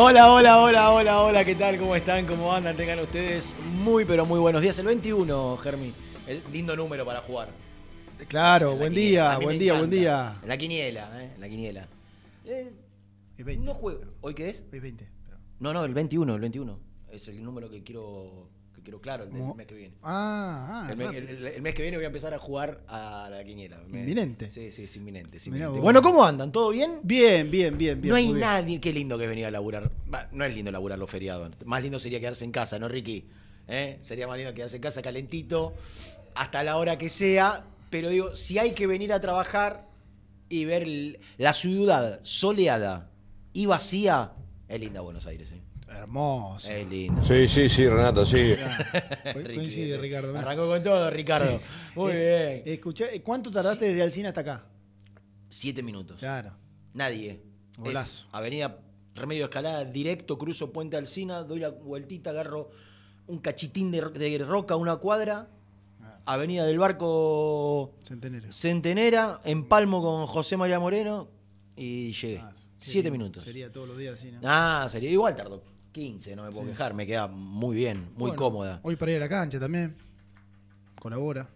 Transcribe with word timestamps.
Hola, 0.00 0.32
hola, 0.32 0.60
hola, 0.60 0.92
hola, 0.92 1.20
hola, 1.22 1.44
¿qué 1.44 1.56
tal? 1.56 1.76
¿Cómo 1.76 1.96
están? 1.96 2.24
¿Cómo 2.24 2.52
andan? 2.52 2.76
Tengan 2.76 3.00
ustedes 3.00 3.56
muy, 3.82 4.04
pero 4.04 4.24
muy 4.24 4.38
buenos 4.38 4.62
días. 4.62 4.78
El 4.78 4.86
21, 4.86 5.56
Germi. 5.56 5.92
El 6.28 6.40
lindo 6.52 6.76
número 6.76 7.04
para 7.04 7.20
jugar. 7.20 7.48
Claro, 8.28 8.66
En 8.68 8.72
la 8.74 8.78
buen 8.78 8.92
quiniela. 8.94 9.10
día, 9.30 9.38
buen 9.44 9.58
día, 9.58 9.72
encanta. 9.72 9.78
buen 9.88 9.90
día. 9.90 10.38
En 10.42 10.48
la 10.48 10.56
quiniela, 10.56 11.22
¿eh? 11.24 11.30
En 11.34 11.40
la 11.40 11.48
quiniela. 11.48 11.88
Eh, 12.44 12.72
Es 13.38 13.44
20. 13.44 13.66
no 13.66 13.74
juego. 13.74 14.00
¿Hoy 14.20 14.34
qué 14.34 14.50
es? 14.50 14.64
Es 14.70 14.80
20. 14.82 15.08
pero- 15.26 15.38
No, 15.58 15.72
no, 15.72 15.84
el 15.84 15.94
21, 15.94 16.32
el 16.34 16.40
21. 16.40 16.78
Es 17.10 17.26
el 17.26 17.42
número 17.42 17.68
que 17.68 17.82
quiero, 17.82 18.48
quiero 18.88 19.02
claro 19.02 19.24
el, 19.24 19.30
mes 19.30 19.66
que 19.66 19.74
viene. 19.74 19.94
Ah, 20.02 20.86
ah. 20.88 20.92
El 20.92 21.00
el- 21.14 21.46
el 21.46 21.62
mes 21.62 21.74
que 21.74 21.82
viene 21.82 21.98
voy 21.98 22.04
a 22.04 22.06
empezar 22.06 22.32
a 22.32 22.38
jugar 22.38 22.80
a 22.88 23.28
la 23.30 23.44
quiniela. 23.44 23.78
Inminente. 23.86 24.50
Sí, 24.50 24.70
sí, 24.70 24.84
es 24.84 24.96
inminente. 24.96 25.36
es. 25.36 25.50
Bueno, 25.50 26.00
¿cómo 26.00 26.24
andan? 26.24 26.50
¿Todo 26.50 26.70
bien? 26.70 27.00
Bien, 27.02 27.50
bien, 27.50 27.76
bien, 27.76 28.00
bien. 28.00 28.10
no 28.10 28.16
hay 28.16 28.28
bien. 28.28 28.40
nadie. 28.40 28.80
Qué 28.80 28.90
lindo 28.94 29.18
que 29.18 29.26
venía 29.26 29.48
a 29.48 29.50
laburar. 29.50 29.90
No 30.32 30.44
es 30.44 30.54
lindo 30.54 30.72
laburar 30.72 30.98
los 30.98 31.10
feriados. 31.10 31.50
Más 31.66 31.82
lindo 31.82 31.98
sería 31.98 32.18
quedarse 32.18 32.46
en 32.46 32.50
casa, 32.50 32.78
¿no, 32.78 32.88
Ricky? 32.88 33.26
¿Eh? 33.66 33.98
Sería 34.00 34.26
más 34.26 34.38
lindo 34.38 34.54
quedarse 34.54 34.76
en 34.76 34.82
casa 34.82 35.02
calentito, 35.02 35.74
hasta 36.34 36.64
la 36.64 36.78
hora 36.78 36.96
que 36.96 37.10
sea. 37.10 37.64
Pero 37.90 38.08
digo, 38.08 38.34
si 38.34 38.58
hay 38.58 38.72
que 38.72 38.86
venir 38.86 39.12
a 39.12 39.20
trabajar 39.20 39.86
y 40.48 40.64
ver 40.64 40.86
la 41.36 41.52
ciudad 41.52 42.20
soleada 42.22 43.10
y 43.52 43.66
vacía, 43.66 44.32
es 44.66 44.80
linda 44.80 45.02
Buenos 45.02 45.26
Aires, 45.26 45.52
¿eh? 45.52 45.60
Hermoso. 45.88 46.70
Es 46.72 46.86
lindo. 46.88 47.22
Sí, 47.22 47.48
sí, 47.48 47.68
sí, 47.68 47.88
Renato, 47.88 48.24
sí. 48.26 48.54
Coincide, 49.32 49.98
Ricardo. 49.98 50.28
mirá. 50.28 50.40
Arrancó 50.40 50.66
con 50.66 50.82
todo, 50.82 51.10
Ricardo. 51.10 51.58
Sí. 51.58 51.64
Muy 51.96 52.12
Eh, 52.14 52.62
bien. 52.64 52.74
Escuchá, 52.76 53.06
eh, 53.10 53.22
¿cuánto 53.22 53.50
tardaste 53.50 53.86
desde 53.86 54.02
Alcina 54.02 54.28
hasta 54.28 54.40
acá? 54.42 54.64
Siete 55.48 55.82
minutos. 55.82 56.18
Claro. 56.18 56.52
Nadie. 56.94 57.42
Golazo. 57.78 58.26
Es 58.26 58.34
avenida 58.34 58.78
Remedio 59.14 59.44
Escalada, 59.44 59.84
directo, 59.84 60.38
cruzo 60.38 60.72
Puente 60.72 60.96
Alcina, 60.96 61.42
doy 61.42 61.60
la 61.60 61.70
vueltita, 61.70 62.30
agarro 62.30 62.70
un 63.26 63.38
cachitín 63.38 63.90
de, 63.90 64.00
ro- 64.00 64.10
de 64.10 64.38
roca, 64.38 64.76
una 64.76 64.96
cuadra, 64.96 65.48
Ah. 66.02 66.20
avenida 66.26 66.64
del 66.66 66.78
Barco 66.78 67.94
Centenario. 68.02 68.52
Centenera, 68.52 69.40
empalmo 69.44 70.00
con 70.02 70.26
José 70.26 70.56
María 70.56 70.78
Moreno 70.78 71.28
y 71.76 72.12
llegué. 72.12 72.38
Ah, 72.38 72.52
Siete 72.78 73.08
sería- 73.08 73.10
minutos. 73.10 73.42
Sería 73.44 73.72
todos 73.72 73.88
los 73.88 73.98
días 73.98 74.14
así, 74.18 74.30
¿no? 74.30 74.38
Ah, 74.44 74.86
sería 74.88 75.10
igual 75.10 75.34
tardó 75.34 75.62
15, 75.92 76.36
no 76.36 76.44
me 76.44 76.50
puedo 76.50 76.62
Sí. 76.64 76.68
quejar, 76.70 76.94
me 76.94 77.06
queda 77.06 77.26
muy 77.28 77.76
bien, 77.76 78.04
muy 78.12 78.30
Bueno, 78.30 78.36
cómoda. 78.36 78.80
Hoy 78.82 78.96
para 78.96 79.12
ir 79.12 79.16
a 79.18 79.20
la 79.20 79.28
cancha 79.28 79.58
también. 79.58 79.96
Colabora. 81.00 81.48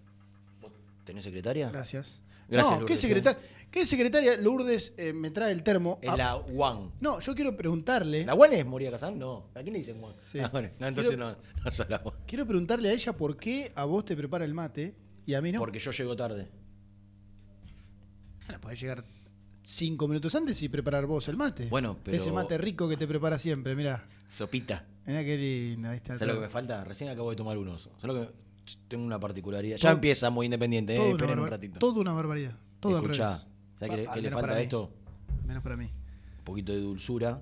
¿Tenés 1.04 1.24
secretaria? 1.24 1.68
Gracias. 1.70 2.20
Gracias, 2.48 2.72
no, 2.72 2.86
¿qué 2.86 2.92
Lourdes, 2.94 3.00
secretaria? 3.00 3.40
¿Qué 3.70 3.86
secretaria? 3.86 4.36
Lourdes 4.36 4.92
eh, 4.98 5.12
me 5.12 5.30
trae 5.30 5.52
el 5.52 5.62
termo. 5.62 5.98
Es 6.02 6.10
Ah, 6.10 6.16
la 6.16 6.36
UAN. 6.36 6.92
No, 7.00 7.20
yo 7.20 7.34
quiero 7.34 7.56
preguntarle. 7.56 8.24
¿La 8.26 8.34
UAN 8.34 8.52
es 8.52 8.66
Moria 8.66 8.90
Casán? 8.90 9.18
No. 9.18 9.46
¿A 9.54 9.62
quién 9.62 9.72
le 9.72 9.78
dicen 9.78 9.96
UAN? 10.02 10.12
Sí. 10.12 10.38
Ah, 10.40 10.48
bueno, 10.52 10.68
no, 10.78 10.86
entonces 10.86 11.16
Quiero- 11.16 11.30
no, 11.30 11.36
no 11.64 11.88
la. 11.88 12.02
Quiero 12.26 12.46
preguntarle 12.46 12.90
a 12.90 12.92
ella 12.92 13.12
por 13.16 13.36
qué 13.36 13.72
a 13.74 13.84
vos 13.84 14.04
te 14.04 14.14
prepara 14.16 14.44
el 14.44 14.52
mate 14.54 14.94
y 15.24 15.34
a 15.34 15.40
mí 15.40 15.50
no. 15.52 15.58
Porque 15.58 15.78
yo 15.78 15.90
llego 15.90 16.14
tarde. 16.14 16.48
Bueno, 18.46 18.60
podés 18.60 18.80
llegar 18.80 19.04
cinco 19.62 20.08
minutos 20.08 20.34
antes 20.34 20.62
y 20.62 20.68
preparar 20.68 21.06
vos 21.06 21.28
el 21.28 21.36
mate. 21.36 21.66
Bueno, 21.68 21.96
pero- 22.02 22.16
Ese 22.16 22.32
mate 22.32 22.58
rico 22.58 22.88
que 22.88 22.96
te 22.96 23.06
prepara 23.06 23.38
siempre, 23.38 23.74
mirá. 23.74 24.04
Sopita. 24.28 24.84
Mirá 25.06 25.24
qué 25.24 25.36
lindo. 25.36 25.88
Ahí 25.88 25.96
está. 25.96 26.16
¿Sabes 26.16 26.34
lo 26.34 26.40
que 26.40 26.46
me 26.46 26.50
falta? 26.50 26.84
Recién 26.84 27.10
acabo 27.10 27.30
de 27.30 27.36
tomar 27.36 27.58
unos. 27.58 27.90
¿Sabes 27.98 28.04
lo 28.04 28.14
que 28.14 28.32
tengo 28.88 29.04
una 29.04 29.18
particularidad? 29.20 29.76
Ya 29.76 29.82
Todo- 29.88 29.92
empieza 29.92 30.30
muy 30.30 30.46
independiente, 30.46 30.96
eh. 30.96 31.10
Esperen 31.10 31.38
un 31.38 31.48
ratito. 31.48 31.78
Todo 31.78 32.00
una 32.00 32.12
barbaridad. 32.12 32.56
Todo 32.80 32.96
Escuchá. 32.98 33.38
¿sabes 33.78 34.08
qué, 34.14 34.22
le 34.22 34.30
falta 34.30 34.52
a 34.54 34.60
esto? 34.60 34.92
Menos 35.46 35.62
para 35.62 35.76
mí. 35.76 35.84
Un 36.38 36.44
poquito 36.44 36.72
de 36.72 36.80
dulzura. 36.80 37.40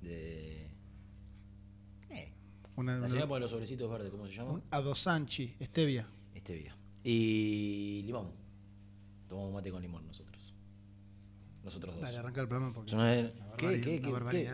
De... 0.00 0.66
Eh, 2.10 2.32
Una, 2.76 2.98
la 2.98 3.08
señora 3.08 3.28
pone 3.28 3.40
los 3.40 3.50
sobrecitos 3.50 3.88
verdes, 3.90 4.10
¿cómo 4.10 4.26
se 4.26 4.34
llama? 4.34 4.50
un 4.52 4.62
adosanchi, 4.70 5.54
stevia. 5.62 6.08
Stevia. 6.36 6.76
Y 7.04 8.02
limón. 8.04 8.30
Tomamos 9.28 9.52
mate 9.54 9.70
con 9.70 9.80
limón 9.82 10.06
nosotros. 10.06 10.21
Nosotros 11.64 11.94
dos. 11.94 12.02
Dale, 12.02 12.18
arranca 12.18 12.40
el 12.40 12.48
programa 12.48 12.72
porque. 12.74 12.94
Una 12.94 13.12
¿Qué, 13.56 13.80
qué, 13.80 14.00
qué. 14.00 14.50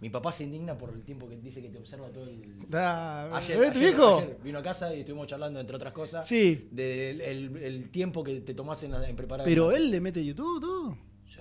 Mi 0.00 0.10
papá 0.10 0.30
se 0.30 0.44
indigna 0.44 0.78
por 0.78 0.90
el 0.90 1.02
tiempo 1.02 1.28
que 1.28 1.36
dice 1.38 1.60
que 1.60 1.70
te 1.70 1.78
observa 1.78 2.06
todo 2.10 2.22
el... 2.28 2.40
Da, 2.68 3.36
Ayer, 3.36 3.58
¿ves 3.58 3.72
tu 3.72 3.78
ayer- 3.80 3.90
viejo? 3.96 4.18
ayer 4.18 4.38
vino 4.44 4.58
a 4.60 4.62
casa 4.62 4.94
y 4.94 5.00
estuvimos 5.00 5.26
charlando, 5.26 5.58
entre 5.58 5.74
otras 5.74 5.92
cosas, 5.92 6.24
Sí. 6.24 6.68
del 6.70 7.20
el, 7.20 7.56
el 7.56 7.90
tiempo 7.90 8.22
que 8.22 8.40
te 8.42 8.54
tomás 8.54 8.80
en, 8.84 8.94
en 8.94 9.16
preparar. 9.16 9.44
Pero 9.44 9.72
él 9.72 9.90
le 9.90 10.00
mete 10.00 10.24
YouTube, 10.24 10.60
todo. 10.60 10.96
Sí. 11.26 11.40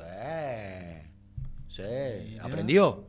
Sí. 1.68 1.84
Mirá. 2.32 2.46
Aprendió. 2.46 3.04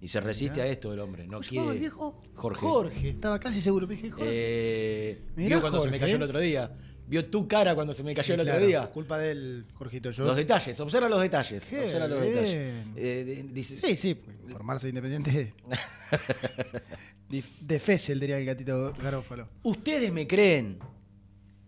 Y 0.00 0.06
se 0.06 0.20
resiste 0.20 0.60
Mirá. 0.60 0.66
a 0.66 0.68
esto 0.68 0.92
el 0.92 1.00
hombre. 1.00 1.24
No 1.24 1.32
¿Cómo 1.38 1.42
se 1.42 1.50
llamaba 1.56 1.72
quiere. 1.72 1.76
el 1.76 1.80
viejo? 1.80 2.22
Jorge. 2.34 2.60
Jorge. 2.60 3.08
Estaba 3.10 3.40
casi 3.40 3.60
seguro 3.60 3.88
que 3.88 3.94
dije 3.94 4.10
Jorge. 4.12 4.26
Eh, 4.30 5.22
Mirá, 5.34 5.48
vio 5.56 5.60
cuando 5.60 5.80
se 5.80 5.90
me 5.90 5.98
cayó 5.98 6.12
¿eh? 6.12 6.16
el 6.18 6.22
otro 6.22 6.38
día. 6.38 6.70
Vio 7.08 7.24
tu 7.26 7.48
cara 7.48 7.74
cuando 7.74 7.94
se 7.94 8.02
me 8.04 8.14
cayó 8.14 8.34
el 8.34 8.40
otro 8.40 8.52
claro, 8.52 8.66
día. 8.66 8.86
Culpa 8.90 9.18
del 9.18 9.64
Jorgito. 9.74 10.10
Yo... 10.10 10.24
Los 10.26 10.36
detalles, 10.36 10.78
observa 10.80 11.08
los 11.08 11.20
detalles. 11.20 11.64
Qué 11.64 11.84
observa 11.84 12.06
los 12.06 12.20
bien. 12.20 12.34
detalles. 12.34 12.86
Eh, 12.96 13.46
dice- 13.52 13.76
Sí, 13.76 13.96
sí, 13.96 14.14
pues, 14.14 14.36
formarse 14.52 14.88
independiente. 14.88 15.54
de, 17.28 17.42
de 17.60 17.78
Fessel, 17.80 18.20
diría 18.20 18.38
el 18.38 18.44
gatito 18.46 18.92
Garófalo. 18.94 19.48
¿Ustedes 19.62 20.12
me 20.12 20.26
creen 20.26 20.78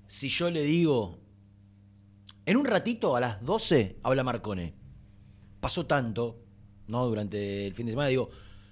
si 0.07 0.29
yo 0.29 0.51
le 0.51 0.63
digo, 0.63 1.19
en 2.47 2.57
un 2.57 2.65
ratito 2.65 3.17
a 3.17 3.21
las 3.21 3.45
12 3.45 3.97
habla 4.03 4.23
Marcone? 4.25 4.75
Pasó 5.61 5.87
tanto, 5.87 6.43
¿no? 6.87 7.07
Durante 7.07 7.67
el 7.67 7.75
fin 7.75 7.87
de 7.87 7.93
semana, 7.93 8.09
digo, 8.09 8.31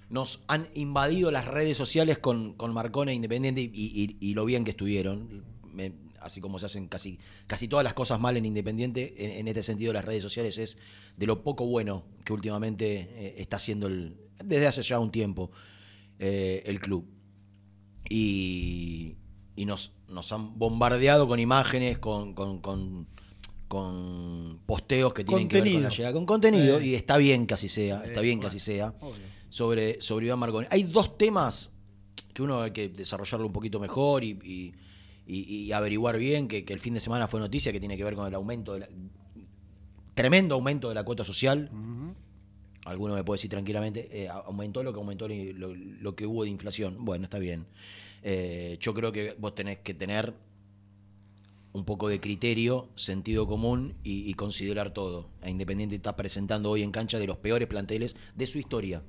nos 0.09 0.43
han 0.47 0.69
invadido 0.73 1.29
las 1.31 1.45
redes 1.45 1.77
sociales 1.77 2.17
con, 2.17 2.53
con 2.53 2.73
Marcone 2.73 3.13
Independiente 3.13 3.61
y, 3.61 3.69
y- 3.73 4.17
y 4.19 4.33
lo 4.33 4.45
bien 4.45 4.63
que 4.63 4.71
estuvieron. 4.71 5.43
Me- 5.71 6.08
así 6.21 6.41
como 6.41 6.59
se 6.59 6.65
hacen 6.67 6.87
casi, 6.87 7.19
casi 7.47 7.67
todas 7.67 7.83
las 7.83 7.93
cosas 7.93 8.19
mal 8.19 8.37
en 8.37 8.45
Independiente, 8.45 9.13
en, 9.17 9.31
en 9.39 9.47
este 9.47 9.63
sentido 9.63 9.93
las 9.93 10.05
redes 10.05 10.21
sociales 10.23 10.57
es 10.57 10.77
de 11.17 11.25
lo 11.25 11.43
poco 11.43 11.65
bueno 11.65 12.03
que 12.25 12.33
últimamente 12.33 13.09
eh, 13.11 13.35
está 13.37 13.57
haciendo 13.57 13.87
el, 13.87 14.15
desde 14.43 14.67
hace 14.67 14.81
ya 14.81 14.99
un 14.99 15.11
tiempo 15.11 15.51
eh, 16.19 16.63
el 16.65 16.79
club 16.79 17.05
y, 18.09 19.15
y 19.55 19.65
nos, 19.65 19.91
nos 20.07 20.31
han 20.31 20.57
bombardeado 20.57 21.27
con 21.27 21.39
imágenes, 21.39 21.97
con, 21.99 22.33
con, 22.33 22.59
con- 22.59 23.07
con 23.67 24.61
posteos 24.65 25.13
que 25.13 25.23
tienen 25.23 25.47
que 25.47 25.61
ver 25.61 25.63
con 25.63 25.83
la 25.83 25.89
Contenido. 25.89 25.95
llegada, 25.97 26.13
con 26.13 26.25
contenido, 26.25 26.79
Eh. 26.79 26.87
y 26.87 26.95
está 26.95 27.17
bien 27.17 27.45
que 27.45 27.53
así 27.53 27.67
sea, 27.67 28.03
está 28.03 28.19
bien 28.21 28.39
que 28.39 28.47
así 28.47 28.57
sea, 28.57 28.95
obvio. 28.99 29.13
sobre, 29.49 30.01
sobre 30.01 30.25
Iván 30.25 30.39
Marconi. 30.39 30.65
Hay 30.71 30.83
dos 30.83 31.19
temas 31.19 31.69
que 32.33 32.41
uno 32.41 32.63
hay 32.63 32.71
que 32.71 32.89
desarrollarlo 32.89 33.45
un 33.45 33.53
poquito 33.53 33.79
mejor 33.79 34.23
y, 34.23 34.29
y- 34.43 34.73
y- 35.35 35.63
y 35.65 35.71
averiguar 35.71 36.17
bien, 36.17 36.47
que, 36.47 36.65
que 36.65 36.73
el 36.73 36.79
fin 36.79 36.93
de 36.93 36.99
semana 36.99 37.27
fue 37.27 37.39
noticia, 37.39 37.71
que 37.71 37.79
tiene 37.79 37.95
que 37.97 38.03
ver 38.03 38.15
con 38.15 38.27
el 38.27 38.33
aumento, 38.35 38.73
de 38.73 38.79
la- 38.81 38.89
tremendo 40.15 40.55
aumento 40.55 40.89
de 40.89 40.95
la 40.95 41.03
cuota 41.03 41.23
social. 41.23 41.69
Alguno 42.85 43.13
me 43.13 43.23
puede 43.23 43.37
decir 43.37 43.49
tranquilamente, 43.49 44.09
eh, 44.11 44.27
aumentó 44.29 44.81
lo 44.83 44.91
que 44.93 44.99
aumentó 44.99 45.27
lo, 45.27 45.75
lo 45.75 46.15
que 46.15 46.25
hubo 46.25 46.43
de 46.43 46.49
inflación. 46.49 47.05
Bueno, 47.05 47.25
está 47.25 47.37
bien. 47.39 47.65
Eh, 48.23 48.77
yo 48.81 48.93
creo 48.93 49.11
que 49.11 49.35
vos 49.37 49.53
tenés 49.55 49.79
que 49.79 49.93
tener 49.93 50.33
un 51.71 51.85
poco 51.85 52.09
de 52.09 52.19
criterio, 52.19 52.89
sentido 52.95 53.45
común 53.47 53.93
y, 54.03 54.27
y 54.29 54.33
considerar 54.33 54.91
todo. 54.91 55.29
E 55.43 55.51
Independiente 55.51 55.95
está 55.95 56.15
presentando 56.15 56.71
hoy 56.71 56.81
en 56.81 56.91
cancha 56.91 57.19
de 57.19 57.27
los 57.27 57.37
peores 57.37 57.67
planteles 57.67 58.15
de 58.35 58.47
su 58.47 58.57
historia. 58.57 59.03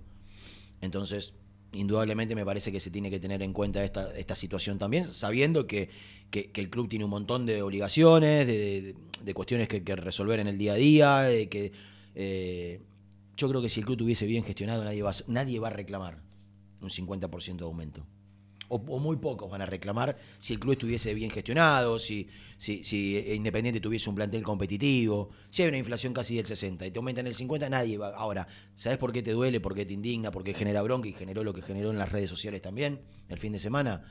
Entonces, 0.83 1.33
indudablemente 1.73 2.35
me 2.35 2.45
parece 2.45 2.73
que 2.73 2.81
se 2.81 2.91
tiene 2.91 3.11
que 3.11 3.21
tener 3.21 3.43
en 3.43 3.53
cuenta 3.53 3.85
esta, 3.85 4.13
esta 4.17 4.35
situación 4.35 4.79
también, 4.79 5.13
sabiendo 5.15 5.67
que, 5.67 5.89
que- 6.31 6.51
el 6.55 6.71
club 6.71 6.89
tiene 6.89 7.05
un 7.05 7.11
montón 7.11 7.47
de 7.47 7.63
obligaciones, 7.63 8.47
de, 8.47 8.95
cuestiones 9.35 9.69
que, 9.69 9.83
que 9.85 9.95
resolver 9.97 10.41
en 10.41 10.49
el 10.49 10.59
día 10.59 10.73
a 10.73 10.77
día, 10.77 11.19
de 11.21 11.49
que 11.49 11.73
eh, 12.15 12.81
yo 13.37 13.49
creo 13.49 13.63
que 13.63 13.69
si 13.69 13.81
el 13.81 13.87
club 13.87 13.97
estuviese 13.97 14.27
bien 14.27 14.43
gestionado, 14.45 14.85
nadie 14.85 15.03
va, 15.03 15.13
nadie 15.29 15.59
va 15.61 15.69
a 15.69 15.73
reclamar 15.73 16.19
un 16.81 16.91
50% 16.91 17.57
de 17.59 17.65
aumento. 17.65 18.05
O, 18.73 18.79
muy 19.01 19.17
pocos 19.17 19.51
van 19.51 19.63
a 19.63 19.67
reclamar 19.67 20.17
si 20.39 20.53
el 20.55 20.61
club 20.61 20.73
estuviese 20.75 21.13
bien 21.13 21.29
gestionado, 21.29 21.99
si, 21.99 22.29
si, 22.57 22.85
si 22.85 23.19
Independiente 23.35 23.81
tuviese 23.81 24.09
un 24.09 24.15
plantel 24.15 24.45
competitivo. 24.45 25.31
Si 25.51 25.63
hay 25.63 25.69
una 25.69 25.79
inflación 25.79 26.13
casi 26.15 26.37
del 26.37 26.47
60 26.47 26.87
y 26.87 26.91
te 26.93 26.99
aumentan 27.01 27.27
el 27.27 27.35
50, 27.35 27.69
nadie 27.69 27.99
va. 27.99 28.11
Ahora, 28.15 28.47
¿sabes 28.77 28.97
por 28.97 29.11
qué 29.13 29.23
te 29.23 29.33
duele? 29.33 29.59
¿Por 29.61 29.75
qué 29.75 29.85
te 29.85 29.93
indigna? 29.93 30.31
¿Por 30.31 30.45
qué 30.45 30.55
genera 30.55 30.83
bronca? 30.83 31.09
Y 31.09 31.13
generó 31.13 31.43
lo 31.43 31.53
que 31.53 31.63
generó 31.63 31.91
en 31.91 31.99
las 31.99 32.13
redes 32.13 32.31
sociales 32.31 32.63
también 32.63 33.01
el 33.29 33.39
fin 33.39 33.53
de 33.53 33.59
semana. 33.59 34.05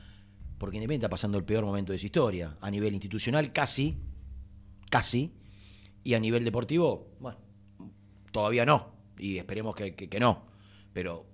Porque 0.58 0.76
Independiente 0.76 1.06
está 1.06 1.10
pasando 1.10 1.38
el 1.38 1.44
peor 1.44 1.64
momento 1.64 1.92
de 1.92 1.98
su 1.98 2.04
historia. 2.04 2.58
A 2.60 2.70
nivel 2.70 2.92
institucional, 2.92 3.52
casi. 3.54 3.96
Casi. 4.90 5.32
Y 6.04 6.12
a 6.14 6.20
nivel 6.20 6.44
deportivo, 6.44 7.16
bueno, 7.18 7.38
todavía 8.30 8.66
no. 8.66 8.92
Y 9.18 9.38
esperemos 9.38 9.74
que- 9.74 9.94
que 9.94 10.20
no. 10.20 10.46
Pero 10.92 11.24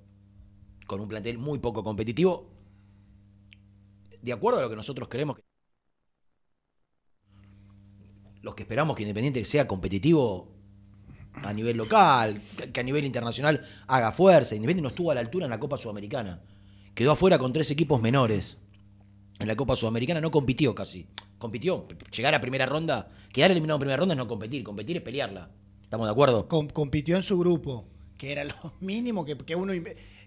con 0.87 1.01
un 1.01 1.09
plantel 1.09 1.39
muy 1.39 1.59
poco 1.59 1.83
competitivo, 1.83 2.53
de 4.23 4.33
acuerdo 4.33 4.61
a 4.61 4.63
lo 4.63 4.71
que 4.71 4.77
nosotros 4.77 5.09
queremos. 5.09 5.37
que- 5.37 5.43
Los 8.43 8.55
que 8.55 8.63
esperamos 8.63 8.97
que 8.97 9.03
Independiente 9.03 9.45
sea 9.45 9.67
competitivo 9.67 10.49
a 11.35 11.53
nivel 11.53 11.77
local, 11.77 12.41
que- 12.73 12.81
a 12.81 12.83
nivel 12.83 13.05
internacional 13.05 13.67
haga 13.87 14.13
fuerza. 14.13 14.55
Independiente 14.55 14.83
no 14.83 14.89
estuvo 14.89 15.11
a 15.11 15.15
la 15.15 15.21
altura 15.21 15.47
en 15.47 15.51
la 15.51 15.59
Copa 15.61 15.77
Sudamericana. 15.77 16.43
Quedó 16.95 17.13
afuera 17.13 17.39
con 17.39 17.53
tres 17.53 17.71
equipos 17.71 18.01
menores. 18.01 18.57
En 19.39 19.49
la 19.49 19.57
Copa 19.57 19.77
Sudamericana 19.77 20.21
no 20.21 20.31
compitió 20.31 20.75
casi. 20.75 21.07
Compitió. 21.39 21.87
Llegar 22.15 22.35
a 22.35 22.41
primera 22.41 22.65
ronda, 22.65 23.11
quedar 23.33 23.51
eliminado 23.51 23.77
en 23.77 23.81
primera 23.81 23.97
ronda 23.99 24.15
es 24.15 24.19
no 24.19 24.29
competir. 24.29 24.63
Competir 24.65 24.97
es 24.97 25.03
pelearla. 25.03 25.51
¿Estamos 25.83 26.07
de 26.07 26.13
acuerdo? 26.13 26.49
Com- 26.49 26.69
compitió 26.69 27.17
en 27.17 27.23
su 27.23 27.39
grupo, 27.39 27.87
que 28.17 28.33
era 28.33 28.45
lo 28.45 28.55
mínimo 28.81 29.25
que, 29.27 29.37
que 29.37 29.55
uno 29.55 29.73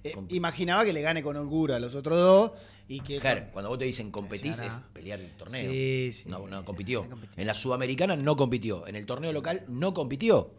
eh, 0.04 0.16
imaginaba 0.30 0.86
que 0.86 0.94
le 0.94 1.02
gane 1.02 1.22
con 1.24 1.36
holgura 1.36 1.76
a 1.76 1.80
los 1.80 1.96
otros 1.96 2.18
dos. 2.18 2.52
Y 2.88 3.02
que 3.02 3.20
Ger, 3.20 3.50
cuando 3.52 3.70
vos 3.70 3.78
te 3.78 3.86
dicen 3.86 4.10
competís 4.12 4.60
es 4.62 4.82
pelear 4.94 5.20
el 5.20 5.30
torneo. 5.32 5.72
Sí, 5.72 6.12
sí. 6.14 6.30
No, 6.30 6.48
no 6.48 6.66
compitió. 6.66 7.08
En 7.38 7.46
la 7.48 7.54
Sudamericana 7.54 8.16
no 8.16 8.36
compitió. 8.36 8.88
En 8.88 8.96
el 8.96 9.06
torneo 9.06 9.32
local 9.32 9.64
no 9.68 9.94
compitió. 9.94 10.52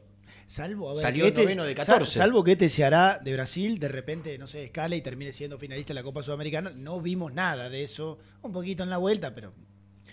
Salvo, 0.46 0.90
a 0.90 0.92
ver, 0.94 1.00
Salió 1.02 1.26
este- 1.26 1.42
noveno 1.42 1.62
de 1.64 1.74
sal- 1.76 1.86
14. 1.86 2.18
salvo 2.18 2.42
que 2.42 2.52
este 2.52 2.68
se 2.68 2.84
hará 2.84 3.20
de 3.22 3.32
Brasil, 3.34 3.78
de 3.78 3.88
repente, 3.88 4.36
no 4.36 4.46
sé, 4.48 4.64
escala 4.64 4.96
y 4.96 5.00
termine 5.00 5.32
siendo 5.32 5.58
finalista 5.58 5.92
en 5.92 5.96
la 5.96 6.02
Copa 6.02 6.22
Sudamericana. 6.24 6.70
No 6.74 7.00
vimos 7.00 7.32
nada 7.32 7.68
de 7.70 7.84
eso. 7.84 8.18
Un 8.42 8.52
poquito 8.52 8.82
en 8.82 8.90
la 8.90 8.96
vuelta, 8.98 9.32
pero, 9.34 9.52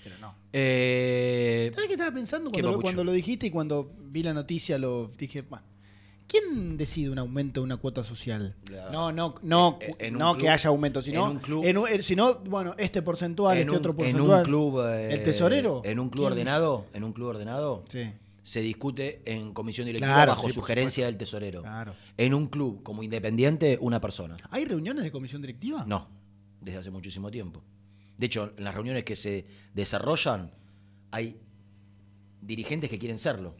pero 0.03 0.17
no. 0.19 0.35
Eh, 0.53 1.71
¿Sabes 1.73 1.87
qué 1.87 1.93
estaba 1.93 2.11
pensando 2.13 2.51
¿Qué, 2.51 2.61
cuando 2.61 2.77
lo, 2.77 2.81
cuando 2.81 3.03
lo 3.03 3.11
dijiste 3.13 3.47
y 3.47 3.51
cuando 3.51 3.91
vi 3.99 4.21
la 4.23 4.33
noticia 4.33 4.77
lo 4.77 5.07
dije, 5.17 5.41
"Bah, 5.41 5.63
¿quién 6.27 6.77
decide 6.77 7.09
un 7.09 7.19
aumento 7.19 7.61
de 7.61 7.65
una 7.65 7.77
cuota 7.77 8.03
social? 8.03 8.55
La- 8.71 8.89
No, 8.91 9.11
no, 9.11 9.35
no, 9.43 9.77
En- 9.81 9.95
en 10.07 10.13
no 10.13 10.33
club- 10.33 10.41
que 10.41 10.49
haya 10.49 10.69
aumento, 10.69 11.01
sino, 11.01 11.25
en 11.25 11.31
un 11.31 11.39
club- 11.39 11.65
en 11.65 11.77
un- 11.77 11.87
eh, 11.87 12.01
sino, 12.03 12.35
bueno, 12.39 12.73
este 12.77 13.01
porcentual, 13.01 13.55
en, 13.57 13.61
este 13.61 13.71
un, 13.71 13.77
otro 13.77 13.91
en 13.91 13.97
porcentual. 13.97 14.39
un 14.39 14.45
club. 14.45 14.85
eh, 14.87 15.13
¿El 15.13 15.23
tesorero? 15.23 15.81
En 15.83 15.99
un 15.99 16.09
club 16.09 16.23
¿Quién? 16.25 16.33
ordenado. 16.33 16.85
En 16.93 17.03
un 17.03 17.13
club 17.13 17.27
ordenado. 17.29 17.83
Sí. 17.89 18.03
Se 18.41 18.61
discute 18.61 19.21
en 19.25 19.53
comisión 19.53 19.85
directiva 19.87 20.13
Claro, 20.13 20.31
bajo 20.31 20.47
sí, 20.47 20.53
sugerencia 20.55 21.05
del 21.05 21.17
tesorero. 21.17 21.61
Claro. 21.63 21.93
En 22.15 22.33
un 22.33 22.47
club 22.47 22.81
como 22.81 23.03
independiente, 23.03 23.77
una 23.81 23.99
persona. 23.99 24.37
¿Hay 24.51 24.63
reuniones 24.63 25.03
de 25.03 25.11
comisión 25.11 25.41
directiva? 25.41 25.83
No, 25.85 26.07
desde 26.61 26.79
hace 26.79 26.89
muchísimo 26.91 27.29
tiempo. 27.29 27.61
De 28.17 28.25
hecho, 28.25 28.53
en 28.57 28.63
las 28.63 28.73
reuniones 28.73 29.03
que 29.03 29.15
se 29.17 29.45
desarrollan, 29.73 30.51
hay 31.11 31.37
dirigentes 32.41 32.89
que 32.89 32.97
quieren 32.97 33.17
serlo. 33.17 33.53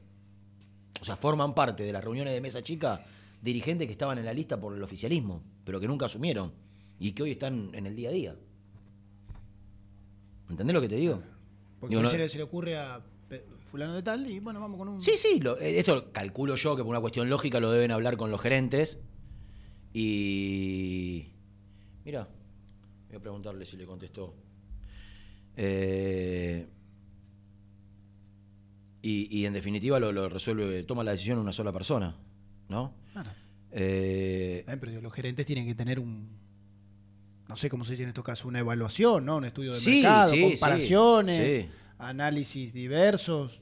O 1.01 1.05
sea, 1.05 1.15
forman 1.15 1.53
parte 1.53 1.83
de 1.83 1.91
las 1.93 2.03
reuniones 2.03 2.33
de 2.33 2.41
mesa 2.41 2.63
chica 2.63 3.05
dirigentes 3.41 3.85
que 3.87 3.91
estaban 3.91 4.17
en 4.17 4.25
la 4.25 4.33
lista 4.33 4.59
por 4.59 4.73
el 4.75 4.81
oficialismo, 4.83 5.41
pero 5.63 5.79
que 5.79 5.87
nunca 5.87 6.07
asumieron 6.07 6.51
y 6.99 7.11
que 7.11 7.23
hoy 7.23 7.31
están 7.31 7.69
en 7.73 7.85
el 7.85 7.95
día 7.95 8.09
a 8.09 8.11
día. 8.13 8.35
¿Entendés 10.49 10.73
lo 10.73 10.81
que 10.81 10.89
te 10.89 10.95
digo? 10.95 11.19
Porque 11.79 11.91
Digo, 11.95 12.01
no- 12.03 12.07
se, 12.09 12.17
le, 12.17 12.29
se 12.29 12.37
le 12.37 12.43
ocurre 12.43 12.77
a 12.77 13.01
fulano 13.69 13.93
de 13.93 14.01
tal 14.01 14.25
y 14.31 14.39
bueno, 14.39 14.59
vamos 14.61 14.77
con 14.79 14.87
un... 14.87 15.01
Sí, 15.01 15.11
sí, 15.17 15.39
lo- 15.41 15.59
eh, 15.59 15.77
esto 15.77 16.11
calculo 16.13 16.55
yo 16.55 16.75
que 16.75 16.81
por 16.83 16.89
una 16.91 17.01
cuestión 17.01 17.29
lógica 17.29 17.59
lo 17.59 17.69
deben 17.71 17.91
hablar 17.91 18.15
con 18.17 18.31
los 18.31 18.41
gerentes. 18.41 18.97
Y. 19.93 21.27
Mira, 22.05 22.27
voy 23.09 23.17
a 23.17 23.19
preguntarle 23.19 23.65
si 23.65 23.77
le 23.77 23.85
contestó. 23.85 24.33
Eh, 25.55 26.67
y, 29.09 29.27
y 29.39 29.45
en 29.45 29.53
definitiva 29.53 29.99
lo, 29.99 30.11
lo 30.11 30.27
resuelve, 30.29 30.83
toma 30.83 31.03
la 31.03 31.11
decisión 31.11 31.37
una 31.39 31.51
sola 31.51 31.71
persona, 31.71 32.15
¿no? 32.69 32.93
Claro. 33.13 33.29
Eh, 33.71 34.65
pero 34.79 35.01
los 35.01 35.13
gerentes 35.13 35.45
tienen 35.45 35.65
que 35.65 35.75
tener 35.75 35.99
un, 35.99 36.29
no 37.47 37.55
sé 37.55 37.69
cómo 37.69 37.83
se 37.83 37.91
dice 37.91 38.03
en 38.03 38.09
estos 38.09 38.23
casos, 38.23 38.45
una 38.45 38.59
evaluación, 38.59 39.25
¿no? 39.25 39.37
Un 39.37 39.45
estudio 39.45 39.71
de 39.73 39.79
Sí, 39.79 40.01
mercado, 40.01 40.31
sí, 40.31 40.41
comparaciones, 40.41 41.61
sí. 41.63 41.69
análisis 41.99 42.73
diversos. 42.73 43.61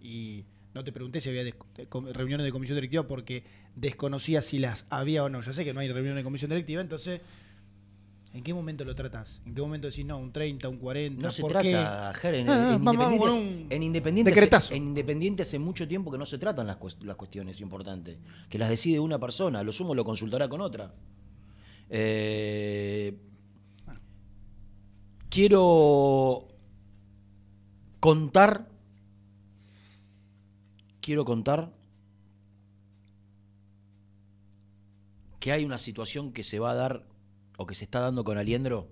Y 0.00 0.44
no 0.74 0.84
te 0.84 0.92
pregunté 0.92 1.20
si 1.20 1.28
había 1.30 1.44
de- 1.44 1.54
reuniones 2.12 2.44
de 2.44 2.52
comisión 2.52 2.76
directiva 2.76 3.06
porque 3.06 3.44
desconocía 3.74 4.42
si 4.42 4.58
las 4.58 4.86
había 4.90 5.24
o 5.24 5.28
no. 5.28 5.40
Ya 5.42 5.52
sé 5.52 5.64
que 5.64 5.72
no 5.72 5.80
hay 5.80 5.88
reuniones 5.88 6.16
de 6.16 6.24
comisión 6.24 6.50
directiva, 6.50 6.80
entonces, 6.82 7.20
¿en 8.36 8.42
qué 8.44 8.52
momento 8.54 8.84
lo 8.84 8.94
tratas? 8.94 9.40
¿En 9.46 9.54
qué 9.54 9.60
momento 9.62 9.86
decís, 9.88 10.04
no, 10.04 10.18
un 10.18 10.30
30, 10.30 10.68
un 10.68 10.76
40? 10.78 11.24
No 11.24 11.30
se 11.32 11.42
¿por 11.42 11.50
trata, 11.52 12.12
qué? 12.12 12.18
Ger, 12.20 12.34
en, 12.34 12.46
No, 12.46 12.54
no, 12.54 12.60
en 12.68 12.74
Independiente, 12.82 13.18
con 13.18 13.30
un 13.38 13.66
en 13.70 13.82
Independiente 13.82 14.30
hace- 14.30 14.40
decretazo. 14.40 14.74
en 14.74 14.82
Independiente 14.88 15.42
hace 15.42 15.58
mucho 15.58 15.88
tiempo 15.88 16.10
que 16.12 16.18
no 16.18 16.26
se 16.26 16.38
tratan 16.38 16.66
las, 16.66 16.78
cuest- 16.78 17.00
las 17.02 17.16
cuestiones 17.16 17.60
importantes, 17.60 18.18
que 18.48 18.58
las 18.58 18.68
decide 18.68 19.00
una 19.00 19.18
persona, 19.18 19.62
lo 19.62 19.72
sumo 19.72 19.94
lo 19.94 20.04
consultará 20.04 20.48
con 20.48 20.60
otra. 20.60 20.92
Eh, 21.88 23.16
quiero 25.30 26.48
contar, 28.00 28.68
quiero 31.00 31.24
contar 31.24 31.70
que 35.40 35.52
hay 35.52 35.64
una 35.64 35.78
situación 35.78 36.32
que 36.32 36.42
se 36.42 36.58
va 36.58 36.72
a 36.72 36.74
dar 36.74 37.04
o 37.56 37.66
que 37.66 37.74
se 37.74 37.84
está 37.84 38.00
dando 38.00 38.24
con 38.24 38.38
Aliendro 38.38 38.88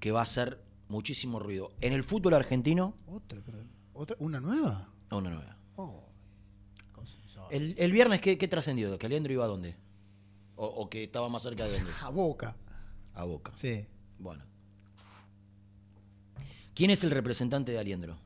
que 0.00 0.12
va 0.12 0.22
a 0.22 0.26
ser 0.26 0.62
muchísimo 0.88 1.38
ruido. 1.38 1.72
En 1.80 1.92
el 1.92 2.02
fútbol 2.04 2.34
argentino, 2.34 2.94
Otra, 3.06 4.16
¿Una 4.18 4.40
nueva? 4.40 4.88
una 5.10 5.30
nueva. 5.30 5.56
Oh. 5.76 6.02
El, 7.50 7.74
el 7.78 7.92
viernes, 7.92 8.20
¿qué, 8.20 8.36
qué 8.38 8.48
trascendió? 8.48 8.98
¿Que 8.98 9.06
Aliendro 9.06 9.32
iba 9.32 9.44
a 9.44 9.48
dónde? 9.48 9.76
O, 10.56 10.66
o 10.66 10.90
que 10.90 11.04
estaba 11.04 11.28
más 11.28 11.42
cerca 11.42 11.64
de 11.64 11.72
dónde? 11.72 11.90
A 12.02 12.08
boca. 12.10 12.56
A 13.14 13.24
Boca. 13.24 13.52
Sí. 13.54 13.86
Bueno. 14.18 14.44
¿Quién 16.74 16.90
es 16.90 17.04
el 17.04 17.10
representante 17.12 17.70
de 17.72 17.78
Aliendro? 17.78 18.18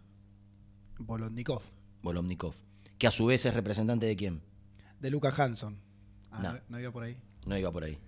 Bolotnikov. 0.99 1.63
Volomnikov. 2.03 2.55
Que 2.97 3.07
a 3.07 3.11
su 3.11 3.27
vez 3.27 3.45
es 3.45 3.53
representante 3.55 4.07
de 4.07 4.17
quién? 4.17 4.41
De 5.01 5.11
Luca 5.11 5.29
Hanson. 5.37 5.79
Ah, 6.31 6.41
no. 6.43 6.61
no 6.69 6.81
iba 6.81 6.91
por 6.91 7.03
ahí. 7.05 7.17
No 7.47 7.57
iba 7.57 7.71
por 7.71 7.85
ahí. 7.85 7.99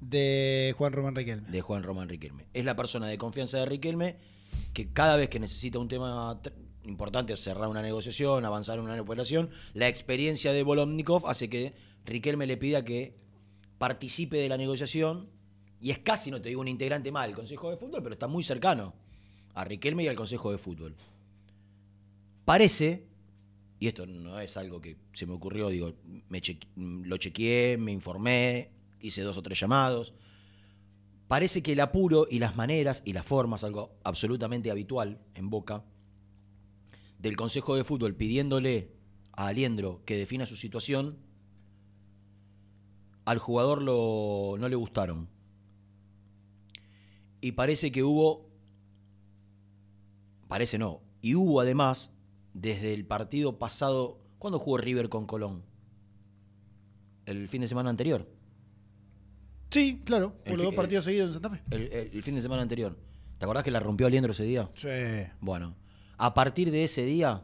De 0.00 0.74
Juan 0.76 0.92
Román 0.92 1.14
Riquelme. 1.14 1.48
De 1.48 1.60
Juan 1.60 1.82
Román 1.82 2.08
Riquelme. 2.08 2.46
Es 2.54 2.64
la 2.64 2.76
persona 2.76 3.06
de 3.06 3.18
confianza 3.18 3.58
de 3.58 3.66
Riquelme 3.66 4.16
que 4.72 4.92
cada 4.92 5.16
vez 5.16 5.28
que 5.28 5.38
necesita 5.38 5.78
un 5.78 5.88
tema 5.88 6.40
importante, 6.84 7.36
cerrar 7.36 7.68
una 7.68 7.82
negociación, 7.82 8.44
avanzar 8.44 8.78
en 8.78 8.84
una 8.84 9.00
operación, 9.00 9.50
la 9.74 9.88
experiencia 9.88 10.52
de 10.52 10.62
Volomnikov 10.62 11.26
hace 11.28 11.48
que 11.48 11.74
Riquelme 12.06 12.46
le 12.46 12.56
pida 12.56 12.84
que 12.84 13.14
participe 13.78 14.38
de 14.38 14.48
la 14.48 14.56
negociación 14.56 15.28
y 15.80 15.90
es 15.90 15.98
casi, 15.98 16.30
no 16.30 16.40
te 16.40 16.50
digo 16.50 16.60
un 16.60 16.68
integrante 16.68 17.10
más 17.10 17.26
del 17.26 17.34
Consejo 17.34 17.70
de 17.70 17.76
Fútbol, 17.76 18.02
pero 18.02 18.12
está 18.12 18.26
muy 18.26 18.44
cercano 18.44 18.94
a 19.54 19.64
Riquelme 19.64 20.04
y 20.04 20.08
al 20.08 20.16
Consejo 20.16 20.52
de 20.52 20.58
Fútbol. 20.58 20.94
Parece, 22.44 23.04
y 23.78 23.88
esto 23.88 24.06
no 24.06 24.40
es 24.40 24.56
algo 24.56 24.80
que 24.80 24.96
se 25.12 25.26
me 25.26 25.32
ocurrió, 25.32 25.68
digo, 25.68 25.94
me 26.28 26.42
lo 26.76 27.16
chequeé, 27.16 27.78
me 27.78 27.92
informé, 27.92 28.70
hice 29.00 29.22
dos 29.22 29.36
o 29.38 29.42
tres 29.42 29.58
llamados. 29.60 30.14
Parece 31.28 31.62
que 31.62 31.72
el 31.72 31.80
apuro 31.80 32.26
y 32.28 32.38
las 32.40 32.56
maneras 32.56 33.02
y 33.04 33.12
las 33.12 33.24
formas, 33.24 33.62
algo 33.64 33.92
absolutamente 34.04 34.70
habitual 34.70 35.20
en 35.34 35.48
Boca, 35.48 35.84
del 37.18 37.36
Consejo 37.36 37.76
de 37.76 37.84
Fútbol 37.84 38.14
pidiéndole 38.16 38.92
a 39.32 39.46
Aliendro 39.48 40.02
que 40.04 40.16
defina 40.16 40.46
su 40.46 40.56
situación, 40.56 41.18
al 43.24 43.38
jugador 43.38 43.82
lo- 43.82 44.56
no 44.58 44.68
le 44.68 44.76
gustaron. 44.76 45.28
Y 47.40 47.52
parece 47.52 47.92
que 47.92 48.02
hubo, 48.02 48.48
parece 50.48 50.78
no, 50.78 51.00
y 51.22 51.34
hubo 51.36 51.60
además, 51.60 52.10
desde 52.54 52.92
el 52.92 53.06
partido 53.06 53.58
pasado, 53.58 54.18
¿cuándo 54.38 54.58
jugó 54.58 54.78
River 54.78 55.08
con 55.08 55.26
Colón? 55.26 55.62
El 57.26 57.46
fin 57.48 57.60
de 57.60 57.68
semana 57.68 57.90
anterior. 57.90 58.26
Sí, 59.70 60.00
claro. 60.04 60.34
Por 60.44 60.54
los 60.54 60.62
dos 60.64 60.74
partidos 60.74 61.04
seguidos 61.04 61.28
en 61.28 61.32
Santa 61.34 61.50
Fe. 61.50 61.62
El, 61.70 61.82
el- 61.92 62.10
el 62.12 62.22
fin 62.22 62.34
de 62.34 62.40
semana 62.40 62.62
anterior. 62.62 62.96
¿Te 63.38 63.44
acordás 63.44 63.64
que 63.64 63.70
la 63.70 63.80
rompió 63.80 64.06
Aliendro 64.06 64.32
ese 64.32 64.44
día? 64.44 64.68
Sí. 64.74 64.88
Bueno, 65.40 65.74
a 66.18 66.34
partir 66.34 66.70
de 66.70 66.84
ese 66.84 67.04
día. 67.04 67.42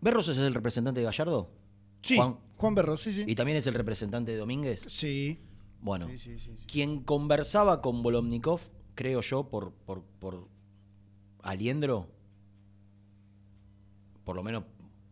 ¿Berros 0.00 0.28
es 0.28 0.38
el 0.38 0.54
representante 0.54 1.00
de 1.00 1.04
Gallardo? 1.04 1.50
Sí. 2.02 2.16
Juan. 2.16 2.36
Juan, 2.56 2.74
Berros, 2.74 3.02
sí, 3.02 3.12
sí. 3.12 3.24
¿Y 3.26 3.34
también 3.34 3.58
es 3.58 3.66
el 3.66 3.74
representante 3.74 4.32
de 4.32 4.38
Domínguez? 4.38 4.84
Sí. 4.88 5.38
Bueno, 5.82 6.08
Sí, 6.10 6.18
sí, 6.18 6.38
sí, 6.38 6.50
quien 6.66 7.00
conversaba 7.02 7.80
con 7.80 8.02
Volomnikov, 8.02 8.60
creo 8.94 9.22
yo, 9.22 9.48
por, 9.48 9.72
por, 9.72 10.02
por 10.18 10.46
Aliendro, 11.42 12.06
por 14.24 14.36
lo 14.36 14.42
menos 14.42 14.64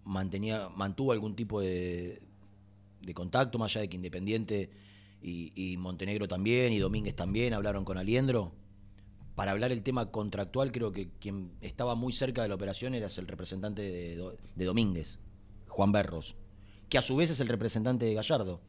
mantenía, 0.05 0.69
mantuvo 0.69 1.13
algún 1.13 1.35
tipo 1.35 1.61
de, 1.63 2.21
de 3.09 3.15
contacto, 3.15 3.59
más 3.59 3.73
allá 3.73 3.83
de 3.83 3.89
que 3.89 3.97
Independiente 3.97 4.71
y, 5.21 5.53
y 5.55 5.77
Montenegro 5.77 6.29
también, 6.29 6.73
y 6.73 6.79
Domínguez 6.79 7.17
también 7.17 7.53
hablaron 7.55 7.85
con 7.85 7.99
Aliendro. 7.99 8.53
Para 9.35 9.53
hablar 9.53 9.71
el 9.73 9.83
tema 9.83 10.11
contractual, 10.11 10.73
creo 10.73 10.91
que 10.93 11.11
quien 11.21 11.53
estaba 11.61 11.95
muy 11.95 12.13
cerca 12.13 12.43
de 12.43 12.49
la 12.49 12.55
operación 12.57 12.95
era 12.95 13.07
el 13.07 13.27
representante 13.27 13.83
de, 13.83 14.17
Do- 14.17 14.37
de 14.57 14.65
Domínguez, 14.65 15.19
Juan 15.69 15.93
Berros, 15.93 16.35
que 16.89 16.99
a 16.99 17.03
su 17.03 17.15
vez 17.17 17.31
es 17.31 17.39
el 17.41 17.49
representante 17.49 18.05
de 18.05 18.15
Gallardo. 18.15 18.61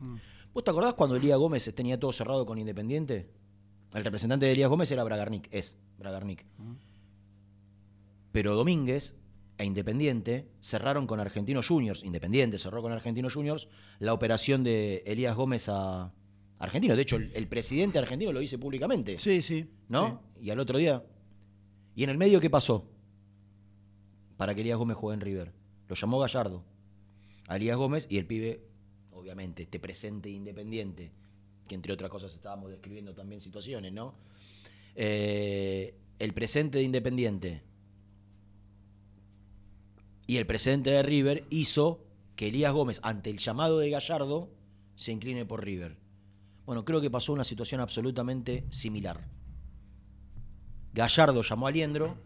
Mm. 0.00 0.16
¿Vos 0.52 0.64
te 0.64 0.70
acordás 0.70 0.94
cuando 0.94 1.16
Elías 1.16 1.38
Gómez 1.38 1.72
tenía 1.74 2.00
todo 2.00 2.12
cerrado 2.12 2.44
con 2.46 2.58
Independiente? 2.58 3.30
El 3.94 4.04
representante 4.04 4.46
de 4.46 4.52
Elías 4.52 4.68
Gómez 4.68 4.90
era 4.90 5.04
Bragarnik, 5.04 5.48
es 5.52 5.76
Bragarnik. 5.98 6.44
Pero 8.32 8.54
Domínguez 8.54 9.14
e 9.58 9.64
Independiente 9.64 10.48
cerraron 10.60 11.06
con 11.06 11.20
Argentinos 11.20 11.68
Juniors, 11.68 12.04
Independiente 12.04 12.58
cerró 12.58 12.82
con 12.82 12.92
Argentinos 12.92 13.34
Juniors, 13.34 13.68
la 13.98 14.12
operación 14.12 14.62
de 14.62 15.02
Elías 15.06 15.34
Gómez 15.34 15.68
a 15.68 16.12
Argentino. 16.58 16.96
De 16.96 17.02
hecho, 17.02 17.16
el, 17.16 17.32
el 17.34 17.48
presidente 17.48 17.98
argentino 17.98 18.32
lo 18.32 18.40
dice 18.40 18.58
públicamente. 18.58 19.18
Sí, 19.18 19.42
sí. 19.42 19.68
¿No? 19.88 20.22
Y 20.40 20.50
al 20.50 20.60
otro 20.60 20.78
día. 20.78 21.04
¿Y 21.94 22.04
en 22.04 22.10
el 22.10 22.18
medio 22.18 22.40
qué 22.40 22.50
pasó? 22.50 22.90
Para 24.36 24.54
que 24.54 24.60
Elías 24.60 24.78
Gómez 24.78 24.96
juegue 24.96 25.14
en 25.14 25.20
River. 25.20 25.52
Lo 25.88 25.94
llamó 25.94 26.18
Gallardo. 26.18 26.64
A 27.48 27.56
Elías 27.56 27.76
Gómez 27.76 28.06
y 28.10 28.18
el 28.18 28.26
pibe, 28.26 28.66
obviamente, 29.12 29.62
este 29.62 29.78
presente 29.78 30.28
independiente, 30.28 31.12
que 31.66 31.74
entre 31.74 31.92
otras 31.92 32.10
cosas 32.10 32.34
estábamos 32.34 32.70
describiendo 32.70 33.14
también 33.14 33.40
situaciones, 33.40 33.92
¿no? 33.92 34.14
Eh, 34.94 35.94
el 36.18 36.34
presente 36.34 36.78
de 36.78 36.84
Independiente 36.84 37.62
y 40.26 40.38
el 40.38 40.46
presente 40.46 40.90
de 40.90 41.02
River 41.02 41.44
hizo 41.50 42.04
que 42.34 42.48
Elías 42.48 42.72
Gómez, 42.72 43.00
ante 43.02 43.30
el 43.30 43.38
llamado 43.38 43.78
de 43.78 43.90
Gallardo, 43.90 44.50
se 44.94 45.12
incline 45.12 45.46
por 45.46 45.64
River. 45.64 45.98
Bueno, 46.64 46.84
creo 46.84 47.00
que 47.00 47.10
pasó 47.10 47.32
una 47.32 47.44
situación 47.44 47.80
absolutamente 47.80 48.66
similar. 48.70 49.28
Gallardo 50.92 51.42
llamó 51.42 51.66
a 51.66 51.70
Aliendro 51.70 52.16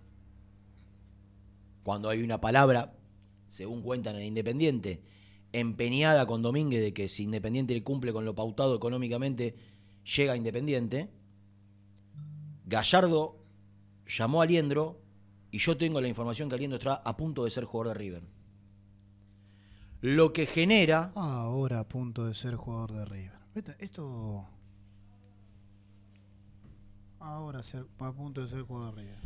cuando 1.83 2.09
hay 2.09 2.23
una 2.23 2.40
palabra, 2.40 2.97
según 3.49 3.83
cuentan 3.83 4.16
en 4.16 4.23
Independiente, 4.23 5.02
empeñada 5.52 6.26
con 6.26 6.42
Domínguez 6.42 6.80
de 6.80 6.95
que 6.95 7.09
si 7.09 7.25
Independiente 7.25 7.83
cumple 7.83 8.12
con 8.12 8.25
lo 8.25 8.35
pautado 8.35 8.75
económicamente, 8.75 9.54
llega 10.16 10.33
a 10.33 10.37
Independiente. 10.37 11.11
Gallardo 12.64 13.45
llamó 14.07 14.40
a 14.40 14.45
Aliendro 14.45 15.00
y 15.52 15.59
yo 15.59 15.76
tengo 15.76 16.00
la 16.00 16.09
información 16.09 16.49
que 16.49 16.54
Aliendro 16.54 16.78
está 16.78 16.95
a 16.97 17.16
punto 17.16 17.45
de 17.45 17.50
ser 17.50 17.64
jugador 17.64 17.95
de 17.97 17.99
River. 18.02 18.23
Lo 20.02 20.33
que 20.33 20.47
genera 20.47 21.12
Ahora 21.14 21.80
a 21.80 21.88
punto 21.88 22.25
de 22.26 22.35
ser 22.35 22.54
jugador 22.57 22.92
de 22.92 23.04
River. 23.04 23.38
Vete, 23.54 23.76
Esto. 23.78 24.47
Ahora 27.19 27.62
ser- 27.62 27.87
a 27.99 28.12
punto 28.12 28.42
de 28.42 28.49
ser 28.49 28.62
jugador 28.62 28.95
de 28.95 29.02
River. 29.02 29.19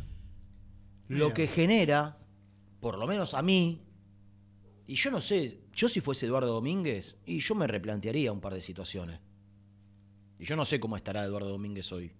Lo 1.07 1.33
que 1.33 1.47
genera, 1.47 2.17
por 2.81 2.97
lo 2.97 3.07
menos 3.07 3.33
a 3.33 3.41
mí, 3.41 3.81
y 4.87 4.95
yo 4.95 5.11
no 5.11 5.21
sé, 5.21 5.59
yo 5.73 5.87
si 5.87 6.01
fuese 6.01 6.25
Eduardo 6.25 6.51
Domínguez, 6.53 7.17
y 7.25 7.39
yo 7.39 7.55
me 7.55 7.67
replantearía 7.67 8.31
un 8.33 8.41
par 8.41 8.53
de 8.53 8.61
situaciones. 8.61 9.19
Y 10.39 10.45
yo 10.45 10.55
no 10.55 10.65
sé 10.65 10.79
cómo 10.79 10.97
estará 10.97 11.23
Eduardo 11.23 11.49
Domínguez 11.49 11.91
hoy. 11.93 12.11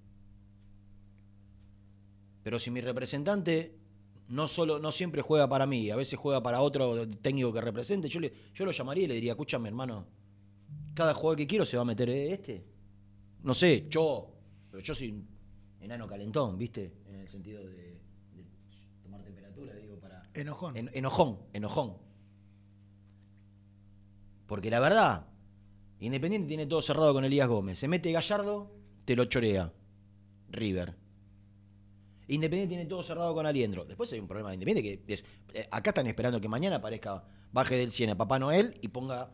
Pero 2.43 2.59
si 2.59 2.71
mi 2.71 2.79
representante 2.79 3.75
no 4.27 4.48
solo 4.48 4.79
no 4.79 4.91
siempre 4.91 5.22
juega 5.22 5.48
para 5.48 5.65
mí, 5.65 5.89
a 5.91 5.96
veces 5.96 6.17
juega 6.20 6.41
para 6.41 6.62
otro 6.62 7.08
técnico 7.08 7.53
que 7.53 7.62
represente, 7.62 8.10
yo, 8.10 8.20
le, 8.20 8.34
yo 8.53 8.65
lo 8.65 8.72
llamaría 8.72 9.03
y 9.05 9.08
le 9.08 9.13
diría, 9.15 9.34
escúchame 9.34 9.70
hermano, 9.70 10.05
cada 10.94 11.13
jugador 11.13 11.38
que 11.38 11.48
quiero 11.48 11.65
se 11.65 11.77
va 11.77 11.84
a 11.84 11.86
meter 11.86 12.10
este. 12.10 12.65
No 13.44 13.53
sé, 13.53 13.86
yo, 13.89 14.32
pero 14.72 14.82
yo 14.82 14.96
soy 14.96 15.12
un 15.12 15.27
enano 15.79 16.08
calentón, 16.08 16.58
¿viste? 16.58 16.91
En 17.08 17.15
el 17.15 17.27
sentido 17.27 17.63
de, 17.63 17.74
de 18.34 18.46
tomar 19.03 19.22
temperatura, 19.22 19.74
digo, 19.75 20.00
para... 20.00 20.24
Enojón. 20.34 20.75
En- 20.77 20.89
enojón, 20.94 21.38
enojón. 21.53 21.98
Porque 24.48 24.70
la 24.70 24.79
verdad, 24.79 25.27
Independiente 26.00 26.48
tiene 26.48 26.65
todo 26.67 26.82
cerrado 26.82 27.13
con 27.13 27.24
Elías 27.25 27.48
Gómez. 27.48 27.79
Se 27.79 27.88
mete 27.88 28.12
Gallardo, 28.12 28.72
te 29.05 29.15
lo 29.15 29.25
chorea. 29.25 29.72
River. 30.50 30.96
Independiente 32.27 32.70
tiene 32.75 32.86
todo 32.89 33.03
cerrado 33.03 33.34
con 33.34 33.46
Aliendro. 33.46 33.86
Después 33.86 34.12
hay 34.13 34.20
un 34.20 34.27
problema 34.27 34.50
de 34.50 34.55
Independiente 34.55 35.03
que 35.05 35.13
es. 35.13 35.25
eh, 35.53 35.67
acá 35.70 35.91
están 35.91 36.08
esperando 36.08 36.41
que 36.41 36.48
mañana 36.50 36.77
aparezca, 36.77 37.24
baje 37.51 37.75
del 37.77 37.91
100 37.91 38.12
a 38.12 38.17
Papá 38.17 38.39
Noel 38.39 38.77
y 38.82 38.88
ponga. 38.88 39.29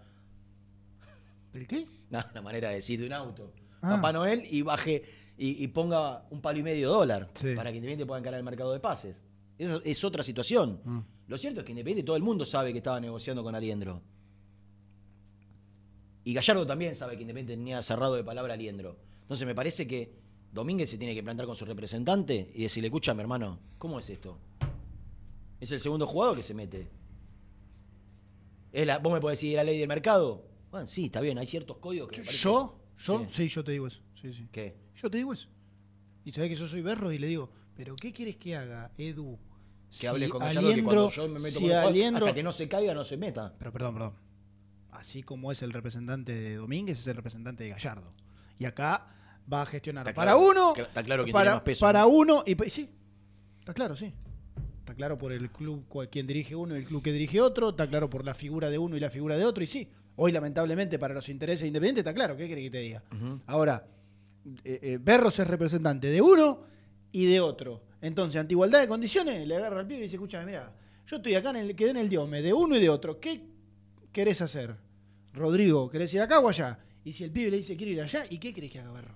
¿El 1.53 1.67
qué? 1.67 1.87
No, 2.09 2.19
una 2.31 2.41
manera 2.41 2.69
de 2.69 2.75
decir 2.75 2.99
de 2.99 3.05
un 3.07 3.13
auto. 3.13 3.53
Ah. 3.81 3.95
Papá 3.95 4.11
Noel 4.13 4.43
y 4.49 4.61
baje 4.61 5.03
y, 5.37 5.63
y 5.63 5.67
ponga 5.69 6.25
un 6.29 6.41
palo 6.41 6.59
y 6.59 6.63
medio 6.63 6.89
dólar 6.89 7.29
Sí. 7.33 7.55
para 7.55 7.71
que 7.71 7.77
Independiente 7.77 8.05
pueda 8.05 8.19
encarar 8.19 8.37
el 8.39 8.43
mercado 8.43 8.73
de 8.73 8.79
pases. 8.79 9.21
Eso 9.57 9.81
es 9.83 10.03
otra 10.03 10.23
situación. 10.23 10.79
Mm. 10.83 10.99
Lo 11.27 11.37
cierto 11.37 11.61
es 11.61 11.65
que 11.65 11.71
Independiente 11.71 12.05
todo 12.05 12.15
el 12.17 12.23
mundo 12.23 12.45
sabe 12.45 12.71
que 12.73 12.79
estaba 12.79 12.99
negociando 12.99 13.41
con 13.43 13.55
Aliendro. 13.55 14.01
Y 16.23 16.33
Gallardo 16.33 16.65
también 16.65 16.93
sabe 16.95 17.15
que 17.15 17.21
Independiente 17.23 17.57
tenía 17.59 17.81
cerrado 17.81 18.15
de 18.15 18.23
palabra 18.23 18.53
Aliendro. 18.53 18.97
Entonces 19.23 19.47
me 19.47 19.55
parece 19.55 19.87
que 19.87 20.20
Domínguez 20.51 20.89
se 20.89 20.97
tiene 20.97 21.13
que 21.15 21.23
plantar 21.23 21.45
con 21.45 21.55
su 21.55 21.65
representante 21.65 22.51
y 22.53 22.63
decirle, 22.63 22.87
escucha, 22.87 23.13
mi 23.13 23.21
hermano, 23.21 23.59
¿cómo 23.77 23.99
es 23.99 24.09
esto? 24.09 24.37
Es 25.59 25.71
el 25.71 25.79
segundo 25.79 26.05
jugador 26.07 26.35
que 26.35 26.43
se 26.43 26.53
mete. 26.53 26.87
¿Es 28.71 28.87
la- 28.87 28.99
¿Vos 28.99 29.13
me 29.13 29.19
podés 29.19 29.39
decir 29.39 29.55
la 29.55 29.63
ley 29.63 29.77
del 29.79 29.87
mercado? 29.87 30.45
Bueno, 30.71 30.87
sí, 30.87 31.05
está 31.05 31.21
bien, 31.21 31.37
hay 31.37 31.45
ciertos 31.45 31.77
códigos 31.77 32.09
que 32.09 32.21
me 32.21 32.27
Yo, 32.27 32.77
Yo, 32.97 33.19
Sí. 33.19 33.25
sí. 33.31 33.47
yo 33.47 33.63
te 33.63 33.71
digo 33.71 33.87
eso. 33.87 34.01
Sí, 34.13 34.31
sí. 34.33 34.47
¿Qué? 34.51 34.75
Yo 35.01 35.09
te 35.09 35.17
digo 35.17 35.33
eso. 35.33 35.47
Y 36.23 36.31
sabés 36.31 36.49
que 36.51 36.55
yo 36.55 36.67
soy 36.67 36.81
berro 36.81 37.11
y 37.11 37.17
le 37.17 37.27
digo, 37.27 37.49
¿pero 37.75 37.95
qué 37.95 38.13
quieres 38.13 38.37
que 38.37 38.55
haga, 38.55 38.91
Edu? 38.97 39.39
Que 39.99 40.07
hable 40.07 40.29
con 40.29 40.39
Gallardo 40.39 40.73
que 40.73 40.83
cuando 40.83 41.09
yo 41.09 41.27
me 41.27 41.39
meto 41.39 41.47
si 41.47 41.53
con 41.55 41.63
el 41.63 41.69
jugador, 41.71 41.91
Aliendro- 41.91 42.25
hasta 42.25 42.33
que 42.35 42.43
no 42.43 42.51
se 42.51 42.69
caiga, 42.69 42.93
no 42.93 43.03
se 43.03 43.17
meta. 43.17 43.55
Pero 43.57 43.71
perdón, 43.73 43.93
perdón. 43.95 44.13
Así 44.91 45.23
como 45.23 45.51
es 45.51 45.61
el 45.63 45.73
representante 45.73 46.33
de 46.33 46.55
Domínguez, 46.57 46.99
es 46.99 47.07
el 47.07 47.15
representante 47.15 47.63
de 47.63 47.71
Gallardo. 47.71 48.13
Y 48.59 48.65
acá 48.65 49.07
va 49.51 49.63
a 49.63 49.65
gestionar 49.65 50.07
Está 50.07 50.15
para 50.15 50.31
claro, 50.33 50.47
uno. 50.49 50.73
está 50.75 51.03
claro 51.03 51.23
quién 51.23 51.33
para, 51.33 51.43
tiene 51.45 51.55
más 51.55 51.63
peso, 51.63 51.85
Para 51.85 52.01
¿no? 52.01 52.07
uno 52.09 52.43
y 52.45 52.69
sí. 52.69 52.89
Está 53.59 53.73
claro, 53.73 53.95
sí. 53.95 54.13
Está 54.79 54.95
claro 54.95 55.17
por 55.17 55.31
el 55.31 55.49
club 55.51 55.85
quien 56.09 56.25
dirige 56.27 56.55
uno 56.55 56.75
y 56.75 56.79
el 56.79 56.85
club 56.85 57.01
que 57.03 57.11
dirige 57.11 57.39
otro. 57.41 57.69
Está 57.69 57.87
claro 57.87 58.09
por 58.09 58.25
la 58.25 58.33
figura 58.33 58.69
de 58.69 58.77
uno 58.77 58.97
y 58.97 58.99
la 58.99 59.09
figura 59.09 59.37
de 59.37 59.45
otro. 59.45 59.63
Y 59.63 59.67
sí, 59.67 59.87
hoy 60.15 60.31
lamentablemente 60.31 60.97
para 60.99 61.13
los 61.13 61.29
intereses 61.29 61.67
independientes 61.67 62.01
está 62.01 62.13
claro. 62.13 62.35
¿Qué 62.35 62.47
querés 62.47 62.65
que 62.65 62.71
te 62.71 62.79
diga? 62.79 63.03
Ahora, 63.47 63.85
eh, 64.63 64.79
eh, 64.81 64.97
Berros 65.01 65.37
es 65.39 65.47
representante 65.47 66.07
de 66.07 66.21
uno 66.21 66.63
y 67.11 67.25
de 67.25 67.39
otro. 67.39 67.83
Entonces, 68.01 68.39
ante 68.41 68.53
igualdad 68.53 68.81
de 68.81 68.87
condiciones, 68.87 69.47
le 69.47 69.55
agarra 69.55 69.79
al 69.79 69.85
pibe 69.87 69.99
y 69.99 70.03
dice, 70.03 70.15
escúchame, 70.15 70.45
mira, 70.47 70.71
yo 71.05 71.17
estoy 71.17 71.35
acá, 71.35 71.51
en 71.51 71.57
el, 71.57 71.75
quedé 71.75 71.91
en 71.91 71.97
el 71.97 72.09
diome 72.09 72.41
de 72.41 72.51
uno 72.53 72.75
y 72.75 72.79
de 72.81 72.89
otro. 72.89 73.19
¿Qué 73.19 73.43
querés 74.11 74.41
hacer? 74.41 74.75
Rodrigo, 75.33 75.89
¿querés 75.89 76.13
ir 76.15 76.21
acá 76.21 76.39
o 76.39 76.49
allá? 76.49 76.79
Y 77.05 77.13
si 77.13 77.23
el 77.23 77.31
pibe 77.31 77.51
le 77.51 77.57
dice, 77.57 77.77
quiero 77.77 77.91
ir 77.91 78.01
allá, 78.01 78.23
¿y 78.29 78.39
qué 78.39 78.53
querés 78.53 78.71
que 78.71 78.79
haga 78.79 78.91
Berro? 78.91 79.15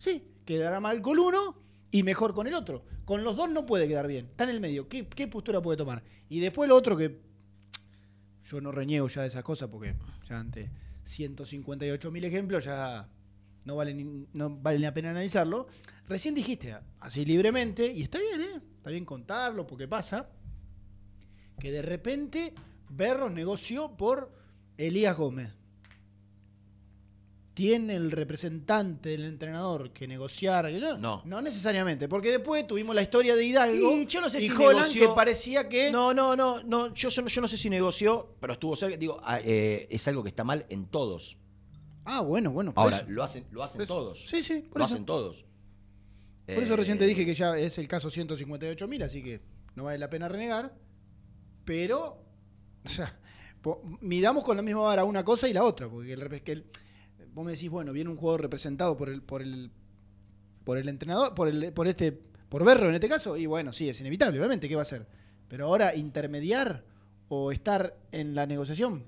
Sí, 0.00 0.24
quedará 0.46 0.80
mal 0.80 1.02
con 1.02 1.18
uno 1.18 1.54
y 1.90 2.02
mejor 2.04 2.32
con 2.32 2.46
el 2.46 2.54
otro. 2.54 2.86
Con 3.04 3.22
los 3.22 3.36
dos 3.36 3.50
no 3.50 3.66
puede 3.66 3.86
quedar 3.86 4.06
bien. 4.06 4.28
Está 4.30 4.44
en 4.44 4.50
el 4.50 4.58
medio. 4.58 4.88
¿Qué, 4.88 5.04
postura 5.28 5.60
puede 5.60 5.76
tomar? 5.76 6.02
Y 6.30 6.40
después 6.40 6.70
lo 6.70 6.76
otro 6.76 6.96
que 6.96 7.20
yo 8.44 8.62
no 8.62 8.72
reniego 8.72 9.08
ya 9.08 9.20
de 9.20 9.28
esas 9.28 9.44
cosas 9.44 9.68
porque 9.68 9.94
ya 10.26 10.40
ante 10.40 10.70
158 11.02 12.10
mil 12.10 12.24
ejemplos 12.24 12.64
ya 12.64 13.10
no 13.66 13.76
vale, 13.76 13.92
ni, 13.92 14.26
no 14.32 14.48
vale 14.48 14.78
la 14.78 14.94
pena 14.94 15.10
analizarlo. 15.10 15.66
Recién 16.08 16.34
dijiste, 16.34 16.74
así 17.00 17.26
libremente, 17.26 17.92
y 17.92 18.00
está 18.00 18.18
bien, 18.18 18.40
¿eh? 18.40 18.60
Está 18.78 18.88
bien 18.88 19.04
contarlo 19.04 19.66
porque 19.66 19.86
pasa, 19.86 20.30
que 21.58 21.70
de 21.72 21.82
repente 21.82 22.54
Berros 22.88 23.32
negoció 23.32 23.98
por 23.98 24.32
Elías 24.78 25.18
Gómez. 25.18 25.59
¿Tiene 27.54 27.96
el 27.96 28.10
representante 28.12 29.10
del 29.10 29.24
entrenador 29.24 29.90
que 29.92 30.06
negociar? 30.06 30.70
No. 30.98 31.22
No 31.24 31.42
necesariamente, 31.42 32.08
porque 32.08 32.30
después 32.30 32.66
tuvimos 32.66 32.94
la 32.94 33.02
historia 33.02 33.34
de 33.34 33.44
Hidalgo 33.44 33.90
Sí, 33.92 34.06
yo 34.06 34.20
no 34.20 34.28
sé 34.28 34.38
y 34.38 34.42
si 34.42 34.52
Holland 34.52 34.76
negoció- 34.86 35.08
que 35.10 35.14
parecía 35.14 35.68
que... 35.68 35.90
No, 35.90 36.14
no, 36.14 36.36
no, 36.36 36.62
no. 36.62 36.94
Yo, 36.94 37.08
yo 37.08 37.22
no- 37.22 37.28
yo 37.28 37.40
no 37.40 37.48
sé 37.48 37.56
si 37.58 37.68
negoció, 37.68 38.34
pero 38.40 38.52
estuvo 38.54 38.76
cerca. 38.76 38.96
Digo, 38.96 39.20
ah, 39.24 39.40
eh, 39.42 39.88
es 39.90 40.06
algo 40.08 40.22
que 40.22 40.28
está 40.30 40.44
mal 40.44 40.64
en 40.68 40.86
todos. 40.86 41.36
Ah, 42.04 42.20
bueno, 42.22 42.50
bueno. 42.52 42.72
Ahora, 42.76 42.98
eso. 42.98 43.06
lo 43.10 43.22
hacen, 43.22 43.44
lo 43.50 43.62
hacen 43.62 43.84
todos. 43.86 44.24
Sí, 44.26 44.42
sí, 44.42 44.60
por 44.70 44.78
lo 44.78 44.84
eso. 44.84 44.94
hacen 44.94 45.04
todos. 45.04 45.44
Por 46.46 46.62
eso 46.64 46.76
recién 46.76 46.98
te 46.98 47.04
Eh, 47.04 47.08
dije 47.08 47.26
que 47.26 47.34
ya 47.34 47.56
es 47.58 47.78
el 47.78 47.86
caso 47.88 48.10
158.000, 48.10 49.02
así 49.04 49.22
que 49.22 49.40
no 49.74 49.84
vale 49.84 49.98
la 49.98 50.08
pena 50.08 50.28
renegar. 50.28 50.74
Pero, 51.64 52.22
o 52.84 52.88
sea, 52.88 53.18
po- 53.60 53.82
midamos 54.00 54.44
con 54.44 54.56
la 54.56 54.62
misma 54.62 54.80
vara 54.82 55.04
una 55.04 55.24
cosa 55.24 55.48
y 55.48 55.52
la 55.52 55.62
otra. 55.64 55.88
Porque 55.88 56.12
el, 56.14 56.42
que 56.42 56.52
el- 56.52 56.64
vos 57.34 57.44
me 57.44 57.52
decís, 57.52 57.70
bueno, 57.70 57.92
viene 57.92 58.10
un 58.10 58.16
jugador 58.16 58.42
representado 58.42 58.96
por 58.96 59.08
el, 59.08 59.22
por 59.22 59.42
el, 59.42 59.70
por 60.64 60.78
el 60.78 60.88
entrenador, 60.88 61.34
por 61.34 61.48
el, 61.48 61.72
por 61.72 61.88
este, 61.88 62.12
por 62.12 62.64
Berro 62.64 62.88
en 62.88 62.94
este 62.94 63.08
caso, 63.08 63.36
y 63.36 63.46
bueno, 63.46 63.72
sí, 63.72 63.88
es 63.88 64.00
inevitable, 64.00 64.38
obviamente, 64.38 64.68
¿qué 64.68 64.74
va 64.74 64.82
a 64.82 64.82
hacer? 64.82 65.06
Pero 65.48 65.66
ahora, 65.66 65.94
intermediar 65.94 66.84
o 67.28 67.52
estar 67.52 67.96
en 68.12 68.34
la 68.34 68.46
negociación, 68.46 69.04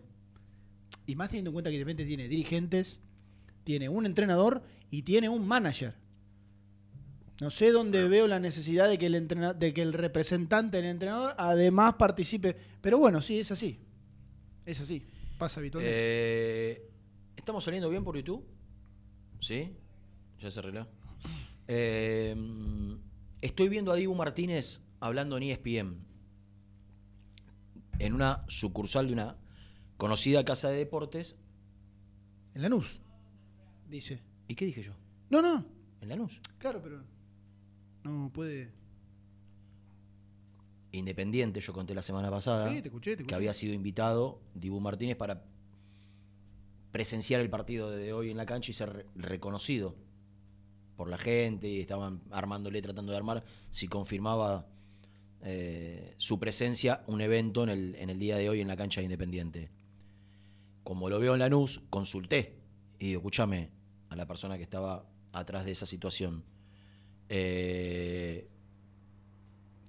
y 1.06 1.16
más 1.16 1.28
teniendo 1.28 1.50
en 1.50 1.54
cuenta 1.54 1.70
que 1.70 1.76
de 1.76 1.82
repente 1.84 2.04
tiene 2.04 2.28
dirigentes, 2.28 3.00
tiene 3.64 3.88
un 3.88 4.06
entrenador 4.06 4.62
y 4.90 5.02
tiene 5.02 5.28
un 5.28 5.46
manager. 5.46 5.94
No 7.40 7.50
sé 7.50 7.72
dónde 7.72 8.06
veo 8.06 8.28
la 8.28 8.38
necesidad 8.38 8.88
de 8.88 8.98
que 8.98 9.06
el 9.06 9.16
entrena- 9.16 9.52
de 9.52 9.72
que 9.74 9.82
el 9.82 9.94
representante 9.94 10.76
del 10.76 10.86
entrenador 10.86 11.34
además 11.38 11.94
participe. 11.94 12.56
Pero 12.80 12.98
bueno, 12.98 13.20
sí, 13.20 13.40
es 13.40 13.50
así. 13.50 13.80
Es 14.64 14.80
así. 14.80 15.04
Pasa 15.38 15.58
habitualmente. 15.58 15.96
Eh, 15.98 16.90
¿Estamos 17.36 17.64
saliendo 17.64 17.88
bien 17.90 18.04
por 18.04 18.16
YouTube? 18.16 18.44
¿Sí? 19.40 19.72
Ya 20.40 20.50
se 20.50 20.60
arregló. 20.60 20.86
Eh, 21.68 22.34
estoy 23.40 23.68
viendo 23.68 23.92
a 23.92 23.96
Dibu 23.96 24.14
Martínez 24.14 24.82
hablando 25.00 25.36
en 25.36 25.44
ESPN. 25.44 25.96
En 27.98 28.14
una 28.14 28.44
sucursal 28.48 29.06
de 29.06 29.12
una 29.12 29.36
conocida 29.96 30.44
casa 30.44 30.68
de 30.70 30.78
deportes. 30.78 31.36
En 32.54 32.62
Lanús, 32.62 33.00
dice. 33.88 34.20
¿Y 34.48 34.54
qué 34.54 34.66
dije 34.66 34.82
yo? 34.82 34.92
No, 35.30 35.40
no. 35.40 35.64
¿En 36.00 36.08
Lanús? 36.08 36.38
Claro, 36.58 36.80
pero. 36.82 37.02
No 38.04 38.30
puede. 38.32 38.72
Independiente, 40.90 41.60
yo 41.60 41.72
conté 41.72 41.94
la 41.94 42.02
semana 42.02 42.30
pasada. 42.30 42.68
Sí, 42.70 42.82
te 42.82 42.88
escuché, 42.88 43.12
te 43.12 43.16
Que 43.18 43.22
escuché. 43.22 43.34
había 43.36 43.54
sido 43.54 43.72
invitado 43.72 44.40
Dibu 44.54 44.80
Martínez 44.80 45.16
para 45.16 45.44
presenciar 46.92 47.40
el 47.40 47.50
partido 47.50 47.90
de 47.90 48.12
hoy 48.12 48.30
en 48.30 48.36
la 48.36 48.46
cancha 48.46 48.70
y 48.70 48.74
ser 48.74 48.92
re- 48.92 49.06
reconocido 49.16 49.94
por 50.96 51.08
la 51.08 51.18
gente 51.18 51.66
y 51.68 51.80
estaban 51.80 52.20
armándole, 52.30 52.80
tratando 52.82 53.12
de 53.12 53.18
armar 53.18 53.44
si 53.70 53.88
confirmaba 53.88 54.66
eh, 55.42 56.14
su 56.18 56.38
presencia 56.38 57.02
un 57.06 57.20
evento 57.20 57.62
en 57.64 57.70
el, 57.70 57.94
en 57.96 58.10
el 58.10 58.18
día 58.18 58.36
de 58.36 58.48
hoy 58.48 58.60
en 58.60 58.68
la 58.68 58.76
cancha 58.76 59.00
de 59.00 59.06
Independiente. 59.06 59.70
Como 60.84 61.08
lo 61.08 61.18
veo 61.18 61.32
en 61.34 61.40
Lanús, 61.40 61.80
consulté 61.90 62.56
y 62.98 63.06
digo, 63.06 63.20
escúchame 63.20 63.70
a 64.10 64.16
la 64.16 64.26
persona 64.26 64.56
que 64.58 64.62
estaba 64.64 65.04
atrás 65.32 65.64
de 65.64 65.70
esa 65.72 65.86
situación. 65.86 66.44
Eh, 67.28 68.46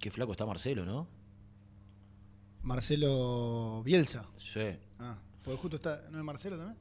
qué 0.00 0.10
flaco 0.10 0.32
está 0.32 0.46
Marcelo, 0.46 0.84
¿no? 0.86 1.06
Marcelo 2.62 3.82
Bielsa. 3.84 4.26
Sí. 4.38 4.60
Ah, 4.98 5.18
porque 5.44 5.60
justo 5.60 5.76
está. 5.76 6.08
¿No 6.10 6.18
es 6.18 6.24
Marcelo 6.24 6.56
también? 6.56 6.78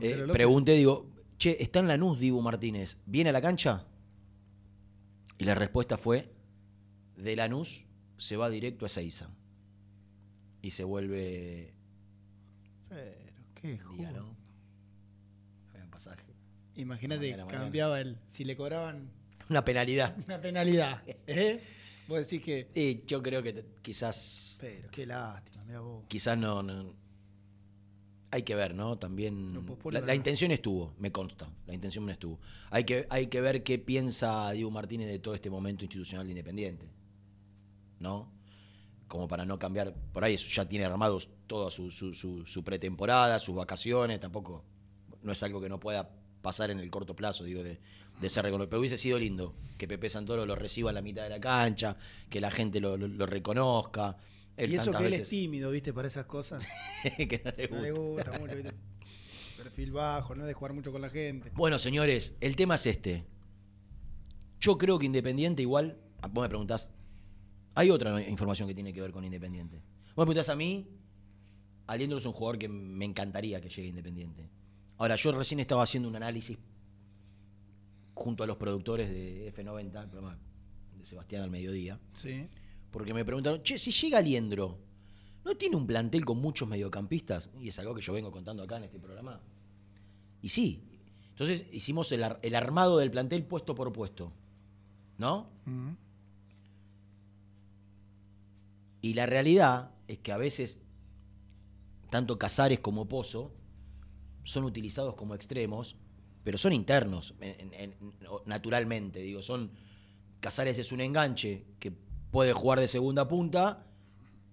Eh, 0.00 0.26
pregunté, 0.32 0.72
digo, 0.72 1.10
che, 1.38 1.56
¿está 1.60 1.80
en 1.80 1.88
Lanús 1.88 2.18
Dibu 2.18 2.40
Martínez? 2.40 2.98
¿Viene 3.06 3.30
a 3.30 3.32
la 3.32 3.40
cancha? 3.42 3.86
Y 5.38 5.44
la 5.44 5.54
respuesta 5.54 5.96
fue, 5.98 6.32
de 7.16 7.36
Lanús 7.36 7.84
se 8.16 8.36
va 8.36 8.48
directo 8.50 8.84
a 8.84 8.86
Ezeiza. 8.86 9.28
Y 10.62 10.70
se 10.70 10.84
vuelve... 10.84 11.74
Pero, 12.88 13.42
qué 13.54 13.78
jugo. 13.78 14.02
¿no? 14.02 14.36
Había 15.70 15.84
un 15.84 15.90
pasaje. 15.90 16.32
Imagínate, 16.76 17.36
cambiaba 17.48 18.00
el. 18.00 18.18
Si 18.28 18.44
le 18.44 18.56
cobraban 18.56 19.10
Una 19.50 19.64
penalidad. 19.64 20.16
una 20.26 20.40
penalidad. 20.40 21.02
¿Eh? 21.26 21.60
Vos 22.08 22.18
decís 22.18 22.44
que. 22.44 22.70
Y 22.74 23.04
yo 23.04 23.22
creo 23.22 23.42
que 23.42 23.64
quizás... 23.82 24.58
Pero, 24.60 24.88
qué 24.90 25.04
lástima, 25.06 25.64
mira 25.64 25.80
vos. 25.80 26.04
Quizás 26.08 26.38
no, 26.38 26.62
no- 26.62 26.94
Hay 28.32 28.42
que 28.44 28.54
ver, 28.54 28.74
¿no? 28.74 28.96
También... 28.98 29.52
La, 29.92 30.00
no. 30.00 30.14
intención 30.16 30.50
estuvo, 30.50 30.94
me 30.98 31.12
consta. 31.12 31.48
La 31.66 31.74
intención 31.74 32.08
estuvo. 32.08 32.40
Hay 32.70 32.84
que, 32.84 33.06
hay 33.10 33.26
que 33.26 33.40
ver 33.42 33.62
qué 33.62 33.78
piensa 33.78 34.50
Diego 34.52 34.70
Martínez 34.70 35.06
de 35.08 35.18
todo 35.18 35.34
este 35.34 35.50
momento 35.50 35.84
institucional 35.84 36.26
de 36.26 36.32
Independiente. 36.32 36.88
¿No? 38.00 38.32
Como 39.06 39.28
para 39.28 39.44
no 39.44 39.58
cambiar. 39.58 39.94
Por 40.12 40.24
ahí 40.24 40.36
ya 40.36 40.66
tiene 40.66 40.86
armados 40.86 41.28
toda 41.46 41.70
su, 41.70 41.90
su, 41.90 42.14
su- 42.14 42.46
su 42.46 42.64
pretemporada, 42.64 43.38
sus 43.38 43.54
vacaciones. 43.54 44.18
Tampoco. 44.18 44.64
No 45.22 45.30
es 45.32 45.42
algo 45.42 45.60
que 45.60 45.68
no 45.68 45.78
pueda 45.78 46.10
pasar 46.40 46.70
en 46.70 46.80
el 46.80 46.90
corto 46.90 47.14
plazo, 47.14 47.44
digo, 47.44 47.62
de, 47.62 47.78
de 48.20 48.28
ser 48.30 48.44
reconocido. 48.44 48.70
Pero 48.70 48.80
hubiese 48.80 48.96
sido 48.96 49.18
lindo 49.18 49.54
que 49.78 49.86
Pepe 49.86 50.08
Santoro 50.08 50.46
lo 50.46 50.56
reciba 50.56 50.90
en 50.90 50.94
la 50.96 51.02
mitad 51.02 51.22
de 51.22 51.28
la 51.28 51.38
cancha, 51.40 51.96
que 52.30 52.40
la 52.40 52.50
gente 52.50 52.80
lo, 52.80 52.96
lo- 52.96 53.08
lo 53.08 53.26
reconozca. 53.26 54.16
Él 54.56 54.72
y 54.72 54.76
eso 54.76 54.90
que 54.92 54.98
él 54.98 55.04
veces- 55.04 55.20
es 55.22 55.28
tímido, 55.30 55.70
¿viste? 55.70 55.92
Para 55.92 56.08
esas 56.08 56.26
cosas. 56.26 56.66
que 57.16 57.40
no 57.44 57.52
le 57.56 57.68
No 57.68 57.80
le 57.82 57.90
gusta. 57.92 58.30
gusta 58.30 58.38
mucho, 58.40 58.54
¿viste? 58.56 58.72
Perfil 59.56 59.92
bajo, 59.92 60.34
no 60.34 60.42
es 60.42 60.48
de 60.48 60.54
jugar 60.54 60.72
mucho 60.72 60.90
con 60.92 61.00
la 61.02 61.08
gente. 61.10 61.50
Bueno, 61.54 61.78
señores, 61.78 62.34
el 62.40 62.56
tema 62.56 62.74
es 62.74 62.86
este. 62.86 63.24
Yo 64.60 64.76
creo 64.78 64.98
que 64.98 65.06
Independiente 65.06 65.62
igual, 65.62 65.96
ah, 66.20 66.28
vos 66.28 66.42
me 66.42 66.48
preguntás, 66.48 66.90
hay 67.74 67.90
otra 67.90 68.20
información 68.28 68.68
que 68.68 68.74
tiene 68.74 68.92
que 68.92 69.00
ver 69.00 69.12
con 69.12 69.24
Independiente. 69.24 69.76
Vos 70.14 70.26
me 70.26 70.32
preguntás 70.32 70.48
a 70.50 70.56
mí, 70.56 70.88
Aliendro 71.86 72.18
es 72.18 72.26
un 72.26 72.32
jugador 72.32 72.58
que 72.58 72.68
me 72.68 73.04
encantaría 73.04 73.60
que 73.60 73.68
llegue 73.68 73.82
a 73.84 73.88
Independiente. 73.88 74.48
Ahora, 74.98 75.16
yo 75.16 75.32
recién 75.32 75.58
estaba 75.60 75.82
haciendo 75.82 76.08
un 76.08 76.16
análisis 76.16 76.58
junto 78.14 78.44
a 78.44 78.46
los 78.46 78.56
productores 78.56 79.10
de 79.10 79.52
F90, 79.54 80.02
el 80.02 80.08
programa 80.10 80.38
de 80.98 81.06
Sebastián 81.06 81.42
al 81.42 81.50
mediodía, 81.50 81.98
Sí. 82.14 82.46
Porque 82.92 83.12
me 83.14 83.24
preguntaron, 83.24 83.62
che, 83.62 83.76
si 83.78 83.90
llega 83.90 84.18
Aliendro, 84.18 84.78
¿no 85.44 85.56
tiene 85.56 85.74
un 85.76 85.86
plantel 85.86 86.24
con 86.24 86.38
muchos 86.40 86.68
mediocampistas? 86.68 87.50
Y 87.60 87.68
es 87.68 87.78
algo 87.78 87.94
que 87.94 88.02
yo 88.02 88.12
vengo 88.12 88.30
contando 88.30 88.62
acá 88.62 88.76
en 88.76 88.84
este 88.84 89.00
programa. 89.00 89.40
Y 90.42 90.48
sí. 90.50 90.82
Entonces 91.30 91.66
hicimos 91.72 92.12
el, 92.12 92.22
ar- 92.22 92.38
el 92.42 92.54
armado 92.54 92.98
del 92.98 93.10
plantel 93.10 93.44
puesto 93.44 93.74
por 93.74 93.92
puesto. 93.92 94.32
¿No? 95.18 95.48
Y 99.00 99.14
la 99.14 99.26
realidad 99.26 99.90
es 100.06 100.18
que 100.18 100.32
a 100.32 100.36
veces, 100.36 100.82
tanto 102.10 102.38
Casares 102.38 102.80
como 102.80 103.08
Pozo 103.08 103.52
son 104.44 104.64
utilizados 104.64 105.14
como 105.14 105.34
extremos 105.34 105.96
pero 106.44 106.58
son 106.58 106.72
internos, 106.72 107.34
en- 107.40 107.72
en- 107.72 107.74
en- 107.74 107.94
naturalmente, 108.46 109.20
digo, 109.20 109.42
son 109.42 109.70
Casares 110.40 110.76
es 110.76 110.90
un 110.90 111.00
enganche 111.00 111.64
que 111.78 111.92
puede 112.32 112.52
jugar 112.52 112.80
de 112.80 112.88
segunda 112.88 113.28
punta, 113.28 113.86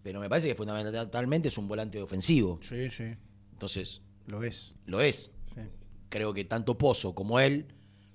pero 0.03 0.19
me 0.19 0.29
parece 0.29 0.49
que 0.49 0.55
fundamentalmente 0.55 1.47
es 1.47 1.57
un 1.57 1.67
volante 1.67 1.99
ofensivo. 2.01 2.59
Sí, 2.61 2.89
sí. 2.91 3.15
Entonces, 3.53 4.01
Lo 4.27 4.43
es. 4.43 4.75
lo 4.85 5.01
es. 5.01 5.31
Sí. 5.55 5.61
Creo 6.09 6.33
que 6.33 6.45
tanto 6.45 6.77
Pozo 6.77 7.15
como 7.15 7.39
él, 7.39 7.65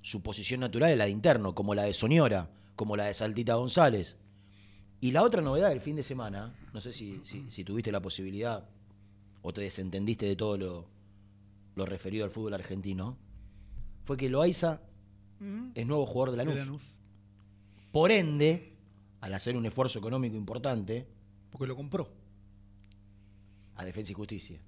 su 0.02 0.22
posición 0.22 0.60
natural 0.60 0.92
es 0.92 0.98
la 0.98 1.04
de 1.06 1.10
interno, 1.10 1.54
como 1.54 1.74
la 1.74 1.82
de 1.84 1.94
Soñora, 1.94 2.50
como 2.76 2.94
la 2.96 3.06
de 3.06 3.14
Saltita 3.14 3.54
González. 3.54 4.16
Y 5.00 5.10
la 5.10 5.22
otra 5.22 5.42
novedad 5.42 5.70
del 5.70 5.80
fin 5.80 5.96
de 5.96 6.02
semana, 6.02 6.54
no 6.72 6.80
sé 6.80 6.92
si, 6.92 7.20
si- 7.24 7.50
si 7.50 7.64
tuviste 7.64 7.90
la 7.92 8.00
posibilidad 8.00 8.68
o 9.42 9.52
te 9.52 9.60
desentendiste 9.62 10.26
de 10.26 10.36
todo 10.36 10.56
lo, 10.56 10.86
lo 11.74 11.86
referido 11.86 12.24
al 12.24 12.30
fútbol 12.30 12.54
argentino, 12.54 13.16
fue 14.04 14.16
que 14.16 14.28
Loaiza 14.28 14.80
es 15.74 15.86
nuevo 15.86 16.06
jugador 16.06 16.30
de 16.32 16.36
Lanús. 16.38 16.54
De 16.54 16.60
Lanús. 16.66 16.82
Por 17.92 18.10
ende, 18.10 18.73
al 19.24 19.32
hacer 19.32 19.56
un 19.56 19.64
esfuerzo 19.64 19.98
económico 19.98 20.36
importante, 20.36 21.06
Porque 21.50 21.66
lo 21.66 21.74
compró. 21.74 22.12
a 23.76 23.82
Defensa 23.84 24.12
y 24.12 24.14
Justicia. 24.14 24.60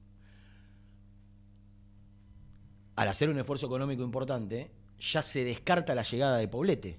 Al 2.97 3.09
hacer 3.09 3.29
un 3.29 3.39
esfuerzo 3.39 3.67
económico 3.67 4.03
importante, 4.03 4.71
ya 4.99 5.21
se 5.21 5.45
descarta 5.45 5.95
la 5.95 6.03
llegada 6.03 6.39
de 6.39 6.49
Poblete. 6.49 6.99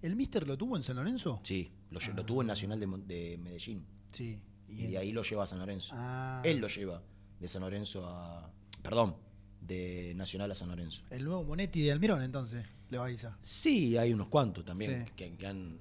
¿El 0.00 0.16
Mister 0.16 0.46
lo 0.46 0.56
tuvo 0.56 0.78
en 0.78 0.82
San 0.82 0.96
Lorenzo? 0.96 1.40
Sí, 1.42 1.70
lo, 1.90 2.00
lo 2.14 2.24
tuvo 2.24 2.40
en 2.40 2.46
Nacional 2.46 2.80
de, 2.80 3.36
Medellín. 3.36 3.84
Sí. 4.10 4.40
Y 4.66 4.86
de 4.86 4.96
ahí 4.96 5.12
lo 5.12 5.22
lleva 5.22 5.44
a 5.44 5.46
San 5.46 5.58
Lorenzo. 5.58 5.92
Ah. 5.94 6.40
Él 6.42 6.56
lo 6.58 6.68
lleva 6.68 7.02
de 7.38 7.48
San 7.48 7.60
Lorenzo 7.60 8.06
a. 8.06 8.50
Perdón, 8.82 9.14
de 9.60 10.14
Nacional 10.16 10.50
a 10.50 10.54
San 10.54 10.70
Lorenzo. 10.70 11.02
El 11.10 11.24
nuevo 11.24 11.44
Monetti 11.44 11.82
de 11.82 11.92
Almirón, 11.92 12.22
entonces, 12.22 12.66
le 12.88 12.96
va 12.96 13.04
a 13.04 13.06
avisar. 13.08 13.36
Sí, 13.42 13.98
hay 13.98 14.14
unos 14.14 14.28
cuantos 14.28 14.64
también 14.64 15.04
Sí. 15.04 15.12
que, 15.14 15.36
que 15.36 15.46
han 15.46 15.78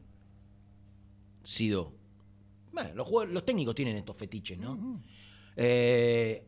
sido. 1.44 1.94
Bueno, 2.72 2.90
los, 2.96 3.08
jugadores- 3.08 3.34
los 3.34 3.46
técnicos 3.46 3.76
tienen 3.76 3.96
estos 3.98 4.16
fetiches, 4.18 4.58
¿no? 4.58 5.02
Eh, 5.56 6.44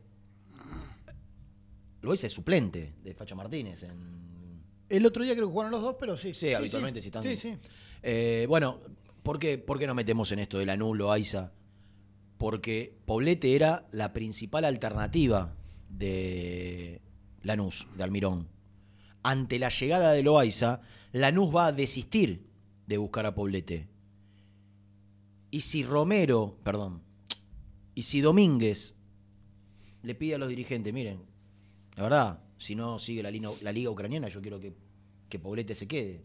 lo 2.02 2.14
hice 2.14 2.28
suplente 2.28 2.94
de 3.02 3.14
Facha 3.14 3.34
Martínez 3.34 3.82
en, 3.82 4.62
El 4.88 5.04
otro 5.06 5.24
día 5.24 5.34
creo 5.34 5.46
que 5.46 5.52
jugaron 5.52 5.72
los 5.72 5.82
dos, 5.82 5.96
pero 5.98 6.16
sí. 6.16 6.32
Sí, 6.34 6.52
habitualmente 6.54 7.00
sí 7.00 7.08
están- 7.08 7.22
Sí, 7.22 7.36
sí. 7.36 7.56
Eh, 8.02 8.46
bueno, 8.48 8.80
¿por 9.22 9.38
qué, 9.38 9.58
por 9.58 9.78
qué 9.78 9.86
nos 9.86 9.96
metemos 9.96 10.30
en 10.32 10.38
esto 10.38 10.58
del 10.58 10.70
anulo, 10.70 11.10
Aiza? 11.10 11.52
Porque 12.38 12.96
Poblete 13.06 13.54
era 13.56 13.86
la 13.90 14.12
principal 14.12 14.64
alternativa 14.64 15.54
de 15.88 17.00
Lanús, 17.42 17.88
de 17.96 18.04
Almirón. 18.04 18.48
Ante 19.22 19.58
la 19.58 19.70
llegada 19.70 20.12
de 20.12 20.22
Loaiza, 20.22 20.82
Lanús 21.12 21.52
va 21.54 21.66
a 21.66 21.72
desistir 21.72 22.46
de 22.86 22.96
buscar 22.98 23.26
a 23.26 23.34
Poblete. 23.34 23.88
Y 25.56 25.62
si 25.62 25.84
Romero, 25.84 26.58
perdón, 26.62 27.00
y 27.94 28.02
si 28.02 28.20
Domínguez 28.20 28.94
le 30.02 30.14
pide 30.14 30.34
a 30.34 30.38
los 30.38 30.50
dirigentes, 30.50 30.92
miren, 30.92 31.22
la 31.94 32.02
verdad, 32.02 32.40
si 32.58 32.74
no 32.74 32.98
sigue 32.98 33.22
la, 33.22 33.30
liga 33.30 33.88
ucraniana, 33.88 34.28
yo 34.28 34.42
quiero 34.42 34.60
que, 34.60 34.74
que 35.30 35.38
Poblete 35.38 35.74
se 35.74 35.88
quede. 35.88 36.22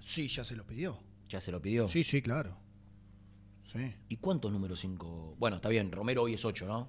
Sí, 0.00 0.28
ya 0.28 0.44
se 0.44 0.56
lo 0.56 0.66
pidió. 0.66 0.98
Ya 1.28 1.42
se 1.42 1.52
lo 1.52 1.60
pidió. 1.60 1.88
Sí, 1.88 2.02
sí, 2.02 2.22
claro. 2.22 2.56
Sí. 3.70 3.92
¿Y 4.08 4.16
cuántos 4.16 4.50
números 4.50 4.80
5? 4.80 5.36
Bueno, 5.38 5.56
está 5.56 5.68
bien, 5.68 5.92
Romero 5.92 6.22
hoy 6.22 6.32
es 6.32 6.42
8, 6.42 6.66
¿no? 6.66 6.88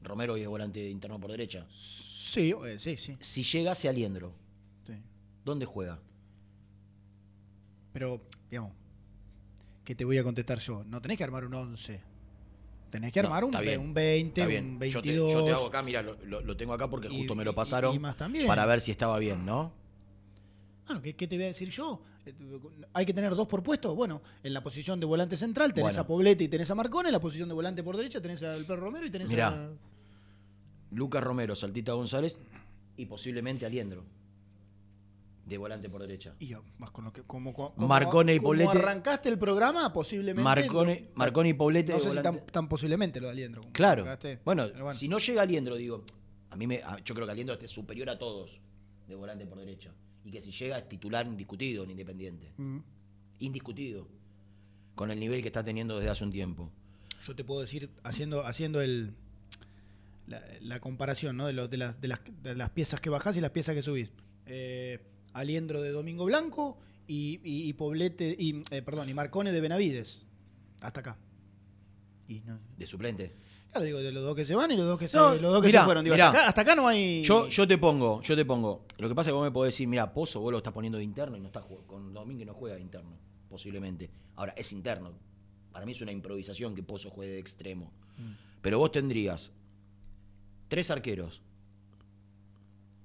Romero 0.00 0.32
hoy 0.32 0.40
es 0.40 0.48
volante 0.48 0.88
interno 0.88 1.20
por 1.20 1.30
derecha. 1.30 1.66
Sí, 1.68 2.54
eh, 2.66 2.78
sí, 2.78 2.96
sí. 2.96 3.18
Si 3.20 3.42
llegase 3.42 3.86
Aliendro, 3.86 4.32
sí. 4.86 4.94
¿dónde 5.44 5.66
juega? 5.66 6.00
Pero, 7.92 8.22
digamos, 8.50 8.80
¿qué 9.84 9.94
te 9.94 10.04
voy 10.04 10.18
a 10.18 10.24
contestar 10.24 10.58
yo? 10.58 10.84
No 10.84 11.00
tenés 11.00 11.16
que 11.18 11.24
armar 11.24 11.44
un 11.44 11.54
11. 11.54 12.00
Tenés 12.90 13.12
que 13.12 13.20
armar 13.20 13.42
No, 13.42 13.50
un, 13.56 13.60
bien, 13.64 13.80
un 13.80 13.94
20, 13.94 14.40
Está 14.40 14.48
bien. 14.48 14.64
un 14.64 14.72
Yo 14.74 14.78
22. 15.00 15.02
te, 15.28 15.32
yo 15.38 15.44
te 15.44 15.52
hago 15.52 15.66
acá, 15.66 15.82
mira, 15.82 16.02
lo, 16.02 16.16
lo- 16.24 16.40
lo 16.40 16.56
tengo 16.56 16.72
acá 16.72 16.88
porque 16.90 17.08
Y- 17.08 17.18
justo 17.18 17.34
me 17.36 17.44
lo 17.44 17.54
pasaron 17.54 17.94
y 17.94 17.98
más 18.00 18.16
también. 18.16 18.46
para 18.46 18.66
ver 18.66 18.80
si 18.80 18.90
estaba 18.90 19.18
bien, 19.18 19.44
¿no? 19.46 19.72
Bueno, 20.86 21.00
¿qué, 21.00 21.14
qué 21.14 21.28
te 21.28 21.36
voy 21.36 21.44
a 21.44 21.48
decir 21.48 21.68
yo? 21.70 22.02
Eh, 22.26 22.34
Hay 22.92 23.06
que 23.06 23.14
tener 23.14 23.32
dos 23.36 23.46
por 23.46 23.62
puesto. 23.62 23.94
Bueno, 23.94 24.22
en 24.42 24.52
la 24.52 24.60
posición 24.62 24.98
de 24.98 25.06
volante 25.06 25.36
central 25.36 25.72
tenés 25.72 25.94
Bueno. 25.94 26.00
a 26.02 26.06
Poblete 26.06 26.42
y 26.44 26.48
tenés 26.48 26.68
a 26.70 26.74
Marcone. 26.74 27.08
En 27.10 27.12
la 27.12 27.20
posición 27.20 27.48
de 27.48 27.54
volante 27.54 27.82
por 27.84 27.96
derecha 27.96 28.20
tenés 28.20 28.42
al 28.42 28.64
Perro 28.64 28.80
Romero 28.82 29.06
y 29.06 29.10
tenés 29.10 29.28
Mirá. 29.28 29.48
a... 29.48 29.68
Lucas 30.90 31.22
Romero, 31.22 31.54
Saltita 31.54 31.92
González 31.92 32.40
y 32.96 33.06
posiblemente 33.06 33.64
Aliendro. 33.66 34.02
De 35.46 35.58
volante 35.58 35.88
por 35.88 36.00
derecha. 36.00 36.34
Y 36.38 36.46
yo, 36.48 36.62
más 36.78 36.90
con 36.92 37.04
lo 37.06 37.12
que, 37.12 37.22
como, 37.22 37.52
como- 37.52 37.74
como- 37.74 37.88
Marcone 37.88 38.34
y 38.34 38.38
como 38.38 38.48
Poblete. 38.50 38.78
arrancaste 38.78 39.28
el 39.28 39.38
programa, 39.38 39.92
posiblemente... 39.92 40.42
Marcone, 40.44 41.00
lo- 41.10 41.16
Marcone 41.16 41.48
y 41.48 41.54
Poblete 41.54 41.92
No 41.92 41.98
sé 41.98 42.10
si 42.10 42.22
tan, 42.22 42.46
tan 42.46 42.68
posiblemente 42.68 43.20
lo 43.20 43.26
de 43.26 43.32
Aliendro. 43.32 43.62
como 43.62 43.72
Claro. 43.72 44.04
Bueno, 44.44 44.68
bueno. 44.70 44.94
si 44.94 45.08
no 45.08 45.18
llega 45.18 45.42
Aliendro, 45.42 45.74
digo, 45.76 46.04
a 46.50 46.56
mí 46.56 46.66
me, 46.66 46.82
yo 47.04 47.14
creo 47.14 47.26
que 47.26 47.32
Aliendro 47.32 47.58
es 47.60 47.70
superior 47.70 48.10
a 48.10 48.18
todos 48.18 48.60
de 49.08 49.14
volante 49.16 49.44
por 49.46 49.58
derecha. 49.58 49.92
Y 50.24 50.30
que 50.30 50.40
si 50.40 50.52
llega 50.52 50.78
es 50.78 50.88
titular 50.88 51.26
indiscutido 51.26 51.82
en 51.84 51.90
Independiente. 51.90 52.52
Mm. 52.58 52.78
Indiscutido. 53.40 54.06
Con 54.94 55.10
el 55.10 55.18
nivel 55.18 55.40
que 55.40 55.48
está 55.48 55.64
teniendo 55.64 55.96
desde 55.96 56.10
hace 56.10 56.22
un 56.24 56.30
tiempo. 56.30 56.70
Yo 57.26 57.34
te 57.34 57.42
puedo 57.42 57.60
decir, 57.62 57.90
haciendo, 58.04 58.46
haciendo 58.46 58.80
el 58.82 59.14
la, 60.26 60.42
la 60.60 60.80
comparación 60.80 61.36
¿no? 61.36 61.46
de, 61.46 61.54
lo- 61.54 61.66
de, 61.68 61.76
las, 61.78 62.00
de, 62.00 62.08
las, 62.08 62.20
de 62.42 62.54
las 62.54 62.70
piezas 62.70 63.00
que 63.00 63.10
bajás 63.10 63.36
y 63.36 63.40
las 63.40 63.50
piezas 63.50 63.74
que 63.74 63.82
subís. 63.82 64.10
Eh, 64.46 65.00
Aliendro 65.32 65.80
de 65.82 65.90
Domingo 65.92 66.24
Blanco 66.24 66.78
y, 67.06 67.40
y- 67.44 67.68
y 67.68 67.72
Poblete, 67.74 68.34
y, 68.38 68.62
eh, 68.70 68.82
perdón, 68.82 69.08
y 69.08 69.14
Marcone 69.14 69.52
de 69.52 69.60
Benavides. 69.60 70.24
Hasta 70.80 71.00
acá. 71.00 71.16
Y 72.28 72.40
no- 72.40 72.58
De 72.78 72.86
suplente. 72.86 73.32
claro, 73.70 73.84
digo, 73.84 73.98
de 73.98 74.12
los 74.12 74.22
dos 74.22 74.34
que 74.36 74.44
se 74.44 74.54
van 74.54 74.70
y 74.70 74.76
los 74.76 74.86
dos 74.86 74.98
que 74.98 75.08
se, 75.08 75.16
No, 75.18 75.30
los 75.34 75.40
dos 75.52 75.60
que 75.62 75.66
mirá, 75.68 75.80
se 75.80 75.84
fueron. 75.84 76.04
Digo, 76.04 76.14
mirá. 76.14 76.26
hasta, 76.28 76.38
acá, 76.38 76.48
hasta 76.48 76.60
acá 76.62 76.74
no 76.76 76.86
hay. 76.88 77.22
Yo, 77.24 77.48
yo 77.48 77.66
te 77.66 77.76
pongo, 77.78 78.22
yo 78.22 78.36
te 78.36 78.44
pongo. 78.44 78.86
Lo 78.98 79.08
que 79.08 79.14
pasa 79.14 79.30
es 79.30 79.32
que 79.32 79.36
vos 79.36 79.44
me 79.44 79.50
podés 79.50 79.74
decir, 79.74 79.88
mira, 79.88 80.12
Pozo, 80.12 80.40
vos 80.40 80.52
lo 80.52 80.58
estás 80.58 80.72
poniendo 80.72 80.98
de 80.98 81.04
interno 81.04 81.36
y 81.36 81.40
no 81.40 81.46
estás 81.46 81.64
jug- 81.64 81.84
con 81.86 82.12
Domínguez 82.14 82.46
no 82.46 82.54
juega 82.54 82.76
de 82.76 82.82
interno, 82.82 83.16
posiblemente. 83.48 84.10
Ahora, 84.36 84.52
es 84.56 84.72
interno. 84.72 85.12
Para 85.72 85.84
mí 85.86 85.92
es 85.92 86.00
una 86.02 86.12
improvisación 86.12 86.74
que 86.74 86.82
Pozo 86.82 87.10
juegue 87.10 87.32
de 87.34 87.38
extremo. 87.40 87.92
Pero 88.62 88.78
vos 88.78 88.92
tendrías 88.92 89.50
tres 90.68 90.90
arqueros. 90.90 91.40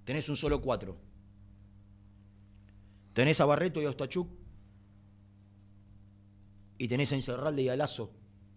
Tenés 0.04 0.30
un 0.30 0.36
solo 0.36 0.62
cuatro. 0.62 0.98
Tenés 3.16 3.40
a 3.42 3.46
Barreto 3.46 3.82
y 3.82 3.86
a 3.86 3.90
Ostachuk. 3.90 4.30
Y 6.78 6.88
tenés 6.88 7.12
a 7.14 7.16
Incerralde 7.16 7.62
y 7.64 7.70
a 7.70 7.76
Lazo 7.76 8.12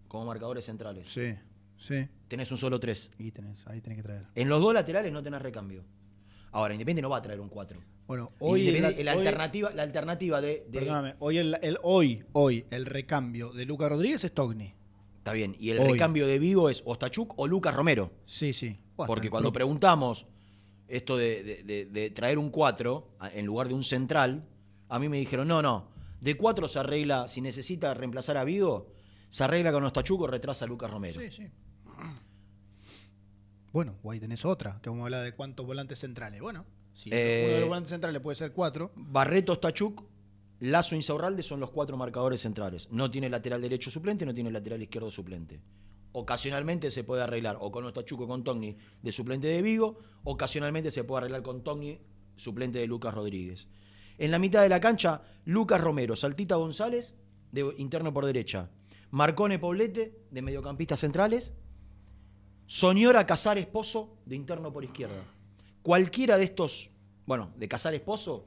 como 0.09 0.25
marcadores 0.25 0.65
centrales. 0.65 1.07
Sí, 1.07 1.33
sí. 1.77 2.05
Tenés 2.27 2.51
un 2.51 2.57
solo 2.57 2.79
tres. 2.79 3.09
Y 3.17 3.31
tenés, 3.31 3.65
ahí 3.67 3.79
tenés 3.79 3.97
que 3.97 4.03
traer. 4.03 4.25
En 4.35 4.49
los 4.49 4.61
dos 4.61 4.73
laterales 4.73 5.11
no 5.13 5.23
tenés 5.23 5.41
recambio. 5.41 5.83
Ahora, 6.51 6.73
Independiente 6.73 7.01
no 7.01 7.09
va 7.09 7.17
a 7.17 7.21
traer 7.21 7.39
un 7.39 7.47
4. 7.47 7.79
Bueno, 8.07 8.31
hoy. 8.39 8.67
el- 8.67 8.81
la, 8.81 8.89
hoy- 8.89 9.07
alternativa, 9.07 9.71
la 9.71 9.83
alternativa 9.83 10.41
de. 10.41 10.65
de- 10.67 10.79
Perdóname, 10.79 11.15
hoy 11.19 11.37
el, 11.37 11.57
el- 11.61 11.77
hoy, 11.83 12.23
hoy, 12.33 12.65
el 12.71 12.85
recambio 12.85 13.53
de 13.53 13.65
Luca 13.65 13.87
Rodríguez 13.87 14.23
es 14.23 14.33
Togni. 14.33 14.73
Está 15.19 15.31
bien. 15.31 15.55
Y 15.59 15.69
el 15.69 15.79
Hoy. 15.79 15.91
recambio 15.91 16.25
de 16.27 16.39
Vigo 16.39 16.69
es 16.69 16.81
Ostachuk 16.85 17.37
o 17.37 17.45
Lucas 17.47 17.73
Romero. 17.75 18.11
Sí, 18.25 18.51
sí. 18.51 18.79
Porque 18.95 19.29
cuando 19.29 19.53
preguntamos 19.53 20.25
esto 20.89 21.15
de, 21.17 21.43
de- 21.43 21.63
de- 21.63 21.85
de 21.85 22.09
traer 22.11 22.37
un 22.37 22.49
4 22.49 23.15
a- 23.19 23.29
en 23.29 23.45
lugar 23.45 23.67
de 23.67 23.73
un 23.73 23.83
central, 23.83 24.47
a 24.89 24.99
mí 24.99 25.07
me 25.09 25.17
dijeron, 25.17 25.47
no, 25.47 25.61
no, 25.61 25.87
de 26.19 26.35
4 26.35 26.67
se 26.67 26.79
arregla, 26.79 27.27
si 27.27 27.41
necesita 27.41 27.93
reemplazar 27.93 28.37
a 28.37 28.43
Vigo, 28.43 28.91
se 29.29 29.43
arregla 29.43 29.71
con 29.71 29.83
Ostachuk 29.83 30.21
o 30.21 30.27
retrasa 30.27 30.65
a 30.65 30.67
Lucas 30.67 30.89
Romero. 30.91 31.19
Sí, 31.21 31.29
sí. 31.31 31.43
Bueno, 33.71 33.95
o 34.01 34.11
ahí 34.11 34.19
tenés 34.19 34.43
otra, 34.45 34.79
que 34.81 34.89
vamos 34.89 35.03
a 35.03 35.05
hablar 35.05 35.23
de 35.23 35.33
cuántos 35.33 35.65
volantes 35.65 35.99
centrales. 35.99 36.41
Bueno, 36.41 36.65
si 36.93 37.09
Eh, 37.13 37.43
uno 37.45 37.53
de 37.53 37.59
los 37.59 37.69
volantes 37.69 37.89
centrales 37.91 38.21
puede 38.21 38.35
ser 38.35 38.51
cuatro. 38.51 38.91
Barreto, 38.95 39.53
Ostachuk, 39.53 40.03
Lazo 40.61 40.95
Insaurralde 40.95 41.43
son 41.43 41.59
los 41.59 41.69
cuatro 41.69 41.95
marcadores 41.95 42.41
centrales. 42.41 42.89
No 42.91 43.09
tiene 43.11 43.29
lateral 43.29 43.61
derecho 43.61 43.91
suplente, 43.91 44.25
no 44.25 44.33
tiene 44.33 44.49
lateral 44.51 44.81
izquierdo 44.81 45.11
suplente. 45.11 45.59
Ocasionalmente 46.11 46.91
se 46.91 47.03
puede 47.03 47.23
arreglar 47.23 47.57
o 47.59 47.71
con 47.71 47.85
Ostachuk 47.85 48.21
o 48.21 48.27
con 48.27 48.43
Togni 48.43 48.77
de 49.01 49.11
suplente 49.11 49.47
de 49.47 49.61
Vigo, 49.61 49.99
ocasionalmente 50.23 50.91
se 50.91 51.03
puede 51.03 51.19
arreglar 51.19 51.43
con 51.43 51.63
Togni, 51.63 51.99
suplente 52.35 52.79
de 52.79 52.87
Lucas 52.87 53.13
Rodríguez. 53.13 53.67
En 54.17 54.31
la 54.31 54.39
mitad 54.39 54.63
de 54.63 54.69
la 54.69 54.79
cancha, 54.79 55.21
Lucas 55.45 55.79
Romero, 55.79 56.15
Saltita 56.15 56.55
González, 56.55 57.15
de 57.51 57.73
interno 57.77 58.13
por 58.13 58.25
derecha. 58.25 58.69
Marcone 59.11 59.59
Poblete, 59.59 60.13
de 60.29 60.41
mediocampistas 60.41 60.99
centrales. 60.99 61.53
Soñora 62.65 63.25
Casares 63.25 63.65
Pozo, 63.65 64.17
de 64.25 64.35
interno 64.35 64.71
por 64.71 64.83
izquierda. 64.83 65.23
Cualquiera 65.81 66.37
de 66.37 66.43
estos, 66.43 66.89
bueno, 67.25 67.51
de 67.55 67.67
Casares 67.67 68.01
Pozo, 68.01 68.45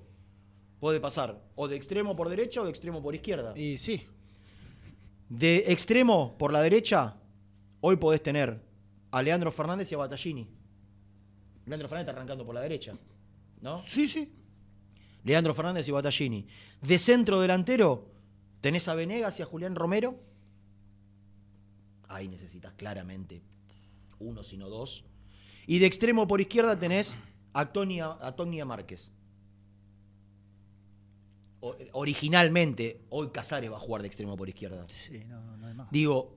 puede 0.79 1.01
pasar 1.01 1.43
o 1.55 1.69
de 1.69 1.77
extremo 1.77 2.15
por 2.15 2.29
derecha 2.29 2.61
o 2.61 2.65
de 2.65 2.71
extremo 2.71 3.03
por 3.03 3.15
izquierda. 3.15 3.53
Y 3.57 3.79
sí, 3.79 4.07
De 5.29 5.65
extremo 5.69 6.37
por 6.39 6.53
la 6.53 6.61
derecha, 6.61 7.17
hoy 7.83 7.97
podés 7.97 8.23
tener 8.23 8.59
a 9.11 9.23
Leandro 9.23 9.53
Fernández 9.53 9.93
y 9.93 9.95
a 9.95 9.99
Battaglini. 9.99 10.49
Leandro 11.67 11.89
Fernández 11.89 12.09
está 12.09 12.13
arrancando 12.19 12.47
por 12.47 12.55
la 12.55 12.63
derecha. 12.63 12.97
¿no? 13.61 13.83
Sí, 13.87 14.09
sí. 14.09 14.33
Leandro 15.25 15.53
Fernández 15.55 15.87
y 15.87 15.91
Battaglini. 15.93 16.47
De 16.81 16.97
centro 16.99 17.41
delantero, 17.41 18.09
tenés 18.61 18.89
a 18.89 18.95
Venegas 18.95 19.39
y 19.39 19.43
a 19.43 19.47
Julián 19.47 19.75
Romero. 19.77 20.19
Ahí 22.09 22.27
necesitas 22.29 22.73
claramente 22.75 23.43
uno, 24.19 24.43
sino 24.43 24.69
dos. 24.69 25.05
Y 25.67 25.79
de 25.79 25.87
extremo 25.87 26.27
por 26.27 26.41
izquierda 26.41 26.79
tenés 26.79 27.17
a 27.53 27.73
Tony, 27.73 28.01
a 28.01 28.33
Tony 28.37 28.65
Márquez. 28.65 29.11
O- 31.61 31.77
originalmente, 31.93 33.01
hoy 33.11 33.31
Casares 33.31 33.71
va 33.71 33.77
a 33.77 33.81
jugar 33.81 34.03
de 34.03 34.09
extremo 34.09 34.37
por 34.37 34.49
izquierda. 34.49 34.85
Sí, 34.89 35.23
no, 35.29 35.41
no, 35.41 35.57
no 35.57 35.67
hay 35.69 35.75
más. 35.75 35.91
Digo, 35.93 36.37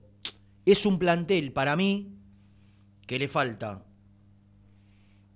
es 0.66 0.84
un 0.84 0.98
plantel 0.98 1.52
para 1.52 1.76
mí 1.76 2.12
que 3.06 3.18
le 3.18 3.28
falta 3.28 3.84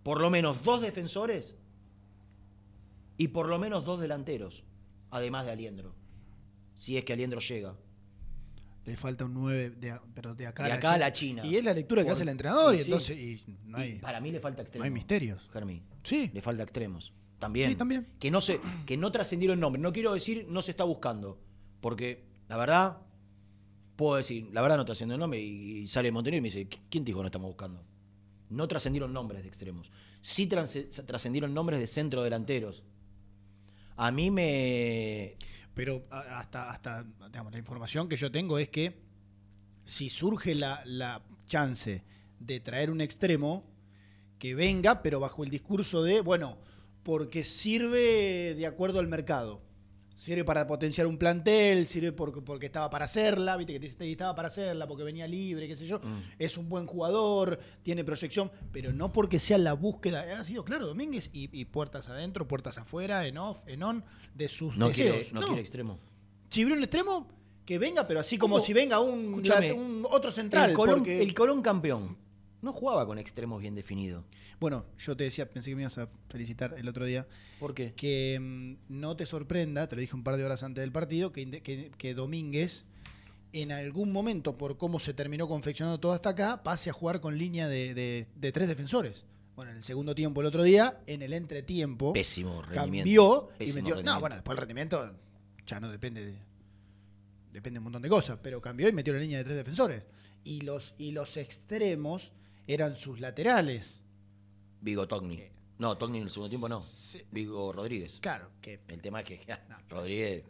por 0.02 0.20
lo 0.20 0.28
menos 0.30 0.62
dos 0.64 0.80
defensores 0.82 1.56
y 3.16 3.28
por 3.28 3.48
lo 3.48 3.58
menos 3.58 3.84
dos 3.84 4.00
delanteros, 4.00 4.64
además 5.10 5.46
de 5.46 5.52
Aliendro. 5.52 5.94
Si 6.74 6.96
es 6.96 7.04
que 7.04 7.12
Aliendro 7.12 7.40
llega. 7.40 7.76
Le 8.86 8.96
falta 8.96 9.26
un 9.26 9.34
9, 9.34 9.70
de, 9.70 10.00
pero 10.14 10.34
de 10.34 10.46
acá, 10.46 10.64
De 10.64 10.72
acá 10.72 10.94
a 10.94 10.98
la 10.98 11.12
China. 11.12 11.44
Y 11.44 11.56
es 11.56 11.62
la 11.64 11.74
lectura 11.74 12.02
que 12.02 12.10
hace 12.10 12.22
el 12.22 12.30
entrenador, 12.30 12.74
y, 12.74 12.78
y 12.78 12.80
sí. 12.80 12.90
entonces 12.90 13.18
y 13.18 13.42
no 13.66 13.78
Y 13.78 13.82
hay, 13.82 13.98
para 13.98 14.20
mí 14.20 14.32
le 14.32 14.40
falta 14.40 14.58
no 14.58 14.62
extremos. 14.62 14.84
hay 14.86 14.90
misterios. 14.90 15.48
Germín. 15.52 15.82
Sí. 16.02 16.30
Le 16.32 16.40
falta 16.40 16.62
extremos. 16.62 17.12
También. 17.38 17.68
Sí, 17.70 17.76
también. 17.76 18.06
Que 18.18 18.30
no, 18.30 18.40
se, 18.40 18.58
que 18.86 18.96
no 18.96 19.12
trascendieron 19.12 19.60
nombres. 19.60 19.82
No 19.82 19.92
quiero 19.92 20.14
decir 20.14 20.46
no 20.48 20.62
se 20.62 20.70
está 20.70 20.84
buscando. 20.84 21.38
Porque 21.82 22.24
la 22.48 22.56
verdad, 22.56 22.98
puedo 24.00 24.16
decir, 24.16 24.48
la 24.50 24.62
verdad 24.62 24.78
no 24.78 24.86
trascendió 24.86 25.14
el 25.14 25.20
nombre 25.20 25.38
y, 25.38 25.86
sale 25.86 26.10
Montenegro 26.10 26.38
y 26.38 26.40
me 26.40 26.46
dice, 26.46 26.66
¿quién 26.88 27.04
te 27.04 27.10
dijo 27.10 27.20
no 27.20 27.26
estamos 27.26 27.48
buscando? 27.48 27.84
No 28.48 28.66
trascendieron 28.66 29.12
nombres 29.12 29.42
de 29.42 29.48
extremos. 29.48 29.92
Sí 30.22 30.46
trascendieron 30.46 31.52
nombres 31.52 31.78
de 31.78 31.86
centro 31.86 32.22
delanteros. 32.22 32.82
A 33.96 34.10
mí 34.10 34.30
me. 34.30 35.36
Pero 35.74 36.06
hasta, 36.10 36.70
hasta 36.70 37.04
digamos, 37.26 37.52
la 37.52 37.58
información 37.58 38.08
que 38.08 38.16
yo 38.16 38.30
tengo 38.30 38.58
es 38.58 38.70
que 38.70 39.02
si 39.84 40.08
surge 40.08 40.54
la, 40.54 40.82
la 40.86 41.22
chance 41.46 42.02
de 42.38 42.58
traer 42.60 42.90
un 42.90 43.02
extremo, 43.02 43.64
que 44.38 44.54
venga, 44.54 45.02
pero 45.02 45.20
bajo 45.20 45.44
el 45.44 45.50
discurso 45.50 46.02
de, 46.02 46.22
bueno, 46.22 46.56
porque 47.02 47.44
sirve 47.44 48.54
de 48.54 48.66
acuerdo 48.66 48.98
al 48.98 49.08
mercado. 49.08 49.60
Sirve 50.20 50.44
para 50.44 50.66
potenciar 50.66 51.06
un 51.06 51.16
plantel, 51.16 51.86
sirve 51.86 52.12
porque, 52.12 52.42
porque 52.42 52.66
estaba 52.66 52.90
para 52.90 53.06
hacerla, 53.06 53.56
viste 53.56 53.72
que 53.72 53.80
te 53.80 54.10
estaba 54.10 54.34
para 54.34 54.48
hacerla, 54.48 54.86
porque 54.86 55.02
venía 55.02 55.26
libre, 55.26 55.66
qué 55.66 55.74
sé 55.74 55.86
yo. 55.86 55.98
Es 56.38 56.58
un 56.58 56.68
buen 56.68 56.86
jugador, 56.86 57.58
tiene 57.82 58.04
proyección, 58.04 58.52
pero 58.70 58.92
no 58.92 59.12
porque 59.12 59.38
sea 59.38 59.56
la 59.56 59.72
búsqueda. 59.72 60.38
Ha 60.38 60.44
sido, 60.44 60.62
claro, 60.62 60.86
Domínguez 60.86 61.30
y, 61.32 61.48
y 61.58 61.64
puertas 61.64 62.10
adentro, 62.10 62.46
puertas 62.46 62.76
afuera, 62.76 63.26
en 63.26 63.38
off, 63.38 63.62
en 63.66 63.82
on, 63.82 64.04
de 64.34 64.48
sus 64.48 64.76
No, 64.76 64.88
deseos. 64.88 65.16
quiere, 65.16 65.32
no, 65.32 65.46
quiere 65.46 65.60
extremo. 65.62 65.98
Si 66.50 66.66
un 66.66 66.72
extremo, 66.82 67.26
que 67.64 67.78
venga, 67.78 68.06
pero 68.06 68.20
así 68.20 68.36
como 68.36 68.60
si 68.60 68.74
venga 68.74 69.00
un, 69.00 69.42
otro 70.10 70.30
central. 70.30 70.68
El 70.68 70.76
Colón, 70.76 70.96
porque- 70.96 71.22
el 71.22 71.32
Colón 71.32 71.62
campeón 71.62 72.18
no 72.62 72.72
jugaba 72.72 73.06
con 73.06 73.18
extremos 73.18 73.60
bien 73.60 73.74
definidos. 73.74 74.24
Bueno, 74.58 74.84
yo 74.98 75.16
te 75.16 75.24
decía, 75.24 75.48
pensé 75.48 75.70
que 75.70 75.76
me 75.76 75.82
ibas 75.82 75.98
a 75.98 76.08
felicitar 76.28 76.74
el 76.78 76.88
otro 76.88 77.04
día, 77.06 77.26
¿Por 77.58 77.74
qué? 77.74 77.92
que 77.94 78.38
mm, 78.40 78.74
no 79.00 79.16
te 79.16 79.26
sorprenda, 79.26 79.86
te 79.88 79.96
lo 79.96 80.00
dije 80.00 80.14
un 80.14 80.22
par 80.24 80.36
de 80.36 80.44
horas 80.44 80.62
antes 80.62 80.82
del 80.82 80.92
partido, 80.92 81.32
que, 81.32 81.62
que, 81.62 81.90
que 81.96 82.14
Domínguez 82.14 82.84
en 83.52 83.72
algún 83.72 84.12
momento, 84.12 84.56
por 84.56 84.76
cómo 84.78 84.98
se 85.00 85.12
terminó 85.12 85.48
confeccionando 85.48 85.98
todo 85.98 86.12
hasta 86.12 86.28
acá, 86.30 86.62
pase 86.62 86.90
a 86.90 86.92
jugar 86.92 87.20
con 87.20 87.36
línea 87.36 87.66
de, 87.68 87.94
de- 87.94 88.26
de 88.36 88.52
tres 88.52 88.68
defensores. 88.68 89.24
Bueno, 89.56 89.72
en 89.72 89.78
el 89.78 89.82
segundo 89.82 90.14
tiempo 90.14 90.40
el 90.40 90.46
otro 90.46 90.62
día, 90.62 91.00
en 91.06 91.20
el 91.22 91.32
entretiempo, 91.32 92.12
Pésimo 92.12 92.62
rendimiento. 92.62 93.48
cambió 93.48 93.48
y 93.58 93.72
metió. 93.72 94.02
No, 94.02 94.20
bueno, 94.20 94.36
después 94.36 94.54
el 94.54 94.60
rendimiento 94.60 95.12
ya 95.66 95.80
no 95.80 95.90
depende 95.90 96.24
de. 96.24 96.34
Depende 97.52 97.74
de 97.74 97.78
un 97.78 97.84
montón 97.84 98.02
de 98.02 98.08
cosas, 98.08 98.38
pero 98.40 98.60
cambió 98.60 98.88
y 98.88 98.92
metió 98.92 99.12
la 99.12 99.18
línea 99.18 99.38
de 99.38 99.44
tres 99.44 99.56
defensores. 99.56 100.04
Y 100.44 100.60
los, 100.60 100.94
y 100.96 101.10
los 101.10 101.36
extremos 101.36 102.32
eran 102.72 102.96
sus 102.96 103.20
laterales. 103.20 104.02
Vigo 104.80 105.06
Togni. 105.08 105.40
No, 105.78 105.96
Togni 105.96 106.18
en 106.18 106.24
el 106.24 106.30
segundo 106.30 106.48
tiempo 106.50 106.68
no. 106.68 106.80
Sí. 106.80 107.22
Vigo 107.30 107.72
Rodríguez. 107.72 108.18
Claro, 108.20 108.50
que 108.60 108.80
El 108.88 109.00
tema 109.02 109.20
es 109.20 109.26
que 109.26 109.38
ja, 109.38 109.60
No, 109.68 109.76
Rodríguez 109.88 110.44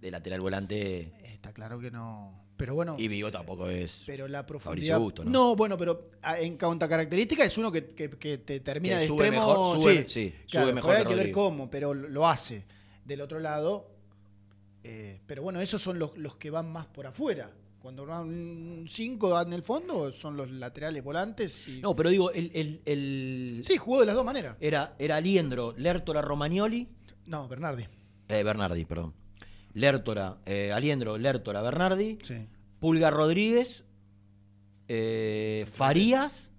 de 0.00 0.10
lateral 0.10 0.40
volante 0.40 1.12
está 1.24 1.52
claro 1.52 1.78
que 1.78 1.90
no. 1.90 2.40
Pero 2.56 2.74
bueno. 2.74 2.96
y 2.98 3.08
Vigo 3.08 3.30
tampoco 3.30 3.68
es. 3.68 4.02
Pero 4.06 4.28
la 4.28 4.46
profundidad. 4.46 4.96
Augusto, 4.96 5.24
¿no? 5.24 5.30
¿no? 5.30 5.56
bueno, 5.56 5.76
pero 5.76 6.10
a- 6.22 6.38
en 6.38 6.56
cuanto 6.56 6.84
a 6.84 6.88
característica 6.88 7.44
es 7.44 7.56
uno 7.58 7.70
que, 7.72 7.86
que- 7.94 8.10
que 8.10 8.38
te 8.38 8.60
termina 8.60 8.98
de 8.98 9.06
sube 9.06 9.26
extremo. 9.26 9.46
mejor, 9.48 9.76
sube- 9.78 10.02
sí, 10.08 10.30
sí, 10.30 10.34
claro, 10.50 10.66
sube 10.66 10.74
mejor 10.74 10.92
que 10.92 10.98
Hay 10.98 11.06
que 11.06 11.14
ver 11.16 11.32
cómo, 11.32 11.70
pero 11.70 11.92
lo 11.94 12.28
hace. 12.28 12.64
Del 13.04 13.20
otro 13.20 13.40
lado. 13.40 13.88
eh, 14.84 15.20
pero 15.26 15.42
bueno, 15.42 15.60
esos 15.60 15.80
son 15.82 15.98
los, 15.98 16.16
los 16.18 16.36
que 16.36 16.50
van 16.50 16.70
más 16.72 16.86
por 16.86 17.06
afuera. 17.06 17.50
Cuando 17.82 18.06
van 18.06 18.84
cinco 18.88 19.40
en 19.40 19.52
el 19.52 19.62
fondo, 19.62 20.12
son 20.12 20.36
los 20.36 20.48
laterales 20.50 21.02
volantes. 21.02 21.66
Y... 21.66 21.80
No, 21.80 21.94
pero 21.96 22.10
digo, 22.10 22.30
el, 22.30 22.50
el, 22.54 22.80
el- 22.84 23.62
Sí, 23.66 23.76
jugó 23.76 24.00
de 24.00 24.06
las 24.06 24.14
dos 24.14 24.24
maneras. 24.24 24.56
era, 24.60 24.94
era 25.00 25.16
Aliendro, 25.16 25.74
Lertora 25.76 26.22
Romagnoli, 26.22 26.88
No, 27.26 27.48
Bernardi. 27.48 27.84
eh, 28.28 28.42
Bernardi, 28.44 28.84
perdón. 28.84 29.14
Lertora, 29.74 30.38
eh, 30.46 30.70
Aliendro, 30.72 31.18
Lertora, 31.18 31.60
Bernardi, 31.62 32.18
Sí. 32.22 32.46
Pulga 32.78 33.10
Rodríguez, 33.10 33.84
eh, 34.88 35.66
Farías 35.68 36.50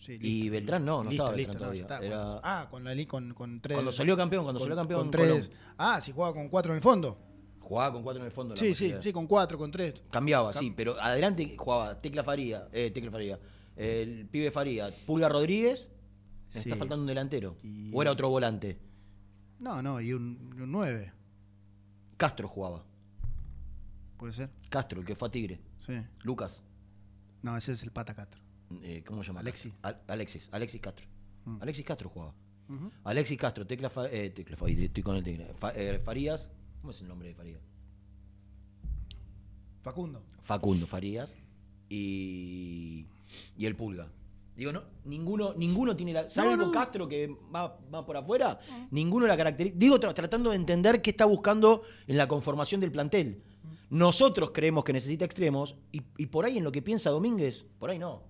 sí 0.00 0.18
y. 0.20 0.48
Beltrán 0.48 0.84
no, 0.84 1.02
no 1.02 1.10
Listo, 1.10 1.24
estaba 1.24 1.36
listo, 1.36 1.52
Beltrán 1.52 1.70
no, 1.72 1.86
todavía. 1.86 2.06
está. 2.06 2.06
Era- 2.34 2.40
ah, 2.42 2.68
con, 2.70 2.84
la, 2.84 3.06
con, 3.06 3.34
con 3.34 3.60
tres. 3.60 3.76
Cuando 3.76 3.92
salió 3.92 4.16
campeón, 4.16 4.44
cuando 4.44 4.58
con- 4.60 4.66
salió 4.66 4.76
campeón 4.76 5.00
con 5.02 5.10
Colón. 5.10 5.38
tres. 5.40 5.50
Ah, 5.78 6.00
si 6.00 6.12
jugaba 6.12 6.34
con 6.34 6.48
cuatro 6.48 6.72
en 6.72 6.76
el 6.76 6.82
fondo. 6.82 7.18
Jugaba 7.66 7.92
con 7.92 8.02
cuatro 8.02 8.22
en 8.22 8.26
el 8.26 8.32
fondo. 8.32 8.54
la 8.54 8.60
Sí, 8.60 8.74
sí, 8.74 8.94
sí, 9.00 9.12
con 9.12 9.26
cuatro, 9.26 9.58
con 9.58 9.70
tres. 9.70 9.94
Cambiaba, 10.10 10.52
Cam- 10.52 10.58
sí, 10.60 10.72
pero 10.76 11.00
adelante 11.00 11.54
jugaba 11.58 11.98
Tecla 11.98 12.22
Faría, 12.22 12.68
eh, 12.72 12.90
Tecla 12.92 13.10
Faría, 13.10 13.38
el 13.76 14.26
pibe 14.30 14.50
Faría, 14.52 14.90
Pulga 15.06 15.28
Rodríguez, 15.28 15.90
Sí. 16.50 16.60
está 16.60 16.76
faltando 16.76 17.02
un 17.02 17.08
delantero. 17.08 17.56
Y- 17.64 17.90
O 17.92 18.00
era 18.02 18.12
otro 18.12 18.28
volante. 18.28 18.78
No, 19.58 19.82
no, 19.82 20.00
y 20.00 20.12
un, 20.12 20.52
un 20.60 20.70
nueve, 20.70 21.12
Castro 22.16 22.46
jugaba. 22.48 22.84
puede 24.16 24.32
ser. 24.32 24.48
Castro, 24.70 25.00
el 25.00 25.06
que 25.06 25.14
fue 25.14 25.28
a 25.28 25.30
Tigre. 25.30 25.60
Sí. 25.84 25.92
Lucas. 26.22 26.62
No, 27.42 27.56
ese 27.56 27.72
es 27.72 27.82
el 27.82 27.90
pata 27.90 28.14
Castro. 28.14 28.40
eh, 28.82 29.02
¿Cómo 29.06 29.22
se 29.22 29.28
llama? 29.28 29.40
Alexis. 29.40 29.72
Al- 29.82 30.02
Alexis, 30.08 30.48
Alexis 30.52 30.80
Castro. 30.80 31.06
Mm. 31.44 31.58
Alexis 31.62 31.84
Castro 31.84 32.08
jugaba. 32.08 32.32
Tecla 33.04 33.38
Castro, 33.38 33.66
Tecla, 33.66 33.90
Fa- 33.90 34.08
eh, 34.10 34.30
Tecla 34.30 34.56
Fa- 34.56 34.68
estoy 34.68 35.02
con 35.02 35.16
el 35.16 35.22
Tecla. 35.22 35.46
Fa- 35.58 35.72
eh, 35.74 36.00
Farías, 36.00 36.50
¿cómo 36.86 36.92
es 36.92 37.00
el 37.02 37.08
nombre 37.08 37.26
de 37.26 37.34
Farías? 37.34 37.60
Facundo. 39.82 40.22
Facundo 40.44 40.86
Farías 40.86 41.36
y, 41.88 43.06
y 43.58 43.66
el 43.66 43.74
Pulga. 43.74 44.06
Digo, 44.56 44.70
no, 44.70 44.84
ninguno, 45.04 45.52
ninguno 45.54 45.96
tiene 45.96 46.12
la. 46.12 46.28
Salvo 46.28 46.50
no. 46.66 46.70
Castro 46.70 47.08
que 47.08 47.26
va, 47.52 47.76
va 47.92 48.06
por 48.06 48.16
afuera, 48.16 48.60
ninguno 48.92 49.26
la 49.26 49.36
característica. 49.36 49.80
Digo, 49.80 49.98
tra- 49.98 50.14
tratando 50.14 50.50
de 50.50 50.56
entender 50.56 51.02
qué 51.02 51.10
está 51.10 51.24
buscando 51.24 51.82
en 52.06 52.16
la 52.18 52.28
conformación 52.28 52.80
del 52.80 52.92
plantel. 52.92 53.42
Nosotros 53.90 54.52
creemos 54.54 54.84
que 54.84 54.92
necesita 54.92 55.24
extremos 55.24 55.74
y, 55.90 56.02
y 56.18 56.26
por 56.26 56.44
ahí 56.44 56.58
en 56.58 56.62
lo 56.64 56.70
que 56.70 56.82
piensa 56.82 57.10
Domínguez, 57.10 57.66
por 57.80 57.90
ahí 57.90 57.98
no. 57.98 58.22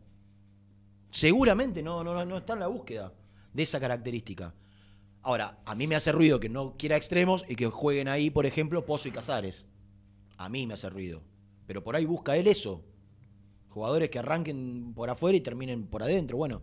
Seguramente 1.10 1.82
no, 1.82 2.02
no, 2.02 2.14
no- 2.14 2.24
no 2.24 2.38
está 2.38 2.54
en 2.54 2.60
la 2.60 2.68
búsqueda 2.68 3.12
de 3.52 3.62
esa 3.62 3.78
característica. 3.78 4.54
Ahora, 5.26 5.58
a 5.64 5.74
mí 5.74 5.88
me 5.88 5.96
hace 5.96 6.12
ruido 6.12 6.38
que 6.38 6.48
no 6.48 6.76
quiera 6.78 6.96
extremos 6.96 7.44
y 7.48 7.56
que 7.56 7.66
jueguen 7.66 8.06
ahí, 8.06 8.30
por 8.30 8.46
ejemplo, 8.46 8.86
Pozo 8.86 9.08
y 9.08 9.10
Casares. 9.10 9.66
A 10.36 10.48
mí 10.48 10.68
me 10.68 10.74
hace 10.74 10.88
ruido. 10.88 11.20
Pero 11.66 11.82
por 11.82 11.96
ahí 11.96 12.04
busca 12.04 12.36
él 12.36 12.46
eso. 12.46 12.84
Jugadores 13.68 14.08
que 14.08 14.20
arranquen 14.20 14.92
por 14.94 15.10
afuera 15.10 15.36
y 15.36 15.40
terminen 15.40 15.88
por 15.88 16.04
adentro. 16.04 16.36
Bueno, 16.36 16.62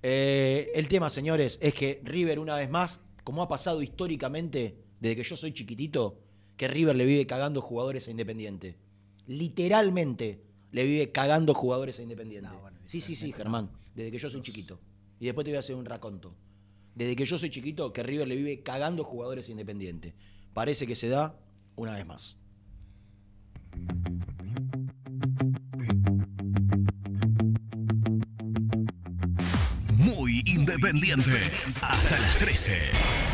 eh, 0.00 0.70
el 0.76 0.86
tema, 0.86 1.10
señores, 1.10 1.58
es 1.60 1.74
que 1.74 2.00
River, 2.04 2.38
una 2.38 2.54
vez 2.54 2.70
más, 2.70 3.00
como 3.24 3.42
ha 3.42 3.48
pasado 3.48 3.82
históricamente 3.82 4.76
desde 5.00 5.16
que 5.16 5.24
yo 5.24 5.36
soy 5.36 5.52
chiquitito, 5.52 6.20
que 6.56 6.68
River 6.68 6.94
le 6.94 7.06
vive 7.06 7.26
cagando 7.26 7.60
jugadores 7.60 8.06
a 8.06 8.12
Independiente. 8.12 8.76
Literalmente 9.26 10.40
le 10.70 10.84
vive 10.84 11.10
cagando 11.10 11.52
jugadores 11.52 11.98
a 11.98 12.02
Independiente. 12.02 12.48
No, 12.48 12.60
bueno, 12.60 12.78
sí, 12.84 13.00
sí, 13.00 13.16
sí, 13.16 13.32
Germán. 13.32 13.72
Desde 13.92 14.12
que 14.12 14.18
yo 14.18 14.30
soy 14.30 14.42
chiquito. 14.42 14.78
Y 15.18 15.24
después 15.24 15.44
te 15.44 15.50
voy 15.50 15.56
a 15.56 15.58
hacer 15.58 15.74
un 15.74 15.84
raconto. 15.84 16.36
Desde 16.94 17.16
que 17.16 17.24
yo 17.24 17.38
soy 17.38 17.50
chiquito, 17.50 17.92
que 17.92 18.02
River 18.02 18.28
le 18.28 18.36
vive 18.36 18.62
cagando 18.62 19.02
jugadores 19.02 19.48
a 19.48 19.50
Independiente. 19.50 20.14
Parece 20.52 20.86
que 20.86 20.94
se 20.94 21.08
da 21.08 21.36
una 21.74 21.94
vez 21.96 22.06
más. 22.06 22.36
Muy 29.96 30.42
independiente. 30.46 31.50
Hasta 31.80 32.18
las 32.20 32.38
13. 32.38 33.33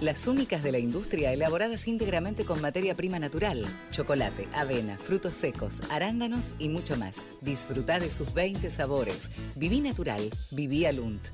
Las 0.00 0.26
únicas 0.26 0.62
de 0.62 0.72
la 0.72 0.78
industria 0.78 1.32
elaboradas 1.32 1.86
íntegramente 1.86 2.44
con 2.44 2.60
materia 2.60 2.94
prima 2.96 3.18
natural, 3.18 3.64
chocolate, 3.90 4.48
avena, 4.52 4.96
frutos 4.98 5.34
secos, 5.34 5.82
arándanos 5.90 6.54
y 6.58 6.68
mucho 6.68 6.96
más. 6.96 7.16
Disfruta 7.40 7.98
de 7.98 8.10
sus 8.10 8.32
20 8.32 8.70
sabores. 8.70 9.30
Viví 9.56 9.80
natural, 9.80 10.30
viví 10.50 10.86
Alunt. 10.86 11.28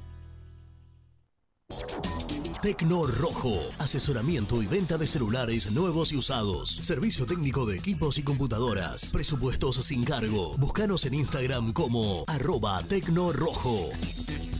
Tecno 2.63 3.07
Rojo, 3.07 3.61
asesoramiento 3.79 4.63
y 4.63 4.67
venta 4.67 4.99
de 4.99 5.07
celulares 5.07 5.71
nuevos 5.71 6.13
y 6.13 6.17
usados, 6.17 6.69
servicio 6.69 7.27
técnico 7.27 7.67
de 7.67 7.77
equipos 7.77 8.19
y 8.19 8.25
computadoras, 8.25 9.13
presupuestos 9.13 9.77
sin 9.77 10.03
cargo. 10.05 10.57
Búscanos 10.59 11.05
en 11.05 11.15
Instagram 11.15 11.73
como 11.73 12.25
arroba 12.27 12.83
Tecno 12.83 13.33
Rojo. 13.33 13.91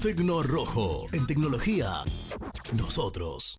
Tecno 0.01 0.43
Rojo, 0.43 1.07
en 1.13 1.27
tecnología, 1.27 1.91
nosotros. 2.75 3.59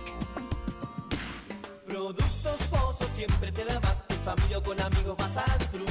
Productos 2.13 2.67
Pozo 2.69 3.09
siempre 3.15 3.51
te 3.53 3.63
da 3.63 3.79
más. 3.79 4.03
En 4.09 4.17
familia 4.17 4.57
o 4.57 4.63
con 4.63 4.81
amigos 4.81 5.15
vas 5.17 5.37
a 5.37 5.57
disfrutar. 5.57 5.90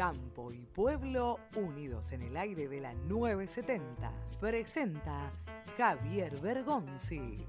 Campo 0.00 0.50
y 0.50 0.64
Pueblo 0.64 1.38
unidos 1.56 2.12
en 2.12 2.22
el 2.22 2.34
aire 2.38 2.68
de 2.68 2.80
la 2.80 2.94
970. 2.94 4.10
Presenta 4.40 5.30
Javier 5.76 6.40
Bergonzi. 6.40 7.46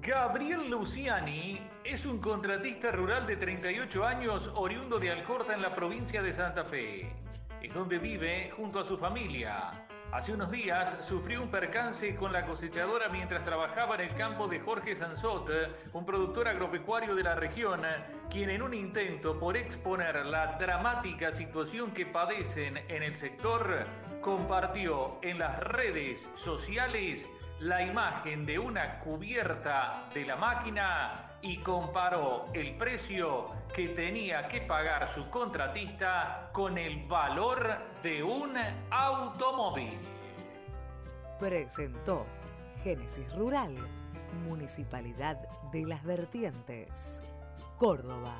Gabriel 0.00 0.70
Luciani 0.70 1.60
es 1.84 2.06
un 2.06 2.18
contratista 2.18 2.92
rural 2.92 3.26
de 3.26 3.36
38 3.36 4.06
años 4.06 4.50
oriundo 4.54 4.98
de 4.98 5.10
Alcorta 5.10 5.52
en 5.52 5.60
la 5.60 5.74
provincia 5.74 6.22
de 6.22 6.32
Santa 6.32 6.64
Fe. 6.64 7.12
Es 7.60 7.74
donde 7.74 7.98
vive 7.98 8.50
junto 8.56 8.80
a 8.80 8.84
su 8.84 8.96
familia. 8.96 9.70
Hace 10.12 10.32
unos 10.32 10.50
días 10.50 11.04
sufrió 11.04 11.42
un 11.42 11.50
percance 11.50 12.16
con 12.16 12.32
la 12.32 12.46
cosechadora 12.46 13.10
mientras 13.10 13.44
trabajaba 13.44 13.96
en 13.96 14.08
el 14.08 14.14
campo 14.14 14.48
de 14.48 14.60
Jorge 14.60 14.96
Sansot, 14.96 15.50
un 15.92 16.06
productor 16.06 16.48
agropecuario 16.48 17.14
de 17.14 17.22
la 17.22 17.34
región, 17.34 17.82
quien 18.30 18.50
en 18.50 18.62
un 18.62 18.74
intento 18.74 19.38
por 19.38 19.56
exponer 19.56 20.26
la 20.26 20.58
dramática 20.58 21.32
situación 21.32 21.92
que 21.92 22.06
padecen 22.06 22.78
en 22.88 23.02
el 23.02 23.16
sector, 23.16 23.86
compartió 24.20 25.18
en 25.22 25.38
las 25.38 25.58
redes 25.60 26.30
sociales 26.34 27.28
la 27.60 27.82
imagen 27.82 28.44
de 28.44 28.58
una 28.58 28.98
cubierta 29.00 30.08
de 30.12 30.26
la 30.26 30.36
máquina 30.36 31.38
y 31.40 31.58
comparó 31.58 32.48
el 32.52 32.76
precio 32.76 33.46
que 33.74 33.88
tenía 33.88 34.46
que 34.48 34.60
pagar 34.62 35.08
su 35.08 35.30
contratista 35.30 36.50
con 36.52 36.76
el 36.76 37.06
valor 37.06 37.78
de 38.02 38.22
un 38.22 38.56
automóvil. 38.90 39.98
Presentó 41.38 42.26
Génesis 42.82 43.32
Rural, 43.34 43.74
Municipalidad 44.46 45.36
de 45.72 45.86
las 45.86 46.04
Vertientes, 46.04 47.22
Córdoba. 47.76 48.34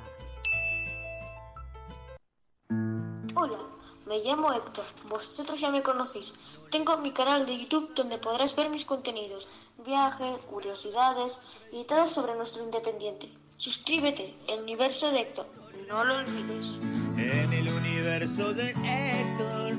Hola, 3.35 3.59
me 4.07 4.19
llamo 4.19 4.51
Héctor, 4.51 4.83
vosotros 5.09 5.59
ya 5.59 5.69
me 5.69 5.83
conocéis. 5.83 6.39
Tengo 6.71 6.97
mi 6.97 7.11
canal 7.11 7.45
de 7.45 7.57
YouTube 7.57 7.93
donde 7.93 8.17
podrás 8.17 8.55
ver 8.55 8.69
mis 8.69 8.83
contenidos, 8.83 9.47
viajes, 9.85 10.41
curiosidades 10.41 11.41
y 11.71 11.83
todo 11.85 12.07
sobre 12.07 12.35
nuestro 12.35 12.63
independiente. 12.63 13.29
Suscríbete, 13.57 14.35
el 14.47 14.61
universo 14.61 15.11
de 15.11 15.21
Héctor, 15.21 15.45
no 15.87 16.03
lo 16.03 16.15
olvides. 16.15 16.79
En 17.15 17.53
el 17.53 17.69
universo 17.69 18.53
de 18.53 18.71
Héctor. 18.71 19.75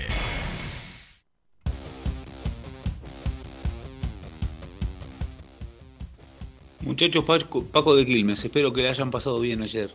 Muchachos, 6.81 7.25
Paco, 7.25 7.65
Paco 7.65 7.97
de 7.97 8.05
Quilmes, 8.05 8.45
espero 8.45 8.73
que 8.73 8.83
le 8.83 8.91
hayan 8.91 9.11
pasado 9.11 9.41
bien 9.41 9.63
ayer. 9.63 9.91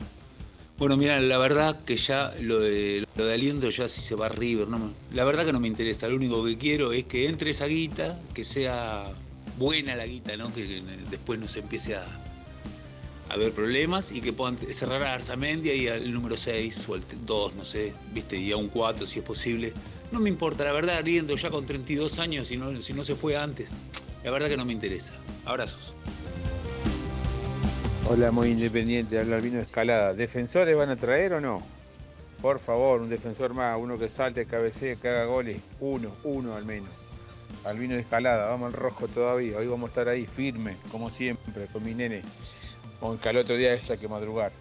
Bueno, 0.79 0.95
mira, 0.95 1.19
la 1.19 1.37
verdad 1.37 1.83
que 1.83 1.97
ya 1.97 2.33
lo 2.39 2.59
de, 2.61 3.05
lo 3.17 3.25
de 3.25 3.33
Aliento 3.33 3.69
ya 3.69 3.89
si 3.89 4.01
se 4.01 4.15
va 4.15 4.27
a 4.27 4.29
River, 4.29 4.69
no 4.69 4.79
me- 4.79 4.93
la 5.13 5.25
verdad 5.25 5.45
que 5.45 5.51
no 5.51 5.59
me 5.59 5.67
interesa, 5.67 6.07
lo 6.07 6.15
único 6.15 6.43
que 6.45 6.57
quiero 6.57 6.93
es 6.93 7.03
que 7.03 7.27
entre 7.27 7.51
esa 7.51 7.65
guita, 7.65 8.17
que 8.33 8.45
sea 8.45 9.11
buena 9.57 9.95
la 9.97 10.05
guita, 10.05 10.37
¿no? 10.37 10.53
que 10.53 10.81
después 11.09 11.37
no 11.37 11.49
se 11.49 11.59
empiece 11.59 11.97
a, 11.97 12.03
a 13.29 13.33
haber 13.33 13.51
problemas 13.51 14.13
y 14.13 14.21
que 14.21 14.31
puedan 14.31 14.57
cerrar 14.71 15.03
a 15.03 15.15
Arzamendia 15.15 15.75
y 15.75 15.89
al 15.89 16.13
número 16.13 16.37
6 16.37 16.87
o 16.87 16.93
al 16.93 17.01
2, 17.25 17.55
no 17.55 17.65
sé, 17.65 17.93
viste, 18.13 18.37
y 18.37 18.53
a 18.53 18.57
un 18.57 18.69
4 18.69 19.05
si 19.05 19.19
es 19.19 19.25
posible. 19.25 19.73
No 20.13 20.21
me 20.21 20.29
importa, 20.29 20.63
la 20.63 20.71
verdad, 20.71 20.99
Aliento 20.99 21.35
ya 21.35 21.49
con 21.49 21.65
32 21.65 22.19
años, 22.19 22.47
si 22.47 22.55
no, 22.55 22.79
si 22.81 22.93
no 22.93 23.03
se 23.03 23.15
fue 23.17 23.35
antes, 23.35 23.69
la 24.23 24.31
verdad 24.31 24.47
que 24.47 24.55
no 24.55 24.63
me 24.63 24.71
interesa. 24.71 25.13
Abrazos. 25.43 25.93
Hola, 28.11 28.31
muy 28.31 28.49
independiente, 28.49 29.19
habla 29.19 29.35
Albino 29.35 29.59
Escalada. 29.59 30.15
¿Defensores 30.15 30.75
van 30.75 30.89
a 30.89 30.95
traer 30.95 31.33
o 31.33 31.39
no? 31.41 31.61
Por 32.41 32.59
favor, 32.59 33.01
un 33.01 33.09
defensor 33.09 33.53
más, 33.53 33.77
uno 33.79 33.99
que 33.99 34.09
salte, 34.09 34.47
cabecee, 34.47 34.97
que 34.97 35.09
haga 35.09 35.25
goles. 35.25 35.61
Uno, 35.79 36.09
uno 36.23 36.55
al 36.55 36.65
menos. 36.65 36.89
Albino 37.63 37.93
escalada, 37.97 38.49
vamos 38.49 38.73
al 38.73 38.73
rojo 38.73 39.07
todavía. 39.07 39.57
Hoy 39.57 39.67
vamos 39.67 39.89
a 39.89 39.91
estar 39.91 40.09
ahí 40.09 40.25
firme, 40.25 40.77
como 40.91 41.11
siempre, 41.11 41.67
con 41.67 41.83
mi 41.83 41.93
nene. 41.93 42.23
Aunque 42.99 43.29
al 43.29 43.37
otro 43.37 43.55
día 43.55 43.73
haya 43.73 43.95
que 43.95 44.07
madrugar. 44.07 44.53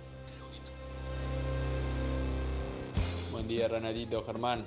Buen 3.32 3.49
día, 3.49 3.66
Renatito, 3.66 4.22
Germán. 4.24 4.66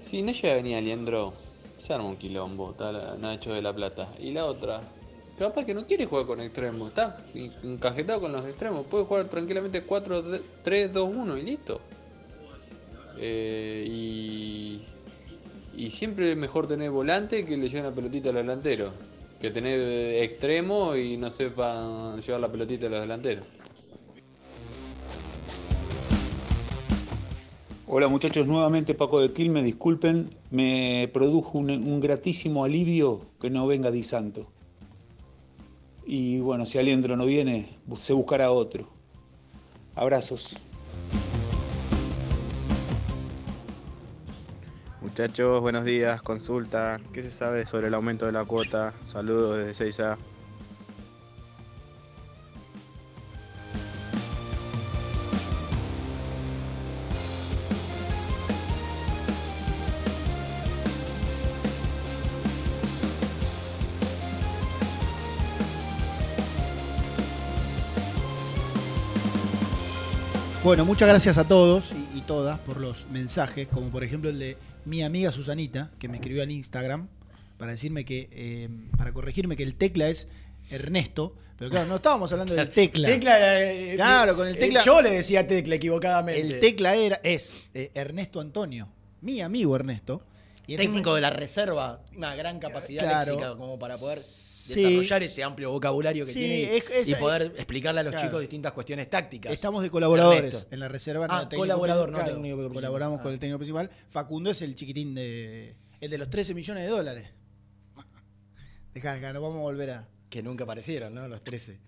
Si 0.00 0.20
no 0.24 0.32
llega 0.32 0.54
a 0.54 0.56
venir 0.56 0.82
Leandro, 0.82 1.32
se 1.76 1.94
arma 1.94 2.06
un 2.06 2.16
quilombo, 2.16 2.74
Nacho 3.20 3.54
de 3.54 3.62
la 3.62 3.72
Plata. 3.72 4.08
Y 4.18 4.32
la 4.32 4.46
otra, 4.46 4.82
capaz 5.42 5.64
que 5.64 5.74
no 5.74 5.86
quiere 5.86 6.06
jugar 6.06 6.26
con 6.26 6.40
extremos, 6.40 6.88
está 6.88 7.16
encajetado 7.64 8.20
con 8.20 8.32
los 8.32 8.44
extremos. 8.46 8.86
Puede 8.86 9.04
jugar 9.04 9.28
tranquilamente 9.28 9.84
4-3-2-1 9.84 11.38
y 11.38 11.42
listo. 11.42 11.80
Eh, 13.18 13.84
y, 13.88 14.80
y 15.76 15.90
siempre 15.90 16.30
es 16.30 16.36
mejor 16.36 16.68
tener 16.68 16.90
volante 16.90 17.44
que 17.44 17.56
le 17.56 17.68
lleven 17.68 17.84
la 17.84 17.94
pelotita 17.94 18.30
a 18.30 18.32
los 18.32 18.42
delanteros. 18.42 18.92
Que 19.40 19.50
tener 19.50 19.80
extremo 20.22 20.94
y 20.94 21.16
no 21.16 21.28
sepa 21.28 22.16
llevar 22.24 22.40
la 22.40 22.50
pelotita 22.50 22.86
a 22.86 22.90
los 22.90 23.00
delanteros. 23.00 23.44
Hola 27.88 28.08
muchachos, 28.08 28.46
nuevamente 28.46 28.94
Paco 28.94 29.20
de 29.20 29.32
Quilmes, 29.32 29.64
disculpen, 29.64 30.34
me 30.50 31.10
produjo 31.12 31.58
un, 31.58 31.68
un 31.70 32.00
gratísimo 32.00 32.64
alivio 32.64 33.26
que 33.38 33.50
no 33.50 33.66
venga 33.66 33.90
Di 33.90 34.02
Santo. 34.02 34.46
Y 36.14 36.40
bueno, 36.40 36.66
si 36.66 36.78
Aliendro 36.78 37.16
no 37.16 37.24
viene, 37.24 37.78
se 37.96 38.12
buscará 38.12 38.50
otro. 38.50 38.86
Abrazos. 39.94 40.58
Muchachos, 45.00 45.62
buenos 45.62 45.86
días. 45.86 46.20
Consulta. 46.20 47.00
¿Qué 47.14 47.22
se 47.22 47.30
sabe 47.30 47.64
sobre 47.64 47.86
el 47.86 47.94
aumento 47.94 48.26
de 48.26 48.32
la 48.32 48.44
cuota? 48.44 48.92
Saludos 49.06 49.56
desde 49.56 49.72
Seiza. 49.72 50.18
Bueno, 70.72 70.86
muchas 70.86 71.06
gracias 71.06 71.36
a 71.36 71.44
todos 71.44 71.92
y, 71.92 72.20
y 72.20 72.22
todas 72.22 72.58
por 72.60 72.80
los 72.80 73.06
mensajes, 73.10 73.68
como 73.68 73.90
por 73.90 74.04
ejemplo 74.04 74.30
el 74.30 74.38
de 74.38 74.56
mi 74.86 75.02
amiga 75.02 75.30
Susanita, 75.30 75.90
que 75.98 76.08
me 76.08 76.16
escribió 76.16 76.42
al 76.42 76.50
Instagram 76.50 77.08
para 77.58 77.72
decirme 77.72 78.06
que, 78.06 78.30
eh, 78.32 78.70
para 78.96 79.12
corregirme 79.12 79.54
que 79.54 79.64
el 79.64 79.74
tecla 79.74 80.08
es 80.08 80.28
Ernesto, 80.70 81.36
pero 81.58 81.70
claro, 81.70 81.88
no 81.88 81.96
estábamos 81.96 82.32
hablando 82.32 82.54
del 82.54 82.70
tecla. 82.70 83.06
Tecla 83.12 83.36
era, 83.36 83.70
eh, 83.70 83.94
Claro, 83.96 84.34
con 84.34 84.48
el 84.48 84.56
eh, 84.56 84.60
tecla. 84.60 84.82
Yo 84.82 85.02
le 85.02 85.10
decía 85.10 85.46
tecla 85.46 85.74
equivocadamente. 85.74 86.40
El 86.40 86.58
tecla 86.58 86.94
era, 86.94 87.20
es 87.22 87.68
eh, 87.74 87.90
Ernesto 87.92 88.40
Antonio, 88.40 88.88
mi 89.20 89.42
amigo 89.42 89.76
Ernesto. 89.76 90.24
Y 90.66 90.76
Técnico 90.76 91.14
de 91.14 91.20
la 91.20 91.28
reserva, 91.28 92.00
una 92.16 92.34
gran 92.34 92.58
capacidad 92.58 93.02
Claro. 93.02 93.26
léxica 93.26 93.56
como 93.58 93.78
para 93.78 93.98
poder 93.98 94.20
Sí. 94.62 94.74
desarrollar 94.74 95.22
ese 95.22 95.42
amplio 95.42 95.70
vocabulario 95.70 96.24
que 96.26 96.32
Sí, 96.32 96.38
tiene 96.40 96.60
y, 96.60 96.64
es- 96.76 96.90
es- 96.90 97.08
y 97.08 97.14
poder 97.16 97.52
explicarle 97.56 98.00
a 98.00 98.02
los 98.04 98.12
claro. 98.12 98.26
chicos 98.28 98.40
distintas 98.40 98.72
cuestiones 98.72 99.08
tácticas. 99.10 99.52
Estamos 99.52 99.82
de 99.82 99.90
colaboradores 99.90 100.66
en 100.70 100.80
la 100.80 100.88
reserva. 100.88 101.26
no 101.26 101.34
Ah, 101.34 101.40
técnico 101.48 101.62
colaborador, 101.62 102.10
no 102.10 102.18
técnico 102.24 102.56
principal. 102.56 102.74
Colaboramos 102.74 103.20
Ah. 103.20 103.22
con 103.22 103.32
el 103.32 103.38
técnico 103.38 103.58
principal. 103.58 103.90
Facundo 104.08 104.50
es 104.50 104.62
el 104.62 104.74
chiquitín 104.74 105.14
de. 105.14 105.74
El 106.00 106.10
de 106.10 106.18
los 106.18 106.28
13 106.30 106.54
millones 106.54 106.84
de 106.84 106.90
dólares. 106.90 107.28
Dejá, 108.94 109.14
acá, 109.14 109.32
no 109.32 109.40
vamos 109.42 109.58
a 109.58 109.62
volver 109.62 109.90
a. 109.90 110.08
Que 110.28 110.42
nunca 110.42 110.64
aparecieron, 110.64 111.14
¿no? 111.14 111.28
Los 111.28 111.42
13. 111.44 111.78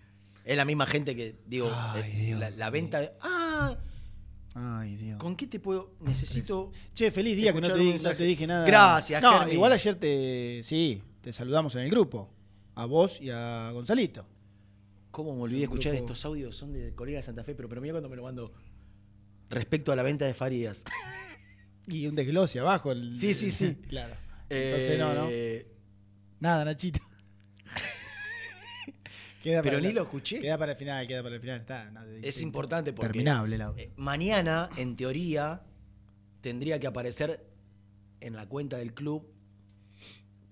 Es 0.43 0.55
la 0.57 0.65
misma 0.65 0.85
gente 0.85 1.15
que, 1.15 1.35
digo, 1.47 1.71
eh, 1.97 2.35
la, 2.37 2.49
la 2.51 2.69
venta 2.69 2.99
de. 3.01 3.11
¡Ah! 3.21 3.75
Ay, 4.53 4.95
Dios. 4.95 5.17
¿Con 5.17 5.35
qué 5.35 5.47
te 5.47 5.59
puedo.? 5.59 5.93
Necesito. 6.01 6.71
Che, 6.93 7.09
feliz 7.11 7.35
día 7.35 7.51
que 7.51 7.59
no 7.61 7.67
te, 7.71 7.83
no 7.83 8.15
te 8.15 8.23
dije 8.23 8.47
nada. 8.47 8.65
Gracias, 8.65 9.21
No, 9.21 9.39
Germi. 9.39 9.53
igual 9.53 9.71
ayer 9.73 9.95
te. 9.95 10.61
Sí, 10.63 11.01
te 11.21 11.33
saludamos 11.33 11.73
en 11.75 11.81
el 11.81 11.89
grupo. 11.89 12.29
A 12.75 12.85
vos 12.85 13.21
y 13.21 13.29
a 13.29 13.71
Gonzalito. 13.71 14.25
¿Cómo 15.11 15.31
me 15.31 15.37
Es 15.37 15.43
olvidé 15.43 15.57
de 15.59 15.63
escuchar 15.65 15.93
grupo- 15.93 16.05
estos 16.05 16.25
audios? 16.25 16.55
Son 16.55 16.73
de 16.73 16.93
colega 16.93 17.17
de 17.19 17.23
Santa 17.23 17.43
Fe, 17.43 17.55
pero, 17.55 17.69
pero 17.69 17.81
mira 17.81 17.93
cuando 17.93 18.09
me 18.09 18.15
lo 18.17 18.23
mando. 18.23 18.53
Respecto 19.49 19.91
a 19.91 19.95
la 19.95 20.03
venta 20.03 20.25
de 20.25 20.33
Farías. 20.33 20.83
Y 21.87 22.07
un 22.07 22.15
desglose 22.15 22.59
abajo. 22.59 22.91
el- 22.91 23.17
Sí, 23.19 23.35
sí, 23.35 23.51
sí. 23.51 23.75
claro. 23.89 24.15
Entonces, 24.49 24.97
no, 24.97 25.13
no. 25.13 25.27
Eh, 25.29 25.67
Nada, 26.39 26.65
Nachito. 26.65 26.99
Queda 29.43 29.61
Pero 29.61 29.79
ni 29.79 29.89
la- 29.89 29.93
lo 29.93 30.01
escuché. 30.03 30.41
Queda 30.41 30.57
para 30.57 30.71
el 30.71 30.77
final, 30.79 31.07
queda 31.07 31.21
para 31.21 31.35
el 31.35 31.41
final. 31.41 31.59
Está, 31.61 31.91
no, 31.91 32.01
Es 32.23 32.41
importante 32.41 32.91
porque. 32.93 33.09
Terminable 33.13 33.61
audio. 33.61 33.83
eh, 33.83 33.91
mañana, 33.97 34.69
en 34.77 34.95
teoría, 34.95 35.61
tendría 36.41 36.79
que 36.79 36.87
aparecer 36.87 37.45
en 38.19 38.35
la 38.35 38.47
cuenta 38.49 38.77
del 38.77 38.93
club. 38.95 39.31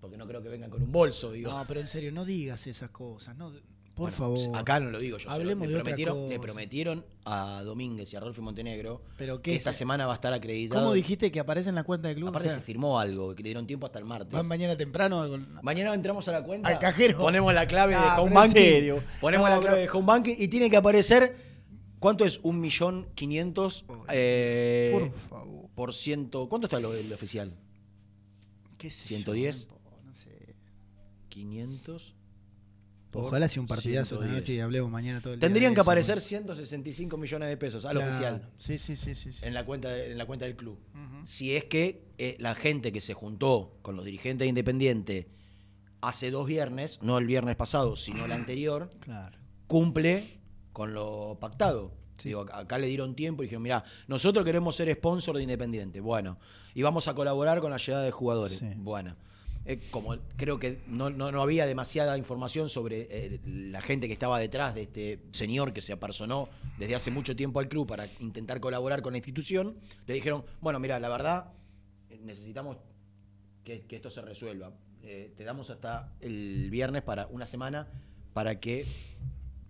Porque 0.03 0.17
no 0.17 0.27
creo 0.27 0.43
que 0.43 0.49
vengan 0.49 0.69
con 0.69 0.83
un 0.83 0.91
bolso, 0.91 1.31
digo. 1.31 1.49
No, 1.49 1.63
pero 1.65 1.79
en 1.79 1.87
serio, 1.87 2.11
no 2.11 2.25
digas 2.25 2.67
esas 2.67 2.89
cosas. 2.89 3.37
No, 3.37 3.51
por 3.95 4.11
Bueno, 4.11 4.11
favor. 4.17 4.57
Acá 4.57 4.77
no 4.81 4.89
lo 4.91 4.99
digo 4.99 5.17
yo. 5.17 5.29
Hablemos 5.31 5.65
le, 5.65 5.75
de 5.75 5.79
otra 5.79 5.83
prometieron, 5.85 6.17
le 6.27 6.35
cosa. 6.35 6.41
prometieron 6.41 7.05
a 7.23 7.61
Domínguez 7.63 8.11
y 8.11 8.15
a 8.17 8.19
Rolfi 8.19 8.41
Montenegro 8.41 9.01
¿Pero 9.17 9.37
qué 9.37 9.43
que 9.43 9.51
es? 9.53 9.57
esta 9.59 9.71
semana 9.71 10.05
va 10.05 10.11
a 10.11 10.15
estar 10.15 10.33
acreditado. 10.33 10.81
¿Cómo 10.81 10.93
dijiste 10.93 11.31
que 11.31 11.39
aparece 11.39 11.69
en 11.69 11.75
la 11.75 11.85
cuenta 11.85 12.09
del 12.09 12.17
club? 12.17 12.27
Aparte 12.27 12.49
O 12.49 12.51
sea, 12.51 12.59
se 12.59 12.65
firmó 12.65 12.99
algo, 12.99 13.33
que 13.33 13.43
le 13.43 13.47
dieron 13.49 13.65
tiempo 13.65 13.85
hasta 13.85 13.99
el 13.99 14.03
martes. 14.03 14.29
van 14.33 14.45
mañana 14.45 14.75
temprano. 14.75 15.25
Mañana 15.61 15.93
entramos 15.93 16.27
a 16.27 16.33
la 16.33 16.43
cuenta. 16.43 16.67
Al 16.67 16.79
cajero. 16.79 17.17
Ponemos 17.19 17.53
la 17.53 17.65
clave 17.65 17.95
Ah, 17.95 18.15
de 18.17 18.21
Home 18.23 18.33
Banking. 18.33 18.53
serio. 18.61 19.03
Ponemos 19.21 19.49
No, 19.49 19.55
la 19.55 19.61
clave 19.61 19.77
pero- 19.77 19.91
de 19.93 19.97
Home 19.97 20.07
Banking 20.07 20.35
y 20.37 20.49
tiene 20.49 20.69
que 20.69 20.75
aparecer. 20.75 21.37
¿Cuánto 21.99 22.25
es? 22.25 22.41
Un 22.43 22.59
millón 22.59 23.07
quinientos. 23.15 23.85
eh, 24.09 24.89
Por 24.91 25.11
favor. 25.13 25.69
Por 25.75 25.93
ciento. 25.93 26.49
¿Cuánto 26.49 26.67
está 26.67 26.79
lo, 26.81 26.93
el 26.93 27.13
oficial? 27.13 27.53
¿Qué 28.77 28.89
yo? 28.89 28.95
110. 28.95 29.67
No 29.67 29.73
sé. 29.75 29.82
500. 31.33 32.15
por 33.11 33.25
Ojalá 33.25 33.47
sea 33.47 33.61
un 33.61 33.67
partidazo 33.67 34.15
de 34.15 34.21
110. 34.21 34.41
noche 34.41 34.53
y 34.53 34.59
hablemos 34.59 34.89
mañana 34.89 35.21
todo 35.21 35.33
el 35.35 35.39
día. 35.39 35.47
Tendrían 35.47 35.73
que 35.75 35.81
eso, 35.81 35.87
aparecer 35.87 36.15
¿no? 36.15 36.21
165 36.21 37.15
millones 37.17 37.47
de 37.49 37.57
pesos 37.57 37.85
al 37.85 37.91
Claro. 37.91 38.07
oficial. 38.09 38.49
Sí, 38.57 38.79
sí, 38.79 38.95
sí, 38.95 39.13
sí. 39.13 39.31
sí. 39.31 39.45
En 39.45 39.53
la 39.53 39.65
cuenta, 39.65 39.89
de- 39.89 40.11
en 40.13 40.17
la 40.17 40.25
cuenta 40.25 40.45
del 40.45 40.55
club. 40.55 40.79
Si 41.23 41.55
es 41.55 41.65
que 41.65 42.07
eh, 42.17 42.35
la 42.39 42.55
gente 42.55 42.91
que 42.91 42.99
se 43.01 43.13
juntó 43.13 43.77
con 43.83 43.95
los 43.95 44.03
dirigentes 44.05 44.45
de 44.45 44.49
Independiente 44.49 45.27
hace 46.01 46.31
dos 46.31 46.47
viernes, 46.47 46.97
no 47.03 47.19
el 47.19 47.27
viernes 47.27 47.55
pasado, 47.55 47.95
sino 47.95 48.25
el 48.25 48.31
anterior, 48.31 48.89
Claro. 48.99 49.37
cumple 49.67 50.39
con 50.71 50.95
lo 50.95 51.37
pactado. 51.39 51.93
Digo, 52.23 52.41
acá- 52.41 52.57
acá 52.59 52.77
le 52.79 52.87
dieron 52.87 53.13
tiempo 53.15 53.43
y 53.43 53.45
dijeron, 53.45 53.61
mira, 53.61 53.83
nosotros 54.07 54.43
queremos 54.43 54.75
ser 54.75 54.91
sponsor 54.95 55.35
de 55.37 55.43
Independiente. 55.43 55.99
Bueno, 55.99 56.39
y 56.73 56.81
vamos 56.81 57.07
a 57.07 57.13
colaborar 57.13 57.59
con 57.61 57.69
la 57.69 57.77
llegada 57.77 58.03
de 58.03 58.09
jugadores. 58.11 58.57
Sí. 58.57 58.65
Bueno. 58.77 59.15
Eh, 59.65 59.79
como 59.91 60.17
creo 60.35 60.59
que 60.59 60.81
no, 60.87 61.09
no- 61.09 61.31
no 61.31 61.41
había 61.41 61.65
demasiada 61.65 62.17
información 62.17 62.67
sobre 62.67 63.07
eh, 63.09 63.39
la 63.45 63.81
gente 63.81 64.07
que 64.07 64.13
estaba 64.13 64.37
detrás 64.39 64.75
de 64.75 64.81
este 64.83 65.19
señor 65.31 65.71
que 65.71 65.79
se 65.79 65.93
apersonó 65.93 66.49
desde 66.77 66.95
hace 66.95 67.11
mucho 67.11 67.33
tiempo 67.35 67.59
al 67.59 67.69
club 67.69 67.87
para 67.87 68.07
intentar 68.19 68.59
colaborar 68.59 69.01
con 69.01 69.13
la 69.13 69.17
institución, 69.19 69.77
le 70.05 70.13
dijeron, 70.15 70.43
bueno, 70.59 70.79
mira, 70.81 70.99
la 70.99 71.07
verdad, 71.07 71.53
eh, 72.09 72.19
necesitamos 72.21 72.77
que, 73.63 73.85
esto 73.89 74.09
se 74.09 74.21
resuelva. 74.21 74.73
Te 75.01 75.43
damos 75.43 75.69
hasta 75.69 76.13
el 76.21 76.69
viernes 76.69 77.01
para 77.01 77.27
una 77.27 77.45
semana 77.45 77.87
para 78.33 78.59
que 78.61 78.85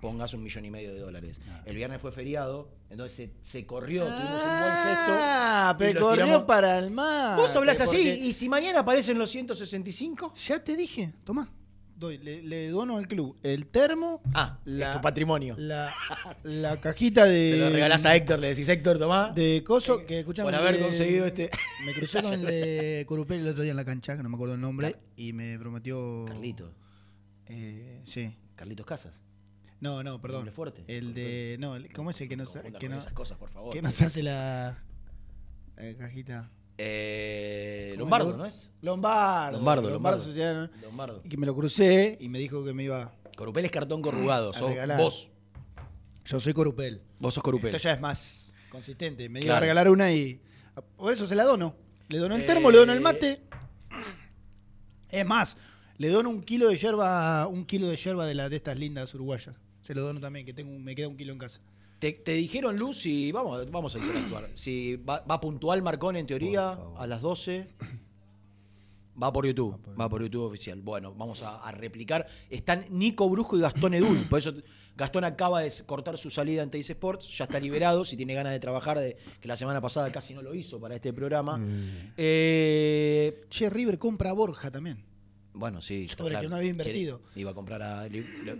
pongas 0.04 0.34
un 0.34 0.44
millón 0.44 0.66
y 0.66 0.70
medio 0.70 0.94
de 0.94 1.00
dólares. 1.00 1.40
El 1.66 1.76
viernes 1.78 2.00
fue 2.02 2.12
feriado, 2.12 2.70
entonces 2.90 3.16
se, 3.16 3.32
se 3.42 3.66
corrió, 3.66 4.04
tuvimos 4.04 4.44
un 4.44 4.60
buen 4.60 4.74
gesto. 4.74 5.14
Ah, 5.18 5.72
y 5.76 5.80
pero 5.80 6.02
corrió 6.02 6.26
tiramos- 6.26 6.44
para 6.46 6.78
el 6.78 6.92
mar. 6.92 7.38
Vos 7.38 7.56
hablás 7.56 7.80
así, 7.80 7.96
porque- 7.98 8.16
y 8.18 8.34
si 8.34 8.50
mañana 8.50 8.82
aparecen 8.82 9.18
los 9.18 9.30
165, 9.32 10.34
Ya 10.46 10.64
te 10.64 10.76
dije, 10.76 11.14
tomá. 11.24 11.50
Doy, 11.96 12.18
le, 12.18 12.42
le 12.44 12.70
dono 12.70 12.98
al 12.98 13.08
club 13.08 13.38
el 13.44 13.68
termo. 13.68 14.22
ah, 14.34 14.60
es 14.66 14.92
tu 14.92 15.00
patrimonio. 15.00 15.56
La, 15.58 15.94
la 16.44 16.82
cajita 16.82 17.24
de. 17.24 17.50
Se 17.52 17.56
lo 17.58 17.70
regalás 17.70 18.06
a 18.06 18.14
Héctor, 18.16 18.40
le 18.40 18.50
decís, 18.50 18.68
Héctor, 18.68 19.00
tomá. 19.00 19.32
De 19.32 19.64
Coso, 19.66 20.06
que 20.06 20.20
escuchame. 20.20 20.48
por 20.52 20.56
haber 20.60 20.76
de- 20.78 20.82
conseguido 20.84 21.26
este- 21.26 21.50
Me 21.86 21.94
crucé 21.94 22.22
con 22.22 22.34
el 22.34 22.44
de 22.46 23.06
Corupel 23.08 23.40
el 23.40 23.48
otro 23.48 23.62
día 23.64 23.72
en 23.72 23.78
la 23.78 23.86
cancha, 23.86 24.18
que 24.18 24.24
no 24.24 24.28
me 24.28 24.36
acuerdo 24.36 24.56
el 24.56 24.60
nombre, 24.62 24.98
y 25.16 25.32
me 25.32 25.58
prometió. 25.58 26.26
Carlito. 26.28 26.74
Eh, 27.46 28.02
sí. 28.04 28.36
Carlitos 28.56 28.86
Casas. 28.86 29.14
No, 29.84 30.02
no, 30.02 30.22
perdón. 30.22 30.40
Nombre 30.40 30.54
fuerte. 30.54 30.84
El 30.88 31.14
de. 31.14 31.58
No, 31.60 31.76
el- 31.76 31.92
¿cómo 31.92 32.10
es 32.12 32.22
el 32.22 32.30
que 32.30 32.38
nos, 32.38 32.50
que 32.80 32.88
no- 32.88 32.98
esas 32.98 33.12
cosas, 33.14 33.38
por 33.38 33.50
favor. 33.50 33.74
que 33.74 33.82
nos 33.82 34.02
hace 34.02 34.24
la. 34.24 34.82
la 35.76 35.98
cajita? 35.98 36.50
Eh, 36.78 37.90
¿Cómo 37.92 38.06
Lombardo, 38.06 38.32
es? 38.32 38.38
¿no 38.38 38.46
es? 38.46 38.72
Lombardo. 38.82 39.58
Lombardo, 39.58 39.90
Lombardo. 39.90 40.24
¿no? 40.26 40.70
Lombardo. 40.82 41.22
Y 41.26 41.30
que 41.30 41.36
me 41.38 41.46
lo 41.46 41.54
crucé 41.54 42.18
y 42.20 42.30
me 42.30 42.40
dijo 42.40 42.64
que 42.64 42.74
me 42.74 42.84
iba. 42.84 43.14
Corupel 43.36 43.66
es 43.66 43.72
cartón 43.72 44.02
corrugado, 44.02 44.54
sos 44.54 44.70
regalar. 44.70 45.00
vos. 45.02 45.30
Yo 46.26 46.40
soy 46.40 46.54
Corupel. 46.54 47.02
Vos 47.20 47.34
sos 47.34 47.44
Corupel. 47.44 47.76
Esto 47.76 47.84
ya 47.90 47.94
es 47.94 48.00
más 48.00 48.54
consistente. 48.70 49.28
Me 49.28 49.40
iba 49.40 49.48
Claro. 49.48 49.58
a 49.58 49.60
regalar 49.60 49.90
una 49.90 50.14
y. 50.14 50.40
Por 50.96 51.12
eso 51.12 51.28
se 51.28 51.36
la 51.36 51.44
dono. 51.44 51.76
Le 52.08 52.18
dono 52.20 52.36
el 52.36 52.46
termo, 52.46 52.72
le 52.72 52.78
dono 52.78 52.94
el 52.94 53.00
Eh, 53.00 53.02
mate. 53.02 53.42
Es 55.10 55.26
más, 55.26 55.58
le 55.98 56.08
dono 56.10 56.30
un 56.30 56.42
kilo 56.42 56.70
de 56.70 56.78
yerba, 56.78 57.48
un 57.48 57.66
kilo 57.66 57.88
de 57.88 57.98
yerba 57.98 58.26
de, 58.26 58.34
la, 58.36 58.48
de 58.50 58.56
estas 58.56 58.78
lindas 58.80 59.14
uruguayas. 59.14 59.60
Se 59.84 59.94
lo 59.94 60.02
dono 60.02 60.20
también, 60.20 60.46
que 60.46 60.54
tengo, 60.54 60.72
un- 60.72 60.84
me 60.84 60.96
queda 60.96 61.08
un 61.08 61.16
kilo 61.18 61.32
en 61.34 61.38
casa. 61.40 61.62
Te, 62.00 62.12
te 62.12 62.32
dijeron, 62.34 62.76
Luz, 62.78 63.06
y 63.06 63.32
vamos, 63.32 63.70
vamos 63.72 63.96
a 63.96 64.00
interactuar. 64.00 64.50
Si 64.56 64.96
va, 64.98 65.20
va 65.30 65.40
puntual 65.40 65.82
Marcón 65.84 66.16
en 66.18 66.26
teoría 66.26 66.78
a 66.98 67.06
las 67.08 67.22
12. 67.22 67.68
Va 69.22 69.32
por 69.32 69.46
YouTube, 69.46 69.80
va 70.00 70.10
por 70.10 70.24
YouTube 70.24 70.44
oficial. 70.46 70.82
Bueno, 70.82 71.14
vamos 71.14 71.44
a, 71.44 71.60
a 71.60 71.72
replicar. 71.72 72.26
Están 72.50 72.86
Nico 72.90 73.30
Brujo 73.30 73.56
y 73.56 73.62
Gastón 73.62 73.94
Edul. 73.94 74.28
Por 74.28 74.40
eso 74.40 74.54
Gastón 74.98 75.24
acaba 75.24 75.62
de 75.62 75.72
cortar 75.86 76.18
su 76.18 76.30
salida 76.32 76.64
ante 76.64 76.78
Dice 76.80 76.94
Sports. 76.94 77.30
Ya 77.38 77.44
está 77.46 77.60
liberado. 77.60 78.04
Si 78.06 78.18
tiene 78.18 78.34
ganas 78.34 78.54
de 78.54 78.60
trabajar, 78.60 78.98
de, 78.98 79.16
que 79.40 79.48
la 79.48 79.56
semana 79.56 79.80
pasada 79.82 80.12
casi 80.12 80.34
no 80.34 80.42
lo 80.42 80.56
hizo 80.56 80.80
para 80.80 80.96
este 80.96 81.14
programa. 81.14 81.64
Eh, 82.18 83.44
Che, 83.50 83.70
River 83.70 84.00
compra 84.00 84.32
a 84.32 84.34
Borja 84.34 84.72
también. 84.72 84.98
Bueno, 85.54 85.82
sí. 85.82 86.08
Sobre 86.08 86.40
que 86.40 86.48
no 86.48 86.56
había 86.56 86.70
invertido. 86.70 87.20
Quiere- 87.22 87.42
Iba 87.42 87.52
a 87.52 87.54
comprar 87.54 87.82
a. 87.84 88.08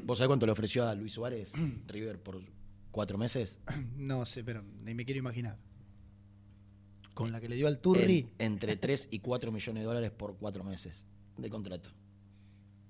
¿Vos 0.04 0.18
sabés 0.18 0.28
cuánto 0.28 0.46
le 0.46 0.52
ofreció 0.52 0.88
a 0.88 0.94
Luis 0.96 1.14
Suárez 1.14 1.54
River 1.88 2.20
por 2.22 2.42
cuatro 2.92 3.18
meses? 3.18 3.58
No 3.98 4.26
sé, 4.26 4.44
pero 4.44 4.64
ni 4.84 4.94
me 4.94 5.06
quiero 5.06 5.20
imaginar. 5.20 5.58
Con 7.14 7.32
la 7.32 7.40
que 7.40 7.48
le 7.50 7.56
dio 7.56 7.68
al 7.68 7.80
Turri. 7.80 8.28
En- 8.40 8.54
entre 8.54 8.76
3 8.76 9.10
y 9.12 9.20
4 9.20 9.52
millones 9.52 9.82
de 9.82 9.86
dólares 9.86 10.12
por 10.12 10.36
4 10.38 10.64
meses 10.64 11.06
de 11.38 11.50
contrato. 11.50 11.90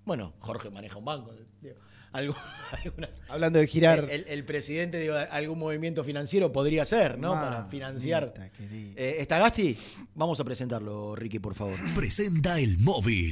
Bueno, 0.05 0.33
Jorge 0.39 0.69
maneja 0.69 0.97
un 0.97 1.05
banco. 1.05 1.33
digo, 1.61 1.75
algo- 2.13 2.35
alguna- 2.83 3.09
Hablando 3.29 3.59
de 3.59 3.67
girar. 3.67 4.07
El, 4.09 4.25
el 4.27 4.45
presidente, 4.45 4.99
digo, 4.99 5.15
algún 5.29 5.59
movimiento 5.59 6.03
financiero 6.03 6.51
podría 6.51 6.85
ser, 6.85 7.17
¿no? 7.17 7.31
Para 7.33 7.65
financiar. 7.65 8.33
Eh, 8.59 9.15
¿Está 9.19 9.39
Gasti? 9.39 9.77
Vamos 10.15 10.39
a 10.39 10.43
presentarlo, 10.43 11.15
Ricky, 11.15 11.39
por 11.39 11.53
favor. 11.55 11.77
Presenta 11.93 12.59
el 12.59 12.77
móvil. 12.79 13.31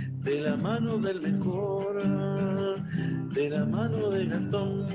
de 0.23 0.39
la 0.41 0.55
mano 0.57 0.97
del 0.97 1.21
mejor, 1.21 2.01
de 3.33 3.49
la 3.49 3.65
mano 3.65 4.09
de 4.09 4.25
Gastón. 4.25 4.85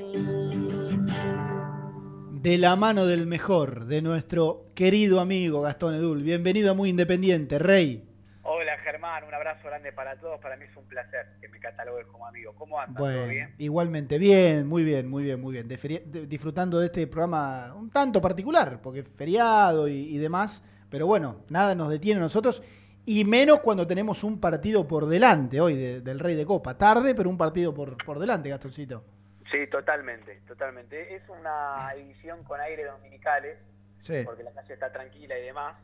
De 2.42 2.58
la 2.58 2.76
mano 2.76 3.06
del 3.06 3.26
mejor, 3.26 3.86
de 3.86 4.02
nuestro 4.02 4.66
querido 4.74 5.20
amigo 5.20 5.62
Gastón 5.62 5.94
Edul. 5.94 6.22
Bienvenido 6.22 6.70
a 6.70 6.74
Muy 6.74 6.90
Independiente, 6.90 7.58
Rey. 7.58 8.04
Hola 8.42 8.76
Germán, 8.84 9.24
un 9.24 9.34
abrazo 9.34 9.66
grande 9.66 9.92
para 9.92 10.18
todos. 10.20 10.38
Para 10.40 10.56
mí 10.56 10.64
es 10.70 10.76
un 10.76 10.84
placer 10.84 11.26
que 11.40 11.48
me 11.48 11.58
catalogues 11.58 12.06
como 12.06 12.26
amigo. 12.26 12.54
¿Cómo 12.56 12.78
andas? 12.78 12.96
¿Todo 12.96 13.28
bien? 13.28 13.54
igualmente, 13.58 14.18
bien, 14.18 14.66
muy 14.68 14.84
bien, 14.84 15.08
muy 15.08 15.24
bien, 15.24 15.40
muy 15.40 15.52
bien. 15.54 15.66
De 15.66 15.76
feria- 15.76 16.02
de- 16.06 16.26
disfrutando 16.26 16.78
de 16.78 16.86
este 16.86 17.06
programa 17.08 17.74
un 17.74 17.90
tanto 17.90 18.20
particular, 18.20 18.80
porque 18.80 19.00
es 19.00 19.08
feriado 19.08 19.88
y, 19.88 19.94
y 19.94 20.18
demás, 20.18 20.62
pero 20.88 21.06
bueno, 21.08 21.38
nada 21.50 21.74
nos 21.74 21.90
detiene 21.90 22.20
a 22.20 22.22
nosotros, 22.22 22.62
y 23.06 23.24
menos 23.24 23.60
cuando 23.60 23.86
tenemos 23.86 24.22
un 24.24 24.38
partido 24.40 24.86
por 24.86 25.06
delante 25.06 25.60
hoy 25.60 25.76
de- 25.76 26.00
del 26.00 26.18
Rey 26.18 26.34
de 26.34 26.44
Copa. 26.44 26.76
Tarde, 26.76 27.14
pero 27.14 27.30
un 27.30 27.38
partido 27.38 27.72
por, 27.72 27.96
por 28.04 28.18
delante, 28.18 28.48
Gastoncito. 28.50 29.04
Sí, 29.50 29.66
totalmente, 29.68 30.40
totalmente. 30.46 31.14
Es 31.14 31.22
una 31.28 31.92
edición 31.94 32.42
con 32.44 32.60
aire 32.60 32.84
dominicales, 32.84 33.58
Sí. 34.02 34.22
porque 34.24 34.42
la 34.42 34.52
calle 34.52 34.74
está 34.74 34.92
tranquila 34.92 35.38
y 35.38 35.42
demás. 35.42 35.76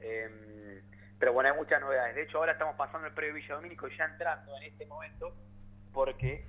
Eh, 0.00 0.82
pero 1.18 1.32
bueno, 1.32 1.50
hay 1.50 1.56
muchas 1.56 1.80
novedades. 1.80 2.14
De 2.16 2.22
hecho, 2.24 2.38
ahora 2.38 2.52
estamos 2.52 2.74
pasando 2.76 3.06
el 3.06 3.14
previo 3.14 3.34
Villa 3.34 3.54
Domínico 3.54 3.86
ya 3.88 4.04
entrando 4.04 4.56
en 4.58 4.64
este 4.64 4.84
momento, 4.86 5.32
porque 5.92 6.44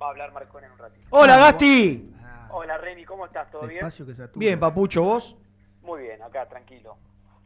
va 0.00 0.06
a 0.06 0.10
hablar 0.10 0.32
Marcón 0.32 0.64
en 0.64 0.72
un 0.72 0.78
ratito. 0.78 1.06
¡Hola, 1.10 1.36
Gasti! 1.36 2.08
Hola 2.54 2.76
Reni, 2.78 3.04
¿cómo 3.04 3.26
estás? 3.26 3.50
¿Todo 3.50 3.66
bien? 3.66 3.82
Bien, 4.34 4.58
Papucho, 4.60 5.02
¿vos? 5.02 5.38
Muy 5.82 6.02
bien, 6.02 6.20
acá, 6.22 6.46
tranquilo, 6.48 6.96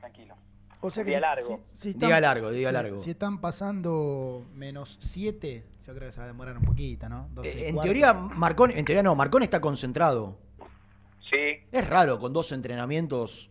tranquilo. 0.01 0.35
O 0.81 0.91
sea 0.91 1.05
que 1.05 1.11
día 1.11 1.19
si- 1.19 1.23
largo. 1.23 1.65
si- 1.73 1.93
si 1.93 1.99
Diga 1.99 2.21
largo, 2.21 2.51
diga 2.51 2.69
si- 2.71 2.75
largo. 2.75 2.99
Si 3.01 3.11
están 3.11 3.41
pasando 3.41 4.47
menos 4.55 4.99
7, 5.01 5.65
yo 5.85 5.95
creo 5.95 6.09
que 6.09 6.13
se 6.13 6.19
va 6.21 6.25
a 6.25 6.29
demorar 6.29 6.57
un 6.59 6.65
poquito, 6.65 7.09
¿no? 7.09 7.29
12 7.33 7.57
y 7.59 7.63
Eh, 7.63 7.69
en 7.71 7.81
teoría, 7.81 8.13
Marcón, 8.13 8.71
en 8.71 8.85
teoría 8.85 9.03
no, 9.03 9.15
Marcón 9.15 9.43
está 9.43 9.61
concentrado. 9.61 10.39
Sí. 11.31 11.65
Es 11.73 11.89
raro 11.89 12.19
con 12.19 12.33
dos 12.33 12.53
entrenamientos. 12.53 13.51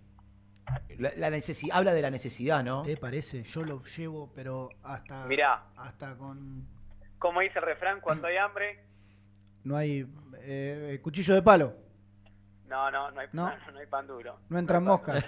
La, 0.98 1.12
la 1.18 1.30
necesi- 1.30 1.70
habla 1.72 1.94
de 1.94 2.02
la 2.02 2.10
necesidad, 2.10 2.64
¿no? 2.64 2.82
¿Te 2.82 2.98
parece? 2.98 3.44
Yo 3.44 3.64
lo 3.64 3.84
llevo, 3.84 4.32
pero 4.34 4.70
hasta. 4.84 5.26
Mirá. 5.28 5.66
Hasta 5.76 6.16
con. 6.18 6.68
Como 7.20 7.42
dice 7.42 7.60
el 7.60 7.66
refrán, 7.66 8.00
cuando 8.02 8.28
hay 8.28 8.38
hambre, 8.38 8.80
No 9.64 9.76
hay. 9.76 10.08
eh, 10.40 11.00
cuchillo 11.04 11.34
de 11.36 11.42
palo. 11.42 11.74
no, 12.68 12.90
no, 12.92 13.12
no 13.12 13.20
hay, 13.20 13.28
No. 13.34 13.46
no 13.74 13.80
hay 13.80 13.86
pan 13.88 14.08
duro. 14.08 14.40
No 14.50 14.58
entran 14.58 14.84
pan 14.84 14.88
moscas. 14.94 15.26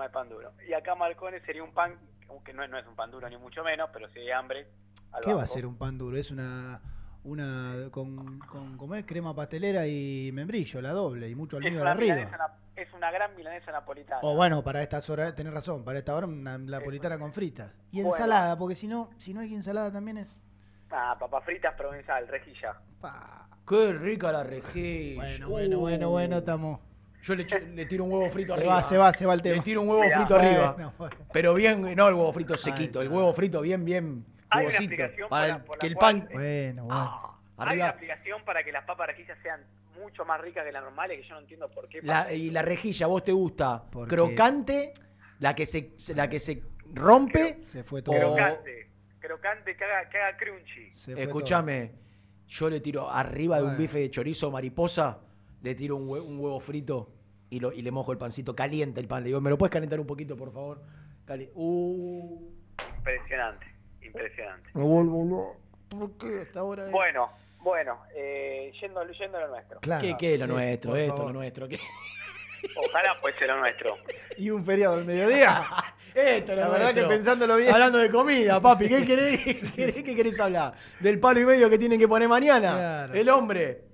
No 0.00 0.04
hay 0.06 0.12
pan 0.12 0.30
duro. 0.30 0.52
Y 0.66 0.72
acá 0.72 0.94
Marcones 0.94 1.42
sería 1.44 1.62
un 1.62 1.74
pan, 1.74 1.94
que 2.42 2.54
no, 2.54 2.64
es- 2.64 2.70
no 2.70 2.78
es 2.78 2.86
un 2.86 2.96
pan 2.96 3.10
duro 3.10 3.28
ni 3.28 3.36
mucho 3.36 3.62
menos, 3.62 3.90
pero 3.92 4.08
si 4.08 4.20
hay 4.20 4.30
hambre, 4.30 4.66
al 5.12 5.22
¿Qué 5.22 5.34
va 5.34 5.42
a 5.42 5.46
ser 5.46 5.66
un 5.66 5.76
pan 5.76 5.98
duro? 5.98 6.16
Es 6.16 6.30
una. 6.30 6.80
Una 7.22 7.74
con, 7.90 8.38
con 8.38 8.78
¿cómo 8.78 8.94
es? 8.94 9.04
crema 9.04 9.34
pastelera 9.36 9.86
y 9.86 10.30
membrillo, 10.32 10.80
la 10.80 10.92
doble, 10.92 11.28
y 11.28 11.34
mucho 11.34 11.58
almíbar 11.58 11.88
arriba. 11.88 12.30
es 12.74 12.90
una 12.94 13.10
gran 13.10 13.36
milanesa 13.36 13.70
napolitana. 13.72 14.20
O 14.22 14.34
bueno, 14.36 14.64
para 14.64 14.80
estas 14.80 15.10
horas, 15.10 15.34
tenés 15.34 15.52
razón, 15.52 15.84
para 15.84 15.98
esta 15.98 16.14
hora 16.14 16.26
una 16.26 16.56
napolitana 16.56 17.18
con 17.18 17.30
fritas. 17.30 17.74
Y 17.92 17.96
Bueno. 18.00 18.14
ensalada, 18.14 18.56
porque 18.56 18.74
si 18.74 18.88
no, 18.88 19.10
si 19.18 19.34
no 19.34 19.40
hay 19.40 19.52
ensalada 19.54 19.92
también 19.92 20.16
es. 20.16 20.34
Ah, 20.90 21.14
papas 21.20 21.44
fritas 21.44 21.74
provenzal, 21.74 22.26
rejilla. 22.26 22.80
Qué 23.68 23.92
rica 23.92 24.32
la 24.32 24.42
rejilla. 24.42 25.20
Bueno, 25.20 25.48
bueno, 25.50 25.78
bueno, 25.78 26.08
bueno, 26.08 26.38
estamos. 26.38 26.80
Yo 27.22 27.34
le, 27.34 27.44
le 27.74 27.86
tiro 27.86 28.04
un 28.04 28.12
huevo 28.12 28.30
frito 28.30 28.54
Se 28.54 28.60
arriba. 28.60 28.74
va, 28.76 28.82
se 28.82 28.96
va, 28.96 29.12
se 29.12 29.26
va 29.26 29.34
el 29.34 29.42
tema. 29.42 29.56
Le 29.56 29.62
tiro 29.62 29.82
un 29.82 29.88
huevo 29.88 30.02
Mirá, 30.02 30.16
frito 30.18 30.36
arriba. 30.36 30.94
Pero 31.32 31.54
bien, 31.54 31.82
no 31.94 32.08
el 32.08 32.14
huevo 32.14 32.32
frito 32.32 32.56
sequito, 32.56 33.02
el 33.02 33.08
huevo 33.08 33.32
frito 33.34 33.60
bien, 33.60 33.84
bien 33.84 34.24
Hay 34.48 34.64
una 34.66 34.70
jugosito. 34.72 34.82
explicación 34.94 35.28
Para 35.28 35.46
por 35.46 35.48
la- 35.48 35.56
el- 35.58 35.64
por 35.64 35.76
la 35.76 35.80
que 35.80 35.86
el 35.86 35.94
cual- 35.94 36.18
pan. 36.22 36.28
Bueno, 36.32 36.84
bueno. 36.84 37.40
Hay 37.58 37.76
una 37.76 37.88
aplicación 37.90 38.44
para 38.44 38.64
que 38.64 38.72
las 38.72 38.84
papas 38.86 39.08
rejillas 39.08 39.36
sean 39.42 39.60
mucho 40.00 40.24
más 40.24 40.40
ricas 40.40 40.64
que 40.64 40.72
las 40.72 40.82
normales, 40.82 41.20
que 41.20 41.28
yo 41.28 41.34
no 41.34 41.40
entiendo 41.40 41.68
por 41.70 41.88
qué. 41.88 42.00
La- 42.02 42.32
y 42.32 42.50
la 42.50 42.62
rejilla, 42.62 43.06
¿vos 43.06 43.22
te 43.22 43.32
gusta 43.32 43.84
Porque- 43.90 44.14
crocante? 44.14 44.92
La 45.40 45.54
que 45.54 45.66
se, 45.66 45.92
la 46.14 46.28
que 46.28 46.38
se 46.38 46.62
rompe. 46.94 47.58
Se 47.62 47.84
fue 47.84 48.00
todo. 48.02 48.14
Crocante, 48.34 48.90
crocante, 49.20 49.76
que 49.76 49.84
haga, 49.84 50.08
que 50.08 50.18
haga 50.18 50.36
crunchy. 50.38 50.90
Se 50.90 51.12
fue 51.12 51.22
Escúchame, 51.22 51.92
yo 52.48 52.70
le 52.70 52.80
tiro 52.80 53.10
arriba 53.10 53.58
de 53.58 53.64
un 53.64 53.76
bife 53.76 53.98
de 53.98 54.10
chorizo 54.10 54.50
mariposa, 54.50 55.18
le 55.62 55.74
tiro 55.74 55.96
un, 55.96 56.08
hue- 56.08 56.20
un 56.24 56.38
huevo 56.38 56.60
frito 56.60 57.12
y, 57.50 57.60
lo, 57.60 57.72
y 57.72 57.82
le 57.82 57.90
mojo 57.90 58.12
el 58.12 58.18
pancito. 58.18 58.54
Caliente 58.54 59.00
el 59.00 59.06
pan. 59.08 59.22
Le 59.22 59.28
digo, 59.28 59.40
¿me 59.40 59.50
lo 59.50 59.58
puedes 59.58 59.72
calentar 59.72 59.98
un 60.00 60.06
poquito, 60.06 60.36
por 60.36 60.52
favor? 60.52 60.82
Cali- 61.24 61.50
uh, 61.54 62.50
Impresionante, 62.98 63.66
impresionante. 64.02 64.70
me 64.74 64.82
vuelvo 64.82 65.24
loco. 65.24 65.56
¿Por 65.88 66.12
qué 66.18 66.42
hasta 66.42 66.60
ahora? 66.60 66.86
es- 66.86 66.92
Bueno, 66.92 67.30
bueno, 67.62 67.98
eh, 68.14 68.72
yendo, 68.80 69.02
yendo 69.10 69.38
a 69.38 69.40
lo 69.42 69.48
nuestro. 69.48 69.80
Claro, 69.80 70.00
¿Qué, 70.02 70.16
qué 70.18 70.34
es 70.34 70.40
lo 70.40 70.46
sí, 70.46 70.52
nuestro? 70.52 70.96
Esto, 70.96 71.16
favor. 71.16 71.32
lo 71.32 71.38
nuestro. 71.40 71.68
¿qué? 71.68 71.78
Ojalá 72.88 73.14
fuese 73.14 73.46
lo 73.46 73.58
nuestro. 73.58 73.94
Y 74.36 74.50
un 74.50 74.64
feriado 74.64 74.94
al 74.94 75.04
mediodía. 75.04 75.62
Esto, 76.14 76.54
lo 76.56 76.62
La 76.62 76.68
verdad 76.68 76.84
nuestro. 76.92 77.08
que 77.08 77.14
pensándolo 77.14 77.56
bien. 77.56 77.72
Hablando 77.72 77.98
de 77.98 78.10
comida, 78.10 78.60
papi, 78.60 78.88
¿qué 78.88 79.04
querés, 79.06 79.44
qué 79.44 79.60
querés, 79.60 80.02
qué 80.02 80.14
querés 80.16 80.40
hablar? 80.40 80.74
¿Del 81.00 81.18
palo 81.20 81.40
y 81.40 81.44
medio 81.44 81.70
que 81.70 81.78
tienen 81.78 81.98
que 81.98 82.08
poner 82.08 82.28
mañana? 82.28 82.72
Claro. 82.72 83.14
El 83.14 83.28
hombre. 83.30 83.84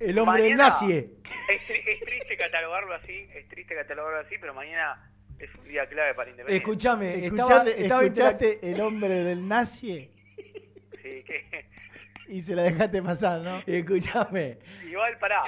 El 0.00 0.18
hombre 0.18 0.42
del 0.44 0.52
Mañana- 0.52 0.64
nazie. 0.68 1.10
Es, 1.52 1.68
tri- 1.68 1.82
es 1.86 2.00
triste 2.00 2.36
catalogarlo 2.36 2.94
así, 2.94 3.28
es 3.34 3.48
triste 3.48 3.74
catalogarlo 3.74 4.20
así, 4.20 4.36
pero 4.40 4.54
mañana 4.54 5.10
es 5.38 5.50
un 5.56 5.64
día 5.68 5.86
clave 5.88 6.14
para 6.14 6.30
Independiente. 6.30 6.56
Escuchame, 6.64 7.24
estaba, 7.26 7.26
Escuchaste, 7.64 7.82
estaba 7.82 8.02
escuchaste 8.04 8.70
el 8.72 8.80
hombre 8.80 9.08
del 9.14 9.46
nazi 9.48 10.10
Sí, 11.02 11.22
que, 11.24 11.66
y 12.28 12.42
se 12.42 12.54
la 12.54 12.62
dejaste 12.62 13.02
pasar, 13.02 13.40
¿no? 13.40 13.60
Escuchame. 13.66 14.58
igual 14.88 15.18
pará. 15.18 15.42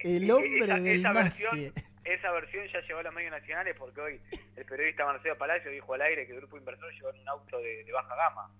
El 0.00 0.30
hombre 0.30 0.64
esa, 0.64 0.74
del 0.78 1.00
esa 1.00 1.12
nazi. 1.12 1.42
versión, 1.42 1.74
esa 2.04 2.30
versión 2.32 2.66
ya 2.72 2.80
llegó 2.80 2.98
a 3.00 3.02
los 3.02 3.14
medios 3.14 3.32
nacionales 3.32 3.74
porque 3.78 4.00
hoy 4.00 4.20
el 4.56 4.64
periodista 4.64 5.04
Marcelo 5.06 5.36
Palacio 5.38 5.70
dijo 5.70 5.94
al 5.94 6.02
aire 6.02 6.24
que 6.26 6.32
el 6.32 6.38
grupo 6.38 6.56
inversor 6.56 6.92
llegó 6.92 7.10
en 7.10 7.20
un 7.20 7.28
auto 7.28 7.58
de, 7.58 7.84
de 7.84 7.92
baja 7.92 8.14
gama. 8.14 8.50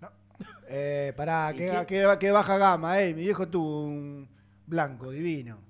Eh, 0.69 1.13
pará, 1.17 1.53
¿Y 1.55 1.59
que, 1.59 1.85
qué? 1.87 2.17
que 2.19 2.31
baja 2.31 2.59
gama, 2.59 3.01
eh. 3.03 3.15
Mi 3.15 3.23
viejo 3.23 3.49
tuvo 3.49 3.85
un 3.85 4.38
blanco 4.69 5.11
divino. 5.11 5.61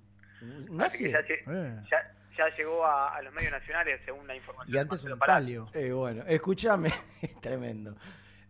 Eh. 0.42 1.80
ya- 1.90 2.14
ya 2.36 2.56
llegó 2.56 2.84
a, 2.84 3.16
a 3.16 3.22
los 3.22 3.34
medios 3.34 3.50
nacionales, 3.50 4.00
según 4.04 4.24
la 4.28 4.36
información. 4.36 4.72
Y 4.74 4.78
antes 4.78 5.02
un 5.02 5.18
palio. 5.18 5.68
Eh, 5.74 5.90
bueno, 5.90 6.22
escúchame, 6.28 6.88
es 7.22 7.40
tremendo. 7.40 7.96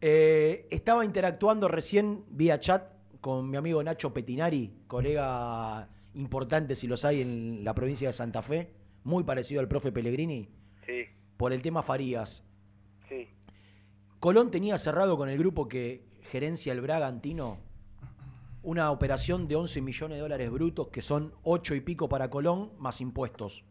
Eh, 0.00 0.66
estaba 0.70 1.04
interactuando 1.04 1.68
recién 1.68 2.24
vía 2.28 2.60
chat 2.60 2.82
con 3.22 3.48
mi 3.48 3.56
amigo 3.56 3.82
Nacho 3.82 4.12
Petinari, 4.12 4.82
colega 4.86 5.88
importante 6.14 6.74
si 6.74 6.86
los 6.86 7.04
hay 7.06 7.22
en 7.22 7.64
la 7.64 7.74
provincia 7.74 8.08
de 8.08 8.12
Santa 8.12 8.42
Fe, 8.42 8.70
muy 9.04 9.24
parecido 9.24 9.60
al 9.60 9.68
profe 9.68 9.90
Pellegrini, 9.90 10.50
Sí, 10.86 11.06
por 11.38 11.52
el 11.54 11.62
tema 11.62 11.82
Farías. 11.82 12.44
sí. 13.08 13.28
Colón 14.20 14.50
tenía 14.50 14.76
cerrado 14.78 15.16
con 15.16 15.28
el 15.30 15.38
grupo 15.38 15.66
que 15.68 16.04
gerencia 16.22 16.72
el 16.72 16.80
Bragantino 16.82 17.58
una 18.68 18.90
operación 18.90 19.48
de 19.48 19.56
11 19.56 19.80
millones 19.80 20.16
de 20.18 20.20
dólares 20.22 20.50
brutos, 20.50 20.88
que 20.88 21.00
son 21.00 21.32
8 21.42 21.74
y 21.74 21.80
pico 21.80 22.06
para 22.06 22.28
Colón, 22.28 22.72
más 22.78 23.00
impuestos. 23.00 23.64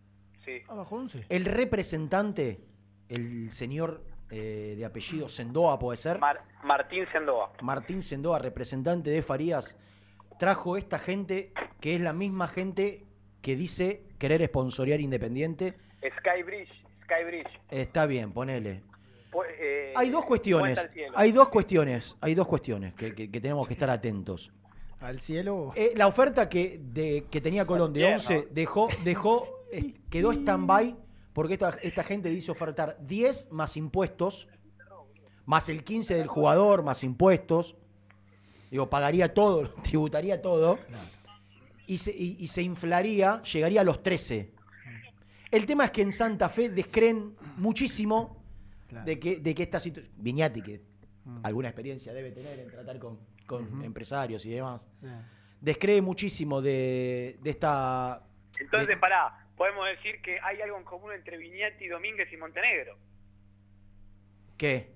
Sí. 0.43 0.61
Abajo 0.67 0.95
11. 0.95 1.25
El 1.29 1.45
representante, 1.45 2.59
el 3.07 3.51
señor 3.51 4.03
eh, 4.31 4.73
de 4.75 4.83
apellido 4.85 5.29
Sendoa, 5.29 5.77
puede 5.77 5.97
ser. 5.97 6.17
Mar- 6.19 6.41
Martín 6.63 7.05
Sendoa. 7.11 7.53
Martín 7.61 8.01
Sendoa, 8.01 8.39
representante 8.39 9.11
de 9.11 9.21
Farías, 9.21 9.77
trajo 10.39 10.77
esta 10.77 10.97
gente 10.97 11.53
que 11.79 11.93
es 11.93 12.01
la 12.01 12.13
misma 12.13 12.47
gente 12.47 13.05
que 13.41 13.55
dice 13.55 14.03
querer 14.17 14.41
esponsorear 14.41 14.99
Independiente. 14.99 15.75
Skybridge, 16.19 16.71
Skybridge. 17.03 17.61
Está 17.69 18.07
bien, 18.07 18.31
ponele. 18.31 18.81
Pu- 19.31 19.45
eh, 19.59 19.93
Hay 19.95 20.09
dos 20.09 20.25
cuestiones. 20.25 20.87
Hay 21.13 21.31
dos 21.31 21.49
cuestiones. 21.49 22.17
Hay 22.19 22.33
dos 22.33 22.47
cuestiones 22.47 22.95
que, 22.95 23.13
que- 23.13 23.29
que 23.29 23.39
tenemos 23.39 23.67
que 23.67 23.73
estar 23.73 23.91
atentos. 23.91 24.51
Al 24.99 25.19
cielo. 25.19 25.71
Eh, 25.75 25.93
la 25.95 26.07
oferta 26.07 26.49
que, 26.49 26.79
de- 26.83 27.25
que 27.29 27.39
tenía 27.41 27.65
Colón 27.65 27.93
de 27.93 27.99
Bien, 28.01 28.13
11 28.15 28.47
dejó, 28.51 28.87
dejó, 29.03 29.47
eh, 29.71 29.93
quedó 30.09 30.31
stand-by 30.31 30.95
porque 31.33 31.53
esta, 31.53 31.69
esta 31.83 32.03
gente 32.03 32.29
dice 32.29 32.49
ofertar 32.51 32.97
10 33.05 33.51
más 33.51 33.77
impuestos, 33.77 34.47
más 35.45 35.69
el 35.69 35.83
15 35.83 36.15
del 36.15 36.27
jugador, 36.27 36.81
más 36.83 37.03
impuestos. 37.03 37.75
Digo, 38.71 38.89
pagaría 38.89 39.33
todo, 39.33 39.69
tributaría 39.83 40.41
todo. 40.41 40.79
Y 41.85 41.99
se, 41.99 42.11
y- 42.11 42.37
y 42.39 42.47
se 42.47 42.63
inflaría, 42.63 43.41
llegaría 43.43 43.81
a 43.81 43.83
los 43.83 44.01
13. 44.01 44.51
El 45.51 45.65
tema 45.65 45.85
es 45.85 45.91
que 45.91 46.01
en 46.01 46.11
Santa 46.11 46.49
Fe 46.49 46.69
descreen 46.69 47.35
muchísimo 47.55 48.35
de, 49.05 49.19
que, 49.19 49.39
de 49.39 49.53
que 49.55 49.63
esta 49.63 49.79
situación. 49.79 50.11
Viñati, 50.17 50.61
que 50.61 50.81
alguna 51.43 51.69
experiencia 51.69 52.13
debe 52.13 52.31
tener 52.31 52.59
en 52.59 52.69
tratar 52.69 52.99
con, 52.99 53.17
con 53.47 53.83
empresarios 53.83 54.45
y 54.45 54.51
demás, 54.51 54.87
descree 55.59 56.01
muchísimo 56.01 56.61
de, 56.61 57.37
de 57.41 57.49
esta. 57.49 58.21
Entonces, 58.59 58.95
pará, 58.97 59.47
podemos 59.55 59.87
decir 59.87 60.21
que 60.21 60.37
hay 60.43 60.61
algo 60.61 60.77
en 60.77 60.83
común 60.83 61.11
entre 61.13 61.37
Viñetti, 61.37 61.87
Domínguez 61.87 62.31
y 62.31 62.37
Montenegro. 62.37 62.97
¿Qué? 64.57 64.91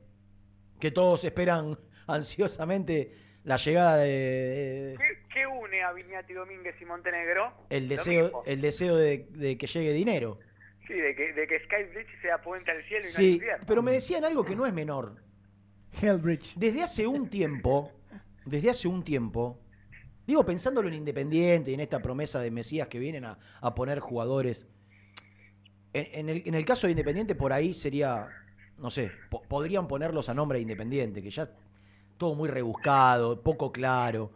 Que 0.80 0.92
todos 0.92 1.24
esperan 1.26 1.78
ansiosamente 2.08 3.12
la 3.44 3.58
llegada 3.58 3.98
de. 3.98 4.96
¿Qué, 4.98 5.24
qué 5.34 5.48
une 5.48 5.82
a 5.84 5.92
Viñetti, 5.94 6.34
Domínguez 6.34 6.76
y 6.82 6.86
Montenegro? 6.86 7.54
el 7.70 7.88
deseo, 7.88 8.44
el 8.46 8.62
deseo 8.62 8.96
de, 8.96 9.28
de 9.32 9.58
que 9.58 9.68
llegue 9.68 9.94
dinero. 9.94 10.40
Sí, 10.88 10.94
de 10.94 11.16
que, 11.16 11.32
de 11.34 11.48
que 11.48 11.60
Skybridge 11.64 12.22
sea 12.22 12.42
puente 12.42 12.70
al 12.72 12.84
cielo 12.84 13.00
y 13.00 13.04
no 13.04 13.08
al 13.08 13.14
Sí, 13.14 13.34
infierno. 13.36 13.64
pero 13.68 13.82
me 13.82 13.92
decían 13.94 14.26
algo 14.26 14.44
que 14.44 14.56
no 14.56 14.66
es 14.66 14.74
menor. 14.74 15.24
Hellbridge. 16.02 16.56
Desde 16.56 16.82
hace 16.84 17.06
un 17.08 17.30
tiempo, 17.30 17.92
desde 18.46 18.70
hace 18.70 18.88
un 18.88 19.04
tiempo, 19.04 19.60
digo 20.26 20.46
pensándolo 20.46 20.88
en 20.88 20.96
Independiente 20.96 21.72
y 21.72 21.74
en 21.74 21.80
esta 21.80 22.02
promesa 22.02 22.40
de 22.40 22.52
Mesías 22.52 22.88
que 22.88 23.00
vienen 23.00 23.26
a, 23.26 23.38
a 23.60 23.76
poner 23.76 24.00
jugadores. 24.00 24.68
En, 25.94 26.30
el, 26.30 26.44
en 26.46 26.54
el 26.54 26.66
caso 26.66 26.88
de 26.88 26.92
Independiente, 26.92 27.36
por 27.36 27.52
ahí 27.52 27.74
sería, 27.74 28.28
no 28.78 28.90
sé, 28.90 29.12
po- 29.30 29.44
podrían 29.44 29.88
ponerlos 29.88 30.30
a 30.30 30.34
nombre 30.34 30.58
de 30.58 30.62
Independiente, 30.64 31.22
que 31.22 31.32
ya 31.32 31.50
todo 32.18 32.34
muy 32.36 32.48
rebuscado, 32.48 33.42
poco 33.44 33.72
claro. 33.72 34.32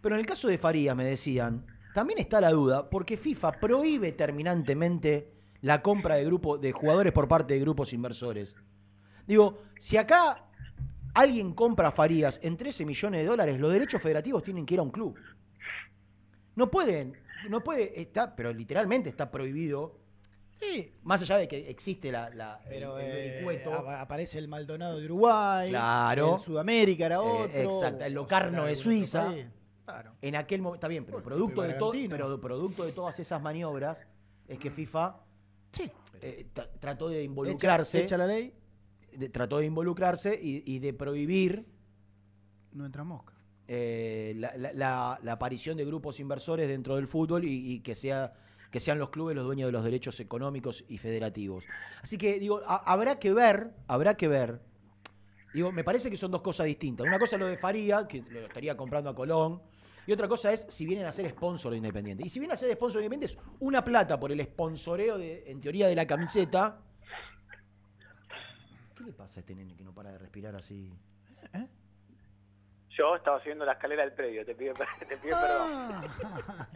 Pero 0.00 0.16
en 0.16 0.20
el 0.20 0.26
caso 0.26 0.48
de 0.48 0.58
Farías, 0.58 0.96
me 0.96 1.04
decían, 1.04 1.66
también 1.94 2.18
está 2.18 2.40
la 2.40 2.50
duda, 2.50 2.90
porque 2.90 3.16
FIFA 3.16 3.52
prohíbe 3.52 4.12
terminantemente 4.12 5.32
la 5.60 5.80
compra 5.80 6.16
de, 6.16 6.24
grupo, 6.24 6.58
de 6.58 6.72
jugadores 6.72 7.12
por 7.12 7.28
parte 7.28 7.54
de 7.54 7.60
grupos 7.60 7.92
inversores. 7.92 8.54
Digo, 9.26 9.62
si 9.78 9.96
acá 9.96 10.45
alguien 11.16 11.52
compra 11.54 11.88
a 11.88 11.92
Farías 11.92 12.38
en 12.42 12.56
13 12.56 12.84
millones 12.84 13.20
de 13.20 13.26
dólares, 13.26 13.58
los 13.58 13.72
derechos 13.72 14.00
federativos 14.02 14.42
tienen 14.42 14.64
que 14.66 14.74
ir 14.74 14.80
a 14.80 14.82
un 14.82 14.90
club. 14.90 15.16
No 16.54 16.70
pueden, 16.70 17.16
no 17.48 17.62
puede, 17.62 18.00
está, 18.00 18.34
pero 18.34 18.52
literalmente 18.52 19.08
está 19.10 19.30
prohibido. 19.30 19.98
Sí. 20.60 20.90
Más 21.02 21.20
allá 21.20 21.36
de 21.36 21.46
que 21.48 21.68
existe 21.70 22.10
la, 22.10 22.30
la- 22.30 22.60
Pero 22.68 22.98
el- 22.98 23.04
el 23.06 23.10
eh, 23.12 23.30
vericueto. 23.32 23.74
ap- 23.74 23.88
aparece 23.88 24.38
el 24.38 24.48
Maldonado 24.48 24.98
de 24.98 25.04
Uruguay. 25.04 25.68
Claro. 25.68 26.34
El 26.36 26.40
Sudamérica 26.40 27.06
era 27.06 27.16
Eh, 27.16 27.18
otro. 27.18 27.60
exacto, 27.60 28.04
el 28.04 28.12
Locarno 28.14 28.64
de 28.64 28.74
Suiza. 28.74 29.34
Claro. 29.84 30.12
En 30.22 30.34
aquel 30.34 30.62
momento, 30.62 30.76
está 30.76 30.88
bien, 30.88 31.04
pero 31.04 31.22
producto, 31.22 31.62
de 31.62 31.74
todo, 31.74 31.92
pero 32.08 32.40
producto 32.40 32.84
de 32.84 32.92
todas 32.92 33.18
esas 33.20 33.40
maniobras 33.42 33.98
es 34.48 34.58
que 34.58 34.70
FIFA 34.70 35.16
eh, 36.22 36.46
tra- 36.54 36.70
trató 36.80 37.08
de 37.10 37.22
involucrarse. 37.22 37.98
Echa, 37.98 38.04
echa 38.06 38.16
la 38.18 38.26
ley, 38.26 38.52
de- 39.16 39.28
trató 39.28 39.58
de 39.58 39.66
involucrarse 39.66 40.38
y, 40.40 40.62
y 40.66 40.78
de 40.80 40.92
prohibir 40.94 41.66
no 42.72 42.84
entra 42.86 43.04
mosca. 43.04 43.32
eh, 43.68 44.34
la, 44.36 44.52
la- 44.56 44.72
la- 44.72 45.18
la 45.22 45.32
aparición 45.32 45.76
de 45.76 45.84
grupos 45.84 46.20
inversores 46.20 46.68
dentro 46.68 46.96
del 46.96 47.06
fútbol 47.08 47.44
y, 47.44 47.72
y 47.72 47.80
que 47.80 47.94
sea 47.94 48.32
que 48.70 48.78
sean 48.80 48.98
los 48.98 49.10
clubes 49.10 49.34
los 49.34 49.44
dueños 49.44 49.68
de 49.68 49.72
los 49.72 49.82
derechos 49.84 50.20
económicos 50.20 50.84
y 50.88 50.98
federativos. 50.98 51.64
Así 52.02 52.18
que 52.18 52.38
digo, 52.38 52.60
a- 52.66 52.76
habrá 52.92 53.18
que 53.18 53.32
ver, 53.32 53.72
habrá 53.88 54.16
que 54.16 54.28
ver. 54.28 54.60
Digo, 55.54 55.72
me 55.72 55.82
parece 55.84 56.10
que 56.10 56.16
son 56.16 56.30
dos 56.30 56.42
cosas 56.42 56.66
distintas. 56.66 57.06
Una 57.06 57.18
cosa 57.18 57.36
es 57.36 57.40
lo 57.40 57.46
de 57.46 57.56
Faría, 57.56 58.06
que 58.06 58.22
lo 58.28 58.40
estaría 58.40 58.76
comprando 58.76 59.08
a 59.08 59.14
Colón, 59.14 59.62
y 60.06 60.12
otra 60.12 60.28
cosa 60.28 60.52
es 60.52 60.66
si 60.68 60.84
vienen 60.84 61.06
a 61.06 61.12
ser 61.12 61.28
sponsor 61.30 61.70
de 61.72 61.78
Independiente. 61.78 62.22
Y 62.26 62.28
si 62.28 62.38
vienen 62.38 62.52
a 62.52 62.56
ser 62.56 62.70
sponsor 62.74 63.00
de 63.00 63.06
Independiente 63.06 63.34
es 63.40 63.56
una 63.60 63.82
plata 63.82 64.20
por 64.20 64.30
el 64.30 64.40
sponsoreo, 64.42 65.16
de, 65.16 65.44
en 65.50 65.60
teoría, 65.60 65.88
de 65.88 65.94
la 65.96 66.06
camiseta. 66.06 66.82
¿Qué 68.96 69.04
le 69.04 69.12
pasa 69.12 69.38
a 69.38 69.42
este 69.42 69.54
nene 69.54 69.76
que 69.76 69.84
no 69.84 69.92
para 69.92 70.10
de 70.12 70.18
respirar 70.18 70.54
así? 70.56 70.92
Yo 72.90 73.14
estaba 73.16 73.38
subiendo 73.40 73.64
la 73.64 73.72
escalera 73.72 74.02
del 74.04 74.12
predio, 74.14 74.44
te 74.44 74.54
pido, 74.54 74.72
per- 74.74 74.88
te 75.06 75.16
pido 75.18 75.36
Ah. 75.38 76.02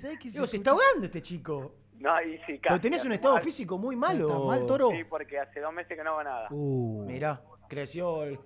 perdón. 0.00 0.18
Digo, 0.22 0.46
se 0.46 0.56
está 0.56 0.70
ahogando 0.70 1.06
este 1.06 1.20
chico. 1.20 1.74
No, 1.98 2.22
y 2.22 2.36
sí, 2.38 2.44
Pero 2.46 2.60
casi, 2.62 2.80
tenés 2.80 3.04
un 3.04 3.12
estado 3.12 3.34
mal. 3.34 3.42
físico 3.42 3.76
muy 3.76 3.96
malo. 3.96 4.28
¿Estás 4.28 4.42
mal, 4.44 4.66
Toro? 4.66 4.90
Sí, 4.90 5.04
porque 5.04 5.38
hace 5.40 5.60
dos 5.60 5.72
meses 5.74 5.96
que 5.96 6.04
no 6.04 6.10
hago 6.10 6.22
nada. 6.24 6.46
Uh, 6.50 7.04
mirá, 7.04 7.42
creció 7.68 8.22
el... 8.24 8.38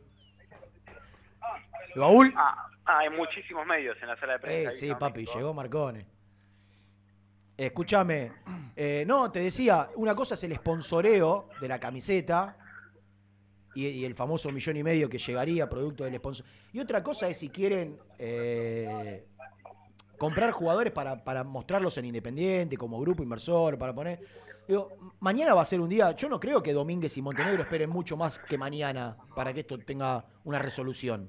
¿El 1.94 2.00
baúl? 2.00 2.32
Ah, 2.34 2.66
ah, 2.86 2.98
hay 3.00 3.10
muchísimos 3.10 3.66
medios 3.66 3.96
en 4.00 4.08
la 4.08 4.16
sala 4.18 4.32
de 4.34 4.38
prensa. 4.38 4.70
Eh, 4.70 4.72
sí, 4.74 4.88
¿no? 4.88 4.98
papi, 4.98 5.26
llegó 5.26 5.52
Marcone. 5.52 6.06
Escúchame, 7.56 8.32
eh, 8.74 9.04
no, 9.06 9.30
te 9.30 9.40
decía, 9.40 9.90
una 9.96 10.14
cosa 10.16 10.34
es 10.34 10.42
el 10.44 10.56
sponsoreo 10.56 11.50
de 11.60 11.68
la 11.68 11.78
camiseta 11.78 12.56
y, 13.74 13.86
y 13.86 14.04
el 14.04 14.14
famoso 14.14 14.50
millón 14.52 14.76
y 14.76 14.82
medio 14.82 15.08
que 15.08 15.18
llegaría 15.18 15.68
producto 15.68 16.04
del 16.04 16.16
sponsor. 16.16 16.46
Y 16.72 16.80
otra 16.80 17.02
cosa 17.02 17.28
es 17.28 17.38
si 17.38 17.48
quieren 17.50 17.98
eh, 18.18 19.26
comprar 20.18 20.52
jugadores 20.52 20.92
para, 20.92 21.22
para 21.24 21.42
mostrarlos 21.44 21.96
en 21.98 22.04
Independiente, 22.06 22.76
como 22.76 23.00
grupo 23.00 23.22
inversor, 23.22 23.78
para 23.78 23.94
poner... 23.94 24.20
Digo, 24.68 24.90
mañana 25.18 25.54
va 25.54 25.62
a 25.62 25.64
ser 25.64 25.80
un 25.80 25.88
día, 25.88 26.12
yo 26.12 26.28
no 26.28 26.38
creo 26.38 26.62
que 26.62 26.72
Domínguez 26.72 27.16
y 27.18 27.22
Montenegro 27.22 27.62
esperen 27.62 27.90
mucho 27.90 28.16
más 28.16 28.38
que 28.38 28.56
mañana 28.56 29.16
para 29.34 29.52
que 29.52 29.60
esto 29.60 29.76
tenga 29.78 30.24
una 30.44 30.58
resolución. 30.60 31.28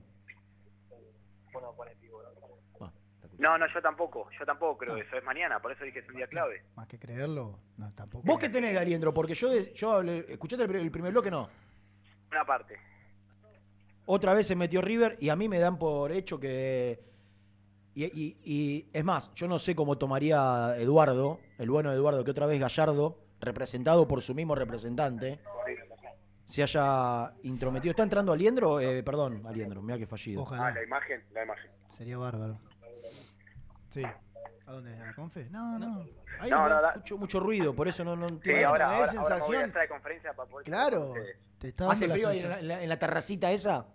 No, 3.40 3.58
no, 3.58 3.66
yo 3.74 3.82
tampoco, 3.82 4.30
yo 4.40 4.46
tampoco 4.46 4.78
creo 4.78 4.96
eso, 4.96 5.18
es 5.18 5.24
mañana, 5.24 5.60
por 5.60 5.72
eso 5.72 5.84
dije 5.84 5.96
que 6.00 6.06
es 6.06 6.10
un 6.10 6.16
día 6.16 6.28
clave. 6.28 6.64
Más 6.76 6.88
que 6.88 6.98
creerlo, 6.98 7.60
no, 7.78 7.92
tampoco. 7.94 8.24
¿Vos 8.26 8.40
qué 8.40 8.48
tenés 8.48 8.72
de 8.74 8.80
Aliendro? 8.80 9.14
Porque 9.14 9.34
yo, 9.34 9.50
de- 9.50 9.74
yo 9.74 9.92
hablé- 10.00 10.26
escuchaste 10.30 10.64
el 10.64 10.92
primer 10.92 11.12
bloque, 11.12 11.30
no. 11.32 11.50
Una 12.34 12.46
parte. 12.46 12.76
Otra 14.06 14.34
vez 14.34 14.48
se 14.48 14.56
metió 14.56 14.82
River 14.82 15.18
y 15.20 15.30
a 15.30 15.36
mí 15.36 15.48
me 15.48 15.60
dan 15.60 15.78
por 15.78 16.12
hecho 16.12 16.40
que. 16.40 17.00
Y, 17.96 18.06
y- 18.06 18.38
y 18.44 18.90
es 18.92 19.04
más, 19.04 19.32
yo 19.36 19.48
no 19.48 19.60
sé 19.60 19.76
cómo 19.76 19.98
tomaría 20.00 20.76
Eduardo, 20.78 21.40
el 21.60 21.70
bueno 21.70 21.92
de 21.92 21.96
Eduardo, 21.96 22.24
que 22.24 22.32
otra 22.32 22.48
vez 22.48 22.60
Gallardo, 22.60 23.20
representado 23.40 24.08
por 24.08 24.22
su 24.24 24.34
mismo 24.34 24.56
representante, 24.56 25.40
se 26.46 26.64
haya 26.64 27.34
intrometido. 27.44 27.92
¿Está 27.92 28.02
entrando 28.04 28.34
Aliendro? 28.34 28.80
Eh, 28.80 29.04
perdón, 29.04 29.44
Aliendro, 29.46 29.82
mira 29.84 29.98
que 30.00 30.08
fallido. 30.08 30.44
Ah, 30.52 30.72
la 30.72 30.84
imagen, 30.84 31.24
la 31.34 31.44
imagen. 31.44 31.70
Sería 31.96 32.18
bárbaro. 32.18 32.60
Sí. 33.90 34.04
¿A 34.66 34.72
dónde? 34.72 34.96
¿A 35.00 35.06
la 35.06 35.14
confe? 35.14 35.48
No, 35.52 35.78
no. 35.78 36.08
Ahí 36.40 36.50
No, 36.50 36.68
no, 36.68 36.90
Escucho 36.90 37.18
mucho 37.20 37.40
ruido, 37.40 37.76
por 37.76 37.88
eso 37.88 38.04
no, 38.04 38.16
no 38.16 38.28
Sí, 38.28 38.34
entiendo. 38.34 38.68
ahora, 38.70 38.88
me 38.88 38.94
da 38.94 38.98
ahora, 38.98 39.12
ahora 39.12 39.14
me 39.14 39.20
voy 39.20 39.28
a 39.28 39.38
sensación- 39.38 39.64
entrar 39.66 39.84
de 39.84 39.90
conferencia 39.90 40.34
para 40.34 40.50
poder 40.50 40.66
Claro. 40.66 41.14
Te 41.64 41.70
está 41.70 41.90
¿Hace 41.90 42.10
la 42.10 42.16
frío 42.16 42.28
ahí 42.28 42.36
en 42.36 42.42
sensación. 42.42 42.68
la, 42.68 42.74
en 42.74 42.80
la- 42.80 42.84
en 42.84 42.90
la 42.90 43.00
terracita 43.00 43.50
esa? 43.54 43.88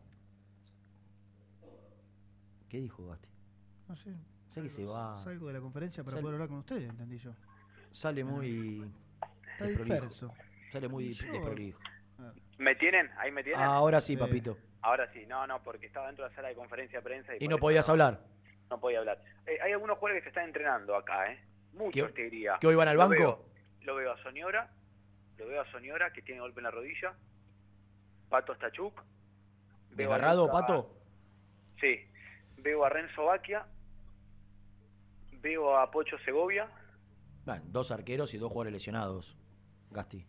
¿Qué 2.66 2.78
dijo 2.80 3.06
Gasti? 3.06 3.28
No 3.88 3.94
sé. 3.94 4.14
Sé 4.48 4.62
que 4.62 4.70
se 4.70 4.86
va. 4.86 5.18
Salgo 5.18 5.48
de 5.48 5.52
la 5.52 5.60
conferencia 5.60 6.02
para 6.02 6.12
Sal- 6.14 6.22
poder 6.22 6.36
hablar 6.36 6.48
con 6.48 6.58
ustedes, 6.60 6.88
entendí 6.88 7.18
yo. 7.18 7.32
Sale 7.90 8.24
muy. 8.24 8.90
desprolijo. 9.60 9.84
disperso. 9.84 10.34
Sale 10.72 10.88
muy 10.88 11.12
Yo- 11.12 11.30
desprolijo. 11.30 11.78
¿Me 12.56 12.74
tienen? 12.76 13.10
¿Ahí 13.18 13.30
me 13.30 13.42
tienen? 13.44 13.60
Ahora 13.62 14.00
sí, 14.00 14.16
papito. 14.16 14.56
Ahora 14.80 15.12
sí, 15.12 15.26
no, 15.26 15.46
no, 15.46 15.62
porque 15.62 15.84
estaba 15.88 16.06
dentro 16.06 16.24
de 16.24 16.30
la 16.30 16.36
sala 16.36 16.48
de 16.48 16.54
conferencia 16.54 17.00
de 17.00 17.02
prensa 17.04 17.32
y, 17.34 17.36
Y 17.36 17.40
por 17.40 17.48
no 17.50 17.56
eso 17.56 17.60
podías 17.60 17.88
hablar. 17.90 18.24
No 18.70 18.80
podía 18.80 19.00
hablar. 19.00 19.22
Eh, 19.46 19.58
hay 19.62 19.72
algunos 19.72 19.98
jugadores 19.98 20.22
que 20.22 20.24
se 20.24 20.28
están 20.30 20.44
entrenando 20.46 20.96
acá, 20.96 21.30
¿eh? 21.32 21.38
Muchos, 21.74 22.08
¿Que- 22.08 22.14
te 22.14 22.22
diría. 22.30 22.56
que 22.58 22.66
hoy 22.66 22.76
van 22.76 22.88
al 22.88 22.94
Lo 22.96 23.00
banco? 23.08 23.14
veo- 23.14 23.44
Lo 23.82 23.94
veo 23.94 24.12
a 24.12 24.22
Soñora, 24.22 24.72
lo 25.36 25.46
veo 25.46 25.60
a 25.60 25.70
Soñora, 25.70 26.10
que 26.14 26.22
tiene 26.22 26.40
golpe 26.40 26.60
en 26.60 26.64
la 26.64 26.70
rodilla. 26.70 27.14
Pato 28.28 28.54
Stachuk. 28.54 29.02
¿Desgarrado, 29.90 30.46
Luca- 30.46 30.60
Pato? 30.60 30.94
Sí. 31.80 32.04
Veo 32.58 32.84
a 32.84 32.88
Renzo 32.88 33.24
Baquia. 33.24 33.66
Veo 35.40 35.76
a 35.76 35.90
Pocho 35.90 36.18
Segovia. 36.24 36.68
Bueno, 37.44 37.62
dos 37.66 37.90
arqueros 37.90 38.34
y 38.34 38.38
dos 38.38 38.48
jugadores 38.50 38.72
lesionados. 38.72 39.36
Gasti. 39.90 40.26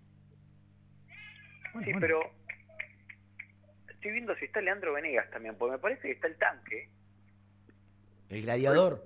sí, 1.84 1.92
pero 2.00 2.22
estoy 3.90 4.12
viendo 4.12 4.36
si 4.36 4.46
está 4.46 4.62
Leandro 4.62 4.94
Venegas 4.94 5.30
también, 5.32 5.56
porque 5.58 5.74
me 5.74 5.80
parece 5.80 6.04
que 6.04 6.12
está 6.12 6.28
el 6.28 6.38
tanque. 6.38 6.90
El 8.30 8.42
gladiador. 8.44 9.06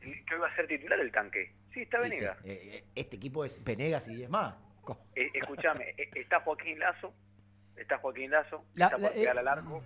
Que 0.00 0.34
hoy 0.34 0.40
va 0.40 0.48
a 0.48 0.56
ser 0.56 0.66
titular 0.66 0.98
el 1.00 1.10
tanque. 1.12 1.54
Sí, 1.72 1.80
está 1.82 1.98
Venegas. 2.00 2.36
eh, 2.44 2.70
eh, 2.74 2.84
este 2.94 3.16
equipo 3.16 3.44
es 3.44 3.62
Venegas 3.64 4.08
y 4.08 4.22
es 4.24 4.28
más. 4.30 4.54
Eh, 5.14 5.30
escúchame, 5.34 5.90
eh, 5.98 6.10
está 6.14 6.40
Joaquín 6.40 6.78
Lazo. 6.78 7.14
Está 7.78 7.98
Joaquín 7.98 8.30
Lazo. 8.30 8.64
La- 8.74 8.86
está 8.86 8.98
por 8.98 9.14
llegar 9.14 9.36
eh, 9.36 9.38
al 9.40 9.48
arco. 9.48 9.82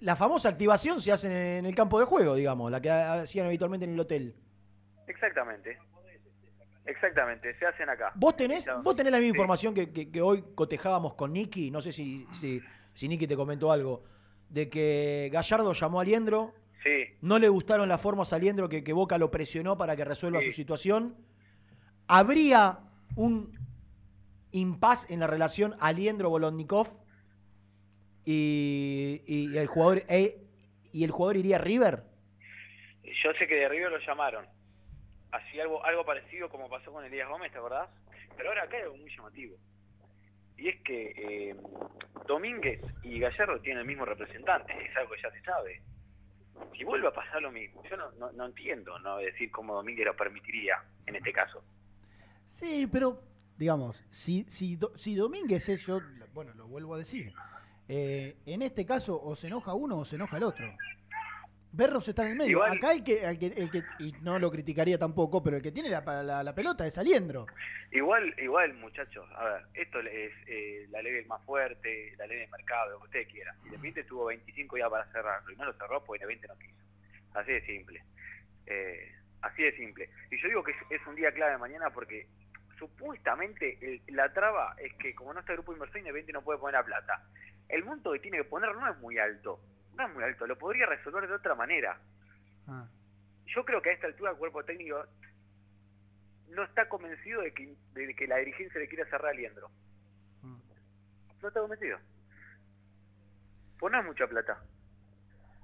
La 0.00 0.16
famosa 0.16 0.48
activación 0.50 1.00
se 1.00 1.12
hace 1.12 1.58
en 1.58 1.66
el 1.66 1.74
campo 1.74 1.98
de 1.98 2.04
juego, 2.06 2.34
digamos, 2.34 2.70
la 2.70 2.80
que 2.80 2.90
hacían 2.90 3.46
habitualmente 3.46 3.84
en 3.84 3.94
el 3.94 4.00
hotel. 4.00 4.36
Exactamente. 5.06 5.78
Exactamente, 6.86 7.58
se 7.58 7.64
hacen 7.66 7.88
acá. 7.88 8.12
¿Vos 8.14 8.36
tenés, 8.36 8.70
vos 8.82 8.94
tenés 8.94 9.10
la 9.10 9.18
misma 9.18 9.32
Sí. 9.32 9.36
información 9.38 9.72
que, 9.74 9.90
que- 9.90 10.10
que 10.10 10.20
hoy 10.20 10.44
cotejábamos 10.54 11.14
con 11.14 11.32
Nicky? 11.32 11.70
No 11.70 11.80
sé 11.80 11.92
si, 11.92 12.26
si, 12.32 12.60
si 12.92 13.08
Nicky 13.08 13.26
te 13.26 13.36
comentó 13.36 13.72
algo. 13.72 14.04
De 14.50 14.68
que 14.68 15.30
Gallardo 15.32 15.72
llamó 15.72 16.00
a 16.00 16.04
Liendro, 16.04 16.54
Sí, 16.82 17.16
no 17.22 17.38
le 17.38 17.48
gustaron 17.48 17.88
las 17.88 18.02
formas 18.02 18.34
a 18.34 18.38
Liendro, 18.38 18.68
que, 18.68 18.84
que 18.84 18.92
Boca 18.92 19.16
lo 19.16 19.30
presionó 19.30 19.78
para 19.78 19.96
que 19.96 20.04
resuelva 20.04 20.40
Sí. 20.40 20.46
su 20.48 20.52
situación. 20.52 21.16
¿Habría 22.08 22.80
un 23.16 23.58
impas 24.50 25.10
en 25.10 25.20
la 25.20 25.26
relación 25.26 25.74
Aliendro-Bolondnikov? 25.80 26.88
Y, 28.24 29.22
y 29.26 29.56
el 29.58 29.66
jugador 29.66 30.02
e- 30.08 30.38
y 30.92 31.04
el 31.04 31.10
jugador 31.10 31.36
iría 31.36 31.56
a 31.56 31.60
River? 31.60 32.02
yo 33.22 33.32
sé 33.38 33.46
que 33.46 33.54
de 33.54 33.68
River 33.68 33.90
lo 33.90 33.98
llamaron. 34.00 34.46
Así 35.30 35.58
algo, 35.60 35.84
algo 35.84 36.04
parecido 36.04 36.48
como 36.48 36.68
pasó 36.68 36.92
con 36.92 37.04
Elías 37.04 37.28
Gómez, 37.28 37.50
¿te 37.52 37.58
acordás? 37.58 37.88
Pero 38.36 38.48
ahora 38.50 38.64
acá 38.64 38.76
hay 38.76 38.82
algo 38.84 38.96
muy 38.96 39.10
llamativo. 39.14 39.56
Y 40.56 40.68
es 40.68 40.80
que 40.82 41.12
eh, 41.50 41.56
Domínguez 42.26 42.80
y 43.02 43.18
Gallardo 43.18 43.60
tienen 43.60 43.80
el 43.80 43.86
mismo 43.86 44.04
representante, 44.04 44.72
es 44.72 44.96
algo 44.96 45.12
que 45.14 45.22
ya 45.22 45.30
se 45.32 45.42
sabe. 45.42 45.80
Si 46.76 46.84
vuelve 46.84 47.08
a 47.08 47.12
pasar 47.12 47.42
lo 47.42 47.50
mismo, 47.50 47.82
yo 47.88 47.96
no, 47.96 48.12
no, 48.12 48.30
no 48.32 48.46
entiendo, 48.46 48.98
no 49.00 49.16
decir 49.18 49.50
cómo 49.50 49.74
Domínguez 49.74 50.06
lo 50.06 50.16
permitiría 50.16 50.76
en 51.06 51.16
este 51.16 51.32
caso. 51.32 51.64
Sí, 52.46 52.86
pero, 52.90 53.20
digamos, 53.56 54.04
si, 54.10 54.44
si, 54.48 54.76
Do- 54.76 54.96
si 54.96 55.14
Domínguez 55.16 55.68
es 55.68 55.84
yo, 55.86 56.00
bueno, 56.32 56.52
lo 56.54 56.68
vuelvo 56.68 56.94
a 56.94 56.98
decir, 56.98 57.32
eh, 57.88 58.36
en 58.46 58.62
este 58.62 58.84
caso 58.86 59.20
o 59.20 59.34
se 59.36 59.46
enoja 59.48 59.74
uno 59.74 59.98
o 59.98 60.04
se 60.04 60.16
enoja 60.16 60.36
el 60.38 60.42
otro. 60.44 60.66
Berros 61.76 62.06
está 62.06 62.22
en 62.24 62.28
el 62.32 62.36
medio. 62.36 62.50
Igual- 62.52 62.76
Acá 62.76 62.92
el 62.92 63.02
que, 63.02 63.24
el 63.24 63.36
que, 63.38 63.46
el 63.46 63.68
que- 63.70 63.82
y 63.98 64.12
no 64.22 64.38
lo 64.38 64.48
criticaría 64.50 64.96
tampoco, 64.96 65.42
pero 65.42 65.56
el 65.56 65.62
que 65.62 65.72
tiene 65.72 65.88
la, 65.90 66.02
la- 66.22 66.42
la 66.44 66.54
pelota 66.54 66.86
es 66.86 66.96
Aliendro. 66.98 67.46
Igual, 67.90 68.32
igual, 68.38 68.74
muchachos, 68.74 69.28
a 69.36 69.44
ver, 69.44 69.62
esto 69.74 69.98
es 70.00 70.32
eh, 70.46 70.86
la 70.90 71.02
ley 71.02 71.12
del 71.12 71.26
más 71.26 71.42
fuerte, 71.44 72.14
la 72.16 72.26
ley 72.28 72.38
del 72.38 72.50
mercado, 72.50 72.90
lo 72.92 72.98
que 73.00 73.04
ustedes 73.04 73.28
quieran. 73.28 73.56
Independiente 73.64 74.04
tuvo 74.04 74.26
25 74.26 74.76
días 74.76 74.88
para 74.90 75.04
cerrarlo 75.12 75.50
y 75.52 75.56
no 75.56 75.64
lo 75.64 75.72
cerró 75.74 76.04
porque 76.04 76.22
Independiente 76.24 76.48
no 76.48 76.58
quiso. 76.58 77.38
Así 77.38 77.52
de 77.52 77.66
simple. 77.66 78.02
Eh, 78.66 79.12
así 79.42 79.62
de 79.62 79.76
simple. 79.76 80.08
Y 80.30 80.40
yo 80.40 80.48
digo 80.48 80.62
que 80.62 80.70
es, 80.72 80.76
es 80.90 81.06
un 81.08 81.16
día 81.16 81.32
clave 81.32 81.58
mañana 81.58 81.90
porque 81.90 82.28
supuestamente 82.78 83.78
el- 83.80 84.02
la 84.16 84.32
traba 84.32 84.74
es 84.78 84.92
que 84.94 85.14
como 85.14 85.32
no 85.34 85.40
está 85.40 85.52
el 85.52 85.58
grupo 85.58 85.72
inversor, 85.72 85.98
Independiente 85.98 86.32
no 86.32 86.42
puede 86.42 86.58
poner 86.60 86.74
la 86.80 86.84
plata. 86.84 87.22
El 87.68 87.84
monto 87.84 88.12
que 88.12 88.20
tiene 88.20 88.38
que 88.38 88.44
poner 88.44 88.74
no 88.74 88.90
es 88.90 88.98
muy 88.98 89.18
alto, 89.18 89.60
no 89.94 90.06
es 90.06 90.14
muy 90.14 90.24
alto, 90.24 90.46
lo 90.46 90.58
podría 90.58 90.86
resolver 90.86 91.26
de 91.26 91.34
otra 91.34 91.54
manera. 91.54 91.98
Ah. 92.66 92.86
Yo 93.46 93.64
creo 93.64 93.80
que 93.82 93.90
a 93.90 93.92
esta 93.92 94.06
altura 94.06 94.32
el 94.32 94.36
cuerpo 94.36 94.64
técnico 94.64 95.04
no 96.48 96.62
está 96.64 96.88
convencido 96.88 97.42
de 97.42 97.52
que, 97.52 97.74
de 97.94 98.14
que 98.14 98.26
la 98.26 98.36
dirigencia 98.36 98.80
le 98.80 98.88
quiera 98.88 99.04
cerrar 99.06 99.32
a 99.32 99.34
Liendro. 99.34 99.70
No 100.42 101.48
está 101.48 101.60
convencido. 101.60 101.98
Pues 103.78 103.92
no 103.92 104.00
es 104.00 104.06
mucha 104.06 104.26
plata. 104.26 104.62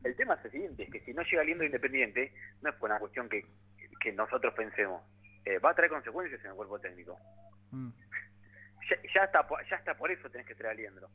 El 0.05 0.15
tema 0.17 0.35
es 0.35 0.45
el 0.47 0.51
siguiente, 0.51 0.83
es 0.83 0.91
que 0.91 1.01
si 1.01 1.15
no 1.15 1.23
llega 1.23 1.45
Liendro 1.45 1.67
Independiente, 1.67 2.35
no 2.61 2.71
es 2.71 2.77
por 2.77 2.91
una 2.91 2.99
cuestión 2.99 3.29
que, 3.29 3.47
que 4.01 4.13
nosotros 4.13 4.53
pensemos. 4.55 5.03
Eh, 5.45 5.59
va 5.59 5.71
a 5.71 5.75
traer 5.75 5.91
consecuencias 5.91 6.43
en 6.45 6.51
el 6.51 6.57
cuerpo 6.57 6.79
técnico. 6.79 7.19
Mm. 7.71 7.91
Ya, 8.91 8.97
ya, 9.15 9.25
está, 9.25 9.47
ya 9.71 9.77
está 9.77 9.95
por 9.95 10.11
eso 10.11 10.29
tenés 10.31 10.47
que 10.47 10.55
traer 10.55 10.73
a 10.73 10.77
Liendro. 10.77 11.09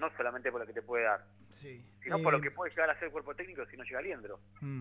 No 0.00 0.10
solamente 0.16 0.50
por 0.50 0.60
lo 0.60 0.66
que 0.66 0.72
te 0.72 0.82
puede 0.82 1.04
dar, 1.04 1.24
Sí. 1.60 1.84
sino 2.02 2.18
por 2.22 2.32
Eh, 2.32 2.36
lo 2.38 2.42
que 2.42 2.50
puede 2.50 2.70
llegar 2.70 2.88
a 2.90 2.94
ser 2.94 3.04
el 3.04 3.10
cuerpo 3.12 3.34
técnico 3.34 3.64
si 3.70 3.76
no 3.76 3.84
llega 3.84 4.00
Liendro. 4.02 4.40
mm. 4.60 4.80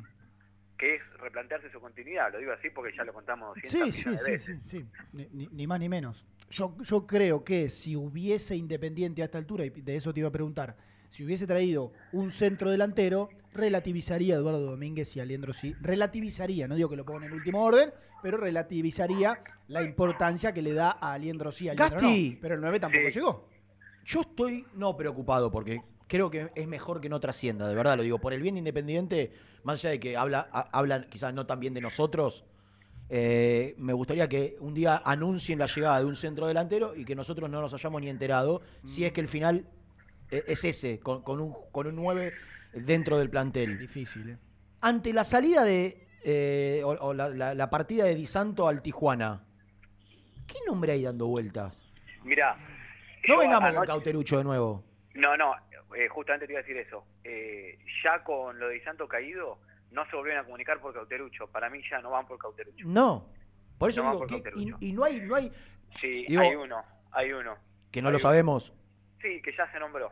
Que 0.78 0.95
es 0.95 1.01
replantearse 1.20 1.70
su 1.70 1.82
continuidad. 1.82 2.32
Lo 2.32 2.39
digo 2.39 2.53
así 2.53 2.70
porque 2.70 2.95
ya 2.95 3.03
lo 3.03 3.11
contamos 3.11 3.53
200 3.55 3.93
Sí, 3.95 4.01
sí, 4.01 4.09
de 4.11 4.17
sí, 4.17 4.32
veces. 4.32 4.59
sí, 4.63 4.70
sí. 4.80 4.86
Ni, 5.11 5.28
ni- 5.34 5.47
ni 5.51 5.67
más 5.67 5.78
ni 5.78 5.89
menos. 5.89 6.26
Yo, 6.49 6.74
yo 6.82 7.05
creo 7.05 7.43
que 7.43 7.70
si 7.70 7.97
hubiese 7.97 8.55
Independiente 8.55 9.22
a 9.22 9.26
esta 9.26 9.38
altura, 9.38 9.65
y 9.65 9.70
de 9.72 9.95
eso 9.97 10.13
te 10.13 10.22
iba 10.22 10.30
a 10.30 10.32
preguntar, 10.32 10.78
si 11.09 11.26
hubiese 11.26 11.45
traído 11.45 11.91
un 12.13 12.32
centro 12.32 12.70
delantero, 12.72 13.30
relativizaría 13.51 14.36
a 14.36 14.38
Eduardo 14.38 14.61
Domínguez 14.72 15.13
y 15.17 15.20
a 15.20 15.24
Aliendro 15.24 15.51
sí. 15.51 15.76
Relativizaría, 15.82 16.65
no 16.67 16.76
digo 16.76 16.89
que 16.89 16.95
lo 16.95 17.03
ponga 17.03 17.26
en 17.26 17.34
último 17.34 17.61
orden, 17.63 17.91
pero 18.24 18.38
relativizaría 18.38 19.41
la 19.67 19.84
importancia 19.84 20.53
que 20.53 20.61
le 20.61 20.74
da 20.74 20.91
a 20.91 21.13
Aliendro 21.13 21.51
sí, 21.51 21.67
a 21.67 21.74
Aliendro 21.74 21.97
Gasti. 21.99 22.32
no. 22.36 22.38
Pero 22.41 22.55
el 22.55 22.61
9 22.61 22.80
tampoco 22.80 23.09
llegó. 23.09 23.49
Yo 24.10 24.22
estoy 24.22 24.66
no 24.74 24.97
preocupado 24.97 25.51
porque 25.51 25.84
creo 26.07 26.32
que 26.32 26.49
es 26.55 26.68
mejor 26.68 26.99
que 26.99 27.10
no 27.10 27.20
trascienda, 27.20 27.68
de 27.70 27.76
verdad 27.76 27.95
lo 27.95 28.01
digo. 28.01 28.18
Por 28.18 28.34
el 28.34 28.41
bien 28.41 28.55
de 28.55 28.60
Independiente, 28.60 29.32
más 29.64 29.80
allá 29.80 29.91
de 29.91 29.99
que 29.99 30.18
habla, 30.18 30.49
a- 30.51 30.68
hablan 30.76 31.05
quizás 31.12 31.32
no 31.32 31.45
tan 31.45 31.60
bien 31.60 31.76
de 31.76 31.82
nosotros, 31.82 32.43
eh, 33.10 33.76
me 33.78 33.93
gustaría 33.93 34.28
que 34.28 34.57
un 34.62 34.74
día 34.74 34.99
anuncien 35.05 35.60
la 35.60 35.68
llegada 35.68 35.99
de 35.99 36.05
un 36.05 36.16
centro 36.16 36.47
delantero 36.47 36.95
y 36.95 37.05
que 37.05 37.14
nosotros 37.14 37.51
no 37.51 37.62
nos 37.62 37.72
hayamos 37.76 38.01
ni 38.01 38.10
enterado 38.10 38.62
si 38.84 39.05
es 39.05 39.12
que 39.14 39.22
el 39.22 39.28
final 39.28 39.68
eh, 40.32 40.43
es 40.47 40.66
ese, 40.66 40.99
con, 40.99 41.22
con 41.22 41.39
un, 41.39 41.53
con 41.72 41.86
un 41.86 41.95
9 41.95 42.34
dentro 42.74 43.20
del 43.20 43.30
plantel. 43.30 43.78
Difícil, 43.78 44.30
¿eh? 44.32 44.38
Ante 44.82 45.14
la 45.14 45.24
salida 45.24 45.64
de. 45.64 46.07
eh, 46.24 46.82
o, 46.84 46.89
o 46.89 47.14
la, 47.14 47.30
la- 47.30 47.53
la 47.53 47.70
partida 47.70 48.05
de 48.05 48.16
Di 48.16 48.26
Santo 48.26 48.68
al 48.68 48.82
Tijuana, 48.82 49.43
¿qué 50.47 50.55
nombre 50.66 50.93
hay 50.93 51.03
dando 51.03 51.28
vueltas? 51.28 51.78
Mirá. 52.24 52.57
No 53.28 53.34
yo 53.36 53.39
vengamos 53.39 53.74
con 53.74 53.86
Cauterucho 53.86 54.38
de 54.38 54.43
nuevo. 54.43 54.84
No, 55.15 55.36
no, 55.38 55.53
eh, 55.95 56.07
justamente 56.07 56.47
te 56.47 56.53
iba 56.53 56.59
a 56.59 56.63
decir 56.63 56.78
eso. 56.78 57.05
Eh, 57.24 57.78
ya 58.03 58.24
con 58.24 58.59
lo 58.59 58.67
de 58.70 58.82
Santo 58.84 59.07
caído, 59.07 59.59
no 59.91 60.05
se 60.09 60.15
volvieron 60.15 60.41
a 60.41 60.45
comunicar 60.45 60.80
por 60.80 60.93
Cauterucho. 60.93 61.47
Para 61.47 61.70
mí 61.70 61.82
ya 61.89 61.99
no 62.01 62.11
van 62.11 62.26
por 62.28 62.38
Cauterucho. 62.38 62.88
No. 62.88 63.28
Por 63.78 63.89
eso 63.89 64.03
No, 64.03 64.09
digo, 64.11 64.20
por 64.20 64.28
que- 64.28 64.36
y, 64.38 64.41
Cauterucho. 64.41 64.78
y 64.82 64.93
no 64.93 65.03
hay, 65.03 65.22
no 65.22 65.36
hay, 65.36 65.51
Sí, 65.99 66.26
Digo- 66.28 66.41
hay 66.41 66.55
uno, 66.55 66.84
hay 67.11 67.32
uno. 67.34 67.55
que 67.91 68.01
no 68.01 68.09
Hay 68.09 68.11
lo 68.13 68.17
uno. 68.17 68.20
sabemos, 68.20 68.74
Sí, 69.22 69.41
que 69.41 69.51
ya 69.57 69.70
se 69.72 69.80
nombró. 69.80 70.11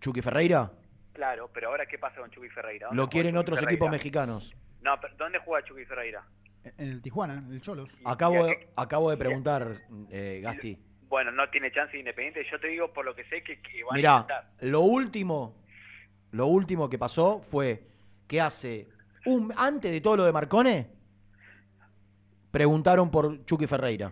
Chucky 0.00 0.22
Ferreira, 0.22 0.72
Claro, 1.12 1.50
pero 1.52 1.68
ahora 1.68 1.84
¿qué 1.84 1.98
pasa 1.98 2.16
con 2.20 2.30
Chucky 2.30 2.48
Ferreira? 2.48 2.86
¿Dónde 2.86 3.02
lo 3.02 3.08
quieren 3.10 3.32
Chucky 3.34 3.40
otros 3.42 3.58
Ferreira? 3.60 3.72
equipos 3.74 3.90
mexicanos. 3.90 4.56
No, 4.80 4.98
pero 4.98 5.14
¿dónde 5.16 5.38
juega 5.40 5.62
Chucky 5.66 5.84
Ferreira? 5.84 6.24
En 6.64 6.88
el 6.88 7.02
Tijuana, 7.02 7.34
en 7.34 7.52
el 7.52 7.60
Cholos. 7.60 7.90
Acabo 8.04 8.46
de, 8.46 8.68
acabo 8.76 9.10
de 9.10 9.16
preguntar, 9.18 9.82
eh, 10.10 10.40
Gasti. 10.42 10.78
Bueno, 11.12 11.30
no 11.30 11.46
tiene 11.50 11.70
chance 11.70 11.92
de 11.92 11.98
Independiente. 11.98 12.42
Yo 12.50 12.58
te 12.58 12.68
digo 12.68 12.90
por 12.90 13.04
lo 13.04 13.14
que 13.14 13.22
sé 13.24 13.42
que, 13.44 13.60
que 13.60 13.84
van 13.84 13.96
a 13.96 13.98
intentar. 14.00 14.50
lo 14.60 14.80
último, 14.80 15.54
lo 16.30 16.46
último 16.46 16.88
que 16.88 16.96
pasó 16.98 17.42
fue 17.42 17.86
que 18.26 18.40
hace 18.40 18.88
un 19.26 19.52
antes 19.54 19.92
de 19.92 20.00
todo 20.00 20.16
lo 20.16 20.24
de 20.24 20.32
Marcone, 20.32 20.88
preguntaron 22.50 23.10
por 23.10 23.44
Chucky 23.44 23.66
Ferreira. 23.66 24.10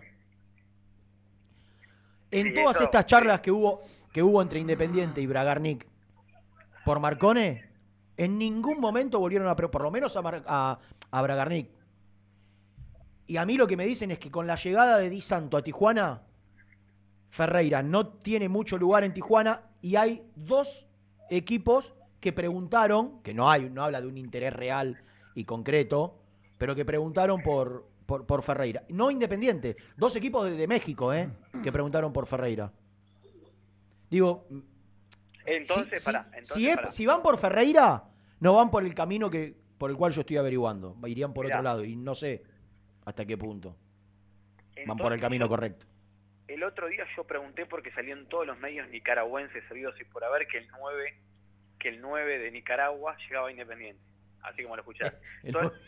En 2.29 2.49
Sí, 2.49 2.53
todas 2.53 2.75
eso- 2.75 2.83
estas 2.83 3.07
charlas 3.07 3.41
que 3.41 3.49
hubo, 3.49 3.81
que 4.13 4.21
hubo 4.21 4.39
entre 4.39 4.59
Independiente 4.59 5.21
y 5.21 5.25
Bragarnik 5.25 5.87
por 6.85 6.99
Marcone, 6.99 7.67
en 8.15 8.37
ningún 8.37 8.79
momento 8.79 9.19
volvieron 9.19 9.47
a, 9.47 9.55
por 9.55 9.81
lo 9.81 9.89
menos 9.89 10.15
a, 10.17 10.21
Mar- 10.21 10.43
a, 10.45 10.77
a 11.09 11.21
Bragarnik. 11.23 11.67
Y 13.25 13.37
a 13.37 13.45
mí 13.47 13.57
lo 13.57 13.65
que 13.65 13.75
me 13.75 13.85
dicen 13.85 14.11
es 14.11 14.19
que 14.19 14.29
con 14.29 14.45
la 14.45 14.53
llegada 14.53 14.99
de 14.99 15.09
Di 15.09 15.19
Santo 15.19 15.57
a 15.57 15.63
Tijuana, 15.63 16.21
Ferreira 17.31 17.81
no 17.81 18.07
tiene 18.07 18.47
mucho 18.49 18.77
lugar 18.77 19.03
en 19.03 19.13
Tijuana 19.13 19.63
y 19.81 19.95
hay 19.95 20.23
dos 20.35 20.85
equipos 21.29 21.93
que 22.19 22.33
preguntaron, 22.33 23.21
que 23.23 23.33
no 23.33 23.49
hay, 23.49 23.69
no 23.69 23.81
habla 23.83 23.99
de 24.01 24.07
un 24.07 24.17
interés 24.17 24.53
real 24.53 25.01
y 25.33 25.43
concreto, 25.45 26.19
pero 26.57 26.75
que 26.75 26.85
preguntaron 26.85 27.41
por, 27.41 27.87
por, 28.05 28.25
por 28.27 28.43
Ferreira. 28.43 28.83
No 28.89 29.09
Independiente. 29.09 29.75
Dos 29.97 30.15
equipos 30.17 30.45
de, 30.45 30.55
de 30.57 30.67
México, 30.67 31.11
¿eh? 31.13 31.29
Que 31.63 31.71
preguntaron 31.71 32.13
por 32.13 32.27
Ferreira. 32.27 32.71
Digo, 34.09 34.45
Entonces, 35.45 36.01
si, 36.01 36.05
pará, 36.05 36.23
si- 36.23 36.27
entonces, 36.37 36.53
si 36.53 36.67
es- 36.69 36.75
pará. 36.75 36.91
si 36.91 37.05
van 37.05 37.21
por 37.23 37.37
Ferreira, 37.37 38.03
no 38.39 38.53
van 38.53 38.69
por 38.69 38.83
el 38.85 38.93
camino 38.93 39.29
que 39.29 39.55
por 39.77 39.89
el 39.89 39.97
cual 39.97 40.11
yo 40.11 40.21
estoy 40.21 40.37
averiguando. 40.37 40.95
Irían 41.07 41.33
por 41.33 41.45
Mirá. 41.45 41.57
otro 41.57 41.63
lado 41.63 41.83
y 41.85 41.95
no 41.95 42.13
sé 42.13 42.43
hasta 43.05 43.25
qué 43.25 43.37
punto. 43.37 43.75
Van 44.85 44.97
por 44.97 45.13
el 45.13 45.19
camino 45.19 45.47
correcto. 45.49 45.85
El 46.53 46.63
otro 46.63 46.87
día 46.87 47.05
yo 47.15 47.23
pregunté 47.25 47.65
porque 47.65 47.91
salió 47.91 48.15
en 48.15 48.27
todos 48.27 48.45
los 48.45 48.57
medios 48.59 48.89
nicaragüenses 48.89 49.63
sabidos 49.67 49.99
y 49.99 50.03
por 50.05 50.23
haber 50.23 50.47
que 50.47 50.57
el 50.59 50.67
9 50.69 51.13
que 51.79 51.89
el 51.89 51.99
9 52.01 52.37
de 52.37 52.51
Nicaragua 52.51 53.17
llegaba 53.17 53.47
a 53.47 53.51
Independiente, 53.51 54.01
así 54.43 54.61
como 54.63 54.75
lo 54.75 54.81
escuchaste. 54.83 55.17
Entonces, 55.43 55.79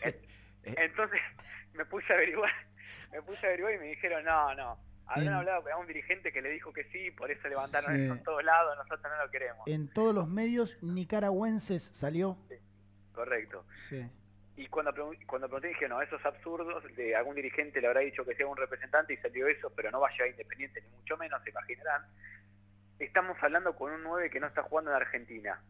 en- 0.64 0.78
entonces 0.78 1.20
me 1.74 1.84
puse 1.84 2.12
a 2.12 2.16
averiguar, 2.16 2.50
me 3.12 3.22
puse 3.22 3.46
a 3.46 3.48
averiguar 3.50 3.74
y 3.74 3.78
me 3.78 3.86
dijeron, 3.86 4.24
"No, 4.24 4.54
no, 4.56 4.78
habían 5.06 5.34
hablado 5.34 5.62
con 5.62 5.72
un 5.74 5.86
dirigente 5.86 6.32
que 6.32 6.42
le 6.42 6.50
dijo 6.50 6.72
que 6.72 6.84
sí, 6.84 7.10
por 7.12 7.30
eso 7.30 7.46
levantaron 7.48 7.94
Sí. 7.94 8.04
eso 8.04 8.14
en 8.14 8.22
todos 8.24 8.42
lados, 8.42 8.76
nosotros 8.76 9.02
no 9.02 9.24
lo 9.24 9.30
queremos." 9.30 9.68
En 9.68 9.88
todos 9.88 10.12
los 10.14 10.26
medios 10.28 10.82
nicaragüenses 10.82 11.82
salió. 11.84 12.38
Correcto. 13.12 13.64
Sí. 13.88 14.04
Y 14.56 14.68
cuando, 14.68 14.92
cuando 15.26 15.48
pregunté 15.48 15.68
dije, 15.68 15.88
no, 15.88 16.00
esos 16.00 16.24
absurdos, 16.24 16.84
de 16.94 17.16
algún 17.16 17.34
dirigente 17.34 17.80
le 17.80 17.88
habrá 17.88 18.00
dicho 18.00 18.24
que 18.24 18.36
sea 18.36 18.46
un 18.46 18.56
representante 18.56 19.14
y 19.14 19.16
salió 19.16 19.48
eso, 19.48 19.70
pero 19.74 19.90
no 19.90 20.00
va 20.00 20.08
a 20.08 20.26
Independiente, 20.28 20.80
ni 20.80 20.88
mucho 20.90 21.16
menos, 21.16 21.42
se 21.42 21.50
imaginarán. 21.50 22.02
Estamos 22.98 23.36
hablando 23.42 23.74
con 23.74 23.92
un 23.92 24.02
9 24.04 24.30
que 24.30 24.38
no 24.38 24.46
está 24.46 24.62
jugando 24.62 24.92
en 24.92 24.96
Argentina, 24.96 25.60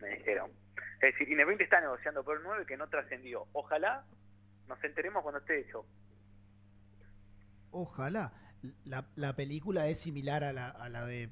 me 0.00 0.08
dijeron. 0.08 0.50
Es 1.00 1.12
decir, 1.12 1.28
Independiente 1.28 1.64
está 1.64 1.80
negociando 1.80 2.24
por 2.24 2.38
un 2.38 2.42
9 2.42 2.66
que 2.66 2.76
no 2.76 2.88
trascendió. 2.88 3.46
Ojalá 3.52 4.04
nos 4.66 4.82
enteremos 4.82 5.22
cuando 5.22 5.38
esté 5.38 5.60
hecho. 5.60 5.86
Ojalá. 7.70 8.32
La, 8.84 9.06
la 9.14 9.36
película 9.36 9.86
es 9.86 10.00
similar 10.00 10.42
a 10.42 10.52
la, 10.52 10.70
a 10.70 10.88
la 10.88 11.06
de 11.06 11.30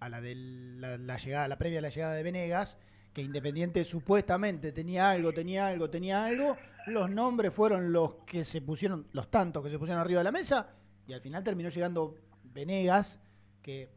a 0.00 0.08
la 0.08 0.20
de 0.20 0.34
la, 0.34 0.96
la 0.98 1.16
llegada, 1.16 1.48
la 1.48 1.58
previa 1.58 1.78
a 1.78 1.82
la 1.82 1.88
llegada 1.88 2.14
de 2.14 2.22
Venegas, 2.22 2.78
que 3.16 3.22
Independiente 3.22 3.82
supuestamente 3.82 4.72
tenía 4.72 5.10
algo, 5.10 5.32
tenía 5.32 5.68
algo, 5.68 5.88
tenía 5.88 6.26
algo. 6.26 6.54
Los 6.86 7.08
nombres 7.08 7.54
fueron 7.54 7.90
los 7.90 8.16
que 8.26 8.44
se 8.44 8.60
pusieron, 8.60 9.06
los 9.12 9.30
tantos 9.30 9.64
que 9.64 9.70
se 9.70 9.78
pusieron 9.78 10.02
arriba 10.02 10.20
de 10.20 10.24
la 10.24 10.32
mesa, 10.32 10.68
y 11.08 11.14
al 11.14 11.22
final 11.22 11.42
terminó 11.42 11.70
llegando 11.70 12.14
Venegas, 12.44 13.18
que 13.62 13.88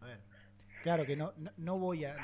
a 0.00 0.06
ver, 0.06 0.20
claro 0.84 1.04
que 1.04 1.16
no, 1.16 1.32
no, 1.56 1.80
voy 1.80 2.04
a 2.04 2.14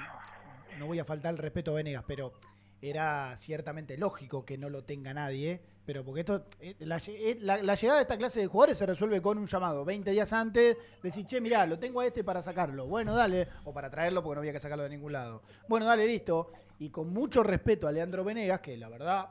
no 0.79 0.87
voy 0.87 1.01
a 1.01 1.05
faltar 1.05 1.35
el 1.35 1.39
respeto 1.39 1.73
a 1.73 1.75
Venegas, 1.75 2.05
pero 2.07 2.35
era 2.81 3.37
ciertamente 3.37 3.99
lógico 3.99 4.45
que 4.45 4.57
no 4.57 4.71
lo 4.71 4.85
tenga 4.85 5.13
nadie, 5.13 5.61
pero 5.93 6.05
porque 6.05 6.21
esto, 6.21 6.45
eh, 6.61 6.77
la, 6.79 6.99
eh, 7.05 7.37
la- 7.41 7.61
la 7.65 7.75
llegada 7.75 7.99
de 7.99 8.03
esta 8.03 8.17
clase 8.17 8.39
de 8.39 8.47
jugadores 8.47 8.79
se 8.79 8.87
resuelve 8.87 9.21
con 9.21 9.39
un 9.39 9.49
llamado. 9.49 9.85
20 9.85 10.13
días 10.13 10.33
antes, 10.33 10.77
decir, 11.03 11.27
che, 11.27 11.41
mirá, 11.41 11.67
lo 11.67 11.81
tengo 11.81 11.99
a 11.99 12.07
este 12.07 12.23
para 12.23 12.41
sacarlo. 12.43 12.87
Bueno, 12.87 13.13
dale, 13.13 13.49
o 13.65 13.73
para 13.75 13.91
traerlo 13.91 14.23
porque 14.23 14.37
no 14.37 14.41
había 14.43 14.53
que 14.53 14.61
sacarlo 14.61 14.85
de 14.85 14.91
ningún 14.91 15.11
lado. 15.13 15.43
Bueno, 15.67 15.87
dale, 15.87 16.07
listo. 16.07 16.53
Y 16.79 16.91
con 16.91 17.13
mucho 17.13 17.43
respeto 17.43 17.89
a 17.89 17.93
Leandro 17.93 18.23
Venegas, 18.23 18.61
que 18.61 18.77
la 18.77 18.89
verdad 18.89 19.31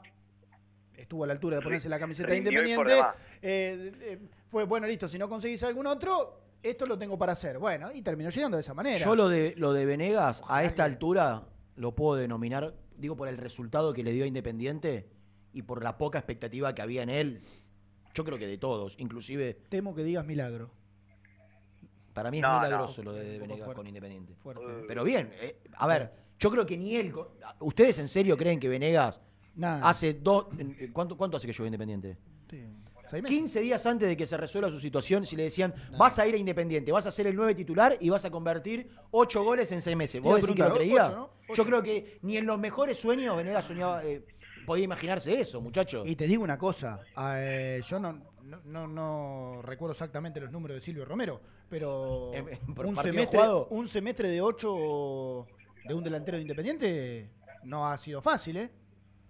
estuvo 0.94 1.24
a 1.24 1.28
la 1.28 1.32
altura 1.32 1.56
de 1.56 1.62
ponerse 1.62 1.88
la 1.88 1.98
camiseta 1.98 2.28
de 2.28 2.36
Independiente, 2.36 2.92
eh, 3.40 3.92
eh, 4.02 4.18
fue, 4.50 4.64
bueno, 4.64 4.86
listo, 4.86 5.08
si 5.08 5.16
no 5.18 5.30
conseguís 5.30 5.62
algún 5.62 5.86
otro, 5.86 6.42
esto 6.62 6.84
lo 6.84 6.98
tengo 6.98 7.16
para 7.16 7.32
hacer. 7.32 7.58
Bueno, 7.58 7.90
y 7.94 8.02
terminó 8.02 8.28
llegando 8.28 8.58
de 8.58 8.60
esa 8.60 8.74
manera. 8.74 9.02
Yo 9.02 9.14
lo 9.16 9.30
de, 9.30 9.54
lo 9.56 9.72
de 9.72 9.86
Venegas, 9.86 10.42
a 10.46 10.62
esta 10.62 10.84
altura, 10.84 11.42
lo 11.76 11.94
puedo 11.94 12.16
denominar, 12.16 12.74
digo, 12.98 13.16
por 13.16 13.28
el 13.28 13.38
resultado 13.38 13.94
que 13.94 14.02
le 14.04 14.12
dio 14.12 14.24
a 14.24 14.26
Independiente 14.26 15.08
y 15.52 15.62
por 15.62 15.82
la 15.82 15.98
poca 15.98 16.18
expectativa 16.18 16.74
que 16.74 16.82
había 16.82 17.02
en 17.02 17.10
él. 17.10 17.40
Yo 18.14 18.24
creo 18.24 18.38
que 18.38 18.46
de 18.46 18.58
todos, 18.58 18.96
inclusive, 18.98 19.54
Temo 19.68 19.94
que 19.94 20.02
digas 20.04 20.24
milagro. 20.26 20.70
para 22.12 22.30
mí 22.30 22.38
es 22.38 22.42
No, 22.42 22.54
no. 22.58 22.60
milagroso 22.64 23.02
lo 23.02 23.12
de 23.12 23.38
Venegas 23.38 23.58
fuerte. 23.64 23.74
con 23.76 23.86
Independiente. 23.86 24.34
Fuerte. 24.36 24.64
Pero 24.88 25.04
bien, 25.04 25.30
eh, 25.40 25.60
a 25.76 25.86
ver, 25.86 26.12
yo 26.38 26.50
creo 26.50 26.66
que 26.66 26.76
ni 26.76 26.96
él. 26.96 27.12
¿Ustedes 27.60 27.98
en 27.98 28.08
serio 28.08 28.36
creen 28.36 28.58
que 28.58 28.68
Venegas 28.68 29.20
Nada. 29.54 29.88
hace 29.88 30.14
dos. 30.14 30.46
en- 30.58 30.92
¿cuánto, 30.92 31.16
¿Cuánto 31.16 31.36
hace 31.36 31.46
que 31.46 31.52
llegó 31.52 31.64
a 31.64 31.66
Independiente? 31.68 32.16
Seis 32.48 33.22
meses. 33.24 33.36
15 33.38 33.60
días 33.60 33.84
antes 33.86 34.06
de 34.08 34.16
que 34.16 34.24
se 34.24 34.36
resuelva 34.36 34.70
su 34.70 34.78
situación, 34.78 35.26
si 35.26 35.34
le 35.34 35.42
decían, 35.44 35.74
vas 35.98 36.16
a 36.20 36.26
ir 36.28 36.34
a 36.34 36.38
Independiente, 36.38 36.92
vas 36.92 37.06
a 37.08 37.10
ser 37.10 37.26
el 37.26 37.34
9 37.34 37.54
titular 37.56 37.96
y 38.00 38.08
vas 38.08 38.24
a 38.24 38.30
convertir 38.30 38.88
8 39.10 39.42
goles 39.42 39.70
en 39.72 39.82
6 39.82 39.96
meses. 39.96 40.20
¿Vos 40.22 40.40
decís 40.40 40.54
que 40.54 40.62
lo 40.62 40.74
creía? 40.76 41.06
ocho, 41.08 41.16
¿no? 41.48 41.54
Yo 41.54 41.64
creo 41.64 41.82
que 41.82 42.18
ni 42.22 42.36
en 42.36 42.46
los 42.46 42.56
mejores 42.60 42.98
sueños 42.98 43.36
Venegas 43.36 43.64
soñaba, 43.64 44.04
eh, 44.04 44.24
podía 44.66 44.84
imaginarse 44.84 45.40
eso, 45.40 45.60
muchachos. 45.60 46.06
Y 46.06 46.16
te 46.16 46.26
digo 46.26 46.42
una 46.42 46.58
cosa, 46.58 47.00
eh, 47.36 47.80
yo 47.86 47.98
no, 47.98 48.12
no, 48.42 48.60
no- 48.64 48.86
no 48.86 49.62
recuerdo 49.62 49.92
exactamente 49.92 50.40
los 50.40 50.50
números 50.50 50.76
de 50.76 50.80
Silvio 50.80 51.04
Romero, 51.04 51.40
pero 51.68 52.32
en- 52.34 52.74
por 52.74 52.86
un, 52.86 52.96
semestre, 52.96 53.38
jugado. 53.38 53.66
un 53.68 53.88
semestre 53.88 54.28
de 54.28 54.40
8 54.40 55.46
de 55.84 55.94
un 55.94 56.04
delantero 56.04 56.36
de 56.36 56.42
Independiente 56.42 57.30
no 57.64 57.86
ha 57.88 57.96
sido 57.98 58.20
fácil, 58.22 58.56
¿eh? 58.58 58.70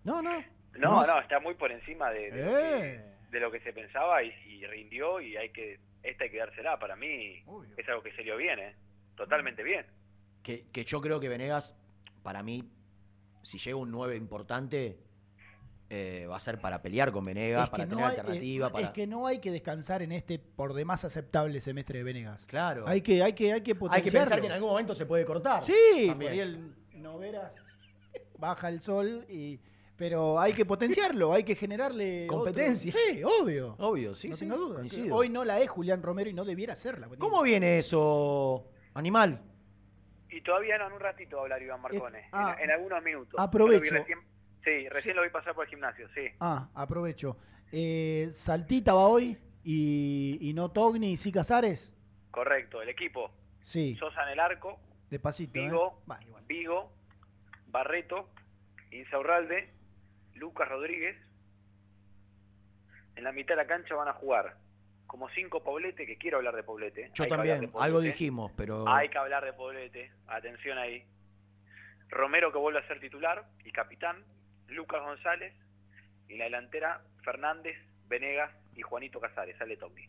No, 0.04 0.20
no. 0.22 0.38
No, 0.78 1.02
No, 1.02 1.06
no, 1.06 1.20
está 1.20 1.40
muy 1.40 1.54
por 1.54 1.70
encima 1.72 2.10
de, 2.10 2.30
de 2.30 2.42
lo, 2.44 2.50
que, 2.58 2.86
Eh. 2.94 3.04
de 3.32 3.40
lo 3.40 3.50
que 3.50 3.60
se 3.60 3.72
pensaba 3.72 4.22
y, 4.22 4.28
y 4.46 4.64
rindió 4.66 5.20
y 5.20 5.36
hay 5.36 5.50
que 5.50 5.80
esta 6.02 6.24
hay 6.24 6.30
que 6.30 6.38
dársela. 6.38 6.78
Para 6.78 6.96
mí 6.96 7.42
es 7.76 7.88
algo 7.88 8.02
que 8.02 8.14
salió 8.14 8.36
bien, 8.36 8.58
¿eh? 8.58 8.74
Totalmente 9.16 9.62
bien. 9.62 9.84
Que, 10.42 10.66
que 10.72 10.84
yo 10.84 11.00
creo 11.00 11.20
que 11.20 11.28
Venegas, 11.28 11.76
para 12.22 12.42
mí, 12.42 12.70
si 13.42 13.58
llega 13.58 13.76
un 13.76 13.90
9 13.90 14.16
importante, 14.16 14.98
eh, 15.90 16.26
va 16.30 16.36
a 16.36 16.38
ser 16.38 16.60
para 16.60 16.80
pelear 16.80 17.10
con 17.12 17.24
Venegas, 17.24 17.64
Es 17.64 17.68
que 17.68 17.72
para 17.72 17.84
no 17.84 17.90
tener 17.90 18.04
hay- 18.04 18.10
alternativa. 18.16 18.66
eh, 18.68 18.70
para... 18.70 18.84
Es 18.86 18.90
que 18.92 19.06
no 19.06 19.26
hay 19.26 19.38
que 19.40 19.50
descansar 19.50 20.02
en 20.02 20.12
este 20.12 20.38
por 20.38 20.72
demás 20.72 21.04
aceptable 21.04 21.60
semestre 21.60 21.98
de 21.98 22.04
Venegas. 22.04 22.46
Claro. 22.46 22.84
Hay 22.86 23.00
que, 23.02 23.22
hay 23.22 23.32
que, 23.32 23.52
hay 23.52 23.60
que 23.60 23.76
Hay 23.90 24.02
que 24.02 24.12
pensar 24.12 24.40
que 24.40 24.46
en 24.46 24.52
algún 24.52 24.70
momento 24.70 24.94
se 24.94 25.04
puede 25.04 25.24
cortar. 25.24 25.62
Sí, 25.64 26.06
También. 26.08 26.32
el 26.38 26.74
Noveras 27.02 27.52
baja 28.38 28.68
el 28.68 28.80
sol 28.80 29.26
y 29.28 29.58
pero 29.96 30.40
hay 30.40 30.54
que 30.54 30.64
potenciarlo, 30.64 31.34
hay 31.34 31.44
que 31.44 31.54
generarle 31.54 32.24
otro- 32.24 32.38
Competencia. 32.38 32.90
Sí, 32.92 33.22
obvio. 33.22 33.74
Obvio, 33.78 34.14
sí, 34.14 34.30
no 34.30 34.36
sí, 34.36 34.46
duda. 34.46 34.76
coincido. 34.76 35.14
Hoy 35.14 35.28
no 35.28 35.44
la 35.44 35.60
es 35.60 35.68
Julián 35.68 36.02
Romero 36.02 36.30
y 36.30 36.32
no 36.32 36.44
debiera 36.46 36.74
serla. 36.74 37.06
¿Cómo 37.18 37.42
viene 37.42 37.78
eso, 37.78 38.66
animal? 38.94 39.42
Y 40.30 40.40
todavía 40.42 40.78
no, 40.78 40.86
en 40.86 40.92
un 40.94 41.00
ratito 41.00 41.36
va 41.36 41.42
a 41.42 41.44
hablar 41.44 41.62
Iván 41.62 41.82
Marcone. 41.82 42.28
ah, 42.32 42.56
en, 42.58 42.64
en 42.64 42.70
algunos 42.70 43.02
minutos. 43.02 43.34
aprovecho. 43.38 43.94
Yo 43.96 44.04
vi 44.64 44.70
recién- 44.70 44.82
sí, 44.82 44.88
recién 44.88 45.16
lo 45.16 45.22
vi 45.22 45.30
pasar 45.30 45.54
por 45.54 45.64
el 45.64 45.70
gimnasio, 45.70 46.08
sí. 46.14 46.28
Ah, 46.40 46.68
aprovecho. 46.74 47.36
Eh, 47.72 48.30
Saltita 48.32 48.94
va 48.94 49.06
hoy 49.06 49.38
y, 49.64 50.38
y 50.40 50.52
no 50.54 50.70
Togni 50.70 51.12
y 51.12 51.16
sí 51.16 51.30
Casares. 51.32 51.92
Correcto, 52.30 52.80
el 52.82 52.88
equipo. 52.88 53.30
Sí, 53.62 53.94
Sosa 53.96 54.22
en 54.24 54.30
el 54.30 54.40
arco, 54.40 54.78
despacito. 55.10 55.58
¿eh? 55.58 55.64
Vigo, 55.64 56.02
Vigo, 56.46 56.92
Barreto, 57.68 58.28
Insaurralde, 58.90 59.70
Lucas 60.34 60.68
Rodríguez. 60.68 61.16
En 63.16 63.24
la 63.24 63.32
mitad 63.32 63.54
de 63.54 63.56
la 63.62 63.66
cancha 63.66 63.94
van 63.94 64.08
a 64.08 64.14
jugar 64.14 64.56
como 65.06 65.28
cinco 65.30 65.62
Poblete, 65.62 66.06
que 66.06 66.16
quiero 66.16 66.38
hablar 66.38 66.54
de 66.54 66.62
Poblete. 66.62 67.10
Yo 67.14 67.24
Hay 67.24 67.28
que 67.28 67.34
hablar 67.34 67.46
de 67.46 67.52
también, 67.52 67.70
Poblete. 67.72 67.84
algo 67.86 68.00
dijimos, 68.00 68.52
pero... 68.56 68.88
Hay 68.88 69.08
que 69.08 69.18
hablar 69.18 69.44
de 69.44 69.52
Poblete, 69.52 70.12
atención 70.28 70.78
ahí. 70.78 71.04
Romero 72.08 72.52
que 72.52 72.58
vuelve 72.58 72.78
a 72.78 72.86
ser 72.86 73.00
titular 73.00 73.44
y 73.64 73.72
capitán, 73.72 74.24
Lucas 74.70 75.00
González 75.02 75.52
y 76.28 76.36
la 76.36 76.44
delantera 76.44 77.02
Fernández, 77.24 77.76
Venegas 78.08 78.50
y 78.76 78.82
Juanito 78.82 79.20
Casares, 79.20 79.56
sale 79.58 79.76
Tommy. 79.76 80.08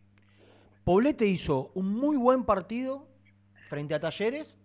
Poblete 0.84 1.26
hizo 1.26 1.72
un 1.76 1.94
muy 1.94 2.16
buen 2.18 2.44
partido 2.46 3.08
frente 3.68 3.94
a 3.94 4.00
Talleres 4.00 4.58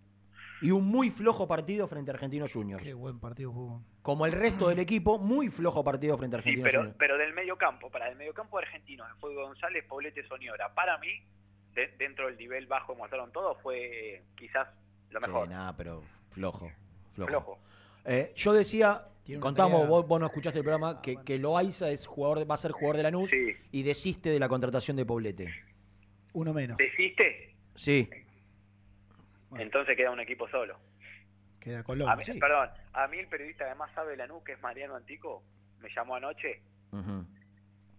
y 0.61 0.71
un 0.71 0.85
muy 0.85 1.09
flojo 1.11 1.47
partido 1.47 1.87
frente 1.87 2.09
a 2.11 2.15
Argentinos 2.15 2.51
Juniors. 2.51 2.83
Qué 2.83 2.93
buen 2.93 3.19
partido 3.19 3.51
jugó. 3.51 3.83
Como 4.01 4.25
el 4.25 4.31
resto 4.31 4.69
del 4.69 4.79
equipo, 4.79 5.19
muy 5.19 5.49
flojo 5.49 5.83
partido 5.83 6.17
frente 6.17 6.35
a 6.37 6.39
Sí, 6.41 6.49
Argentinos 6.49 6.67
pero, 6.69 6.79
Juniors. 6.79 6.97
pero 6.97 7.17
del 7.17 7.33
medio 7.33 7.57
campo, 7.57 7.91
para 7.91 8.09
el 8.09 8.15
medio 8.15 8.33
campo 8.33 8.57
argentino, 8.57 9.05
fue 9.19 9.35
González, 9.35 9.83
Poblete, 9.87 10.27
Soñora. 10.27 10.73
Para 10.73 10.97
mí, 10.97 11.09
de- 11.73 11.87
dentro 11.99 12.25
del 12.25 12.37
nivel 12.37 12.65
bajo 12.65 12.93
que 12.93 12.99
mostraron 12.99 13.31
todos, 13.31 13.61
fue 13.61 14.15
eh, 14.15 14.23
quizás 14.35 14.67
lo 15.11 15.19
Sí, 15.21 15.27
mejor. 15.27 15.47
nada, 15.49 15.75
pero 15.77 16.03
flojo. 16.31 16.71
Flojo. 17.13 17.29
Flojo. 17.29 17.59
Eh, 18.05 18.31
yo 18.35 18.53
decía, 18.53 19.05
contamos, 19.39 19.87
vos, 19.87 20.07
vos 20.07 20.19
no 20.19 20.25
escuchaste 20.27 20.59
el 20.59 20.63
programa, 20.63 21.01
que, 21.01 21.17
que 21.25 21.37
Loaiza 21.37 21.89
es 21.89 22.05
jugador, 22.07 22.49
va 22.49 22.55
a 22.55 22.57
ser 22.57 22.71
jugador 22.71 22.97
de 22.97 23.03
Lanús 23.03 23.31
y 23.71 23.83
desiste 23.83 24.29
de 24.29 24.39
la 24.39 24.47
contratación 24.49 24.95
de 24.97 25.05
Poblete. 25.05 25.53
Uno 26.33 26.53
menos. 26.53 26.77
¿Desiste? 26.77 27.55
Sí. 27.75 28.09
Entonces 29.57 29.95
queda 29.95 30.11
un 30.11 30.19
equipo 30.19 30.47
solo. 30.49 30.77
Queda 31.59 31.83
Colón. 31.83 32.09
A 32.09 32.15
mí- 32.15 32.23
Perdón, 32.39 32.69
a 32.93 33.07
mí 33.07 33.17
el 33.17 33.27
periodista 33.27 33.67
que 33.67 33.75
más 33.75 33.91
sabe 33.93 34.11
de 34.11 34.17
Lanús, 34.17 34.43
que 34.43 34.53
es 34.53 34.61
Mariano 34.61 34.95
Antico, 34.95 35.43
me 35.79 35.89
llamó 35.95 36.15
anoche 36.15 36.61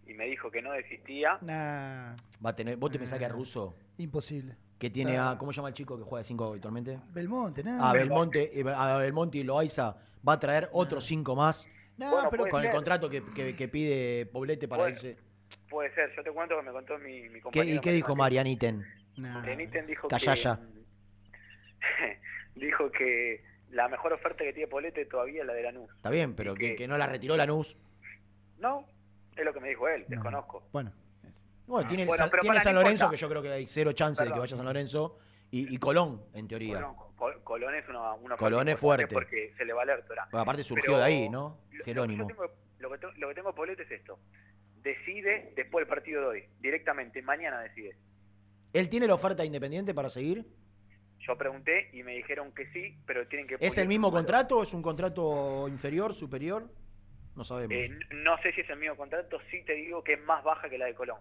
y 0.06 0.14
me 0.14 0.24
dijo 0.26 0.50
que 0.50 0.62
no 0.62 0.72
desistía. 0.72 1.38
Nah, 1.42 2.16
Va 2.44 2.50
a 2.50 2.54
tener, 2.56 2.76
¿Vos 2.76 2.90
te 2.90 2.98
pensás 2.98 3.18
que 3.18 3.24
es 3.26 3.32
ruso? 3.32 3.76
imposible. 3.98 4.56
Que 4.78 4.90
tiene 4.90 5.18
Ah. 5.18 5.32
a, 5.32 5.38
¿cómo 5.38 5.52
se 5.52 5.56
llama 5.56 5.68
el 5.68 5.74
chico 5.74 5.96
que 5.98 6.04
juega 6.04 6.20
de 6.20 6.24
5 6.28 6.44
habitualmente? 6.50 6.98
Belmonte, 7.12 7.64
nada. 7.64 7.90
A 7.90 7.92
Belmonte, 7.92 8.60
eh, 8.60 8.64
a 8.74 8.96
Belmonte 8.98 9.38
y 9.38 9.42
Loaiza 9.42 9.96
va 10.26 10.34
a 10.34 10.38
traer 10.38 10.68
otros 10.72 11.04
cinco 11.04 11.34
más 11.34 11.66
No, 11.96 12.12
Bueno, 12.12 12.28
pero 12.30 12.46
con 12.48 12.64
el 12.64 12.70
contrato 12.70 13.10
que, 13.10 13.22
que- 13.34 13.56
que 13.56 13.66
pide 13.68 14.24
Poblete 14.26 14.68
para 14.68 14.82
Bueno. 14.84 14.94
irse. 14.94 15.16
Puede 15.68 15.92
ser, 15.96 16.14
yo 16.14 16.22
te 16.22 16.30
cuento 16.30 16.54
que 16.56 16.62
me 16.62 16.70
contó 16.70 16.96
mi, 16.98 17.22
mi 17.22 17.28
¿Qué- 17.34 17.40
compañero. 17.40 17.76
¿Y 17.76 17.80
qué 17.80 17.90
dijo 17.92 18.14
Marianiten? 18.14 18.84
Marianiten 19.16 19.84
dijo 19.84 20.06
Callaya. 20.06 20.60
que 20.60 20.60
dijo 22.54 22.90
que 22.92 23.42
la 23.70 23.88
mejor 23.88 24.12
oferta 24.12 24.44
que 24.44 24.52
tiene 24.52 24.68
Polete 24.68 25.06
todavía 25.06 25.40
es 25.40 25.46
la 25.48 25.54
de 25.54 25.62
Lanús. 25.64 25.90
Está 25.96 26.10
bien, 26.10 26.34
pero 26.34 26.54
que, 26.54 26.76
que 26.76 26.86
no 26.86 26.96
la 26.96 27.06
retiró 27.08 27.36
Lanús. 27.36 27.76
No, 28.60 28.86
es 29.36 29.44
lo 29.44 29.52
que 29.52 29.58
me 29.60 29.70
dijo 29.70 29.88
él, 29.88 30.04
desconozco. 30.06 30.62
Bueno. 30.72 30.92
Bueno, 31.68 31.86
tiene, 31.88 32.02
el 32.04 32.08
Bueno, 32.08 32.18
San, 32.28 32.40
tiene 32.40 32.60
San 32.60 32.74
Lorenzo, 32.74 33.04
importa. 33.04 33.10
que 33.10 33.16
yo 33.20 33.28
creo 33.28 33.42
que 33.42 33.52
hay 33.52 33.66
cero 33.66 33.92
chance 33.92 34.24
de 34.24 34.32
que 34.32 34.38
vaya 34.38 34.54
a 34.54 34.56
San 34.56 34.66
Lorenzo. 34.66 35.18
Y, 35.50 35.74
y 35.74 35.78
Colón, 35.78 36.22
en 36.34 36.48
teoría. 36.48 36.74
Colón, 36.80 36.94
Col- 37.16 37.42
Colón 37.42 37.74
es 37.74 37.88
una, 37.88 38.12
una 38.14 38.36
Colón 38.36 38.68
es 38.68 38.78
fuerte. 38.80 39.14
Porque 39.14 39.54
se 39.56 39.64
le 39.64 39.72
va 39.72 39.82
a 39.82 39.84
leer 39.86 40.04
Torá. 40.06 40.26
Bueno, 40.30 40.42
aparte 40.42 40.62
surgió 40.62 40.92
Pero 40.92 40.98
de 40.98 41.04
ahí, 41.04 41.28
¿no? 41.28 41.58
Jerónimo. 41.84 42.22
Lo, 42.78 42.90
que 42.90 42.98
tengo, 42.98 43.12
lo, 43.16 43.28
que, 43.28 43.34
tengo 43.34 43.54
Polete 43.54 43.82
es 43.84 43.90
esto. 43.90 44.18
Decide 44.82 45.52
después 45.56 45.82
del 45.82 45.88
partido 45.88 46.22
de 46.22 46.26
hoy. 46.26 46.44
Directamente, 46.60 47.22
mañana 47.22 47.60
decide. 47.60 47.96
¿Él 48.72 48.88
tiene 48.88 49.06
la 49.06 49.14
oferta 49.14 49.44
independiente 49.44 49.94
para 49.94 50.08
seguir? 50.10 50.46
Yo 51.20 51.36
pregunté 51.36 51.90
y 51.92 52.02
me 52.02 52.12
dijeron 52.12 52.52
que 52.52 52.66
sí, 52.72 52.96
pero 53.06 53.26
tienen 53.28 53.46
que... 53.46 53.56
¿Es 53.60 53.76
el 53.78 53.88
mismo 53.88 54.10
contrato? 54.10 54.62
¿Es 54.62 54.72
un 54.72 54.82
contrato 54.82 55.66
inferior, 55.68 56.14
superior? 56.14 56.70
No 57.34 57.44
sabemos. 57.44 57.72
Eh, 57.76 57.90
no 58.10 58.36
sé 58.42 58.52
si 58.52 58.60
es 58.62 58.70
el 58.70 58.78
mismo 58.78 58.96
contrato, 58.96 59.38
sí 59.50 59.62
te 59.64 59.74
digo 59.74 60.02
que 60.04 60.14
es 60.14 60.24
más 60.24 60.42
baja 60.44 60.68
que 60.70 60.78
la 60.78 60.86
de 60.86 60.94
Colón. 60.94 61.18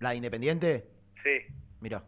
¿La 0.00 0.10
de 0.10 0.16
Independiente? 0.16 0.88
Sí. 1.22 1.54
Mira. 1.80 2.04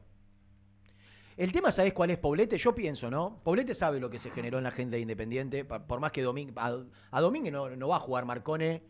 El 1.36 1.52
tema, 1.52 1.70
¿sabés 1.70 1.92
cuál 1.92 2.10
es 2.10 2.18
Poblete? 2.18 2.56
Yo 2.56 2.74
pienso, 2.74 3.10
¿no? 3.10 3.40
Poblete 3.44 3.74
sabe 3.74 4.00
lo 4.00 4.08
que 4.08 4.18
se 4.18 4.30
generó 4.30 4.56
en 4.58 4.64
la 4.64 4.70
gente 4.70 4.96
de 4.96 5.02
Independiente. 5.02 5.64
Por 5.64 6.00
más 6.00 6.10
que 6.12 6.22
Domínguez. 6.22 6.54
A, 6.58 6.78
a 7.10 7.20
Domínguez 7.20 7.52
no, 7.52 7.68
no 7.76 7.88
va 7.88 7.96
a 7.96 8.00
jugar 8.00 8.24
Marcone 8.24 8.82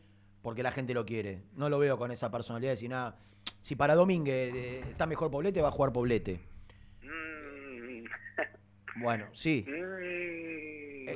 porque 0.42 0.62
la 0.62 0.70
gente 0.70 0.94
lo 0.94 1.04
quiere. 1.04 1.42
No 1.54 1.68
lo 1.68 1.78
veo 1.80 1.98
con 1.98 2.12
esa 2.12 2.30
personalidad 2.30 2.70
de 2.70 2.74
decir 2.76 2.90
nada. 2.90 3.16
Si 3.62 3.74
para 3.74 3.96
Domínguez 3.96 4.54
eh, 4.54 4.84
está 4.90 5.06
mejor 5.06 5.28
Poblete, 5.30 5.60
va 5.60 5.68
a 5.68 5.72
jugar 5.72 5.92
Poblete. 5.92 6.40
Mm, 7.02 8.04
Bueno, 9.02 9.26
sí. 9.32 9.66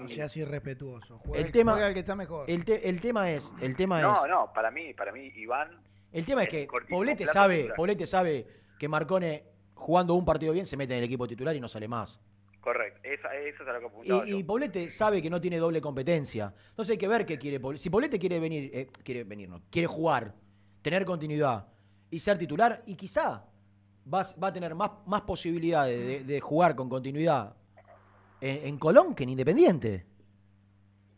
No 0.00 0.08
seas 0.08 0.36
irrespetuoso. 0.36 1.18
Juega 1.18 1.44
El 1.44 1.52
tema, 1.52 1.72
juega 1.72 1.88
el 1.88 1.94
que 1.94 2.00
está 2.00 2.14
mejor. 2.14 2.48
el, 2.48 2.64
te- 2.64 2.88
el 2.88 3.00
tema 3.00 3.30
es, 3.32 3.52
el 3.60 3.74
tema 3.76 4.00
no, 4.00 4.12
es, 4.24 4.30
no, 4.30 4.52
para 4.52 4.70
mí, 4.70 4.94
para 4.94 5.12
mí, 5.12 5.32
Iván... 5.34 5.68
el 6.12 6.24
tema 6.26 6.42
es 6.44 6.48
que 6.48 6.66
cortito, 6.66 6.94
Poblete 6.96 7.26
sabe, 7.26 7.56
titular. 7.56 7.76
Poblete 7.76 8.06
sabe 8.06 8.46
que 8.78 8.88
Marcone 8.88 9.44
jugando 9.74 10.14
un 10.14 10.24
partido 10.24 10.52
bien 10.52 10.66
se 10.66 10.76
mete 10.76 10.92
en 10.92 10.98
el 10.98 11.04
equipo 11.04 11.26
titular 11.26 11.54
y 11.56 11.60
no 11.60 11.68
sale 11.68 11.88
más. 11.88 12.20
Correcto, 12.60 13.00
esa, 13.04 13.34
eso 13.36 13.62
es 13.62 13.68
a 13.68 13.72
lo 13.72 13.80
que 13.80 13.86
apuntaba 13.86 14.26
Y, 14.26 14.30
yo. 14.32 14.38
y 14.38 14.42
Poblete 14.44 14.90
sabe 14.90 15.22
que 15.22 15.30
no 15.30 15.40
tiene 15.40 15.56
doble 15.58 15.80
competencia. 15.80 16.52
Entonces 16.70 16.92
hay 16.92 16.98
que 16.98 17.08
ver 17.08 17.24
qué 17.24 17.38
quiere 17.38 17.58
Poblete. 17.60 17.82
Si 17.82 17.88
Poblete 17.90 18.18
quiere 18.18 18.38
venir, 18.38 18.70
eh, 18.74 18.88
quiere 19.02 19.24
venir, 19.24 19.48
no, 19.48 19.62
quiere 19.70 19.86
jugar, 19.86 20.34
tener 20.82 21.04
continuidad 21.06 21.66
y 22.10 22.18
ser 22.18 22.36
titular, 22.36 22.82
y 22.86 22.94
quizá 22.96 23.46
va, 24.12 24.20
a- 24.20 24.40
va 24.42 24.48
a 24.48 24.52
tener 24.52 24.74
más, 24.74 24.90
más 25.06 25.22
posibilidades 25.22 25.98
de, 26.06 26.24
de 26.24 26.40
jugar 26.40 26.74
con 26.76 26.88
continuidad 26.90 27.54
en, 28.42 28.66
en 28.66 28.78
Colón 28.78 29.14
que 29.14 29.22
en 29.22 29.30
Independiente. 29.30 30.06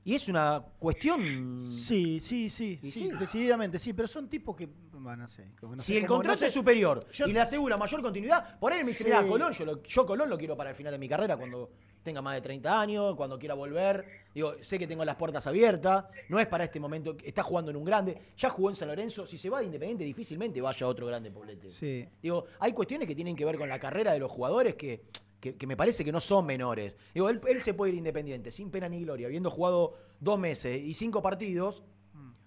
Y 0.05 0.15
es 0.15 0.29
una 0.29 0.65
cuestión. 0.79 1.65
Sí, 1.69 2.19
sí, 2.21 2.51
sí, 2.51 2.79
sí, 2.83 2.91
sí. 2.91 3.11
decididamente 3.19 3.79
sí, 3.79 3.93
pero 3.93 4.09
son 4.09 4.29
tipos 4.29 4.57
que, 4.57 4.69
bueno, 4.93 5.23
no 5.23 5.29
sé. 5.29 5.47
no 5.63 5.79
si 5.79 5.93
sé 5.95 5.99
el 6.01 6.07
contrato 6.07 6.35
no 6.35 6.39
sé- 6.39 6.47
es 6.47 6.53
superior 6.53 7.07
yo- 7.13 7.27
y 7.29 7.33
le 7.33 7.41
asegura 7.41 7.77
mayor 7.77 8.03
continuidad, 8.03 8.59
por 8.59 8.73
ahí 8.73 8.81
me 8.81 8.89
dice, 8.89 9.05
Sí. 9.05 9.11
Colón, 9.29 9.53
yo, 9.53 9.65
lo- 9.65 9.83
yo 9.83 10.05
Colón 10.07 10.29
lo 10.29 10.37
quiero 10.39 10.57
para 10.57 10.71
el 10.71 10.77
final 10.77 10.93
de 10.93 10.99
mi 10.99 11.09
carrera 11.09 11.37
cuando 11.37 11.71
tenga 12.03 12.21
más 12.21 12.35
de 12.35 12.41
30 12.41 12.81
años, 12.81 13.15
cuando 13.15 13.39
quiera 13.39 13.55
volver. 13.55 14.05
Digo, 14.35 14.55
sé 14.61 14.77
que 14.77 14.89
tengo 14.89 15.05
las 15.05 15.15
puertas 15.15 15.47
abiertas, 15.47 16.05
no 16.29 16.41
es 16.41 16.49
para 16.49 16.65
este 16.65 16.81
momento, 16.81 17.17
está 17.23 17.45
jugando 17.45 17.71
en 17.71 17.77
un 17.77 17.85
grande, 17.85 18.19
ya 18.37 18.51
jugó 18.51 18.71
en 18.71 18.75
San 18.77 18.89
Lorenzo, 18.89 19.25
si 19.25 19.39
se 19.39 19.49
va 19.51 19.61
de 19.61 19.67
Independiente 19.67 20.03
difícilmente 20.03 20.61
vaya 20.61 20.85
a 20.85 20.89
otro 20.91 21.07
grande 21.07 21.31
Poblete. 21.31 21.71
Sí. 21.71 22.09
Digo, 22.21 22.47
hay 22.59 22.73
cuestiones 22.73 23.07
que 23.07 23.15
tienen 23.15 23.37
que 23.37 23.45
ver 23.45 23.57
con 23.57 23.69
la 23.69 23.79
carrera 23.79 24.13
de 24.13 24.19
los 24.19 24.31
jugadores 24.33 24.75
que, 24.75 25.05
que, 25.43 25.57
que 25.57 25.67
me 25.67 25.77
parece 25.77 26.05
que 26.05 26.13
no 26.13 26.21
son 26.21 26.47
menores. 26.47 26.97
Digo, 27.13 27.29
él, 27.29 27.41
él 27.49 27.61
se 27.61 27.75
puede 27.75 27.93
ir 27.93 27.99
independiente, 27.99 28.53
sin 28.53 28.71
pena 28.71 28.89
ni 28.89 29.03
gloria, 29.03 29.27
habiendo 29.27 29.51
jugado 29.51 29.99
dos 30.21 30.39
meses 30.39 30.81
y 30.81 30.95
cinco 30.95 31.21
partidos, 31.21 31.83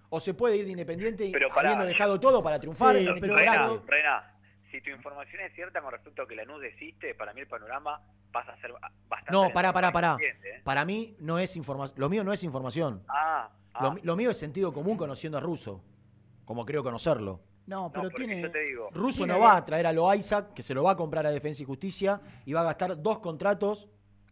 o 0.10 0.20
se 0.22 0.34
puede 0.34 0.56
ir 0.56 0.66
de 0.66 0.72
independiente 0.72 1.30
Pero 1.34 1.50
pará, 1.50 1.72
habiendo 1.72 1.86
dejado 1.86 2.20
todo 2.22 2.42
para 2.42 2.58
triunfar 2.58 2.96
Sí, 2.96 3.06
en 3.06 3.22
Rena. 3.22 3.82
Rena, 3.86 4.34
si 4.72 4.80
tu 4.80 4.92
información 4.92 5.42
es 5.42 5.54
cierta 5.54 5.82
con 5.82 5.92
respecto 5.92 6.22
a 6.22 6.28
que 6.28 6.36
Lanús 6.36 6.62
desiste, 6.62 7.14
para 7.16 7.34
mí 7.34 7.42
el 7.42 7.48
panorama 7.48 8.02
pasa 8.32 8.54
a 8.54 8.62
ser 8.62 8.72
bastante... 9.10 9.32
No, 9.32 9.52
pará, 9.52 9.74
pará, 9.74 9.92
pará. 9.92 10.18
¿eh? 10.22 10.62
Para 10.64 10.86
mí 10.86 11.18
no 11.20 11.38
es 11.38 11.58
información. 11.58 12.00
Lo 12.00 12.08
mío 12.08 12.24
no 12.24 12.32
es 12.32 12.44
información. 12.44 13.04
Ah, 13.10 13.50
Lo, 13.82 13.88
ah. 13.90 13.96
lo 14.02 14.16
mío 14.16 14.32
es 14.32 14.38
sentido 14.38 14.72
común 14.72 14.96
conociendo 14.96 15.38
a 15.38 15.42
Russo. 15.42 15.84
Como 16.46 16.66
creo 16.66 16.82
conocerlo. 16.82 17.42
No, 17.68 17.92
pero 17.92 18.10
tiene. 18.12 18.42
yo 18.42 18.52
te 18.52 18.64
digo, 18.64 18.90
Russo 18.92 19.20
Tiene 19.26 19.34
no 19.34 19.40
va 19.40 19.58
a 19.58 19.66
traer 19.66 19.88
a 19.88 19.94
lo 19.94 20.14
Isaac, 20.14 20.54
que 20.54 20.62
se 20.62 20.74
lo 20.74 20.84
va 20.84 20.92
a 20.92 20.96
comprar 20.96 21.26
a 21.26 21.32
Defensa 21.32 21.64
y 21.64 21.66
Justicia, 21.66 22.22
y 22.46 22.54
va 22.54 22.62
a 22.62 22.66
gastar 22.66 23.02
dos 23.02 23.20
contratos. 23.20 23.88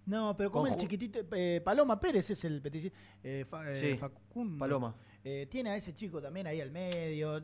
No, 0.05 0.36
pero 0.38 0.51
como 0.51 0.65
Con 0.65 0.73
el 0.73 0.79
chiquitito. 0.79 1.19
eh, 1.31 1.61
Paloma 1.63 1.99
Pérez 1.99 2.29
es 2.29 2.43
el 2.43 2.61
petici- 2.61 2.91
eh, 3.23 3.45
fa- 3.49 3.71
eh, 3.71 3.75
Sí, 3.75 3.97
Facundo. 3.97 4.59
Paloma. 4.59 4.95
Eh, 5.23 5.47
tiene 5.49 5.69
a 5.71 5.75
ese 5.77 5.93
chico 5.93 6.21
también 6.21 6.45
ahí 6.45 6.59
al 6.61 6.71
medio. 6.71 7.41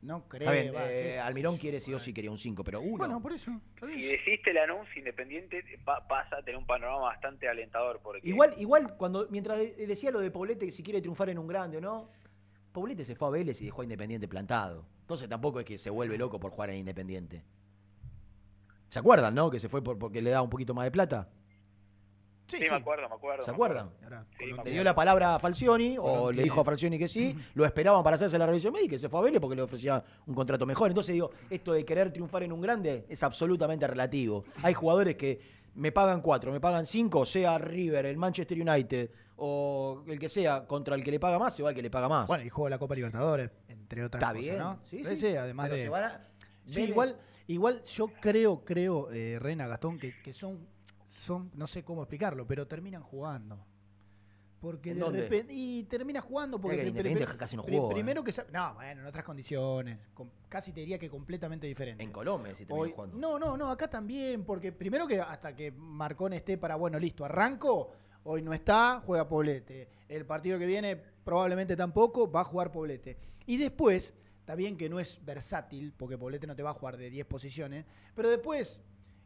No 0.00 0.26
creo. 0.28 0.50
Está 0.50 0.62
bien, 0.62 0.74
va, 0.74 0.90
eh, 0.90 1.18
Almirón 1.18 1.56
quiere 1.58 1.80
sí 1.80 1.92
o 1.94 1.98
sí 1.98 2.12
quería 2.12 2.30
un 2.30 2.36
5, 2.38 2.62
pero 2.64 2.80
uno. 2.80 2.98
Bueno, 2.98 3.22
por 3.22 3.32
eso. 3.32 3.50
si 3.78 3.86
eso. 4.04 4.12
desiste 4.12 4.52
Lanús, 4.52 4.86
Independiente 4.96 5.62
pa- 5.84 6.06
pasa 6.08 6.36
a 6.38 6.42
tener 6.42 6.58
un 6.58 6.66
panorama 6.66 7.00
bastante 7.00 7.48
alentador. 7.48 8.00
Porque 8.02 8.20
Igual, 8.28 8.54
igual 8.58 8.96
cuando 8.96 9.26
mientras 9.30 9.58
de- 9.58 9.86
decía 9.86 10.10
lo 10.10 10.20
de 10.20 10.30
Poblete, 10.30 10.66
que 10.66 10.72
si 10.72 10.82
quiere 10.82 11.00
triunfar 11.00 11.28
en 11.30 11.38
un 11.38 11.46
grande 11.46 11.78
o 11.78 11.80
no, 11.80 12.10
Poblete 12.74 13.04
se 13.04 13.14
fue 13.14 13.28
a 13.28 13.30
Vélez 13.30 13.62
y 13.62 13.66
dejó 13.66 13.82
a 13.82 13.84
Independiente 13.84 14.26
plantado. 14.26 14.84
Entonces 15.02 15.28
tampoco 15.28 15.60
es 15.60 15.64
que 15.64 15.78
se 15.78 15.90
vuelve 15.90 16.18
loco 16.18 16.40
por 16.40 16.50
jugar 16.50 16.70
en 16.70 16.78
Independiente. 16.78 17.44
¿Se 18.88 18.98
acuerdan, 18.98 19.32
no? 19.32 19.48
Que 19.48 19.60
se 19.60 19.68
fue 19.68 19.80
por- 19.80 19.96
porque 19.96 20.20
le 20.20 20.30
daba 20.30 20.42
un 20.42 20.50
poquito 20.50 20.74
más 20.74 20.84
de 20.84 20.90
plata. 20.90 21.28
Sí, 22.48 22.58
me 22.58 22.68
acuerdo, 22.68 23.08
me 23.08 23.14
acuerdo. 23.14 23.44
¿Se 23.44 23.50
me 23.52 23.54
acuerdan? 23.54 23.90
acuerdo. 24.02 24.26
Sí, 24.38 24.44
Le 24.64 24.70
dio 24.72 24.82
la 24.84 24.92
palabra 24.94 25.36
a 25.36 25.38
Falcioni, 25.38 25.96
o 25.98 26.32
le 26.32 26.42
dijo 26.42 26.60
a 26.60 26.64
Falcioni 26.64 26.98
que 26.98 27.06
sí, 27.08 27.34
lo 27.54 27.64
esperaban 27.64 28.02
para 28.02 28.16
hacerse 28.16 28.36
la 28.38 28.44
revisión 28.46 28.72
médica 28.72 28.96
y 28.96 28.98
se 28.98 29.08
fue 29.08 29.20
a 29.20 29.22
Vélez 29.22 29.40
porque 29.40 29.54
le 29.56 29.62
ofrecía 29.62 30.04
un 30.26 30.34
contrato 30.34 30.66
mejor. 30.66 30.88
Entonces 30.90 31.14
digo, 31.14 31.30
esto 31.48 31.72
de 31.72 31.84
querer 31.84 32.12
triunfar 32.12 32.42
en 32.42 32.52
un 32.52 32.60
grande 32.60 33.06
es 33.08 33.22
absolutamente 33.22 33.86
relativo. 33.86 34.44
Hay 34.64 34.74
jugadores 34.74 35.14
que 35.16 35.40
me 35.76 35.90
pagan 35.92 36.20
cuatro, 36.20 36.50
me 36.52 36.60
pagan 36.60 36.84
cinco, 36.84 37.24
sea 37.24 37.56
River, 37.56 38.04
el 38.06 38.16
Manchester 38.16 38.60
United 38.60 39.10
o 39.36 40.02
el 40.06 40.18
que 40.18 40.28
sea, 40.28 40.66
contra 40.66 40.94
el 40.94 41.02
que 41.04 41.10
le 41.10 41.18
paga 41.20 41.38
más, 41.38 41.54
se 41.54 41.62
va 41.62 41.70
el 41.70 41.76
que 41.76 41.82
le 41.82 41.90
paga 41.90 42.08
más. 42.08 42.26
Bueno, 42.26 42.44
y 42.44 42.48
juega 42.48 42.70
la 42.70 42.78
Copa 42.78 42.94
Libertadores, 42.94 43.50
entre 43.68 44.04
otras 44.04 44.22
Está 44.22 44.32
cosas, 44.32 44.42
bien, 44.42 44.58
¿no? 44.58 44.78
sí, 44.88 45.16
sí. 45.16 45.36
además 45.36 45.66
Pero 45.66 45.76
de. 45.76 45.82
se 45.82 45.88
van 45.88 46.04
a- 46.04 46.20
Sí, 46.66 46.82
igual, 46.84 47.16
igual 47.46 47.82
yo 47.84 48.06
creo, 48.20 48.64
creo, 48.64 49.10
eh, 49.10 49.38
Reina 49.38 49.66
Gastón, 49.66 49.98
que, 49.98 50.14
que 50.22 50.32
son, 50.32 50.66
son, 51.08 51.50
no 51.54 51.66
sé 51.66 51.84
cómo 51.84 52.02
explicarlo, 52.02 52.46
pero 52.46 52.66
terminan 52.66 53.02
jugando. 53.02 53.64
Porque 54.60 54.92
¿En 54.92 54.96
de 54.96 55.02
dónde? 55.04 55.20
repente. 55.20 55.52
Y 55.54 55.82
termina 55.84 56.22
jugando 56.22 56.58
porque. 56.58 56.76
Que 56.78 56.82
pri- 56.84 56.88
Independiente 56.88 57.26
pri- 57.32 57.38
casi 57.38 57.54
no 57.54 57.62
jugó, 57.64 57.90
Primero 57.90 58.24
que. 58.24 58.32
sa- 58.32 58.46
No, 58.50 58.72
bueno, 58.76 59.02
en 59.02 59.06
otras 59.06 59.22
condiciones. 59.22 59.98
com- 60.14 60.30
casi 60.48 60.72
te 60.72 60.80
diría 60.80 60.98
que 60.98 61.10
completamente 61.10 61.66
diferente. 61.66 62.02
En 62.02 62.10
Colombia, 62.10 62.54
si 62.54 62.64
termina 62.64 62.88
jugando. 62.94 63.18
No, 63.18 63.38
no, 63.38 63.58
no, 63.58 63.70
acá 63.70 63.88
también, 63.90 64.42
porque 64.44 64.72
primero 64.72 65.06
que 65.06 65.20
hasta 65.20 65.54
que 65.54 65.70
Marcón 65.70 66.32
esté 66.32 66.56
para, 66.56 66.76
bueno, 66.76 66.98
listo, 66.98 67.26
arranco, 67.26 67.92
hoy 68.24 68.42
no 68.42 68.52
está, 68.52 69.00
juega 69.04 69.28
Poblete. 69.28 69.88
El 70.08 70.26
partido 70.26 70.58
que 70.58 70.66
viene 70.66 70.96
probablemente 70.96 71.76
tampoco, 71.76 72.30
va 72.30 72.40
a 72.42 72.44
jugar 72.44 72.70
Poblete. 72.72 73.16
Y 73.46 73.56
después, 73.56 74.14
está 74.40 74.54
bien 74.54 74.76
que 74.76 74.88
no 74.88 75.00
es 75.00 75.24
versátil, 75.24 75.92
porque 75.96 76.18
Poblete 76.18 76.46
no 76.46 76.54
te 76.56 76.62
va 76.62 76.70
a 76.70 76.74
jugar 76.74 76.96
de 76.96 77.10
10 77.10 77.26
posiciones, 77.26 77.84
pero 78.14 78.28
después... 78.30 78.80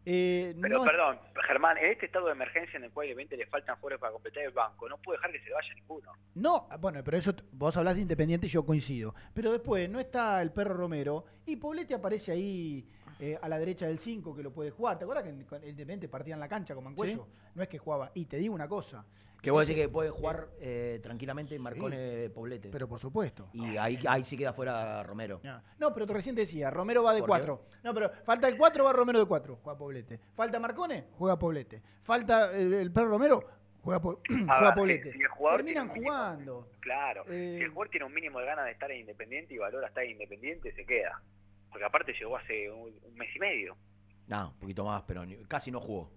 eh, 0.06 0.54
Pero 0.60 0.78
no- 0.78 0.84
perdón, 0.84 1.18
Germán, 1.46 1.76
en 1.78 1.90
este 1.92 2.06
estado 2.06 2.26
de 2.26 2.32
emergencia 2.32 2.76
en 2.78 2.84
el 2.84 2.90
cual 2.92 3.06
evidentemente 3.08 3.36
le 3.44 3.50
faltan 3.50 3.76
jugadores 3.76 4.00
para 4.00 4.12
completar 4.12 4.42
el 4.44 4.52
banco, 4.52 4.88
no 4.88 4.96
puede 4.98 5.18
dejar 5.18 5.32
que 5.32 5.38
se 5.40 5.46
le 5.46 5.54
vaya 5.54 5.74
ninguno. 5.74 6.12
No, 6.34 6.68
bueno, 6.80 7.00
pero 7.04 7.16
eso 7.16 7.34
vos 7.52 7.76
hablás 7.76 7.96
de 7.96 8.02
Independiente 8.02 8.46
y 8.46 8.50
yo 8.50 8.64
coincido. 8.64 9.14
Pero 9.34 9.52
después 9.52 9.88
no 9.90 9.98
está 10.00 10.40
el 10.40 10.52
perro 10.52 10.74
Romero 10.74 11.24
y 11.46 11.56
Poblete 11.56 11.94
aparece 11.94 12.32
ahí 12.32 12.88
eh, 13.20 13.38
a 13.40 13.48
la 13.48 13.58
derecha 13.58 13.86
del 13.86 13.98
5 13.98 14.34
que 14.34 14.42
lo 14.42 14.52
puede 14.52 14.70
jugar. 14.70 14.98
¿Te 14.98 15.04
acuerdas 15.04 15.24
que 15.24 15.30
en- 15.30 15.44
con- 15.44 15.62
el 15.62 15.70
Independiente 15.70 16.08
partía 16.08 16.34
en 16.34 16.40
la 16.40 16.48
cancha 16.48 16.74
con 16.74 16.84
Mancuello? 16.84 17.26
No 17.54 17.62
es 17.62 17.68
que 17.68 17.78
jugaba. 17.78 18.10
Y 18.14 18.26
te 18.26 18.36
digo 18.36 18.54
una 18.54 18.68
cosa. 18.68 19.04
Que 19.40 19.52
vos 19.52 19.64
decís 19.66 19.80
que 19.80 19.88
puede 19.88 20.10
jugar 20.10 20.48
eh, 20.58 20.98
tranquilamente 21.00 21.56
Marcone 21.60 22.28
Poblete. 22.30 22.70
Pero 22.70 22.88
por 22.88 22.98
supuesto. 22.98 23.48
Y 23.52 23.76
ahí, 23.76 23.96
ahí 24.08 24.24
sí 24.24 24.36
queda 24.36 24.52
fuera 24.52 25.00
Romero. 25.04 25.40
No, 25.44 25.62
no, 25.78 25.94
pero 25.94 26.06
tú 26.08 26.12
recién 26.12 26.34
decía, 26.34 26.70
Romero 26.72 27.04
va 27.04 27.14
de 27.14 27.20
¿Por 27.20 27.26
qué? 27.28 27.46
4. 27.46 27.62
No, 27.84 27.94
pero 27.94 28.10
falta 28.24 28.48
el 28.48 28.56
4, 28.58 28.82
va 28.84 28.92
Romero 28.92 29.20
de 29.20 29.26
4, 29.26 29.60
juega 29.62 29.78
Poblete. 29.78 30.18
Falta 30.34 30.58
Marcone, 30.58 31.04
juega 31.16 31.38
Poblete. 31.38 31.80
Falta 32.00 32.50
el, 32.56 32.74
el 32.74 32.90
perro 32.92 33.10
Romero, 33.10 33.44
juega, 33.80 34.00
Po- 34.02 34.20
juega 34.28 34.60
ver, 34.60 34.74
Poblete. 34.74 35.12
si- 35.12 35.18
si 35.18 35.22
el 35.22 35.28
jugador 35.28 35.60
Terminan 35.60 35.86
mínimo- 35.88 36.02
jugando. 36.10 36.68
Claro, 36.80 37.24
Eh, 37.28 37.54
si 37.58 37.62
el 37.64 37.68
jugador 37.70 37.90
tiene 37.90 38.06
un 38.06 38.14
mínimo 38.14 38.40
de 38.40 38.46
ganas 38.46 38.64
de 38.64 38.72
estar 38.72 38.90
en 38.90 39.00
Independiente 39.00 39.54
y 39.54 39.58
valora 39.58 39.86
estar 39.86 40.02
en 40.02 40.10
Independiente, 40.10 40.72
se 40.74 40.84
queda. 40.84 41.22
Porque 41.70 41.84
aparte 41.84 42.12
llegó 42.12 42.36
hace 42.36 42.70
un, 42.70 42.92
un 43.02 43.14
mes 43.14 43.28
y 43.34 43.38
medio. 43.38 43.76
No, 44.26 44.48
un 44.50 44.58
poquito 44.58 44.84
más, 44.84 45.02
pero 45.06 45.24
ni- 45.24 45.36
casi 45.44 45.70
no 45.70 45.80
jugó. 45.80 46.10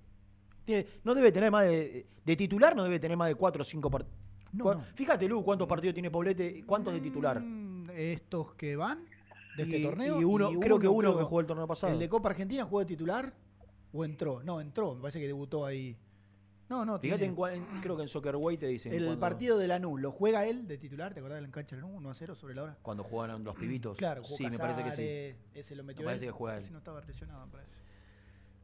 Tiene- 0.65 0.85
no 1.03 1.15
debe 1.15 1.31
tener 1.31 1.51
más 1.51 1.65
de. 1.65 2.05
De 2.23 2.35
titular 2.35 2.75
no 2.75 2.83
debe 2.83 2.99
tener 2.99 3.17
más 3.17 3.27
de 3.29 3.35
4 3.35 3.61
o 3.61 3.65
5 3.65 3.89
partidos. 3.89 4.17
No, 4.53 4.73
no. 4.73 4.81
Fíjate, 4.95 5.27
Lu, 5.27 5.43
cuántos 5.43 5.67
partidos 5.67 5.93
tiene 5.93 6.11
Poblete, 6.11 6.63
cuántos 6.65 6.93
de 6.93 6.99
titular. 6.99 7.39
Mm, 7.41 7.89
estos 7.95 8.53
que 8.55 8.75
van 8.75 9.05
de 9.57 9.63
este 9.63 9.79
Y- 9.79 9.83
torneo. 9.83 10.19
y 10.19 10.23
uno- 10.23 10.51
creo 10.59 10.77
que 10.77 10.87
uno 10.87 11.17
que 11.17 11.23
jugó 11.23 11.39
el 11.39 11.45
torneo 11.47 11.67
pasado. 11.67 11.93
El 11.93 11.99
de 11.99 12.09
Copa 12.09 12.29
Argentina 12.29 12.63
jugó 12.65 12.79
de 12.79 12.85
titular 12.85 13.33
o 13.93 14.05
entró. 14.05 14.43
No, 14.43 14.59
entró. 14.61 14.93
Me 14.95 15.01
parece 15.01 15.19
que 15.19 15.27
debutó 15.27 15.65
ahí. 15.65 15.97
No, 16.71 16.85
no, 16.85 16.97
Fíjate, 16.97 17.19
tiene- 17.19 17.29
en 17.31 17.35
cuál- 17.35 17.53
en- 17.55 17.65
creo 17.81 17.97
que 17.97 18.03
en 18.03 18.07
Soccerway 18.07 18.55
te 18.57 18.65
dicen. 18.67 18.93
El 18.93 19.03
cuando, 19.03 19.19
partido 19.19 19.57
de 19.57 19.67
Lanús, 19.67 19.99
¿lo 19.99 20.09
juega 20.11 20.45
él 20.45 20.65
de 20.67 20.77
titular? 20.77 21.13
¿Te 21.13 21.19
acordás 21.19 21.39
de 21.41 21.47
la 21.47 21.51
cancha 21.51 21.75
de 21.75 21.81
Lanús? 21.81 21.97
1 21.97 22.09
a 22.09 22.13
0 22.13 22.33
sobre 22.33 22.55
la 22.55 22.63
hora. 22.63 22.77
Cuando 22.81 23.03
jugaban 23.03 23.43
los 23.43 23.55
pibitos. 23.57 23.97
Claro, 23.97 24.23
jugó 24.23 24.37
sí, 24.37 24.45
me 24.47 24.57
parece 24.57 24.81
que 24.83 24.91
sí. 24.91 25.35
Ese 25.53 25.75
lo 25.75 25.83
metió 25.83 26.01
Me 26.01 26.05
parece 26.05 26.25
él. 26.27 26.31
que 26.31 26.37
juega 26.37 26.55
él. 26.57 26.63
Si 26.63 26.71
no 26.71 26.77
estaba 26.77 27.01
lesionado, 27.01 27.45
me 27.45 27.51
parece. 27.51 27.73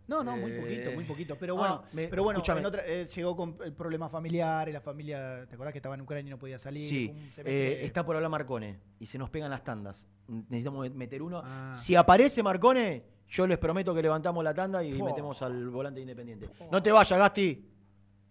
No, 0.07 0.23
no, 0.23 0.37
muy 0.37 0.51
Eh, 0.51 0.61
poquito, 0.61 0.91
muy 0.93 1.03
poquito. 1.03 1.35
Pero 1.37 1.55
ah, 1.55 1.57
bueno, 1.59 1.83
me- 1.91 2.07
pero 2.07 2.23
bueno 2.23 2.37
escúchame. 2.39 2.61
en 2.61 2.65
otra- 2.67 2.83
eh, 2.87 3.09
llegó 3.13 3.35
con 3.35 3.57
el 3.61 3.73
problema 3.73 4.07
familiar, 4.07 4.69
y 4.69 4.71
la 4.71 4.79
familia, 4.79 5.45
¿te 5.49 5.55
acordás 5.55 5.73
que 5.73 5.79
estaba 5.79 5.95
en 5.95 6.01
Ucrania 6.01 6.29
y 6.29 6.31
no 6.31 6.39
podía 6.39 6.57
salir? 6.57 6.87
Sí, 6.87 7.13
eh, 7.43 7.81
está 7.83 8.05
por 8.05 8.15
hablar 8.15 8.31
Marcone 8.31 8.79
y 9.01 9.05
se 9.05 9.17
nos 9.17 9.29
pegan 9.29 9.49
las 9.49 9.65
tandas. 9.65 10.07
Necesitamos 10.29 10.89
meter 10.91 11.21
uno. 11.21 11.41
Ah. 11.43 11.73
Si 11.73 11.93
aparece 11.93 12.41
Marcone, 12.41 13.03
yo 13.27 13.45
les 13.47 13.57
prometo 13.57 13.93
que 13.93 14.01
levantamos 14.01 14.41
la 14.45 14.53
tanda 14.53 14.81
y 14.81 14.93
Oh. 15.01 15.03
metemos 15.03 15.41
al 15.41 15.67
volante 15.67 15.99
independiente. 15.99 16.49
No 16.71 16.81
te 16.81 16.89
vayas, 16.93 17.19
Gasti. 17.19 17.73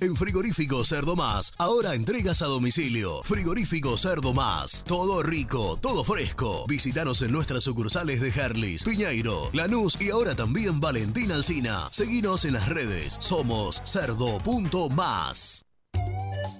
En 0.00 0.16
Frigorífico 0.16 0.84
Cerdo 0.84 1.16
Más, 1.16 1.52
ahora 1.58 1.94
entregas 1.94 2.42
a 2.42 2.46
domicilio. 2.46 3.22
Frigorífico 3.22 3.96
Cerdo 3.96 4.34
Más, 4.34 4.84
todo 4.84 5.22
rico, 5.22 5.78
todo 5.80 6.04
fresco. 6.04 6.64
Visítanos 6.68 7.22
en 7.22 7.32
nuestras 7.32 7.62
sucursales 7.62 8.20
de 8.20 8.28
Herlis, 8.28 8.84
Piñeiro, 8.84 9.50
Lanús 9.52 10.00
y 10.00 10.10
ahora 10.10 10.34
también 10.34 10.80
Valentín 10.80 11.32
Alsina. 11.32 11.88
Seguinos 11.90 12.44
en 12.44 12.54
las 12.54 12.68
redes, 12.68 13.16
somos 13.20 13.80
cerdo.más. 13.84 15.64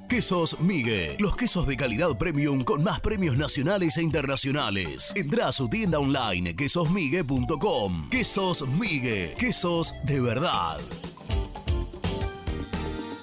Quesos 0.08 0.60
Migue, 0.60 1.16
los 1.18 1.34
quesos 1.34 1.66
de 1.66 1.76
calidad 1.76 2.16
premium 2.16 2.62
con 2.62 2.84
más 2.84 3.00
premios 3.00 3.36
nacionales 3.36 3.96
e 3.96 4.02
internacionales. 4.02 5.12
Entra 5.16 5.48
a 5.48 5.52
su 5.52 5.68
tienda 5.68 5.98
online 5.98 6.54
quesosmigue.com. 6.54 8.08
Quesos 8.10 8.68
Migue, 8.68 9.34
quesos 9.38 9.94
de 10.04 10.20
verdad. 10.20 10.78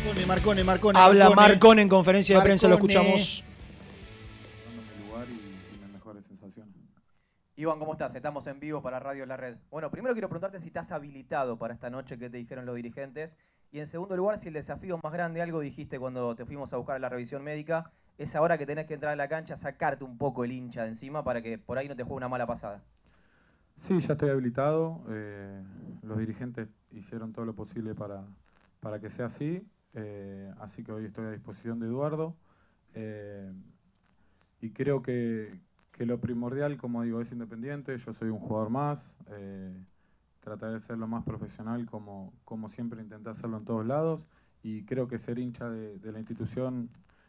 Marcone, 0.08 0.26
Marcone, 0.26 0.64
Marcone. 0.64 0.98
Habla 0.98 1.30
Marcone 1.30 1.82
en 1.82 1.88
conferencia 1.88 2.38
de 2.38 2.42
prensa, 2.42 2.66
lo 2.66 2.74
escuchamos. 2.74 3.44
Iván, 7.56 7.78
¿cómo 7.78 7.92
estás? 7.92 8.14
Estamos 8.14 8.46
en 8.46 8.58
vivo 8.58 8.80
para 8.80 9.00
Radio 9.00 9.26
La 9.26 9.36
Red. 9.36 9.56
Bueno, 9.70 9.90
primero 9.90 10.14
quiero 10.14 10.28
preguntarte 10.28 10.60
si 10.60 10.68
estás 10.68 10.92
habilitado 10.92 11.58
para 11.58 11.74
esta 11.74 11.90
noche 11.90 12.16
que 12.16 12.30
te 12.30 12.38
dijeron 12.38 12.64
los 12.64 12.76
dirigentes. 12.76 13.36
Y 13.70 13.80
en 13.80 13.86
segundo 13.86 14.16
lugar, 14.16 14.38
si 14.38 14.48
el 14.48 14.54
desafío 14.54 14.98
más 15.02 15.12
grande, 15.12 15.42
algo 15.42 15.60
dijiste 15.60 15.98
cuando 15.98 16.34
te 16.36 16.46
fuimos 16.46 16.72
a 16.72 16.78
buscar 16.78 16.98
la 17.00 17.08
revisión 17.10 17.42
médica, 17.42 17.90
es 18.16 18.34
ahora 18.34 18.56
que 18.56 18.64
tenés 18.64 18.86
que 18.86 18.94
entrar 18.94 19.12
a 19.12 19.16
la 19.16 19.28
cancha, 19.28 19.56
sacarte 19.56 20.04
un 20.04 20.16
poco 20.16 20.44
el 20.44 20.52
hincha 20.52 20.84
de 20.84 20.88
encima 20.90 21.22
para 21.22 21.42
que 21.42 21.58
por 21.58 21.76
ahí 21.76 21.86
no 21.88 21.96
te 21.96 22.04
juegue 22.04 22.16
una 22.16 22.28
mala 22.28 22.46
pasada. 22.46 22.80
Sí, 23.76 24.00
ya 24.00 24.12
estoy 24.14 24.30
habilitado. 24.30 25.02
eh, 25.10 25.62
los 26.02 26.16
dirigentes 26.18 26.68
hicieron 26.92 27.32
todo 27.32 27.44
lo 27.44 27.54
posible 27.54 27.94
para, 27.94 28.22
para 28.80 29.00
que 29.00 29.10
sea 29.10 29.26
así. 29.26 29.62
Eh, 29.94 30.52
así 30.60 30.84
que 30.84 30.92
hoy 30.92 31.06
estoy 31.06 31.26
a 31.26 31.30
disposición 31.30 31.78
de 31.80 31.86
Eduardo. 31.86 32.36
eh, 32.94 33.52
y 34.60 34.70
creo 34.70 35.02
que, 35.02 35.60
que 35.92 36.06
lo 36.06 36.20
primordial, 36.20 36.76
como 36.78 37.02
digo, 37.02 37.20
es 37.20 37.30
independiente. 37.32 37.96
Yo 37.98 38.12
soy 38.14 38.28
un 38.30 38.40
jugador 38.40 38.70
más. 38.70 39.12
eh, 39.28 39.74
de 40.60 40.80
ser 40.80 40.96
lo 40.96 41.06
más 41.06 41.24
profesional 41.24 41.84
como, 41.84 42.32
como 42.46 42.70
siempre 42.70 43.02
intenté 43.02 43.28
hacerlo 43.28 43.58
en 43.58 43.64
todos 43.66 43.86
lados. 43.86 44.22
Y 44.62 44.84
creo 44.84 45.06
que 45.06 45.18
ser 45.18 45.38
hincha 45.38 45.68
de, 45.68 46.10
la 46.10 46.18
institución 46.18 46.88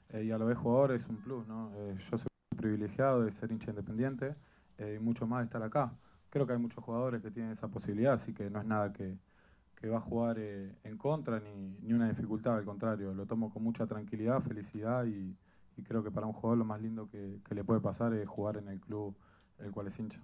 eh, 0.10 0.24
y 0.24 0.32
a 0.32 0.38
la 0.38 0.46
vez 0.46 0.58
jugador 0.58 0.94
es 0.94 1.06
un 1.08 1.18
plus. 1.18 1.46
¿no? 1.48 1.72
Yo 2.10 2.18
soy 2.18 2.28
privilegiado 2.56 3.24
de 3.24 3.32
ser 3.34 3.52
hincha 3.52 3.72
independiente 3.72 4.36
y 4.80 5.00
mucho 5.00 5.28
más 5.28 5.40
de 5.42 5.46
estar 5.46 5.62
acá. 5.62 5.92
Creo 6.30 6.48
que 6.48 6.54
hay 6.54 6.60
muchos 6.60 6.84
jugadores 6.84 7.22
que 7.22 7.30
tienen 7.32 7.52
esa 7.52 7.68
posibilidad, 7.68 8.14
así 8.14 8.34
que 8.34 8.50
no 8.50 8.60
es 8.60 8.66
nada 8.66 8.94
que, 8.94 9.18
que 9.80 9.90
va 9.90 9.98
a 9.98 10.02
jugar 10.02 10.38
eh, 10.40 10.76
en 10.84 10.98
contra 10.98 11.40
ni, 11.40 11.78
ni 11.82 11.94
una 11.94 12.10
dificultad, 12.10 12.58
al 12.58 12.66
contrario, 12.66 13.14
lo 13.14 13.26
tomo 13.26 13.52
con 13.52 13.64
mucha 13.64 13.86
tranquilidad, 13.88 14.42
felicidad 14.42 15.06
y, 15.06 15.36
creo 15.88 16.04
que 16.04 16.12
para 16.12 16.28
un 16.28 16.34
jugador 16.34 16.58
lo 16.58 16.66
más 16.66 16.82
lindo 16.82 17.08
que, 17.10 17.40
que 17.48 17.56
le 17.56 17.64
puede 17.64 17.80
pasar 17.80 18.14
es 18.14 18.28
jugar 18.28 18.58
en 18.58 18.68
el 18.68 18.82
club 18.82 19.16
el 19.60 19.72
cual 19.72 19.88
es 19.88 19.98
hincha. 19.98 20.20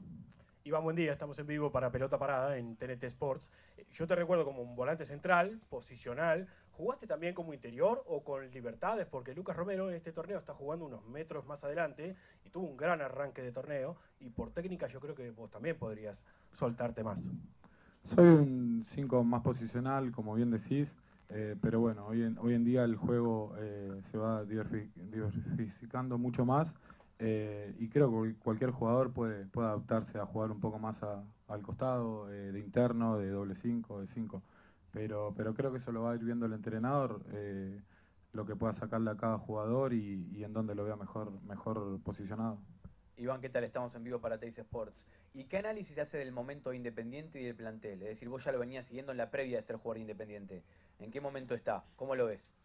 Iván, 0.66 0.84
buen 0.84 0.96
día. 0.96 1.12
Estamos 1.12 1.38
en 1.38 1.46
vivo 1.46 1.72
para 1.72 1.92
Pelota 1.92 2.18
Parada 2.18 2.58
en 2.58 2.76
TNT 2.76 3.04
Sports. 3.04 3.52
Yo 3.94 4.08
te 4.08 4.16
recuerdo 4.16 4.46
como 4.46 4.64
un 4.64 4.76
volante 4.76 5.06
central, 5.06 5.62
posicional. 5.70 6.48
¿Jugaste 6.72 7.06
también 7.06 7.36
como 7.36 7.54
interior 7.54 8.04
o 8.08 8.24
con 8.24 8.50
libertades? 8.50 9.06
Porque 9.06 9.36
Lucas 9.36 9.56
Romero 9.56 9.90
en 9.90 9.96
este 9.96 10.12
torneo 10.12 10.40
está 10.40 10.56
jugando 10.56 10.86
unos 10.86 11.06
metros 11.06 11.46
más 11.46 11.64
adelante 11.64 12.16
y 12.44 12.50
tuvo 12.50 12.66
un 12.66 12.78
gran 12.78 13.00
arranque 13.00 13.44
de 13.44 13.52
torneo. 13.52 13.96
Y 14.20 14.32
por 14.32 14.52
técnica 14.52 14.88
yo 14.88 15.00
creo 15.00 15.14
que 15.14 15.30
vos 15.30 15.52
también 15.52 15.78
podrías 15.78 16.26
soltarte 16.52 17.04
más. 17.04 17.24
Soy 18.06 18.26
un 18.28 18.84
5 18.86 19.24
más 19.24 19.42
posicional, 19.42 20.12
como 20.12 20.36
bien 20.36 20.52
decís, 20.52 20.94
eh, 21.30 21.56
pero 21.62 21.80
bueno, 21.80 22.06
hoy 22.08 22.24
en, 22.24 22.38
hoy 22.38 22.54
en 22.54 22.64
día 22.64 22.84
el 22.84 22.96
juego 22.96 23.56
eh, 23.58 24.00
se 24.12 24.18
va 24.18 24.44
diversi- 24.46 24.92
diversificando 24.96 26.18
mucho 26.18 26.46
más 26.46 26.74
eh, 27.20 27.76
y 27.80 27.90
creo 27.90 28.10
que 28.10 28.16
cual- 28.16 28.36
cualquier 28.40 28.72
jugador 28.72 29.12
puede, 29.14 29.46
puede 29.48 29.68
adaptarse 29.70 30.20
a 30.20 30.26
jugar 30.26 30.52
un 30.52 30.60
poco 30.60 30.78
más 30.80 31.02
a- 31.04 31.24
al 31.48 31.62
costado, 31.64 32.32
eh, 32.32 32.52
de 32.52 32.60
interno, 32.60 33.18
de 33.18 33.30
doble 33.30 33.56
5, 33.56 34.00
de 34.02 34.08
5. 34.08 34.44
Pero, 34.92 35.34
pero 35.36 35.54
creo 35.54 35.72
que 35.72 35.80
eso 35.80 35.92
lo 35.92 36.04
va 36.04 36.12
a 36.12 36.16
ir 36.16 36.24
viendo 36.24 36.46
el 36.46 36.54
entrenador, 36.54 37.22
lo 38.34 38.46
que 38.46 38.56
pueda 38.56 38.74
sacarle 38.74 39.12
a 39.12 39.18
cada 39.18 39.38
jugador 39.40 39.94
y, 39.94 40.28
y 40.32 40.44
en 40.44 40.54
dónde 40.54 40.76
lo 40.76 40.84
vea 40.86 40.96
mejor, 40.96 41.42
mejor 41.44 42.00
posicionado. 42.04 42.60
Iván, 43.18 43.42
¿qué 43.42 43.50
tal? 43.50 43.64
Estamos 43.64 43.94
en 43.96 44.04
vivo 44.04 44.20
para 44.20 44.38
Teis 44.40 44.58
Sports. 44.60 45.06
¿Y 45.36 45.44
qué 45.44 45.58
análisis 45.58 46.00
hace 46.00 46.18
del 46.18 46.32
momento 46.32 46.70
de 46.70 46.78
Independiente 46.78 47.42
y 47.42 47.44
del 47.44 47.56
plantel? 47.56 48.02
Es 48.04 48.08
decir, 48.08 48.30
vos 48.30 48.46
ya 48.46 48.54
lo 48.54 48.60
venías 48.60 48.88
siguiendo 48.88 49.12
en 49.12 49.18
la 49.18 49.30
previa 49.30 49.58
de 49.58 49.64
ser 49.64 49.76
jugador 49.76 49.96
de 49.98 50.02
Independiente. 50.04 50.64
¿En 50.98 51.12
qué 51.12 51.20
momento 51.20 51.54
está? 51.54 51.84
¿Cómo 51.98 52.16
lo 52.16 52.28
ves? 52.28 52.56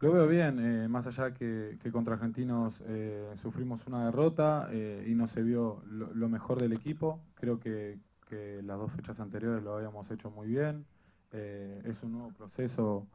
Lo 0.00 0.10
veo 0.10 0.26
bien, 0.26 0.58
eh, 0.58 0.88
más 0.88 1.06
allá 1.06 1.34
que, 1.34 1.76
que 1.82 1.92
contra 1.92 2.14
Argentinos 2.14 2.82
eh, 2.86 3.30
sufrimos 3.42 3.86
una 3.86 4.06
derrota 4.06 4.70
eh, 4.72 5.04
y 5.06 5.14
no 5.14 5.28
se 5.28 5.42
vio 5.42 5.82
lo, 5.86 6.28
mejor 6.30 6.58
del 6.58 6.72
equipo. 6.72 7.20
Creo 7.34 7.60
que, 7.60 7.98
que 8.26 8.62
las 8.62 8.78
dos 8.78 8.90
fechas 8.92 9.20
anteriores 9.20 9.62
lo 9.62 9.76
habíamos 9.76 10.10
hecho 10.10 10.30
muy 10.30 10.48
bien. 10.48 10.86
Es 11.30 12.02
un 12.02 12.12
nuevo 12.12 12.32
proceso 12.32 13.06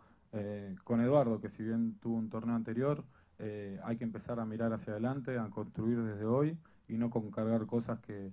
con 0.84 1.02
Eduardo, 1.02 1.42
que 1.42 1.50
si 1.50 1.64
bien 1.64 1.98
tuvo 2.00 2.18
un 2.18 2.30
torneo 2.30 2.56
anterior, 2.56 3.04
hay 3.40 3.98
que 3.98 4.04
empezar 4.04 4.40
a 4.40 4.46
mirar 4.46 4.74
hacia 4.74 4.94
adelante, 4.94 5.40
a 5.40 5.50
construir 5.50 6.00
desde 6.04 6.26
hoy 6.26 6.56
y 6.88 6.98
no 6.98 7.10
con 7.10 7.32
cargar 7.32 7.66
cosas 7.66 8.00
que, 8.02 8.32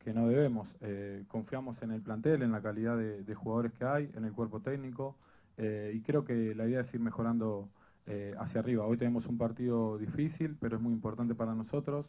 que 0.00 0.12
no 0.12 0.28
debemos. 0.28 0.68
Eh, 0.80 1.24
confiamos 1.28 1.80
en 1.82 1.92
el 1.92 2.02
plantel, 2.02 2.42
en 2.42 2.52
la 2.52 2.62
calidad 2.62 2.96
de, 2.96 3.34
jugadores 3.34 3.72
que 3.72 3.84
hay, 3.84 4.10
en 4.14 4.24
el 4.24 4.32
cuerpo 4.32 4.60
técnico 4.60 5.16
eh, 5.56 5.92
y 5.94 6.00
creo 6.00 6.24
que 6.24 6.54
la 6.54 6.66
idea 6.66 6.80
es 6.80 6.92
ir 6.94 7.00
mejorando 7.00 7.68
eh, 8.06 8.34
hacia 8.38 8.60
arriba. 8.60 8.86
Hoy 8.86 8.96
tenemos 8.96 9.26
un 9.26 9.38
partido 9.38 9.98
difícil, 9.98 10.56
pero 10.60 10.76
es 10.76 10.82
muy 10.82 10.92
importante 10.92 11.34
para 11.34 11.54
nosotros, 11.54 12.06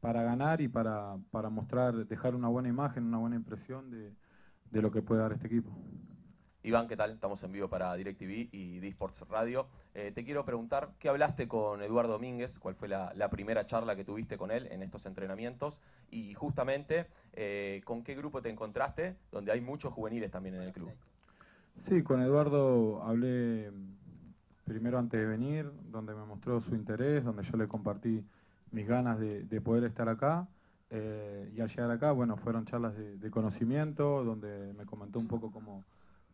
para 0.00 0.22
ganar 0.22 0.60
y 0.60 0.68
para, 0.68 1.16
para 1.30 1.48
mostrar, 1.50 2.06
dejar 2.06 2.34
una 2.34 2.48
buena 2.48 2.68
imagen, 2.68 3.04
una 3.04 3.18
buena 3.18 3.36
impresión 3.36 3.90
de, 3.90 4.12
de 4.70 4.82
lo 4.82 4.92
que 4.92 5.02
puede 5.02 5.22
dar 5.22 5.32
este 5.32 5.46
equipo. 5.46 5.70
Iván, 6.64 6.86
¿qué 6.86 6.96
tal? 6.96 7.10
Estamos 7.10 7.42
en 7.42 7.50
vivo 7.50 7.68
para 7.68 7.92
DirecTV 7.96 8.48
y 8.52 8.78
D-Sports 8.78 9.26
Radio. 9.28 9.66
Eh, 9.94 10.12
te 10.14 10.24
quiero 10.24 10.44
preguntar, 10.44 10.90
¿qué 11.00 11.08
hablaste 11.08 11.48
con 11.48 11.82
Eduardo 11.82 12.12
Domínguez? 12.12 12.60
¿Cuál 12.60 12.76
fue 12.76 12.86
la, 12.86 13.28
primera 13.30 13.66
charla 13.66 13.96
que 13.96 14.04
tuviste 14.04 14.38
con 14.38 14.52
él 14.52 14.68
en 14.70 14.80
estos 14.82 15.04
entrenamientos? 15.06 15.82
Y 16.12 16.34
justamente, 16.34 17.06
eh, 17.32 17.80
¿con 17.84 18.04
qué 18.04 18.14
grupo 18.14 18.42
te 18.42 18.48
encontraste? 18.48 19.16
Donde 19.32 19.50
hay 19.50 19.60
muchos 19.60 19.92
juveniles 19.92 20.30
también 20.30 20.54
en 20.54 20.62
el 20.62 20.72
club. 20.72 20.92
Sí, 21.78 22.04
con 22.04 22.22
Eduardo 22.22 23.02
hablé 23.02 23.72
primero 24.64 25.00
antes 25.00 25.18
de 25.18 25.26
venir, 25.26 25.68
donde 25.90 26.14
me 26.14 26.24
mostró 26.24 26.60
su 26.60 26.76
interés, 26.76 27.24
donde 27.24 27.42
yo 27.42 27.56
le 27.56 27.66
compartí 27.66 28.24
mis 28.70 28.86
ganas 28.86 29.18
de, 29.18 29.42
de 29.42 29.60
poder 29.60 29.82
estar 29.82 30.08
acá. 30.08 30.46
Eh, 30.90 31.52
y 31.56 31.60
al 31.60 31.68
llegar 31.68 31.90
acá, 31.90 32.12
bueno, 32.12 32.36
fueron 32.36 32.66
charlas 32.66 32.94
de 32.96 33.30
conocimiento, 33.32 34.22
donde 34.22 34.74
me 34.74 34.84
comentó 34.84 35.18
un 35.18 35.26
poco 35.26 35.50
cómo, 35.50 35.82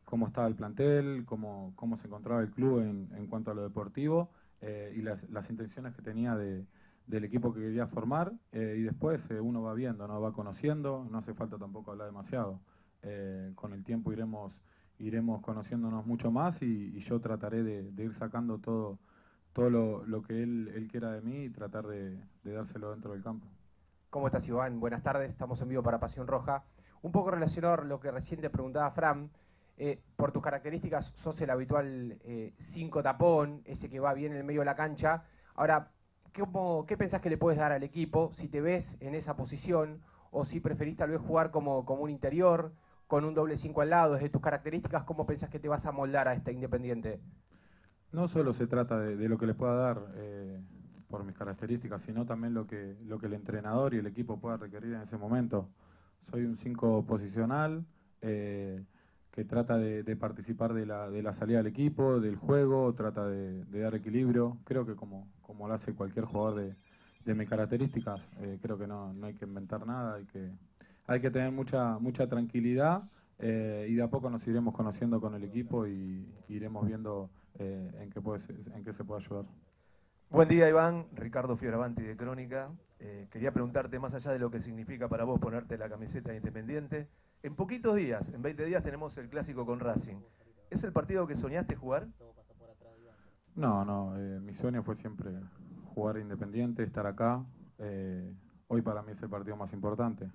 cómo 0.09 0.27
estaba 0.27 0.47
el 0.47 0.55
plantel, 0.55 1.27
cómo, 1.27 1.75
cómo 1.77 1.99
se 1.99 2.07
encontraba 2.07 2.41
el 2.41 2.51
club 2.51 2.81
en, 2.81 3.11
en 3.15 3.27
cuanto 3.27 3.51
a 3.51 3.55
lo 3.55 3.63
deportivo 3.63 4.31
eh, 4.63 4.95
y 4.97 5.03
las, 5.03 5.29
las 5.29 5.51
intenciones 5.51 5.95
que 5.95 6.01
tenía 6.01 6.35
de, 6.35 6.65
del 7.07 7.25
equipo 7.25 7.53
que 7.53 7.61
quería 7.61 7.87
formar. 7.87 8.33
eh, 8.53 8.77
y 8.79 8.83
después 8.85 9.31
eh, 9.31 9.39
uno 9.39 9.61
va 9.61 9.75
viendo, 9.75 10.09
¿no? 10.09 10.19
va 10.19 10.33
conociendo, 10.33 11.07
no 11.11 11.19
hace 11.19 11.35
falta 11.35 11.59
tampoco 11.59 11.91
hablar 11.91 12.07
demasiado. 12.07 12.59
Con 13.55 13.75
el 13.75 13.85
tiempo 13.85 14.11
iremos, 14.13 14.53
iremos 14.99 15.43
conociéndonos 15.43 16.07
mucho 16.07 16.31
más 16.31 16.63
y, 16.63 16.99
yo 17.01 17.21
trataré 17.21 17.63
de, 17.63 18.03
ir 18.03 18.15
sacando 18.15 18.59
todo, 18.59 18.99
todo 19.53 19.69
lo, 19.69 20.07
lo 20.07 20.23
que 20.23 20.43
él, 20.43 20.73
él 20.75 20.89
quiera 20.89 21.13
de 21.13 21.21
mí 21.21 21.45
y 21.45 21.51
tratar 21.51 21.87
de, 21.87 22.19
de 22.45 22.53
dárselo 22.53 22.91
dentro 22.93 23.13
del 23.13 23.23
campo. 23.23 23.47
¿Cómo 24.11 24.27
estás, 24.27 24.49
Iván? 24.49 24.81
Buenas 24.81 25.03
tardes, 25.03 25.29
estamos 25.29 25.61
en 25.61 25.69
vivo 25.69 25.83
para 25.83 26.01
Pasión 26.01 26.27
Roja. 26.27 26.65
Un 27.03 27.13
poco 27.13 27.31
relacionado 27.31 27.75
a 27.75 27.85
lo 27.85 28.01
que 28.01 28.11
recién 28.11 28.41
te 28.41 28.51
preguntaba 28.51 28.91
Fran, 28.91 29.31
eh, 29.79 30.01
por 30.17 30.33
tus 30.33 30.43
características 30.43 31.13
sos 31.17 31.41
el 31.41 31.51
habitual 31.51 32.19
5 32.59 33.03
tapón, 33.03 33.63
ese 33.65 33.89
que 33.89 34.01
va 34.01 34.13
bien 34.13 34.33
en 34.33 34.39
el 34.39 34.45
medio 34.45 34.61
de 34.61 34.67
la 34.67 34.75
cancha. 34.75 35.23
Ahora, 35.55 35.93
¿cómo- 36.37 36.85
¿qué 36.87 36.97
pensás 36.97 37.21
que 37.21 37.31
le 37.31 37.39
puedes 37.39 37.59
dar 37.59 37.73
al 37.73 37.83
equipo 37.83 38.33
si 38.35 38.49
te 38.49 38.61
ves 38.61 38.97
en 39.01 39.15
esa 39.15 39.37
posición 39.37 40.01
o 40.31 40.45
si 40.45 40.61
preferís 40.61 40.97
tal 40.97 41.11
vez 41.11 41.21
jugar 41.21 41.51
como, 41.51 41.85
como 41.85 42.03
un 42.03 42.11
interior, 42.11 42.73
con 43.07 43.25
un 43.25 43.35
doble 43.35 43.57
5 43.57 43.81
al 43.81 43.91
lado? 43.91 44.15
Desde 44.15 44.29
tus 44.29 44.43
características, 44.43 45.05
¿cómo 45.05 45.27
pensás 45.27 45.49
que 45.49 45.59
te 45.59 45.69
vas 45.69 45.87
a 45.87 45.93
moldar 45.93 46.29
a 46.29 46.35
este 46.35 46.53
Independiente? 46.53 47.21
No 48.13 48.27
solo 48.27 48.53
se 48.53 48.67
trata 48.67 48.99
de, 48.99 49.29
lo 49.29 49.39
que 49.39 49.47
les 49.47 49.55
pueda 49.55 49.75
dar 49.75 50.03
eh, 50.15 50.61
por 51.09 51.25
mis 51.25 51.37
características, 51.37 52.03
sino 52.03 52.25
también 52.25 52.55
lo 52.55 52.67
que, 52.67 52.97
lo 53.07 53.19
que 53.19 53.27
el 53.27 53.35
entrenador 53.35 53.95
y 53.95 53.99
el 53.99 54.07
equipo 54.07 54.39
pueda 54.39 54.57
requerir 54.57 54.95
en 54.95 55.03
ese 55.03 55.17
momento. 55.17 55.69
Soy 56.31 56.45
un 56.45 56.57
5 56.57 57.05
posicional 57.05 57.85
eh, 58.23 58.83
que 59.31 59.45
trata 59.45 59.77
de, 59.79 60.17
participar 60.17 60.75
de 60.75 60.87
la, 60.87 61.11
de 61.11 61.23
la 61.23 61.33
salida 61.33 61.59
del 61.59 61.69
equipo, 61.69 62.21
del 62.21 62.37
juego, 62.37 62.93
trata 62.95 63.27
de, 63.27 63.65
dar 63.81 63.95
equilibrio. 63.95 64.59
Creo 64.65 64.85
que 64.85 64.97
como, 64.97 65.29
como 65.43 65.69
lo 65.69 65.75
hace 65.75 65.95
cualquier 65.95 66.25
jugador 66.25 66.61
de, 66.61 66.75
de 67.29 67.35
mis 67.35 67.49
características, 67.49 68.21
eh, 68.41 68.59
creo 68.61 68.79
que 68.79 68.87
no, 68.87 69.13
no 69.13 69.27
hay 69.27 69.35
que 69.35 69.45
inventar 69.45 69.87
nada, 69.87 70.15
hay 70.15 70.25
que, 70.25 70.51
hay 71.07 71.21
que 71.21 71.31
tener 71.31 71.53
mucha, 71.53 71.99
mucha 71.99 72.27
tranquilidad 72.27 73.03
eh, 73.39 73.87
y 73.89 73.95
de 73.95 74.03
a 74.03 74.09
poco 74.09 74.31
nos 74.31 74.47
iremos 74.49 74.75
conociendo 74.75 75.21
con 75.21 75.35
el 75.35 75.45
equipo 75.45 75.87
y 75.87 76.27
iremos 76.49 76.87
viendo 76.87 77.31
eh, 77.59 77.91
en, 78.01 78.11
qué 78.11 78.21
puede, 78.23 78.41
en 78.75 78.83
qué 78.83 78.95
se 78.95 79.05
puede 79.05 79.25
ayudar. 79.25 79.45
Buen 80.31 80.49
día, 80.49 80.69
Iván. 80.69 81.07
Ricardo 81.13 81.57
Fioravanti 81.57 82.03
de 82.03 82.17
Crónica. 82.17 82.71
Quería 83.31 83.53
preguntarte, 83.53 84.01
más 84.01 84.15
allá 84.15 84.33
de 84.33 84.41
lo 84.41 84.51
que 84.51 84.61
significa 84.61 85.09
para 85.09 85.23
vos 85.23 85.39
ponerte 85.39 85.79
la 85.79 85.89
camiseta 85.89 86.31
de 86.31 86.39
Independiente, 86.39 87.07
en 87.43 87.55
poquitos 87.57 87.97
días, 87.97 88.33
en 88.33 88.43
20 88.43 88.65
días, 88.65 88.83
tenemos 88.83 89.17
el 89.19 89.29
clásico 89.29 89.67
con 89.67 89.81
Racing. 89.81 90.17
¿Es 90.71 90.85
el 90.85 90.93
partido 90.93 91.27
que 91.27 91.37
soñaste 91.37 91.77
jugar? 91.77 92.09
No, 93.55 93.85
no, 93.85 94.17
eh, 94.17 94.41
mi 94.41 94.55
sueño 94.55 94.83
fue 94.83 94.95
siempre 94.97 95.31
jugar 95.95 96.19
independiente, 96.19 96.83
estar 96.85 97.07
acá. 97.07 97.45
Eh, 97.79 98.33
hoy 98.69 98.83
para 98.83 99.03
mí 99.03 99.13
es 99.13 99.23
el 99.23 99.29
partido 99.31 99.57
más 99.57 99.73
importante, 99.73 100.31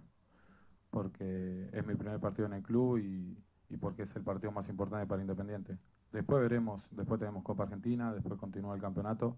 porque 0.91 1.69
es 1.73 1.85
mi 1.87 1.95
primer 1.95 2.19
partido 2.19 2.47
en 2.47 2.53
el 2.53 2.63
club 2.63 2.99
y, 2.99 3.37
y 3.69 3.77
porque 3.77 4.03
es 4.03 4.15
el 4.15 4.23
partido 4.23 4.51
más 4.51 4.69
importante 4.69 5.07
para 5.07 5.21
Independiente. 5.21 5.77
Después 6.11 6.41
veremos, 6.41 6.87
después 6.91 7.19
tenemos 7.19 7.43
Copa 7.43 7.63
Argentina, 7.63 8.13
después 8.13 8.39
continúa 8.39 8.75
el 8.75 8.81
campeonato 8.81 9.37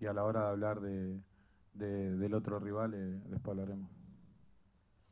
y 0.00 0.06
a 0.06 0.12
la 0.14 0.24
hora 0.24 0.42
de 0.44 0.48
hablar 0.50 0.80
de, 0.80 1.20
de- 1.74 2.16
del 2.16 2.34
otro 2.34 2.58
rival, 2.60 2.94
eh, 2.94 3.20
después 3.30 3.48
hablaremos. 3.58 3.90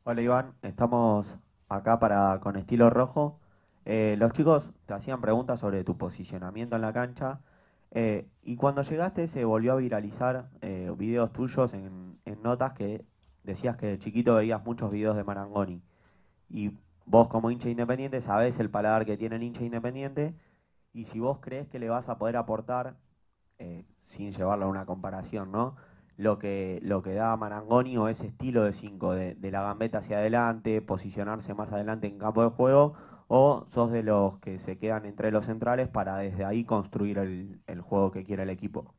Hola 0.03 0.21
Iván, 0.21 0.55
estamos 0.61 1.39
acá 1.69 1.99
para 1.99 2.39
con 2.41 2.55
estilo 2.57 2.89
rojo. 2.89 3.39
Eh, 3.85 4.15
los 4.19 4.33
chicos 4.33 4.69
te 4.85 4.93
hacían 4.93 5.21
preguntas 5.21 5.59
sobre 5.59 5.83
tu 5.83 5.97
posicionamiento 5.97 6.75
en 6.75 6.81
la 6.83 6.93
cancha 6.93 7.41
eh, 7.91 8.27
y 8.43 8.55
cuando 8.55 8.83
llegaste 8.83 9.27
se 9.27 9.45
volvió 9.45 9.73
a 9.73 9.75
viralizar 9.77 10.49
eh, 10.61 10.93
videos 10.97 11.31
tuyos 11.33 11.73
en, 11.73 12.19
en 12.25 12.41
notas 12.43 12.73
que 12.73 13.05
decías 13.43 13.77
que 13.77 13.87
de 13.87 13.99
chiquito 13.99 14.35
veías 14.35 14.63
muchos 14.63 14.91
videos 14.91 15.15
de 15.15 15.23
Marangoni 15.23 15.81
y 16.49 16.71
vos 17.05 17.27
como 17.29 17.51
hincha 17.51 17.69
independiente 17.69 18.21
sabés 18.21 18.59
el 18.59 18.69
paladar 18.69 19.05
que 19.05 19.17
tiene 19.17 19.37
el 19.37 19.43
hincha 19.43 19.63
independiente 19.63 20.35
y 20.93 21.05
si 21.05 21.19
vos 21.19 21.39
crees 21.39 21.67
que 21.67 21.79
le 21.79 21.89
vas 21.89 22.09
a 22.09 22.17
poder 22.17 22.37
aportar, 22.37 22.97
eh, 23.59 23.85
sin 24.05 24.31
llevarlo 24.31 24.65
a 24.65 24.69
una 24.69 24.85
comparación, 24.85 25.51
¿no? 25.51 25.75
Lo 26.19 26.37
que, 26.37 26.79
lo 26.83 27.01
que 27.01 27.13
da 27.13 27.37
Marangoni 27.37 27.97
o 27.97 28.09
ese 28.09 28.27
estilo 28.27 28.63
de 28.63 28.73
5, 28.73 29.13
de, 29.13 29.35
de 29.35 29.51
la 29.51 29.63
gambeta 29.63 29.99
hacia 29.99 30.17
adelante, 30.17 30.81
posicionarse 30.81 31.53
más 31.53 31.71
adelante 31.71 32.07
en 32.07 32.19
campo 32.19 32.43
de 32.43 32.49
juego, 32.49 32.93
o 33.29 33.65
sos 33.69 33.91
de 33.91 34.03
los 34.03 34.37
que 34.39 34.59
se 34.59 34.77
quedan 34.77 35.05
entre 35.05 35.31
los 35.31 35.45
centrales 35.45 35.87
para 35.87 36.17
desde 36.17 36.43
ahí 36.43 36.65
construir 36.65 37.19
el, 37.19 37.61
el 37.67 37.81
juego 37.81 38.11
que 38.11 38.25
quiere 38.25 38.43
el 38.43 38.49
equipo. 38.49 38.93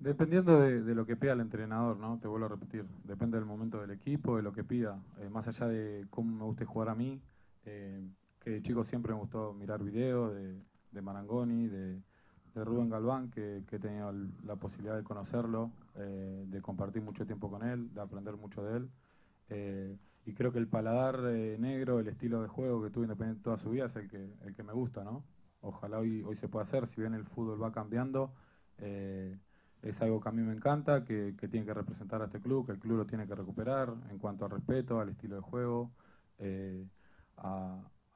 Dependiendo 0.00 0.60
de, 0.60 0.94
lo 0.94 1.06
que 1.06 1.16
pida 1.16 1.32
el 1.32 1.40
entrenador, 1.40 1.96
¿no? 1.96 2.18
Te 2.18 2.26
vuelvo 2.26 2.46
a 2.46 2.48
repetir, 2.48 2.84
depende 3.04 3.36
del 3.36 3.46
momento 3.46 3.80
del 3.80 3.90
equipo, 3.90 4.36
de 4.36 4.42
lo 4.42 4.52
que 4.52 4.64
pida, 4.64 5.00
eh, 5.18 5.28
más 5.28 5.46
allá 5.46 5.68
de 5.68 6.06
cómo 6.10 6.36
me 6.36 6.44
guste 6.44 6.64
jugar 6.64 6.88
a 6.88 6.96
mí, 6.96 7.20
eh, 7.66 8.00
que 8.40 8.50
de 8.50 8.62
chico 8.62 8.84
siempre 8.84 9.12
me 9.12 9.20
gustó 9.20 9.52
mirar 9.54 9.82
videos 9.84 10.34
de, 10.34 10.60
de 10.92 11.02
Marangoni, 11.02 11.68
de, 11.68 12.00
de 12.58 12.64
Rubén 12.64 12.90
Galván, 12.90 13.30
que, 13.30 13.58
he 13.70 13.78
tenido 13.78 14.12
la 14.44 14.56
posibilidad 14.56 14.96
de 14.96 15.04
conocerlo, 15.04 15.70
eh, 15.96 16.44
de 16.48 16.60
compartir 16.60 17.02
mucho 17.02 17.24
tiempo 17.26 17.50
con 17.50 17.62
él, 17.66 17.92
de 17.94 18.00
aprender 18.00 18.36
mucho 18.36 18.62
de 18.64 18.76
él. 18.78 18.90
eh, 19.50 19.96
y 20.26 20.34
creo 20.34 20.52
que 20.52 20.58
el 20.58 20.68
paladar 20.68 21.20
eh, 21.24 21.56
negro, 21.58 22.00
el 22.00 22.08
estilo 22.08 22.42
de 22.42 22.48
juego 22.48 22.82
que 22.82 22.90
tuvo 22.90 23.04
Independiente 23.04 23.42
toda 23.42 23.56
su 23.56 23.70
vida 23.70 23.86
es 23.86 23.96
el 23.96 24.08
que, 24.08 24.62
me 24.62 24.74
gusta, 24.74 25.02
¿no? 25.02 25.24
Ojalá 25.62 25.98
hoy, 25.98 26.22
hoy 26.22 26.36
se 26.36 26.48
pueda 26.48 26.64
hacer, 26.64 26.86
si 26.86 27.00
bien 27.00 27.14
el 27.14 27.24
fútbol 27.24 27.62
va 27.62 27.72
cambiando, 27.72 28.34
es 29.82 30.02
algo 30.02 30.20
que 30.20 30.28
a 30.28 30.32
mí 30.32 30.42
me 30.42 30.52
encanta, 30.52 31.04
que, 31.04 31.32
tiene 31.50 31.64
que 31.64 31.72
representar 31.74 32.20
a 32.20 32.26
este 32.26 32.40
club, 32.40 32.66
que 32.66 32.72
el 32.72 32.78
club 32.78 32.98
lo 32.98 33.06
tiene 33.06 33.26
que 33.26 33.34
recuperar 33.34 33.94
en 34.10 34.18
cuanto 34.18 34.44
al 34.44 34.50
respeto, 34.50 35.00
al 35.00 35.08
estilo 35.08 35.36
de 35.36 35.42
juego, 35.42 35.92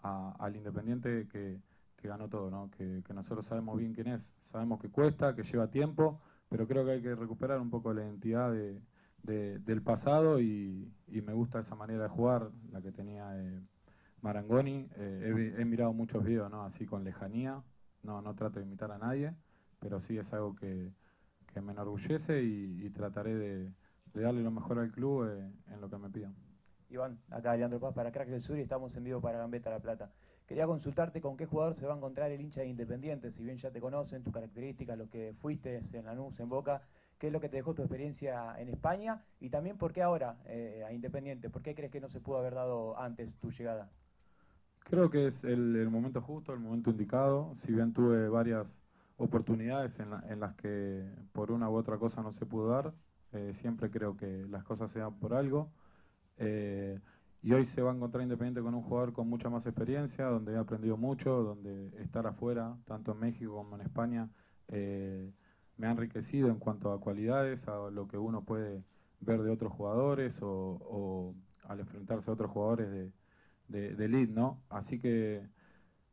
al 0.03 0.57
Independiente 0.57 1.29
que, 1.29 1.59
que 2.03 2.09
ganó 2.09 2.29
todo, 2.29 2.51
¿no? 2.51 2.69
Que, 2.77 3.03
que 3.07 3.15
nosotros 3.15 3.47
sabemos 3.47 3.79
bien 3.79 3.95
quién 3.95 4.09
es, 4.09 4.29
sabemos 4.51 4.81
que 4.81 4.91
cuesta, 4.91 5.37
que 5.37 5.45
lleva 5.45 5.69
tiempo, 5.69 6.21
pero 6.49 6.67
creo 6.67 6.85
que 6.85 6.91
hay 6.91 7.01
que 7.01 7.15
recuperar 7.15 7.61
un 7.61 7.71
poco 7.71 7.95
la 7.95 8.03
identidad 8.03 8.51
de, 8.51 8.83
de- 9.23 9.61
del 9.61 9.83
pasado 9.83 10.41
y, 10.41 10.93
me 11.07 11.33
gusta 11.33 11.61
esa 11.61 11.77
manera 11.77 12.03
de 12.03 12.09
jugar, 12.09 12.51
la 12.73 12.83
que 12.83 12.91
tenía 12.91 13.39
eh, 13.39 13.61
Marangoni. 14.21 14.89
Eh, 14.97 15.55
he, 15.57 15.65
mirado 15.65 15.93
muchos 15.93 16.25
videos, 16.25 16.51
¿no? 16.51 16.65
Así 16.65 16.85
con 16.87 17.05
lejanía, 17.05 17.63
no, 18.03 18.21
no 18.21 18.35
trato 18.35 18.59
de 18.59 18.67
imitar 18.67 18.91
a 18.91 18.99
nadie, 18.99 19.33
pero 19.79 20.01
sí 20.01 20.19
es 20.19 20.33
algo 20.33 20.57
que, 20.57 20.91
me 21.63 21.73
enorgullece 21.73 22.43
y, 22.43 22.91
trataré 22.91 23.37
de, 23.37 23.73
darle 24.15 24.43
lo 24.43 24.51
mejor 24.51 24.81
al 24.81 24.91
club 24.91 25.29
eh, 25.29 25.53
en 25.73 25.81
lo 25.81 25.89
que 25.89 25.99
me 25.99 26.11
pidan. 26.11 26.35
Iván, 26.91 27.19
acá 27.31 27.55
Leandro 27.57 27.79
Paz 27.79 27.95
para 27.95 28.11
Crack 28.11 28.29
del 28.29 28.43
Sur 28.43 28.59
y 28.59 28.63
estamos 28.63 28.97
en 28.97 29.05
vivo 29.05 29.21
para 29.21 29.39
Gambetta 29.39 29.71
La 29.71 29.79
Plata. 29.81 30.11
Quería 30.53 30.67
consultarte 30.67 31.23
con 31.23 31.35
qué 31.39 31.47
jugador 31.47 31.75
se 31.75 31.87
va 31.87 31.95
a 31.95 31.97
encontrar 31.97 32.31
el 32.31 32.39
hincha 32.39 32.61
de 32.61 32.67
Independiente, 32.67 33.33
si 33.33 33.43
bien 33.43 33.57
ya 33.57 33.71
te 33.71 33.81
conocen, 33.81 34.23
tus 34.23 34.35
características, 34.35 34.99
lo 34.99 35.09
que 35.09 35.33
fuiste 35.41 35.81
en 35.95 36.05
Lanús, 36.05 36.39
en 36.41 36.51
Boca, 36.51 36.83
qué 37.19 37.29
es 37.29 37.33
lo 37.33 37.41
que 37.41 37.49
te 37.49 37.57
dejó 37.57 37.73
tu 37.73 37.81
experiencia 37.81 38.61
en 38.61 38.69
España 38.69 39.25
y 39.41 39.49
también 39.49 39.79
por 39.79 39.95
qué 39.95 40.03
ahora 40.03 40.37
eh, 40.45 40.85
a 40.87 40.93
Independiente, 40.93 41.49
por 41.49 41.63
qué 41.63 41.75
crees 41.75 41.91
que 41.91 42.03
no 42.03 42.11
se 42.11 42.21
pudo 42.21 42.37
haber 42.37 42.55
dado 42.55 43.01
antes 43.01 43.35
tu 43.37 43.51
llegada. 43.51 43.89
Creo 44.81 45.09
que 45.09 45.29
es 45.29 45.43
el, 45.43 45.89
momento 45.89 46.21
justo, 46.21 46.53
el 46.53 46.61
momento 46.61 46.91
indicado, 46.91 47.55
si 47.65 47.73
bien 47.73 47.95
tuve 47.95 48.29
varias 48.29 48.71
oportunidades 49.17 49.99
en 50.01 50.39
las 50.39 50.55
que 50.57 51.03
por 51.33 51.51
una 51.51 51.71
u 51.71 51.77
otra 51.77 51.97
cosa 51.97 52.21
no 52.21 52.35
se 52.35 52.45
pudo 52.45 52.69
dar, 52.69 52.93
eh, 53.33 53.55
siempre 53.55 53.91
creo 53.91 54.19
que 54.19 54.45
las 54.51 54.65
cosas 54.65 54.91
se 54.91 54.99
dan 54.99 55.15
por 55.15 55.33
algo. 55.33 55.71
Eh, 56.37 56.99
y 57.43 57.53
hoy 57.53 57.67
se 57.67 57.83
va 57.83 57.91
a 57.91 57.95
encontrar 57.95 58.23
Independiente 58.23 58.63
con 58.63 58.75
un 58.75 58.83
jugador 58.83 59.13
con 59.13 59.29
mucha 59.29 59.51
más 59.51 59.67
experiencia, 59.67 60.27
donde 60.27 60.53
he 60.53 60.57
aprendido 60.57 60.97
mucho, 60.97 61.43
donde 61.43 61.91
estar 62.01 62.27
afuera, 62.27 62.77
tanto 62.87 63.13
en 63.13 63.19
México 63.19 63.55
como 63.55 63.75
en 63.75 63.83
España, 63.83 64.31
eh, 64.69 65.33
me 65.77 65.89
ha 65.89 65.91
enriquecido 65.91 66.49
en 66.49 66.59
cuanto 66.59 66.93
a 66.93 67.01
cualidades, 67.01 67.67
a 67.67 67.91
lo 67.91 68.07
que 68.07 68.17
uno 68.17 68.45
puede 68.45 68.85
ver 69.21 69.43
de 69.43 69.51
otros 69.51 69.73
jugadores 69.73 70.39
o, 70.43 71.35
al 71.65 71.81
enfrentarse 71.81 72.31
a 72.31 72.35
otros 72.35 72.51
jugadores 72.51 72.91
de, 72.91 73.13
de, 73.69 73.97
de 73.97 74.05
elite, 74.05 74.33
¿no? 74.33 74.63
Así 74.69 75.01
que 75.01 75.49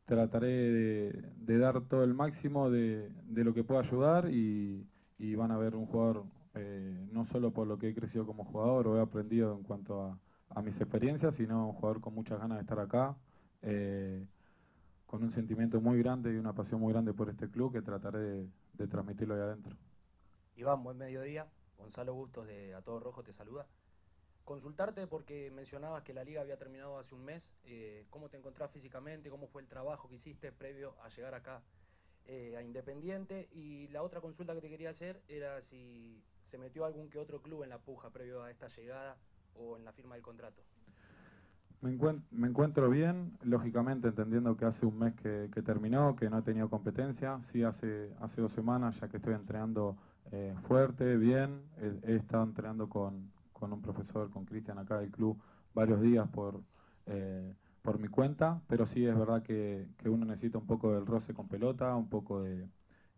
trataré 0.06 0.48
de, 0.48 1.58
dar 1.58 1.80
todo 1.82 2.02
el 2.04 2.14
máximo 2.14 2.70
de, 2.70 3.08
de 3.26 3.44
lo 3.44 3.54
que 3.54 3.62
pueda 3.64 3.80
ayudar 3.80 4.28
y, 4.30 4.86
y 5.18 5.34
van 5.36 5.52
a 5.52 5.58
ver 5.58 5.76
un 5.76 5.86
jugador 5.86 6.24
eh, 6.54 7.08
no 7.12 7.24
solo 7.26 7.52
por 7.52 7.68
lo 7.68 7.78
que 7.78 7.90
he 7.90 7.94
crecido 7.94 8.26
como 8.26 8.44
jugador 8.44 8.88
o 8.88 8.98
he 8.98 9.00
aprendido 9.00 9.54
en 9.56 9.62
cuanto 9.62 10.02
a, 10.02 10.18
a 10.54 10.62
mis 10.62 10.80
experiencias, 10.80 11.36
sino 11.36 11.68
un 11.68 11.72
jugador 11.74 12.00
con 12.00 12.14
muchas 12.14 12.38
ganas 12.38 12.58
de 12.58 12.62
estar 12.62 12.78
acá, 12.80 13.16
eh, 13.62 14.26
con 15.06 15.22
un 15.22 15.30
sentimiento 15.30 15.80
muy 15.80 15.98
grande 15.98 16.32
y 16.32 16.36
una 16.36 16.52
pasión 16.52 16.80
muy 16.80 16.92
grande 16.92 17.12
por 17.12 17.28
este 17.28 17.48
club 17.48 17.72
que 17.72 17.82
trataré 17.82 18.48
de, 18.72 18.86
transmitirlo 18.88 19.34
ahí 19.34 19.40
adentro. 19.40 19.76
Iván, 20.56 20.82
buen 20.82 20.96
mediodía. 20.96 21.46
Gonzalo 21.76 22.14
Bustos 22.14 22.46
de 22.46 22.74
A 22.74 22.82
Todo 22.82 23.00
Rojo 23.00 23.22
te 23.22 23.32
saluda. 23.32 23.66
Consultarte 24.44 25.06
porque 25.06 25.50
mencionabas 25.50 26.02
que 26.02 26.12
la 26.12 26.24
liga 26.24 26.40
había 26.40 26.58
terminado 26.58 26.98
hace 26.98 27.14
un 27.14 27.24
mes. 27.24 27.54
eh, 27.64 28.06
¿Cómo 28.10 28.28
te 28.28 28.36
encontrás 28.36 28.70
físicamente? 28.70 29.30
¿Cómo 29.30 29.46
fue 29.46 29.62
el 29.62 29.68
trabajo 29.68 30.08
que 30.08 30.16
hiciste 30.16 30.50
previo 30.52 30.94
a 31.02 31.08
llegar 31.08 31.34
acá 31.34 31.62
eh, 32.24 32.56
a 32.56 32.62
Independiente? 32.62 33.48
Y 33.52 33.88
la 33.88 34.02
otra 34.02 34.20
consulta 34.20 34.54
que 34.54 34.60
te 34.60 34.68
quería 34.68 34.90
hacer 34.90 35.22
era 35.28 35.62
si 35.62 36.22
se 36.44 36.58
metió 36.58 36.84
algún 36.84 37.08
que 37.08 37.18
otro 37.18 37.40
club 37.40 37.62
en 37.62 37.70
la 37.70 37.78
puja 37.78 38.10
previo 38.10 38.42
a 38.42 38.50
esta 38.50 38.68
llegada 38.68 39.16
en 39.76 39.84
la 39.84 39.92
firma 39.92 40.14
del 40.14 40.22
contrato. 40.22 40.62
Me, 41.80 41.90
encuent- 41.96 42.24
me 42.30 42.46
encuentro 42.48 42.90
bien, 42.90 43.38
lógicamente 43.42 44.08
entendiendo 44.08 44.56
que 44.56 44.66
hace 44.66 44.84
un 44.84 44.98
mes 44.98 45.14
que, 45.14 45.48
terminó, 45.64 46.14
que 46.14 46.28
no 46.28 46.38
he 46.38 46.42
tenido 46.42 46.68
competencia. 46.68 47.40
Sí, 47.42 47.62
hace, 47.62 48.14
hace 48.20 48.40
dos 48.42 48.52
semanas 48.52 49.00
ya 49.00 49.08
que 49.08 49.16
estoy 49.16 49.34
entrenando 49.34 49.96
eh, 50.30 50.54
fuerte, 50.62 51.16
bien. 51.16 51.62
He, 51.78 52.12
he 52.12 52.16
estado 52.16 52.44
entrenando 52.44 52.88
con, 52.88 53.32
con 53.52 53.72
un 53.72 53.80
profesor, 53.80 54.30
con 54.30 54.44
Cristian 54.44 54.78
acá 54.78 54.98
del 54.98 55.10
club, 55.10 55.42
varios 55.74 56.00
días 56.02 56.28
por, 56.28 56.62
eh, 57.06 57.54
por 57.82 57.98
mi 57.98 58.08
cuenta, 58.08 58.62
pero 58.68 58.84
sí 58.86 59.06
es 59.06 59.16
verdad 59.18 59.42
que, 59.42 59.88
que 59.96 60.10
uno 60.10 60.26
necesita 60.26 60.58
un 60.58 60.66
poco 60.66 60.92
del 60.92 61.06
roce 61.06 61.32
con 61.32 61.48
pelota, 61.48 61.96
un 61.96 62.10
poco 62.10 62.42
de, 62.42 62.68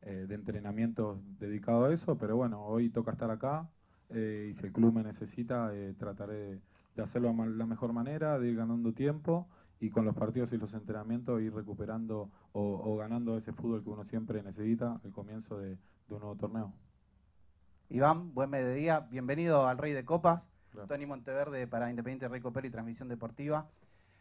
eh, 0.02 0.26
de 0.28 0.34
entrenamiento 0.36 1.20
dedicado 1.38 1.86
a 1.86 1.92
eso, 1.92 2.16
pero 2.16 2.36
bueno, 2.36 2.64
hoy 2.64 2.90
toca 2.90 3.12
estar 3.12 3.30
acá 3.30 3.68
eh, 4.14 4.48
y 4.50 4.54
si 4.54 4.66
el 4.66 4.72
club 4.72 4.94
me 4.94 5.02
necesita, 5.02 5.74
eh, 5.74 5.94
trataré 5.98 6.34
de, 6.34 6.60
de 6.96 7.02
hacerlo 7.02 7.32
de 7.32 7.50
la 7.50 7.66
mejor 7.66 7.92
manera, 7.92 8.38
de 8.38 8.48
ir 8.48 8.56
ganando 8.56 8.92
tiempo 8.92 9.48
y 9.80 9.90
con 9.90 10.04
los 10.04 10.14
partidos 10.14 10.52
y 10.52 10.58
los 10.58 10.74
entrenamientos 10.74 11.40
ir 11.42 11.52
recuperando 11.52 12.30
o, 12.52 12.62
o 12.62 12.96
ganando 12.96 13.36
ese 13.36 13.52
fútbol 13.52 13.82
que 13.82 13.90
uno 13.90 14.04
siempre 14.04 14.42
necesita 14.42 15.00
al 15.02 15.10
comienzo 15.10 15.58
de, 15.58 15.70
de 15.70 16.14
un 16.14 16.20
nuevo 16.20 16.36
torneo. 16.36 16.72
Iván, 17.88 18.32
buen 18.32 18.48
mediodía. 18.48 19.00
Bienvenido 19.00 19.66
al 19.66 19.78
Rey 19.78 19.92
de 19.92 20.04
Copas. 20.04 20.48
Gracias. 20.72 20.88
Tony 20.88 21.04
Monteverde 21.04 21.66
para 21.66 21.90
Independiente 21.90 22.28
Rey 22.28 22.40
Copero 22.40 22.66
y 22.66 22.70
Transmisión 22.70 23.08
Deportiva. 23.08 23.68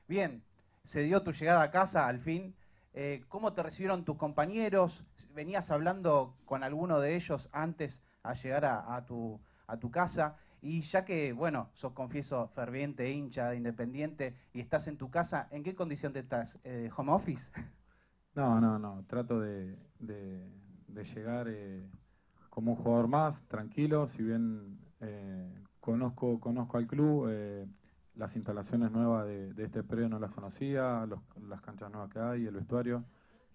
Bien, 0.08 0.44
se 0.84 1.04
dio 1.04 1.22
tu 1.24 1.32
llegada 1.32 1.62
a 1.62 1.72
casa 1.72 2.08
al 2.08 2.20
fin. 2.20 2.56
Eh, 2.94 3.24
¿Cómo 3.30 3.54
te 3.54 3.64
recibieron 3.64 4.04
tus 4.04 4.18
compañeros? 4.18 5.06
¿Venías 5.34 5.72
hablando 5.72 6.36
con 6.44 6.64
alguno 6.64 7.00
de 7.00 7.16
ellos 7.16 7.50
antes 7.54 8.04
a 8.24 8.34
llegar 8.34 8.66
a, 8.66 8.96
a 8.96 9.06
tu, 9.06 9.40
a 9.72 9.80
tu 9.80 9.92
casa? 9.92 10.38
Y 10.62 10.82
ya 10.82 11.06
que, 11.06 11.34
bueno, 11.34 11.70
sos 11.74 11.94
confieso 11.94 12.48
ferviente 12.50 13.12
hincha 13.12 13.50
de 13.50 13.58
Independiente 13.58 14.36
y 14.54 14.60
estás 14.62 14.88
en 14.88 14.98
tu 14.98 15.10
casa, 15.12 15.48
¿en 15.52 15.64
qué 15.64 15.76
condición 15.76 16.14
te 16.14 16.20
estás? 16.20 16.60
Eh, 16.64 16.90
¿Home 16.98 17.12
office? 17.14 17.52
No, 18.36 18.60
no, 18.62 18.80
no. 18.80 19.04
Trato 19.08 19.40
de, 19.42 19.78
de- 20.00 20.50
de 20.88 21.04
llegar 21.06 21.48
eh, 21.50 21.90
como 22.50 22.72
un 22.74 22.78
jugador 22.78 23.08
más, 23.08 23.46
tranquilo. 23.48 24.08
Si 24.08 24.24
bien 24.24 24.80
eh, 25.02 25.54
conozco, 25.80 26.40
conozco 26.40 26.78
al 26.78 26.88
club, 26.88 27.28
eh, 27.30 27.68
las 28.16 28.36
instalaciones 28.36 28.92
nuevas 28.92 29.26
de, 29.28 29.54
de 29.54 29.64
este 29.66 29.84
predio 29.84 30.10
no 30.10 30.20
las 30.20 30.32
conocía, 30.32 31.06
los- 31.08 31.22
las 31.48 31.62
canchas 31.62 31.92
nuevas 31.92 32.10
que 32.12 32.20
hay, 32.20 32.46
el 32.46 32.56
vestuario. 32.56 33.06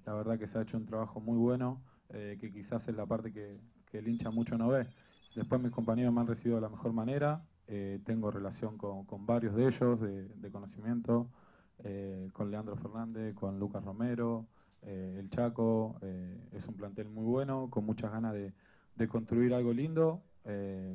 La 0.06 0.14
verdad 0.14 0.38
que 0.38 0.47
se 0.47 0.59
ha 0.59 0.62
hecho 0.62 0.76
un 0.76 0.86
trabajo 0.86 1.20
muy 1.20 1.38
bueno, 1.38 1.82
eh, 2.10 2.36
que 2.40 2.52
quizás 2.52 2.86
es 2.88 2.94
la 2.97 3.06
parte 3.06 3.32
que, 3.32 3.60
que 3.86 3.98
el 3.98 4.09
hincha 4.09 4.30
mucho 4.30 4.59
no 4.59 4.68
ve. 4.68 4.88
Después 5.37 5.61
mis 5.61 5.71
compañeros 5.71 6.15
me 6.15 6.23
han 6.23 6.27
recibido 6.27 6.57
de 6.57 6.63
la 6.63 6.71
mejor 6.71 6.95
manera. 6.95 7.45
eh, 7.69 8.01
tengo 8.05 8.31
relación 8.31 8.79
con, 8.79 9.27
varios 9.27 9.55
de 9.55 9.67
ellos 9.67 10.01
de, 10.01 10.51
conocimiento, 10.51 11.29
eh, 11.85 12.31
con 12.33 12.51
Leandro 12.51 12.75
Fernández, 12.77 13.35
con 13.35 13.59
Lucas 13.59 13.85
Romero, 13.85 14.47
eh, 14.83 15.17
el 15.19 15.29
Chaco. 15.29 15.99
es 16.53 16.67
un 16.67 16.75
plantel 16.75 17.11
muy 17.11 17.25
bueno, 17.25 17.69
con 17.71 17.85
muchas 17.85 18.11
ganas 18.13 18.33
de, 18.33 19.09
construir 19.09 19.53
algo 19.53 19.75
lindo, 19.75 20.23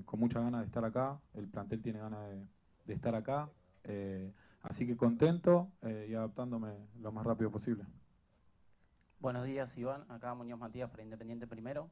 con 0.05 0.19
muchas 0.19 0.41
ganas 0.41 0.61
de 0.61 0.65
estar 0.65 0.85
acá. 0.85 1.19
El 1.35 1.47
plantel 1.47 1.83
tiene 1.83 1.99
ganas 1.99 2.27
de, 2.27 2.47
de 2.87 2.93
estar 2.95 3.13
acá. 3.13 3.47
así 4.63 4.87
que 4.87 4.97
contento 4.97 5.67
y 6.09 6.15
adaptándome 6.15 6.69
lo 6.99 7.11
más 7.11 7.27
rápido 7.27 7.51
posible. 7.51 7.85
Buenos 9.19 9.45
días, 9.45 9.77
Iván. 9.77 10.03
Acá 10.09 10.33
Muñoz 10.33 10.57
Matías 10.57 10.89
para 10.89 11.03
Independiente 11.03 11.45
primero. 11.45 11.91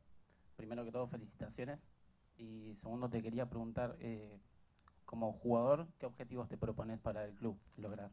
Primero 0.55 0.83
que 0.83 0.91
todo, 0.91 1.05
felicitaciones. 1.07 1.98
Y 2.39 2.73
segundo, 2.75 3.09
te 3.09 3.21
quería 3.21 3.49
preguntar, 3.49 3.97
eh, 3.99 4.39
como 5.03 5.33
jugador, 5.33 5.87
¿qué 5.99 6.05
objetivos 6.05 6.47
te 6.47 6.57
propones 6.57 6.97
para 6.99 7.25
el 7.25 7.35
club 7.35 7.57
lograr? 7.77 8.11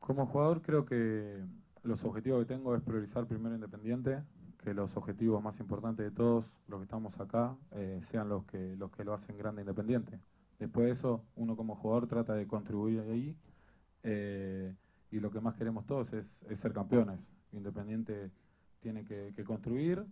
Como 0.00 0.26
jugador 0.26 0.62
creo 0.62 0.86
que 0.86 1.44
los 1.82 2.02
objetivos 2.04 2.40
que 2.40 2.54
tengo 2.54 2.74
es 2.74 2.82
priorizar 2.82 3.26
primero 3.26 3.54
Independiente, 3.54 4.22
que 4.64 4.72
los 4.72 4.96
objetivos 4.96 5.42
más 5.42 5.60
importantes 5.60 6.06
de 6.06 6.10
todos 6.10 6.46
los 6.68 6.80
que 6.80 6.84
estamos 6.84 7.20
acá 7.20 7.54
eh, 7.72 8.00
sean 8.04 8.30
los 8.30 8.46
que, 8.46 8.76
los 8.76 8.90
que 8.92 9.04
lo 9.04 9.12
hacen 9.12 9.36
grande 9.36 9.62
Independiente. 9.62 10.18
Después 10.58 10.86
de 10.86 10.92
eso, 10.92 11.22
uno 11.36 11.54
como 11.54 11.76
jugador 11.76 12.06
trata 12.06 12.34
de 12.34 12.46
contribuir 12.46 13.00
ahí 13.00 13.36
eh, 14.04 14.74
y 15.10 15.20
lo 15.20 15.30
que 15.30 15.40
más 15.40 15.54
queremos 15.54 15.84
todos 15.84 16.14
es, 16.14 16.26
ser 16.56 16.72
campeones. 16.72 17.20
Independiente 17.52 18.30
tiene 18.80 19.04
que 19.04 19.44
construir 19.44 20.06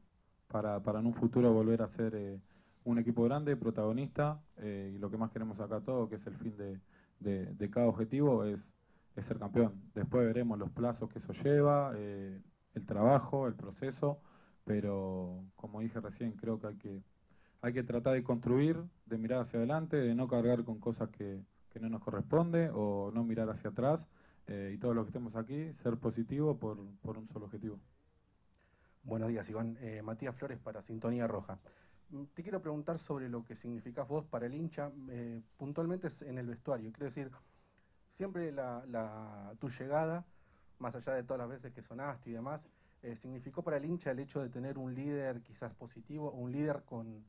para, 0.49 0.83
para 0.83 1.01
en 1.01 1.07
un 1.07 1.15
futuro 1.15 1.53
volver 1.53 1.83
a 1.83 1.89
ser 1.89 2.15
eh, 2.15 2.41
un 2.85 2.99
equipo 2.99 3.25
grande, 3.25 3.57
protagonista, 3.57 4.41
eh, 4.59 4.93
y 4.95 4.99
lo 4.99 5.11
que 5.11 5.17
más 5.17 5.31
queremos 5.33 5.59
acá 5.61 5.81
todos, 5.81 6.09
que 6.09 6.17
es 6.17 6.27
el 6.27 6.35
fin 6.37 6.57
de, 6.57 6.81
de- 7.21 7.71
cada 7.71 7.87
objetivo, 7.89 8.45
es, 8.45 8.61
ser 9.17 9.39
campeón. 9.39 9.73
Después 9.95 10.27
veremos 10.27 10.59
los 10.59 10.71
plazos 10.71 11.11
que 11.11 11.19
eso 11.19 11.33
lleva, 11.33 11.93
eh, 11.97 12.41
el 12.75 12.87
trabajo, 12.87 13.47
el 13.49 13.55
proceso, 13.55 14.21
pero 14.65 15.45
como 15.57 15.81
dije 15.81 16.01
recién, 16.01 16.33
creo 16.33 16.61
que 16.61 16.67
hay 16.69 16.77
que, 16.77 17.03
hay 17.63 17.73
que 17.73 17.83
tratar 17.83 18.15
de 18.15 18.23
construir, 18.25 18.77
de 19.07 19.19
mirar 19.19 19.41
hacia 19.41 19.59
adelante, 19.59 19.97
de 19.97 20.15
no 20.15 20.29
cargar 20.29 20.65
con 20.65 20.79
cosas 20.81 21.09
que, 21.11 21.43
que 21.71 21.81
no 21.81 21.89
nos 21.89 22.03
corresponde 22.03 22.71
o 22.75 23.11
no 23.15 23.25
mirar 23.25 23.49
hacia 23.51 23.71
atrás. 23.71 24.07
y 24.49 24.79
todos 24.79 24.95
los 24.95 25.05
que 25.07 25.11
estemos 25.11 25.35
aquí, 25.37 25.73
ser 25.75 25.97
positivo 25.99 26.57
por, 26.59 26.79
por 27.03 27.19
un 27.19 27.27
solo 27.29 27.47
objetivo. 27.47 27.81
Buenos 29.07 29.29
días, 29.29 29.49
Iván. 29.49 29.79
Eh, 29.81 30.03
Matías 30.03 30.35
Flores 30.35 30.59
para 30.59 30.83
Sintonía 30.83 31.29
Roja. 31.29 31.61
Mm, 32.11 32.25
Te 32.35 32.43
quiero 32.43 32.61
preguntar 32.61 32.99
sobre 32.99 33.29
lo 33.29 33.45
que 33.45 33.55
significás 33.55 34.09
vos 34.09 34.25
para 34.27 34.47
el 34.47 34.55
hincha, 34.55 34.91
eh, 35.09 35.41
puntualmente 35.57 36.09
en 36.23 36.39
el 36.39 36.47
vestuario. 36.49 36.91
Quiero 36.91 37.05
decir, 37.07 37.31
siempre 38.11 38.51
la, 38.51 39.55
tu 39.61 39.69
llegada, 39.69 40.25
más 40.81 40.97
allá 40.97 41.15
de 41.15 41.23
todas 41.23 41.39
las 41.39 41.49
veces 41.49 41.73
que 41.73 41.83
sonaste 41.83 42.31
y 42.31 42.33
demás, 42.33 42.61
eh, 43.03 43.15
significó 43.15 43.63
para 43.63 43.77
el 43.77 43.85
hincha 43.85 44.11
el 44.11 44.19
hecho 44.19 44.43
de 44.43 44.49
tener 44.49 44.77
un 44.77 44.93
líder 44.93 45.41
quizás 45.43 45.73
positivo, 45.73 46.33
un 46.33 46.51
líder 46.51 46.83
con, 46.83 47.25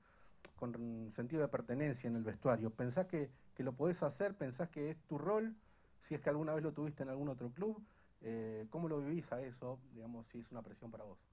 sentido 1.12 1.44
de 1.44 1.48
pertenencia 1.48 2.08
en 2.08 2.16
el 2.16 2.24
vestuario. 2.24 2.72
¿Pensás 2.72 3.06
que, 3.06 3.30
que 3.54 3.62
lo 3.62 3.74
podés 3.74 4.02
hacer? 4.02 4.34
¿Pensás 4.34 4.70
que 4.70 4.90
es 4.90 4.98
tu 5.04 5.20
rol? 5.20 5.56
Si 6.02 6.16
es 6.16 6.22
que 6.22 6.32
alguna 6.32 6.56
vez 6.56 6.64
lo 6.64 6.74
tuviste 6.74 7.04
en 7.04 7.10
algún 7.10 7.30
otro 7.30 7.52
club, 7.52 7.80
¿cómo 8.72 8.88
lo 8.90 9.00
vivís 9.00 9.32
a 9.32 9.44
eso? 9.44 9.80
Digamos, 9.94 10.26
si 10.28 10.40
es 10.40 10.52
una 10.52 10.64
presión 10.64 10.90
para 10.90 11.04
vos. 11.04 11.27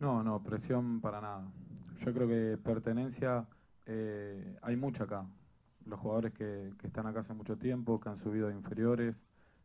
No, 0.00 0.22
no, 0.24 0.42
presión 0.42 1.00
para 1.00 1.20
nada. 1.20 1.44
Yo 2.00 2.12
creo 2.12 2.26
que 2.28 2.58
pertenencia 2.62 3.46
Eh, 3.86 4.56
hay 4.62 4.76
mucho 4.76 5.04
acá. 5.04 5.26
Los 5.86 5.98
jugadores 6.00 6.32
que, 6.34 6.72
están 6.84 7.06
acá 7.06 7.20
hace 7.20 7.34
mucho 7.34 7.56
tiempo, 7.56 7.98
que 8.00 8.08
han 8.08 8.16
subido 8.18 8.48
de 8.48 8.54
inferiores, 8.54 9.16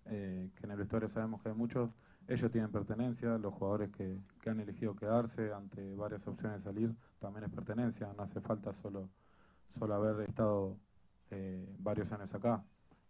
eh, 0.05 0.49
que 0.55 0.65
en 0.65 0.71
el 0.71 0.77
vestuario 0.77 1.09
sabemos 1.09 1.41
que 1.43 1.49
hay 1.49 1.55
muchos, 1.55 1.91
ellos 2.27 2.51
tienen 2.51 2.71
pertenencia, 2.71 3.37
los 3.37 3.53
jugadores 3.53 3.91
que, 3.91 4.17
han 4.47 4.59
elegido 4.59 4.95
quedarse 4.95 5.53
ante 5.53 5.95
varias 5.95 6.25
opciones 6.27 6.59
de 6.59 6.63
salir, 6.63 6.95
también 7.19 7.45
es 7.45 7.51
pertenencia, 7.51 8.11
no 8.17 8.23
hace 8.23 8.41
falta 8.41 8.73
solo, 8.73 9.09
solo 9.77 9.93
haber 9.95 10.27
estado 10.29 10.77
eh, 11.31 11.75
varios 11.79 12.11
años 12.11 12.33
acá. 12.33 12.63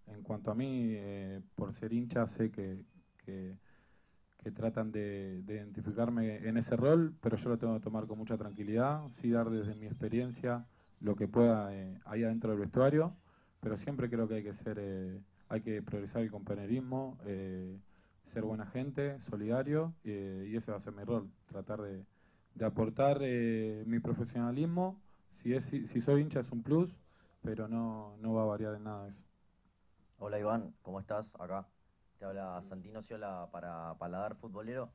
En 0.08 0.22
cuanto 0.24 0.52
a 0.52 0.56
mí, 0.56 0.90
eh, 0.92 1.42
por 1.56 1.74
ser 1.74 1.94
hincha, 1.94 2.28
sé 2.28 2.52
que, 2.52 2.84
que 4.46 4.52
tratan 4.52 4.92
de, 4.92 5.42
de 5.42 5.56
identificarme 5.56 6.48
en 6.48 6.58
ese 6.58 6.76
rol, 6.76 7.16
pero 7.20 7.36
yo 7.36 7.50
lo 7.50 7.58
tengo 7.58 7.74
que 7.74 7.80
tomar 7.80 8.06
con 8.06 8.20
mucha 8.20 8.38
tranquilidad, 8.38 9.02
sí 9.14 9.32
dar 9.32 9.50
desde 9.50 9.74
mi 9.74 9.88
experiencia 9.88 10.68
lo 11.00 11.16
que 11.16 11.28
pueda 11.28 11.74
eh, 11.74 12.00
ahí 12.06 12.24
adentro 12.24 12.52
del 12.52 12.60
vestuario, 12.60 13.16
pero 13.60 13.76
siempre 13.76 14.08
creo 14.08 14.28
que 14.28 14.36
hay 14.36 14.44
que 14.44 14.54
ser, 14.54 14.78
eh, 14.80 15.20
hay 15.50 15.62
que 15.62 15.82
priorizar 15.82 16.22
el 16.22 16.30
compañerismo, 16.30 17.18
eh, 17.26 17.80
ser 18.28 18.44
buena 18.44 18.68
gente, 18.68 19.20
solidario, 19.22 19.96
eh, 20.04 20.48
y 20.48 20.56
ese 20.56 20.70
va 20.70 20.78
a 20.78 20.82
ser 20.82 20.94
mi 20.94 21.04
rol, 21.04 21.28
tratar 21.48 21.82
de, 21.82 22.06
de 22.54 22.66
aportar 22.66 23.18
eh, 23.22 23.84
mi 23.88 23.98
profesionalismo. 23.98 25.02
Si, 25.42 25.56
es, 25.56 25.66
si, 25.66 25.88
si 25.88 26.02
soy 26.02 26.22
hincha 26.22 26.42
es 26.42 26.52
un 26.52 26.62
plus, 26.62 26.96
pero 27.42 27.68
no, 27.68 28.16
no 28.22 28.36
va 28.36 28.44
a 28.44 28.46
variar 28.46 28.76
en 28.76 28.84
nada 28.84 29.08
eso. 29.08 29.24
Hola 30.20 30.38
Iván, 30.40 30.76
¿cómo 30.84 31.00
estás? 31.00 31.34
Acá 31.40 31.66
habla 32.26 32.62
Santino 32.64 33.02
Ciola 33.02 33.48
para 33.52 33.94
Paladar 33.96 34.36
Futbolero. 34.36 34.92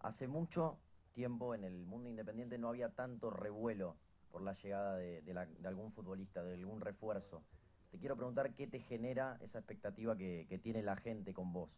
Hace 0.00 0.28
mucho 0.28 0.78
tiempo 1.12 1.54
en 1.54 1.64
el 1.64 1.86
mundo 1.86 2.08
independiente 2.08 2.58
no 2.58 2.68
había 2.68 2.90
tanto 2.90 3.30
revuelo 3.30 3.96
por 4.30 4.42
la 4.42 4.54
llegada 4.54 4.96
de, 4.96 5.22
algún 5.64 5.92
futbolista, 5.92 6.42
de 6.42 6.54
algún 6.54 6.80
refuerzo. 6.80 7.42
Te 7.90 7.98
quiero 7.98 8.16
preguntar 8.16 8.54
qué 8.54 8.66
te 8.66 8.80
genera 8.80 9.36
esa 9.40 9.58
expectativa 9.58 10.16
que, 10.16 10.60
tiene 10.62 10.82
la 10.82 10.96
gente 10.96 11.34
con 11.34 11.52
vos. 11.52 11.70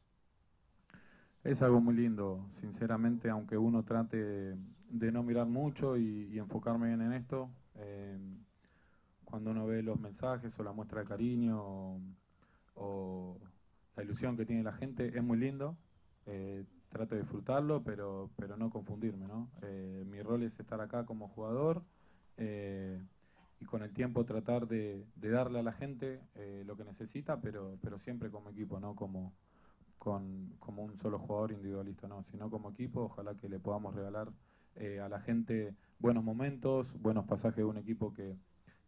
Es 1.42 1.62
algo 1.62 1.80
muy 1.80 1.94
lindo, 1.94 2.46
sinceramente, 2.52 3.28
aunque 3.30 3.56
uno 3.56 3.82
trate 3.84 4.56
de 4.88 5.12
no 5.12 5.22
mirar 5.22 5.46
mucho 5.46 5.96
y, 5.96 6.38
enfocarme 6.38 6.88
bien 6.88 7.00
en 7.00 7.12
esto, 7.14 7.50
eh, 7.76 8.18
cuando 9.24 9.50
uno 9.50 9.66
ve 9.66 9.82
los 9.82 9.98
mensajes 9.98 10.56
o 10.58 10.62
la 10.62 10.72
muestra 10.72 11.00
de 11.00 11.08
cariño 11.08 11.98
o 12.74 13.38
la 13.96 14.02
ilusión 14.02 14.36
que 14.36 14.46
tiene 14.46 14.62
la 14.62 14.72
gente, 14.72 15.16
es 15.16 15.22
muy 15.22 15.38
lindo. 15.38 15.76
eh, 16.26 16.64
trato 16.90 17.14
de 17.14 17.22
disfrutarlo, 17.22 17.82
pero, 17.82 18.30
pero 18.36 18.56
no 18.56 18.68
confundirme, 18.68 19.26
¿no? 19.26 19.50
Eh, 19.62 20.04
mi 20.06 20.20
rol 20.20 20.42
es 20.42 20.60
estar 20.60 20.78
acá 20.80 21.06
como 21.06 21.28
jugador 21.28 21.82
eh, 22.36 23.02
y 23.60 23.64
con 23.64 23.82
el 23.82 23.94
tiempo 23.94 24.26
tratar 24.26 24.68
de, 24.68 25.06
darle 25.16 25.60
a 25.60 25.62
la 25.62 25.72
gente 25.72 26.20
lo 26.66 26.76
que 26.76 26.84
necesita, 26.84 27.40
pero, 27.40 27.78
pero 27.80 27.98
siempre 27.98 28.30
como 28.30 28.50
equipo, 28.50 28.78
no 28.78 28.94
como, 28.94 29.32
con, 30.02 30.52
como 30.58 30.82
un 30.82 30.98
solo 30.98 31.20
jugador 31.20 31.52
individualista, 31.52 32.08
no, 32.08 32.24
sino 32.24 32.50
como 32.50 32.70
equipo, 32.70 33.02
ojalá 33.02 33.36
que 33.36 33.48
le 33.48 33.60
podamos 33.60 33.94
regalar 33.94 34.32
eh, 34.74 34.98
a 34.98 35.08
la 35.08 35.20
gente 35.20 35.76
buenos 36.00 36.24
momentos, 36.24 36.92
buenos 37.00 37.24
pasajes 37.26 37.58
de 37.58 37.64
un 37.64 37.76
equipo 37.76 38.12
que, 38.12 38.36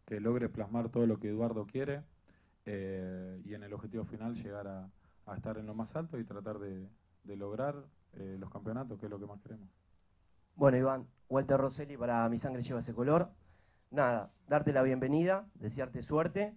que 0.05 0.19
logre 0.19 0.49
plasmar 0.49 0.89
todo 0.89 1.05
lo 1.05 1.17
que 1.17 1.29
Eduardo 1.29 1.67
quiere 1.67 2.01
eh, 2.65 3.41
y 3.45 3.53
en 3.53 3.63
el 3.63 3.73
objetivo 3.73 4.03
final 4.05 4.35
llegar 4.35 4.67
a, 4.67 4.89
a 5.25 5.35
estar 5.35 5.57
en 5.57 5.65
lo 5.65 5.73
más 5.73 5.95
alto 5.95 6.17
y 6.19 6.23
tratar 6.23 6.59
de, 6.59 6.89
de 7.23 7.35
lograr 7.35 7.75
eh, 8.13 8.37
los 8.39 8.49
campeonatos, 8.49 8.99
que 8.99 9.05
es 9.05 9.09
lo 9.09 9.19
que 9.19 9.25
más 9.25 9.41
queremos. 9.41 9.69
Bueno, 10.55 10.77
Iván, 10.77 11.07
Walter 11.29 11.57
Rosselli 11.57 11.97
para 11.97 12.27
Mi 12.29 12.39
Sangre 12.39 12.61
Lleva 12.61 12.79
Ese 12.79 12.93
Color. 12.93 13.29
Nada, 13.91 14.31
darte 14.47 14.73
la 14.73 14.83
bienvenida, 14.83 15.47
desearte 15.55 16.01
suerte 16.01 16.55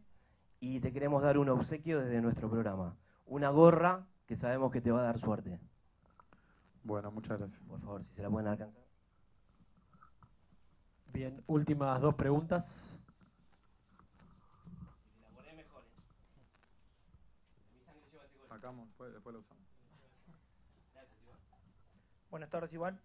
y 0.61 0.81
te 0.81 0.93
queremos 0.93 1.23
dar 1.23 1.39
un 1.39 1.49
obsequio 1.49 2.01
desde 2.01 2.21
nuestro 2.21 2.49
programa. 2.51 2.97
Una 3.27 3.51
gorra 3.51 4.07
que 4.27 4.37
sabemos 4.37 4.73
que 4.73 4.81
te 4.81 4.91
va 4.91 5.01
a 5.01 5.05
dar 5.05 5.19
suerte. 5.19 5.61
Bueno, 6.85 7.11
muchas 7.11 7.39
gracias. 7.39 7.63
Por 7.63 7.81
favor, 7.81 8.03
si 8.03 8.15
se 8.15 8.23
la 8.23 8.31
pueden 8.31 8.49
alcanzar. 8.49 8.83
Bien, 11.13 11.43
últimas 11.47 12.01
dos 12.01 12.15
preguntas. 12.15 12.98
Sacamos, 18.59 18.89
después, 18.89 19.13
después 19.13 19.35
lo 19.35 19.39
usamos. 19.39 19.65
Buenas 22.29 22.51
tardes, 22.51 22.73
Iván. 22.73 23.01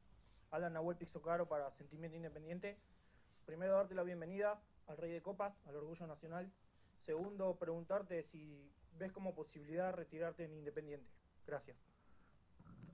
Habla 0.50 0.72
Nahuel 0.72 0.98
Pixocaro 0.98 1.48
para 1.48 1.70
Sentimiento 1.70 2.18
Independiente. 2.18 2.80
Primero, 3.46 3.74
darte 3.74 3.94
la 3.94 4.02
bienvenida 4.02 4.60
al 4.88 4.98
Rey 4.98 5.12
de 5.12 5.22
Copas, 5.22 5.62
al 5.68 5.76
Orgullo 5.76 6.08
Nacional. 6.08 6.52
Segundo, 6.98 7.56
preguntarte 7.60 8.24
si 8.24 8.68
ves 8.98 9.12
como 9.12 9.36
posibilidad 9.36 9.94
retirarte 9.94 10.46
en 10.46 10.56
Independiente. 10.56 11.08
Gracias. 11.46 11.78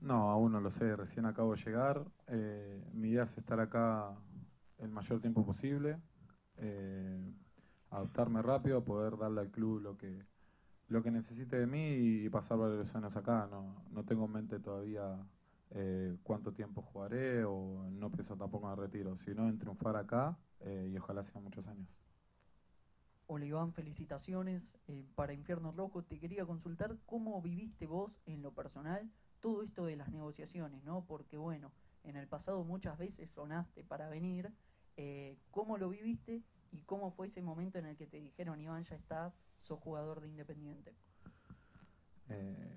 No, 0.02 0.30
aún 0.30 0.52
no 0.52 0.60
lo 0.60 0.70
sé, 0.70 0.94
recién 0.96 1.24
acabo 1.24 1.54
de 1.54 1.62
llegar. 1.64 2.04
Eh, 2.26 2.84
mi 2.92 3.08
idea 3.08 3.22
es 3.22 3.38
estar 3.38 3.58
acá 3.58 4.18
el 4.76 4.90
mayor 4.90 5.22
tiempo 5.22 5.46
posible, 5.46 5.98
eh, 6.58 7.32
adaptarme 7.88 8.42
rápido, 8.42 8.84
poder 8.84 9.16
darle 9.16 9.40
al 9.40 9.50
club 9.50 9.80
lo 9.80 9.96
que, 9.96 10.26
lo 10.90 11.02
que 11.02 11.10
necesite 11.10 11.56
de 11.56 11.66
mí 11.66 12.24
y, 12.24 12.28
pasar 12.28 12.58
varios 12.58 12.94
años 12.94 13.16
acá. 13.16 13.48
No, 13.50 13.82
no 13.90 14.04
tengo 14.04 14.26
en 14.26 14.32
mente 14.32 14.58
todavía 14.58 15.16
eh, 15.70 16.16
cuánto 16.24 16.52
tiempo 16.52 16.82
jugaré 16.82 17.44
o 17.44 17.88
no 17.90 18.10
pienso 18.10 18.36
tampoco 18.36 18.66
en 18.66 18.72
el 18.72 18.78
retiro, 18.78 19.16
sino 19.24 19.48
en 19.48 19.58
triunfar 19.58 19.96
acá 19.96 20.36
eh, 20.60 20.90
y 20.92 20.98
ojalá 20.98 21.24
sean 21.24 21.44
muchos 21.44 21.66
años. 21.68 21.88
Hola 23.28 23.44
Iván, 23.44 23.72
felicitaciones 23.72 24.76
eh, 24.88 25.06
para 25.14 25.32
Infierno 25.32 25.70
Rojo. 25.70 26.02
Te 26.02 26.18
quería 26.18 26.44
consultar 26.44 26.98
cómo 27.06 27.40
viviste 27.40 27.86
vos 27.86 28.20
en 28.26 28.42
lo 28.42 28.52
personal 28.52 29.08
todo 29.38 29.62
esto 29.62 29.86
de 29.86 29.96
las 29.96 30.10
negociaciones, 30.10 30.82
¿no? 30.82 31.04
Porque 31.06 31.38
bueno, 31.38 31.70
en 32.02 32.16
el 32.16 32.26
pasado 32.26 32.64
muchas 32.64 32.98
veces 32.98 33.30
sonaste 33.30 33.84
para 33.84 34.08
venir. 34.08 34.52
eh, 34.96 35.38
¿Cómo 35.52 35.78
lo 35.78 35.88
viviste 35.88 36.42
y 36.72 36.80
cómo 36.80 37.12
fue 37.12 37.28
ese 37.28 37.42
momento 37.42 37.78
en 37.78 37.86
el 37.86 37.96
que 37.96 38.08
te 38.08 38.18
dijeron, 38.18 38.60
Iván, 38.60 38.84
ya 38.84 38.96
está, 38.96 39.32
sos 39.60 39.78
jugador 39.80 40.20
de 40.20 40.28
Independiente? 40.28 40.94
Eh, 42.28 42.76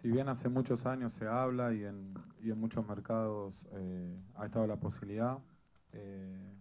si 0.00 0.10
bien 0.10 0.28
hace 0.28 0.48
muchos 0.48 0.84
años 0.86 1.14
se 1.14 1.26
habla 1.26 1.72
y 1.72 1.84
en, 1.84 2.14
y 2.42 2.50
en 2.50 2.58
muchos 2.58 2.86
mercados 2.86 3.54
eh, 3.72 4.20
ha 4.34 4.46
estado 4.46 4.66
la 4.66 4.76
posibilidad, 4.76 5.38
eh, 5.92 6.54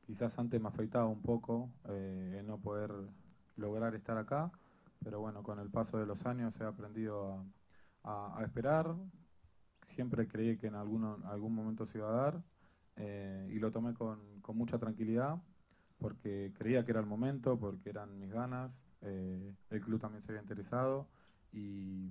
quizás 0.00 0.38
antes 0.38 0.60
me 0.60 0.68
afectaba 0.68 1.06
un 1.06 1.22
poco 1.22 1.70
eh, 1.88 2.36
el 2.40 2.46
no 2.46 2.58
poder 2.58 2.90
lograr 3.56 3.94
estar 3.94 4.18
acá, 4.18 4.50
pero 5.04 5.20
bueno, 5.20 5.42
con 5.42 5.58
el 5.58 5.70
paso 5.70 5.98
de 5.98 6.06
los 6.06 6.26
años 6.26 6.54
he 6.60 6.64
aprendido 6.64 7.44
a, 8.04 8.40
esperar, 8.44 8.96
siempre 9.84 10.26
creí 10.26 10.56
que 10.56 10.66
en 10.66 10.74
alguno- 10.74 11.20
algún 11.26 11.54
momento 11.54 11.86
se 11.86 11.98
iba 11.98 12.08
a 12.08 12.22
dar 12.22 12.42
eh, 12.96 13.48
y 13.52 13.58
lo 13.60 13.70
tomé 13.70 13.94
con, 13.94 14.40
con 14.40 14.56
mucha 14.56 14.78
tranquilidad 14.78 15.40
porque 15.98 16.52
creía 16.58 16.84
que 16.84 16.90
era 16.90 17.00
el 17.00 17.06
momento, 17.06 17.58
porque 17.58 17.90
eran 17.90 18.18
mis 18.18 18.30
ganas, 18.30 18.72
eh, 19.02 19.54
el 19.70 19.80
club 19.80 20.00
también 20.00 20.22
se 20.22 20.32
había 20.32 20.42
interesado 20.42 21.08
y 21.52 22.10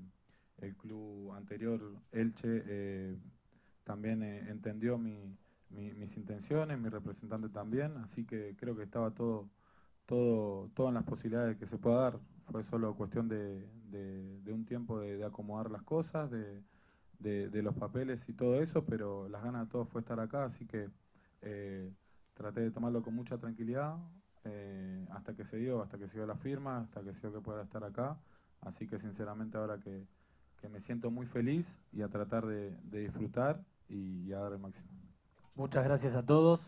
el 0.58 0.76
club 0.78 1.32
anterior, 1.34 1.82
Elche, 2.12 2.64
eh, 2.68 3.18
también 3.84 4.24
eh, 4.24 4.50
entendió 4.50 4.98
mi- 4.98 5.38
mi- 5.70 5.94
mis 5.94 6.16
intenciones, 6.18 6.78
mi 6.80 6.90
representante 6.90 7.50
también, 7.50 7.98
así 7.98 8.26
que 8.26 8.56
creo 8.58 8.76
que 8.76 8.84
estaba 8.84 9.12
todo, 9.12 9.50
todo, 10.06 10.70
en 10.90 10.96
las 10.96 11.04
posibilidades 11.06 11.58
que 11.58 11.68
se 11.68 11.78
pueda 11.78 12.02
dar. 12.02 12.20
Fue 12.52 12.64
solo 12.64 12.96
cuestión 12.96 13.28
de, 13.30 13.68
de- 13.90 14.54
un 14.54 14.66
tiempo 14.66 15.00
de, 15.00 15.18
de 15.18 15.26
acomodar 15.26 15.72
las 15.72 15.84
cosas, 15.84 16.30
de 17.52 17.62
los 17.62 17.76
papeles 17.76 18.28
y 18.30 18.34
todo 18.34 18.62
eso, 18.62 18.86
pero 18.86 19.30
las 19.30 19.44
ganas 19.44 19.68
de 19.68 19.72
todos 19.72 19.90
fue 19.90 20.02
estar 20.02 20.20
acá, 20.20 20.46
así 20.46 20.66
que 20.66 20.90
eh, 21.42 21.92
traté 22.34 22.62
de 22.62 22.72
tomarlo 22.72 23.02
con 23.04 23.14
mucha 23.16 23.38
tranquilidad 23.38 23.98
eh, 24.46 25.06
hasta 25.12 25.34
que 25.36 25.46
se 25.46 25.58
dio, 25.58 25.82
hasta 25.82 25.98
que 25.98 26.08
se 26.08 26.18
dio 26.18 26.26
la 26.26 26.36
firma, 26.36 26.80
hasta 26.80 27.02
que 27.02 27.14
se 27.14 27.22
dio 27.22 27.34
que 27.34 27.42
pueda 27.42 27.64
estar 27.64 27.84
acá. 27.84 28.18
Así 28.62 28.88
que 28.88 29.00
sinceramente 29.00 29.58
ahora 29.58 29.80
que, 29.80 30.06
que 30.60 30.70
me 30.70 30.80
siento 30.82 31.10
muy 31.12 31.26
feliz 31.26 31.66
y 31.92 32.02
a 32.02 32.08
tratar 32.08 32.46
de, 32.46 32.72
de 32.84 33.00
disfrutar 33.00 33.64
y, 33.90 34.28
y 34.28 34.34
a 34.34 34.40
dar 34.40 34.54
el 34.54 34.60
máximo. 34.60 34.90
Muchas 35.56 35.84
gracias 35.84 36.16
a 36.16 36.24
todos. 36.26 36.60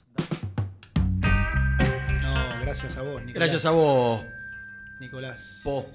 No, 2.22 2.34
gracias 2.62 2.98
a 2.98 3.02
vos, 3.04 3.22
Nicolás. 3.22 3.34
Gracias 3.36 3.66
a 3.66 3.72
vos. 3.72 4.26
Nicolás. 5.00 5.62
Po. 5.64 5.86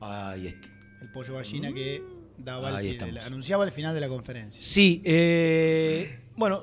Ahí 0.00 0.46
está. 0.48 0.68
El 1.00 1.10
pollo 1.12 1.34
gallina 1.34 1.72
que 1.72 2.02
daba 2.38 2.80
el 2.80 3.18
anunciaba 3.18 3.64
el 3.64 3.70
final 3.70 3.94
de 3.94 4.00
la 4.00 4.08
conferencia. 4.08 4.60
Sí, 4.60 5.02
eh, 5.04 6.30
bueno, 6.36 6.62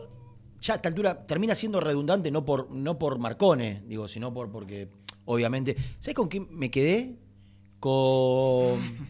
ya 0.67 0.73
a 0.73 0.77
esta 0.77 0.89
altura 0.89 1.25
termina 1.25 1.55
siendo 1.55 1.79
redundante, 1.79 2.29
no 2.29 2.43
por, 2.43 2.69
no 2.69 2.99
por 2.99 3.17
Marcone, 3.19 3.83
digo, 3.87 4.07
sino 4.09 4.33
por 4.33 4.51
porque, 4.51 4.89
obviamente. 5.25 5.75
¿Sabes 5.99 6.15
con 6.15 6.27
quién 6.27 6.47
me 6.51 6.69
quedé? 6.69 7.15
Con. 7.79 8.79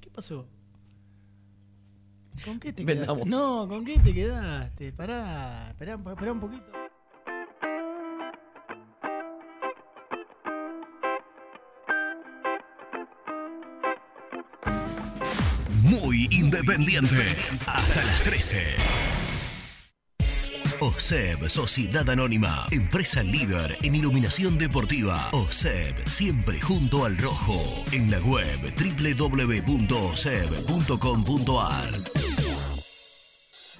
¿Qué 0.00 0.10
pasó? 0.10 0.44
¿Con 2.44 2.58
qué 2.58 2.72
te 2.72 2.84
Vendamos. 2.84 3.18
quedaste? 3.18 3.30
No, 3.30 3.68
¿con 3.68 3.84
qué 3.84 4.00
te 4.00 4.12
quedaste? 4.12 4.92
Pará, 4.92 5.68
esperá, 5.70 5.94
esperá 5.94 6.32
un 6.32 6.40
poquito. 6.40 6.81
Independiente. 16.32 17.36
Hasta 17.66 18.04
las 18.04 18.22
13. 18.22 18.62
OSEB, 20.80 21.48
Sociedad 21.48 22.10
Anónima, 22.10 22.66
empresa 22.72 23.22
líder 23.22 23.78
en 23.82 23.94
iluminación 23.94 24.58
deportiva. 24.58 25.28
OSEB, 25.30 25.94
siempre 26.08 26.60
junto 26.60 27.04
al 27.04 27.16
rojo. 27.18 27.62
En 27.92 28.10
la 28.10 28.18
web 28.18 28.58
www.oseb.com.ar. 28.76 29.62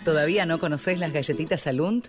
¿Todavía 0.04 0.46
no 0.46 0.60
conoces 0.60 1.00
las 1.00 1.12
galletitas 1.12 1.66
Alunt? 1.66 2.08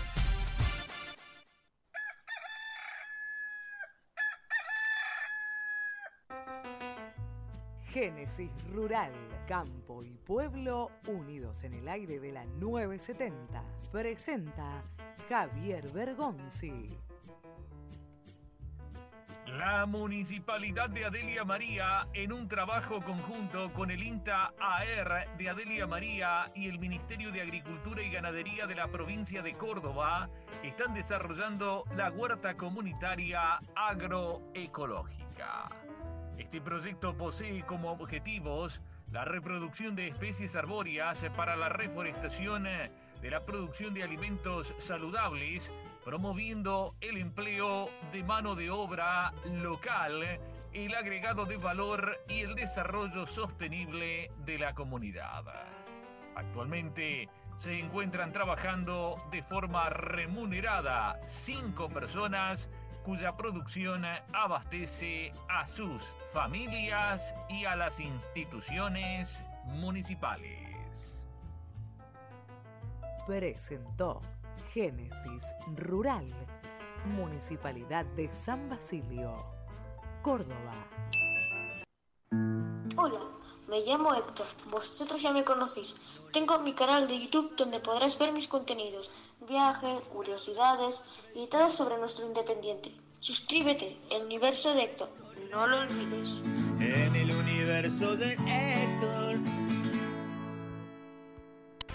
Génesis 7.91 8.51
Rural, 8.73 9.11
Campo 9.49 10.01
y 10.01 10.15
Pueblo 10.25 10.91
unidos 11.07 11.65
en 11.65 11.73
el 11.73 11.89
aire 11.89 12.21
de 12.21 12.31
la 12.31 12.45
970. 12.45 13.61
Presenta 13.91 14.81
Javier 15.27 15.91
Bergonzi. 15.91 16.97
La 19.47 19.85
Municipalidad 19.85 20.89
de 20.89 21.03
Adelia 21.03 21.43
María, 21.43 22.07
en 22.13 22.31
un 22.31 22.47
trabajo 22.47 23.01
conjunto 23.01 23.73
con 23.73 23.91
el 23.91 24.01
INTA 24.01 24.53
AR 24.57 25.27
de 25.37 25.49
Adelia 25.49 25.85
María 25.85 26.45
y 26.55 26.69
el 26.69 26.79
Ministerio 26.79 27.33
de 27.33 27.41
Agricultura 27.41 28.01
y 28.01 28.09
Ganadería 28.09 28.67
de 28.67 28.75
la 28.75 28.87
provincia 28.87 29.41
de 29.41 29.55
Córdoba, 29.55 30.29
están 30.63 30.93
desarrollando 30.93 31.83
la 31.97 32.09
huerta 32.09 32.55
comunitaria 32.55 33.59
agroecológica. 33.75 35.80
Este 36.41 36.59
proyecto 36.59 37.15
posee 37.15 37.63
como 37.67 37.91
objetivos 37.91 38.81
la 39.11 39.25
reproducción 39.25 39.95
de 39.95 40.07
especies 40.07 40.55
arbóreas 40.55 41.23
para 41.37 41.55
la 41.55 41.69
reforestación 41.69 42.63
de 42.63 43.29
la 43.29 43.41
producción 43.41 43.93
de 43.93 44.01
alimentos 44.01 44.73
saludables, 44.79 45.71
promoviendo 46.03 46.95
el 46.99 47.17
empleo 47.17 47.91
de 48.11 48.23
mano 48.23 48.55
de 48.55 48.71
obra 48.71 49.31
local, 49.61 50.39
el 50.73 50.95
agregado 50.95 51.45
de 51.45 51.57
valor 51.57 52.17
y 52.27 52.39
el 52.39 52.55
desarrollo 52.55 53.27
sostenible 53.27 54.31
de 54.43 54.57
la 54.57 54.73
comunidad. 54.73 55.43
Actualmente 56.35 57.29
se 57.55 57.77
encuentran 57.77 58.31
trabajando 58.31 59.21
de 59.29 59.43
forma 59.43 59.91
remunerada 59.91 61.19
cinco 61.23 61.87
personas 61.87 62.71
cuya 63.03 63.35
producción 63.35 64.03
abastece 64.33 65.33
a 65.49 65.65
sus 65.65 66.15
familias 66.31 67.35
y 67.49 67.65
a 67.65 67.75
las 67.75 67.99
instituciones 67.99 69.43
municipales. 69.65 71.25
Presentó 73.25 74.21
Génesis 74.71 75.55
Rural, 75.75 76.27
Municipalidad 77.05 78.05
de 78.05 78.31
San 78.31 78.69
Basilio, 78.69 79.45
Córdoba. 80.21 80.73
Hola, 82.97 83.40
me 83.71 83.79
llamo 83.79 84.13
Héctor, 84.13 84.45
vosotros 84.69 85.21
ya 85.21 85.31
me 85.31 85.45
conocéis. 85.45 85.95
Tengo 86.33 86.59
mi 86.59 86.73
canal 86.73 87.07
de 87.07 87.17
YouTube 87.17 87.55
donde 87.55 87.79
podrás 87.79 88.19
ver 88.19 88.33
mis 88.33 88.49
contenidos, 88.49 89.11
viajes, 89.47 90.03
curiosidades 90.05 91.03
y 91.35 91.47
todo 91.47 91.69
sobre 91.69 91.97
nuestro 91.97 92.27
independiente. 92.27 92.91
Suscríbete, 93.21 93.97
el 94.11 94.23
universo 94.23 94.73
de 94.73 94.83
Héctor, 94.83 95.09
no 95.51 95.67
lo 95.67 95.79
olvides. 95.79 96.43
En 96.81 97.15
el 97.15 97.31
universo 97.33 98.13
de 98.17 98.33
Héctor. 98.33 99.39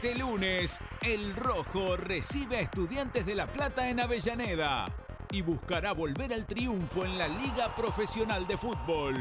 De 0.01 0.15
lunes, 0.15 0.79
el 1.03 1.37
Rojo 1.37 1.99
recibe 1.99 2.57
a 2.57 2.61
Estudiantes 2.61 3.27
de 3.27 3.35
La 3.35 3.47
Plata 3.47 3.91
en 3.91 4.01
Avellaneda 4.01 4.87
y 5.31 5.43
buscará 5.43 5.93
volver 5.93 6.33
al 6.33 6.47
triunfo 6.47 7.05
en 7.05 7.19
la 7.19 7.29
Liga 7.29 7.75
Profesional 7.75 8.47
de 8.47 8.57
Fútbol. 8.57 9.15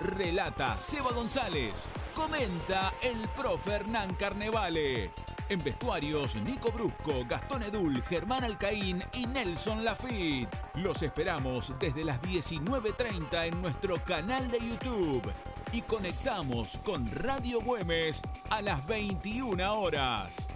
Relata 0.00 0.80
Seba 0.80 1.12
González. 1.12 1.90
Comenta 2.14 2.94
el 3.02 3.28
profe 3.36 3.72
Hernán 3.72 4.14
Carnevale. 4.14 5.10
En 5.50 5.62
vestuarios, 5.62 6.36
Nico 6.36 6.70
Brusco, 6.70 7.24
Gastón 7.28 7.64
Edul, 7.64 8.00
Germán 8.04 8.44
Alcaín 8.44 9.02
y 9.12 9.26
Nelson 9.26 9.84
Lafitte. 9.84 10.56
Los 10.74 11.02
esperamos 11.02 11.74
desde 11.80 12.04
las 12.04 12.22
19.30 12.22 13.48
en 13.48 13.60
nuestro 13.60 13.96
canal 14.04 14.48
de 14.50 14.60
YouTube. 14.60 15.30
Y 15.72 15.82
conectamos 15.82 16.78
con 16.84 17.10
Radio 17.10 17.60
Güemes 17.60 18.22
a 18.48 18.62
las 18.62 18.86
21 18.86 19.80
horas. 19.80 20.48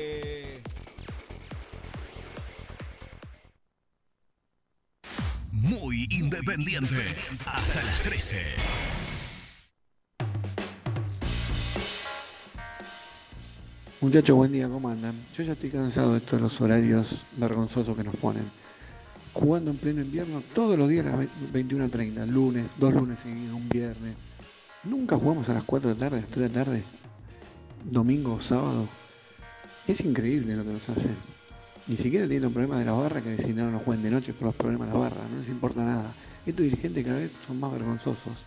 Muy 5.68 6.06
independiente. 6.10 6.94
Hasta 7.44 7.82
las 7.82 8.00
13. 8.02 8.36
Muchachos, 14.00 14.36
buen 14.36 14.52
día, 14.52 14.68
¿cómo 14.68 14.88
andan? 14.88 15.16
Yo 15.36 15.42
ya 15.42 15.54
estoy 15.54 15.70
cansado 15.70 16.12
de 16.12 16.18
estos 16.18 16.60
horarios 16.60 17.24
vergonzosos 17.36 17.96
que 17.96 18.04
nos 18.04 18.14
ponen. 18.14 18.44
Jugando 19.32 19.72
en 19.72 19.78
pleno 19.78 20.02
invierno 20.02 20.40
todos 20.54 20.78
los 20.78 20.88
días 20.88 21.04
a 21.06 21.10
las 21.10 21.20
21.30, 21.52 22.26
lunes, 22.28 22.70
dos 22.78 22.94
lunes 22.94 23.18
seguidos, 23.18 23.54
un 23.54 23.68
viernes. 23.68 24.14
Nunca 24.84 25.16
jugamos 25.16 25.48
a 25.48 25.54
las 25.54 25.64
4 25.64 25.88
de 25.88 25.94
la 25.96 26.00
tarde, 26.00 26.18
a 26.18 26.20
las 26.20 26.30
3 26.30 26.42
de 26.42 26.48
la 26.48 26.64
tarde, 26.64 26.84
domingo 27.82 28.34
o 28.34 28.40
sábado. 28.40 28.86
Es 29.88 30.00
increíble 30.00 30.54
lo 30.54 30.64
que 30.64 30.72
nos 30.74 30.88
hacen. 30.88 31.35
Ni 31.86 31.96
siquiera 31.96 32.26
tienen 32.26 32.52
problemas 32.52 32.80
de 32.80 32.84
la 32.84 32.92
barra 32.92 33.20
que 33.20 33.36
si 33.36 33.52
no, 33.52 33.70
no 33.70 33.78
jueguen 33.78 34.02
de 34.02 34.10
noche 34.10 34.32
por 34.32 34.46
los 34.46 34.56
problemas 34.56 34.88
de 34.88 34.94
la 34.94 35.00
barra, 35.00 35.20
no 35.30 35.38
les 35.38 35.48
importa 35.48 35.84
nada. 35.84 36.12
Estos 36.44 36.64
dirigentes 36.64 37.04
cada 37.04 37.18
vez 37.18 37.36
son 37.46 37.60
más 37.60 37.70
vergonzosos. 37.70 38.38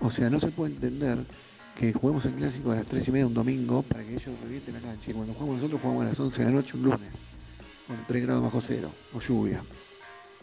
O 0.00 0.10
sea, 0.10 0.30
no 0.30 0.40
se 0.40 0.48
puede 0.48 0.74
entender 0.74 1.18
que 1.78 1.92
juguemos 1.92 2.24
el 2.24 2.32
clásico 2.32 2.72
a 2.72 2.76
las 2.76 2.86
3 2.86 3.08
y 3.08 3.12
media 3.12 3.26
un 3.26 3.34
domingo 3.34 3.82
para 3.82 4.02
que 4.04 4.14
ellos 4.14 4.40
revienten 4.42 4.74
la 4.74 4.80
cancha. 4.80 5.10
Y 5.10 5.14
cuando 5.14 5.34
jugamos 5.34 5.56
nosotros 5.56 5.80
jugamos 5.82 6.02
a 6.04 6.08
las 6.08 6.20
11 6.20 6.38
de 6.38 6.48
la 6.48 6.54
noche 6.56 6.76
un 6.76 6.82
lunes, 6.82 7.10
con 7.86 7.96
3 8.06 8.22
grados 8.22 8.42
bajo 8.42 8.60
cero, 8.60 8.90
o 9.12 9.20
lluvia. 9.20 9.62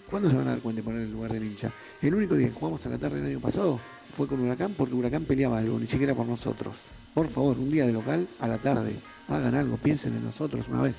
¿Cuándo 0.09 0.29
se 0.29 0.37
van 0.37 0.47
a 0.47 0.51
dar 0.51 0.59
cuenta 0.59 0.81
de 0.81 0.83
poner 0.83 1.01
el 1.01 1.11
lugar 1.11 1.33
del 1.33 1.43
hincha? 1.43 1.71
El 2.01 2.15
único 2.15 2.35
día 2.35 2.47
que 2.47 2.53
jugamos 2.53 2.85
a 2.85 2.89
la 2.89 2.97
tarde 2.97 3.21
del 3.21 3.31
año 3.31 3.39
pasado 3.39 3.79
fue 4.13 4.27
con 4.27 4.39
Huracán 4.39 4.73
porque 4.75 4.93
Huracán 4.93 5.23
peleaba 5.23 5.59
algo, 5.59 5.79
ni 5.79 5.87
siquiera 5.87 6.13
por 6.13 6.27
nosotros. 6.27 6.75
Por 7.13 7.27
favor, 7.27 7.57
un 7.57 7.69
día 7.69 7.85
de 7.85 7.93
local 7.93 8.27
a 8.39 8.47
la 8.47 8.57
tarde, 8.59 8.99
hagan 9.27 9.55
algo, 9.55 9.77
piensen 9.77 10.15
en 10.15 10.25
nosotros 10.25 10.67
una 10.67 10.81
vez. 10.83 10.95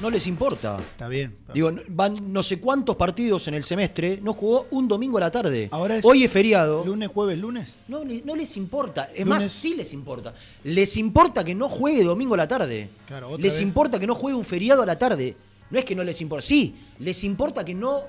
No 0.00 0.10
les 0.10 0.26
importa. 0.26 0.76
Está 0.78 1.08
bien. 1.08 1.34
Digo, 1.54 1.72
van 1.88 2.14
no 2.30 2.42
sé 2.42 2.60
cuántos 2.60 2.96
partidos 2.96 3.48
en 3.48 3.54
el 3.54 3.64
semestre, 3.64 4.18
no 4.22 4.34
jugó 4.34 4.66
un 4.70 4.86
domingo 4.88 5.16
a 5.16 5.22
la 5.22 5.30
tarde. 5.30 5.68
Ahora 5.72 5.96
es 5.96 6.04
Hoy 6.04 6.24
es 6.24 6.30
feriado. 6.30 6.84
Lunes, 6.84 7.08
jueves, 7.08 7.38
lunes. 7.38 7.76
No, 7.88 8.04
le- 8.04 8.20
no 8.22 8.36
les 8.36 8.56
importa. 8.58 9.04
Es 9.14 9.24
Lunes. 9.24 9.44
más, 9.44 9.52
sí 9.52 9.74
les 9.74 9.92
importa. 9.94 10.34
Les 10.64 10.96
importa 10.98 11.42
que 11.42 11.54
no 11.54 11.68
juegue 11.70 12.04
domingo 12.04 12.34
a 12.34 12.36
la 12.36 12.48
tarde. 12.48 12.90
Claro, 13.06 13.28
otra 13.28 13.42
les 13.42 13.54
vez. 13.54 13.62
importa 13.62 13.98
que 13.98 14.06
no 14.06 14.14
juegue 14.14 14.36
un 14.36 14.44
feriado 14.44 14.82
a 14.82 14.86
la 14.86 14.98
tarde. 14.98 15.34
No 15.70 15.78
es 15.78 15.84
que 15.86 15.94
no 15.96 16.04
les 16.04 16.20
importa. 16.20 16.42
Sí, 16.46 16.74
les 16.98 17.24
importa 17.24 17.64
que 17.64 17.74
no 17.74 18.02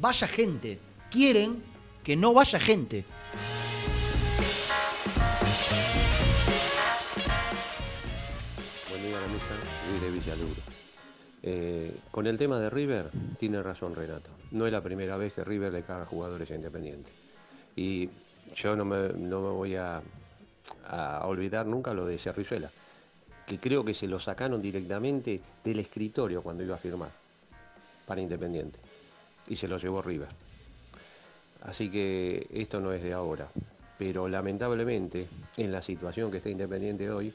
vaya 0.00 0.28
gente. 0.28 0.78
Quieren 1.10 1.56
que 2.04 2.14
no 2.14 2.32
vaya 2.32 2.60
gente. 2.60 3.04
Buen 8.88 9.02
día. 9.02 9.18
Luis 9.90 10.00
de 10.02 10.10
Villaluro. 10.10 10.69
Eh, 11.42 11.96
con 12.10 12.26
el 12.26 12.36
tema 12.36 12.58
de 12.58 12.68
River, 12.68 13.10
tiene 13.38 13.62
razón 13.62 13.94
Renato. 13.94 14.30
No 14.50 14.66
es 14.66 14.72
la 14.72 14.82
primera 14.82 15.16
vez 15.16 15.32
que 15.32 15.44
River 15.44 15.72
le 15.72 15.82
caga 15.82 16.04
jugadores 16.04 16.50
a 16.50 16.54
Independiente. 16.54 17.10
Y 17.76 18.10
yo 18.54 18.76
no 18.76 18.84
me, 18.84 19.08
voy 19.08 19.76
a, 19.76 20.02
a 20.86 21.26
olvidar 21.26 21.66
nunca 21.66 21.94
lo 21.94 22.04
de 22.04 22.18
Cerrizuela, 22.18 22.70
que 23.46 23.58
creo 23.58 23.84
que 23.84 23.94
se 23.94 24.06
lo 24.06 24.18
sacaron 24.18 24.60
directamente 24.60 25.40
del 25.64 25.78
escritorio 25.78 26.42
cuando 26.42 26.62
iba 26.62 26.74
a 26.74 26.78
firmar 26.78 27.10
para 28.06 28.20
Independiente. 28.20 28.78
Y 29.48 29.56
se 29.56 29.66
lo 29.66 29.78
llevó 29.78 30.02
River. 30.02 30.28
Así 31.62 31.90
que 31.90 32.46
esto 32.52 32.80
no 32.80 32.92
es 32.92 33.02
de 33.02 33.12
ahora. 33.12 33.48
Pero 33.98 34.28
lamentablemente, 34.28 35.28
en 35.56 35.72
la 35.72 35.82
situación 35.82 36.30
que 36.30 36.38
está 36.38 36.48
Independiente 36.48 37.10
hoy, 37.10 37.32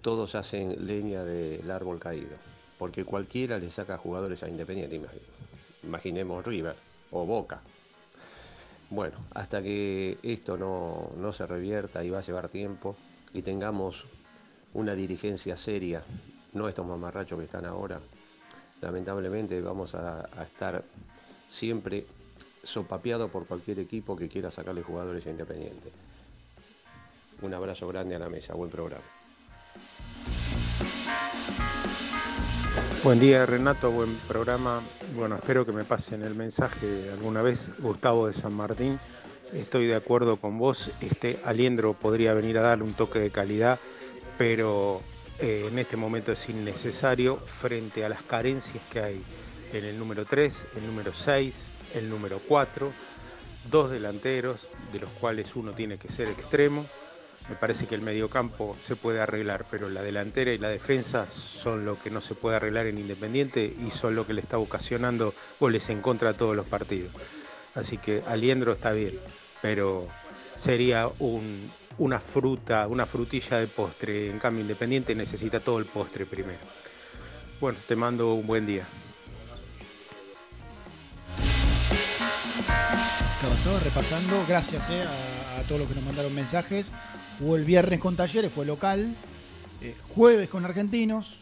todos 0.00 0.34
hacen 0.34 0.86
leña 0.86 1.24
del 1.24 1.68
árbol 1.70 1.98
caído. 1.98 2.36
Porque 2.78 3.04
cualquiera 3.04 3.58
le 3.58 3.70
saca 3.70 3.98
jugadores 3.98 4.42
a 4.42 4.48
Independiente. 4.48 4.96
imagi- 4.96 5.20
Imaginemos 5.82 6.44
River 6.44 6.76
o 7.10 7.24
Boca. 7.26 7.60
Bueno, 8.90 9.18
hasta 9.34 9.62
que 9.62 10.18
esto 10.22 10.56
no, 10.56 11.10
no 11.16 11.32
se 11.32 11.46
revierta 11.46 12.02
y 12.04 12.10
va 12.10 12.18
a 12.20 12.22
llevar 12.22 12.48
tiempo 12.48 12.96
y 13.34 13.42
tengamos 13.42 14.04
una 14.74 14.94
dirigencia 14.94 15.56
seria, 15.56 16.02
no 16.52 16.68
estos 16.68 16.86
mamarrachos 16.86 17.38
que 17.38 17.44
están 17.44 17.66
ahora, 17.66 18.00
lamentablemente 18.80 19.60
vamos 19.60 19.94
a, 19.94 20.28
a 20.36 20.44
estar 20.44 20.82
siempre 21.50 22.06
sopapeados 22.62 23.30
por 23.30 23.46
cualquier 23.46 23.78
equipo 23.80 24.16
que 24.16 24.28
quiera 24.28 24.50
sacarle 24.50 24.82
jugadores 24.82 25.26
a 25.26 25.30
Independiente. 25.30 25.92
Un 27.42 27.54
abrazo 27.54 27.86
grande 27.88 28.16
a 28.16 28.18
la 28.18 28.28
mesa, 28.28 28.54
buen 28.54 28.70
programa. 28.70 29.04
Buen 33.04 33.20
día 33.20 33.46
Renato, 33.46 33.92
buen 33.92 34.16
programa. 34.26 34.82
Bueno, 35.14 35.36
espero 35.36 35.64
que 35.64 35.70
me 35.70 35.84
pasen 35.84 36.22
el 36.22 36.34
mensaje 36.34 37.08
alguna 37.12 37.42
vez. 37.42 37.70
Gustavo 37.78 38.26
de 38.26 38.32
San 38.32 38.52
Martín, 38.52 38.98
estoy 39.52 39.86
de 39.86 39.94
acuerdo 39.94 40.36
con 40.36 40.58
vos. 40.58 40.90
Este 41.00 41.38
Aliendro 41.44 41.94
podría 41.94 42.34
venir 42.34 42.58
a 42.58 42.62
darle 42.62 42.82
un 42.82 42.94
toque 42.94 43.20
de 43.20 43.30
calidad, 43.30 43.78
pero 44.36 45.00
eh, 45.38 45.68
en 45.70 45.78
este 45.78 45.96
momento 45.96 46.32
es 46.32 46.48
innecesario 46.48 47.36
frente 47.36 48.04
a 48.04 48.08
las 48.08 48.22
carencias 48.22 48.82
que 48.90 49.00
hay 49.00 49.22
en 49.72 49.84
el 49.84 49.96
número 49.96 50.24
3, 50.24 50.64
el 50.76 50.86
número 50.86 51.14
6, 51.14 51.66
el 51.94 52.10
número 52.10 52.40
4, 52.48 52.92
dos 53.70 53.90
delanteros, 53.92 54.68
de 54.92 55.00
los 55.00 55.10
cuales 55.20 55.54
uno 55.54 55.70
tiene 55.72 55.98
que 55.98 56.08
ser 56.08 56.28
extremo. 56.28 56.84
Me 57.48 57.56
parece 57.56 57.86
que 57.86 57.94
el 57.94 58.02
mediocampo 58.02 58.76
se 58.82 58.94
puede 58.94 59.20
arreglar, 59.20 59.64
pero 59.70 59.88
la 59.88 60.02
delantera 60.02 60.52
y 60.52 60.58
la 60.58 60.68
defensa 60.68 61.26
son 61.26 61.84
lo 61.86 61.98
que 61.98 62.10
no 62.10 62.20
se 62.20 62.34
puede 62.34 62.56
arreglar 62.56 62.86
en 62.86 62.98
Independiente 62.98 63.72
y 63.86 63.90
son 63.90 64.14
lo 64.14 64.26
que 64.26 64.34
le 64.34 64.42
está 64.42 64.58
ocasionando 64.58 65.34
goles 65.58 65.88
en 65.88 66.02
contra 66.02 66.30
a 66.30 66.34
todos 66.34 66.54
los 66.54 66.66
partidos. 66.66 67.10
Así 67.74 67.96
que 67.96 68.22
Aliendro 68.26 68.72
está 68.72 68.92
bien, 68.92 69.18
pero 69.62 70.06
sería 70.56 71.08
un- 71.20 71.72
una 71.96 72.20
fruta, 72.20 72.86
una 72.86 73.06
frutilla 73.06 73.58
de 73.58 73.66
postre. 73.66 74.30
En 74.30 74.38
cambio, 74.38 74.60
Independiente 74.60 75.14
necesita 75.14 75.58
todo 75.60 75.78
el 75.78 75.86
postre 75.86 76.26
primero. 76.26 76.58
Bueno, 77.60 77.78
te 77.88 77.96
mando 77.96 78.34
un 78.34 78.46
buen 78.46 78.66
día. 78.66 78.86
Estaba 83.58 83.80
repasando, 83.80 84.44
gracias 84.46 84.88
eh, 84.90 85.02
a 85.56 85.62
todos 85.62 85.80
los 85.80 85.88
que 85.88 85.94
nos 85.94 86.04
mandaron 86.04 86.34
mensajes. 86.34 86.90
Jugó 87.38 87.56
el 87.56 87.64
viernes 87.64 88.00
con 88.00 88.16
Talleres, 88.16 88.52
fue 88.52 88.66
local. 88.66 89.14
eh, 89.80 89.94
jueves 90.14 90.48
con 90.48 90.64
Argentinos. 90.64 91.36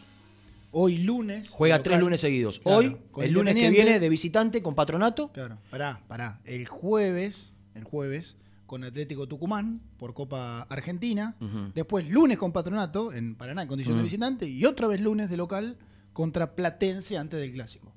Hoy 0.71 0.97
lunes. 0.99 1.49
Juega 1.49 1.81
tres 1.81 1.99
lunes 1.99 2.19
seguidos. 2.21 2.59
Claro, 2.59 2.77
Hoy, 2.77 2.97
con 3.11 3.23
el 3.23 3.31
lunes 3.31 3.55
que 3.55 3.69
viene, 3.69 3.99
de 3.99 4.09
visitante 4.09 4.61
con 4.61 4.75
Patronato. 4.75 5.31
Claro, 5.31 5.57
pará, 5.71 6.01
pará. 6.07 6.39
El 6.43 6.67
jueves, 6.67 7.51
el 7.73 7.83
jueves, 7.83 8.35
con 8.67 8.83
Atlético 8.83 9.27
Tucumán 9.27 9.81
por 9.97 10.13
Copa 10.13 10.63
Argentina. 10.63 11.35
Después 11.73 12.07
lunes 12.09 12.37
con 12.37 12.51
Patronato 12.51 13.11
en 13.13 13.35
Paraná 13.35 13.63
en 13.63 13.67
condición 13.69 13.97
de 13.97 14.03
visitante. 14.03 14.47
Y 14.47 14.65
otra 14.65 14.87
vez 14.87 14.99
lunes 15.01 15.29
de 15.29 15.37
local 15.37 15.77
contra 16.13 16.53
Platense 16.53 17.17
antes 17.17 17.39
del 17.39 17.53
clásico. 17.53 17.93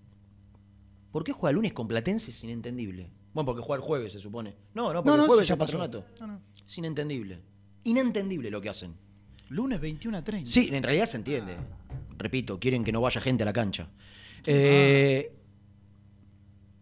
¿Por 1.10 1.24
qué 1.24 1.32
juega 1.32 1.52
lunes 1.52 1.72
con 1.72 1.88
Platense? 1.88 2.30
Es 2.30 2.44
inentendible. 2.44 3.10
Bueno, 3.34 3.46
porque 3.46 3.62
juega 3.62 3.82
el 3.82 3.86
jueves, 3.86 4.12
se 4.12 4.20
supone. 4.20 4.54
No, 4.74 4.92
no, 4.92 5.02
porque 5.02 5.16
no, 5.16 5.22
el 5.24 5.28
jueves 5.28 5.48
ya 5.48 5.54
es 5.54 5.58
pasó. 5.58 5.78
Patronato. 5.78 6.04
No, 6.20 6.26
no. 6.28 6.40
Es 6.66 6.78
inentendible. 6.78 7.40
Inentendible 7.84 8.50
lo 8.50 8.60
que 8.60 8.68
hacen. 8.68 8.94
Lunes 9.48 9.80
21 9.80 10.16
a 10.16 10.24
30. 10.24 10.50
Sí, 10.50 10.68
en 10.72 10.82
realidad 10.82 11.06
se 11.06 11.16
entiende. 11.16 11.56
Repito, 12.16 12.60
quieren 12.60 12.84
que 12.84 12.92
no 12.92 13.00
vaya 13.00 13.20
gente 13.20 13.42
a 13.42 13.46
la 13.46 13.52
cancha. 13.52 13.88
Eh, 14.46 15.32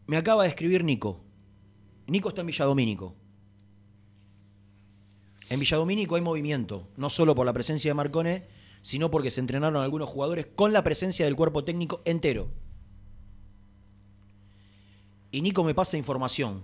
me 0.07 0.16
acaba 0.16 0.43
de 0.43 0.51
escribir 0.51 0.85
Nico. 0.85 1.20
Nico 2.07 2.29
está 2.29 2.41
en 2.41 2.49
Villadomínico. 2.49 3.15
En 5.49 5.61
Villadomínico 5.61 6.16
hay 6.16 6.23
movimiento, 6.23 6.89
no 6.97 7.09
solo 7.09 7.35
por 7.35 7.47
la 7.47 7.53
presencia 7.53 7.91
de 7.91 7.95
Marcone, 7.95 8.45
sino 8.83 9.11
porque 9.11 9.31
se 9.31 9.41
entrenaron 9.41 9.83
algunos 9.83 10.09
jugadores 10.09 10.47
con 10.55 10.73
la 10.73 10.83
presencia 10.83 11.25
del 11.25 11.37
cuerpo 11.37 11.65
técnico 11.65 12.03
entero. 12.05 12.49
Y 15.31 15.43
Nico 15.43 15.65
me 15.65 15.75
pasa 15.75 15.97
información. 15.97 16.62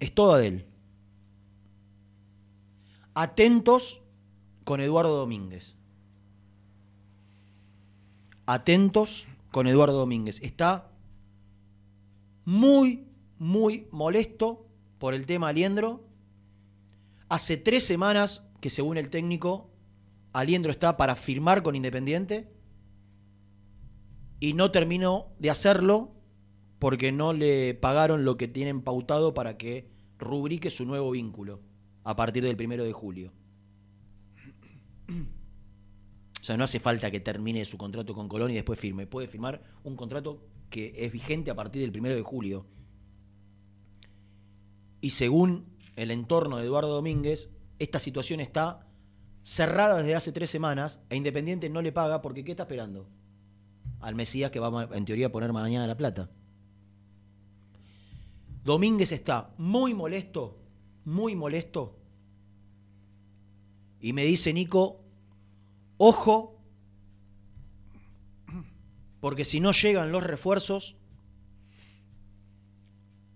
Es 0.00 0.12
toda 0.12 0.38
de 0.38 0.46
él. 0.48 0.64
Atentos 3.14 4.00
con 4.64 4.80
Eduardo 4.80 5.18
Domínguez. 5.18 5.76
Atentos 8.46 9.26
con 9.50 9.66
Eduardo 9.66 9.98
Domínguez. 9.98 10.40
Está 10.42 10.90
muy, 12.46 13.06
muy 13.38 13.86
molesto 13.90 14.66
por 14.98 15.12
el 15.12 15.26
tema 15.26 15.48
Aliendro. 15.48 16.04
Hace 17.28 17.58
tres 17.58 17.84
semanas 17.84 18.46
que 18.60 18.70
según 18.70 18.96
el 18.96 19.10
técnico, 19.10 19.70
Aliendro 20.32 20.72
está 20.72 20.96
para 20.96 21.14
firmar 21.14 21.62
con 21.62 21.76
Independiente 21.76 22.50
y 24.40 24.54
no 24.54 24.70
terminó 24.70 25.26
de 25.38 25.50
hacerlo 25.50 26.12
porque 26.78 27.12
no 27.12 27.34
le 27.34 27.74
pagaron 27.74 28.24
lo 28.24 28.38
que 28.38 28.48
tienen 28.48 28.80
pautado 28.80 29.34
para 29.34 29.58
que 29.58 29.90
rubrique 30.18 30.70
su 30.70 30.86
nuevo 30.86 31.10
vínculo 31.10 31.60
a 32.04 32.16
partir 32.16 32.42
del 32.42 32.56
primero 32.56 32.84
de 32.84 32.92
julio. 32.92 33.32
O 36.40 36.44
sea, 36.44 36.56
no 36.56 36.64
hace 36.64 36.80
falta 36.80 37.10
que 37.10 37.20
termine 37.20 37.64
su 37.64 37.78
contrato 37.78 38.14
con 38.14 38.28
Colón 38.28 38.50
y 38.50 38.54
después 38.54 38.78
firme. 38.78 39.06
Puede 39.06 39.28
firmar 39.28 39.62
un 39.84 39.94
contrato 39.94 40.42
que 40.70 40.92
es 40.96 41.12
vigente 41.12 41.50
a 41.52 41.54
partir 41.54 41.82
del 41.82 41.92
primero 41.92 42.16
de 42.16 42.22
julio. 42.22 42.66
Y 45.00 45.10
según 45.10 45.66
el 45.94 46.10
entorno 46.10 46.56
de 46.56 46.64
Eduardo 46.64 46.94
Domínguez, 46.94 47.50
esta 47.78 48.00
situación 48.00 48.40
está 48.40 48.88
cerrada 49.42 49.98
desde 49.98 50.14
hace 50.14 50.32
tres 50.32 50.50
semanas 50.50 51.00
e 51.10 51.16
Independiente 51.16 51.68
no 51.68 51.82
le 51.82 51.92
paga 51.92 52.22
porque 52.22 52.44
¿qué 52.44 52.52
está 52.52 52.64
esperando? 52.64 53.08
Al 54.00 54.14
Mesías 54.14 54.50
que 54.50 54.60
va 54.60 54.88
en 54.92 55.04
teoría 55.04 55.26
a 55.26 55.32
poner 55.32 55.52
mañana 55.52 55.86
la 55.86 55.96
plata. 55.96 56.30
Domínguez 58.64 59.12
está 59.12 59.52
muy 59.58 59.92
molesto, 59.92 60.61
muy 61.04 61.34
molesto. 61.34 61.98
Y 64.00 64.12
me 64.12 64.24
dice 64.24 64.52
Nico, 64.52 65.00
ojo, 65.96 66.58
porque 69.20 69.44
si 69.44 69.60
no 69.60 69.72
llegan 69.72 70.10
los 70.10 70.24
refuerzos, 70.24 70.96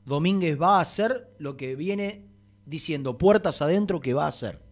Domínguez 0.05 0.61
va 0.61 0.79
a 0.79 0.81
hacer 0.81 1.35
lo 1.39 1.57
que 1.57 1.77
viene 1.77 2.27
diciendo 2.65 3.19
puertas 3.19 3.63
adentro 3.63 4.01
que 4.01 4.15
va 4.15 4.25
a 4.25 4.29
hacer. 4.29 4.63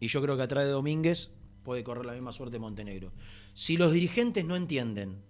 Y 0.00 0.08
yo 0.08 0.22
creo 0.22 0.36
que 0.36 0.42
atrás 0.42 0.64
de 0.64 0.70
Domínguez 0.70 1.30
puede 1.62 1.84
correr 1.84 2.06
la 2.06 2.12
misma 2.12 2.32
suerte 2.32 2.58
Montenegro. 2.58 3.12
Si 3.52 3.76
los 3.76 3.92
dirigentes 3.92 4.44
no 4.44 4.56
entienden 4.56 5.22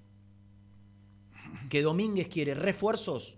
que 1.68 1.82
Domínguez 1.82 2.28
quiere 2.28 2.54
refuerzos, 2.54 3.36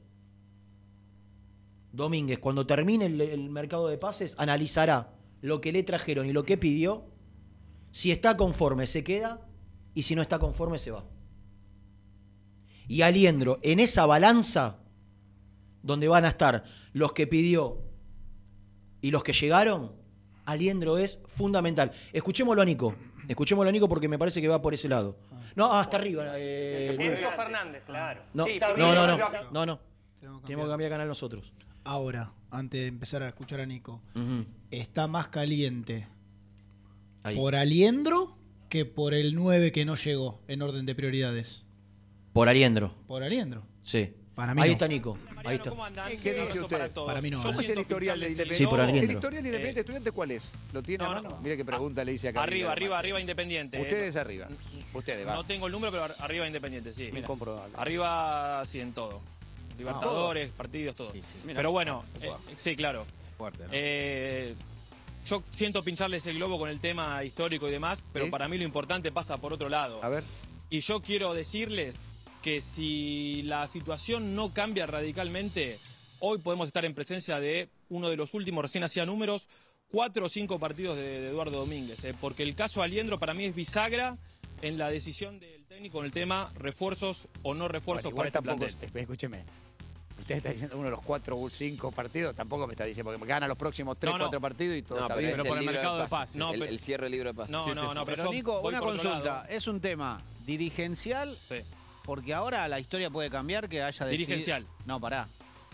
Domínguez, 1.92 2.38
cuando 2.38 2.66
termine 2.66 3.06
el, 3.06 3.20
el 3.20 3.50
mercado 3.50 3.88
de 3.88 3.98
pases, 3.98 4.34
analizará 4.38 5.14
lo 5.40 5.60
que 5.60 5.72
le 5.72 5.82
trajeron 5.82 6.26
y 6.26 6.32
lo 6.32 6.44
que 6.44 6.56
pidió. 6.56 7.04
Si 7.90 8.10
está 8.10 8.36
conforme, 8.36 8.86
se 8.86 9.04
queda. 9.04 9.46
Y 9.94 10.02
si 10.02 10.14
no 10.14 10.22
está 10.22 10.38
conforme, 10.38 10.78
se 10.78 10.90
va. 10.90 11.04
Y 12.88 13.02
Aliendro, 13.02 13.58
en 13.62 13.78
esa 13.80 14.06
balanza, 14.06 14.78
donde 15.82 16.08
van 16.08 16.24
a 16.24 16.28
estar 16.28 16.64
los 16.92 17.12
que 17.12 17.26
pidió 17.26 17.82
y 19.00 19.10
los 19.10 19.22
que 19.22 19.32
llegaron, 19.32 19.92
Aliendro 20.46 20.98
es 20.98 21.20
fundamental. 21.26 21.92
Escuchémoslo 22.12 22.62
a 22.62 22.64
Nico. 22.64 22.94
Escuchémoslo 23.28 23.68
a 23.68 23.72
Nico 23.72 23.88
porque 23.88 24.08
me 24.08 24.18
parece 24.18 24.40
que 24.40 24.48
va 24.48 24.62
por 24.62 24.74
ese 24.74 24.88
lado. 24.88 25.16
No, 25.54 25.66
ah, 25.66 25.80
hasta 25.80 25.98
arriba. 25.98 26.24
eh, 26.36 26.96
Enzo 26.98 27.30
Fernández, 27.32 27.82
claro. 27.84 28.22
no, 28.32 28.44
Sí, 28.44 28.58
no, 28.78 28.94
no, 28.94 29.06
no, 29.06 29.18
no, 29.52 29.66
no. 29.66 29.80
Tenemos 30.46 30.66
que 30.66 30.70
cambiar 30.70 30.90
canal 30.90 31.08
nosotros. 31.08 31.52
Ahora, 31.84 32.32
antes 32.50 32.80
de 32.80 32.86
empezar 32.86 33.22
a 33.22 33.28
escuchar 33.28 33.60
a 33.60 33.66
Nico, 33.66 34.00
está 34.70 35.06
más 35.06 35.28
caliente 35.28 36.06
Ahí. 37.22 37.36
por 37.36 37.54
Aliendro 37.56 38.36
que 38.68 38.84
por 38.84 39.14
el 39.14 39.34
9 39.34 39.72
que 39.72 39.84
no 39.84 39.96
llegó 39.96 40.40
en 40.48 40.62
orden 40.62 40.86
de 40.86 40.94
prioridades? 40.94 41.64
Por 42.32 42.48
Ariendro. 42.48 42.94
Por 43.06 43.22
Ariendro. 43.22 43.62
Sí. 43.82 44.14
Para 44.34 44.54
mí 44.54 44.62
Ahí 44.62 44.68
no. 44.70 44.72
está 44.72 44.88
Nico. 44.88 45.18
Ahí 45.44 45.56
está. 45.56 45.72
¿Qué 46.22 46.32
dice 46.32 46.60
usted? 46.60 46.90
Para 46.92 47.20
mí 47.20 47.30
no. 47.30 47.42
¿Cómo 47.42 47.60
es 47.60 47.68
el 47.68 47.80
historial 47.80 48.18
de 48.18 48.26
Independiente? 48.30 48.64
Sí, 48.64 48.66
por 48.70 48.80
Ariendro. 48.80 49.04
¿El 49.04 49.16
historial 49.16 49.42
de 49.42 49.48
Independiente 49.50 49.80
Estudiante 49.80 50.10
cuál 50.12 50.30
es? 50.30 50.52
¿Lo 50.72 50.82
tiene 50.82 51.04
a 51.04 51.08
mano? 51.08 51.38
Mira 51.42 51.56
qué 51.56 51.64
pregunta 51.66 52.02
le 52.04 52.14
hice 52.14 52.28
acá. 52.28 52.42
Arriba, 52.44 52.72
arriba, 52.72 52.98
arriba 52.98 53.20
Independiente. 53.20 53.78
Ustedes 53.80 54.16
arriba. 54.16 54.48
Ustedes, 54.94 55.26
va. 55.26 55.34
No 55.34 55.44
tengo 55.44 55.66
el 55.66 55.72
número, 55.72 55.90
pero 55.92 56.04
ar- 56.04 56.14
arriba 56.20 56.46
Independiente, 56.46 56.94
sí. 56.94 57.04
mira. 57.06 57.18
Incomprobable. 57.20 57.74
Arriba, 57.76 58.62
sí, 58.64 58.80
en 58.80 58.92
todo. 58.92 59.20
Libertadores, 59.78 60.50
partidos, 60.50 60.96
todo. 60.96 61.12
Mira. 61.44 61.56
Pero 61.56 61.70
bueno, 61.72 62.04
eh, 62.20 62.30
sí, 62.56 62.76
claro. 62.76 63.06
Fuerte, 63.36 63.64
¿no? 63.64 63.68
Eh, 63.72 64.54
yo 65.26 65.42
siento 65.50 65.82
pincharles 65.82 66.26
el 66.26 66.36
globo 66.36 66.58
con 66.58 66.68
el 66.68 66.80
tema 66.80 67.22
histórico 67.24 67.68
y 67.68 67.70
demás, 67.72 68.02
pero 68.12 68.26
¿Sí? 68.26 68.30
para 68.30 68.48
mí 68.48 68.58
lo 68.58 68.64
importante 68.64 69.12
pasa 69.12 69.36
por 69.38 69.52
otro 69.52 69.68
lado. 69.68 70.02
A 70.02 70.08
ver. 70.08 70.24
Y 70.70 70.80
yo 70.80 71.00
quiero 71.00 71.34
decirles 71.34 72.08
que 72.42 72.60
si 72.60 73.42
la 73.42 73.66
situación 73.66 74.34
no 74.34 74.52
cambia 74.52 74.86
radicalmente, 74.86 75.78
hoy 76.18 76.38
podemos 76.38 76.66
estar 76.66 76.84
en 76.84 76.94
presencia 76.94 77.38
de 77.38 77.68
uno 77.88 78.08
de 78.08 78.16
los 78.16 78.34
últimos, 78.34 78.62
recién 78.62 78.82
hacía 78.84 79.06
números, 79.06 79.48
cuatro 79.90 80.26
o 80.26 80.28
cinco 80.28 80.58
partidos 80.58 80.96
de, 80.96 81.02
de 81.20 81.28
Eduardo 81.28 81.58
Domínguez. 81.60 82.02
eh, 82.04 82.14
porque 82.20 82.42
el 82.42 82.54
caso 82.54 82.82
Aliendro 82.82 83.18
para 83.18 83.34
mí 83.34 83.44
es 83.44 83.54
bisagra 83.54 84.16
en 84.62 84.78
la 84.78 84.88
decisión 84.88 85.38
del 85.38 85.61
técnico 85.72 86.00
en 86.00 86.04
el 86.04 86.12
tema 86.12 86.50
refuerzos 86.54 87.28
o 87.42 87.54
no 87.54 87.66
refuerzos 87.66 88.12
Bueno, 88.12 88.28
igual 88.28 88.30
para 88.32 88.58
este 88.58 88.68
tampoco, 88.68 88.78
plantel. 88.78 89.00
escúcheme. 89.02 89.44
Usted 90.20 90.34
está 90.36 90.50
diciendo 90.50 90.76
uno 90.76 90.84
de 90.84 90.90
los 90.90 91.00
cuatro 91.00 91.38
o 91.40 91.48
cinco 91.48 91.90
partidos, 91.90 92.36
tampoco 92.36 92.66
me 92.66 92.74
está 92.74 92.84
diciendo, 92.84 93.10
porque 93.10 93.26
gana 93.26 93.48
los 93.48 93.56
próximos 93.56 93.98
tres, 93.98 94.12
No, 94.12 94.18
no. 94.18 94.24
cuatro 94.24 94.40
partidos 94.40 94.76
y 94.76 94.82
todo 94.82 94.98
No, 94.98 95.04
está 95.06 95.14
pero 95.14 95.26
bien. 95.26 95.40
es 95.40 95.52
el 95.52 95.58
libro 95.66 95.96
de 95.96 96.06
pases. 96.08 96.36
No, 96.36 96.52
el, 96.52 96.78
cierre 96.78 97.04
del 97.04 97.12
libro 97.12 97.30
de 97.30 97.34
pases. 97.34 97.50
No, 97.50 97.74
no, 97.74 97.94
no, 97.94 98.04
pero, 98.04 98.30
Nico, 98.30 98.60
una 98.60 98.80
por 98.80 98.90
consulta. 98.90 99.46
¿Es 99.48 99.66
un 99.66 99.80
tema 99.80 100.20
dirigencial? 100.44 101.36
Porque 102.04 102.34
ahora 102.34 102.68
la 102.68 102.78
historia 102.78 103.08
puede 103.08 103.30
cambiar 103.30 103.68
que 103.68 103.82
haya 103.82 104.04
decidido... 104.04 104.10
Dirigencial. 104.10 104.66
No, 104.84 105.00
pará. 105.00 105.26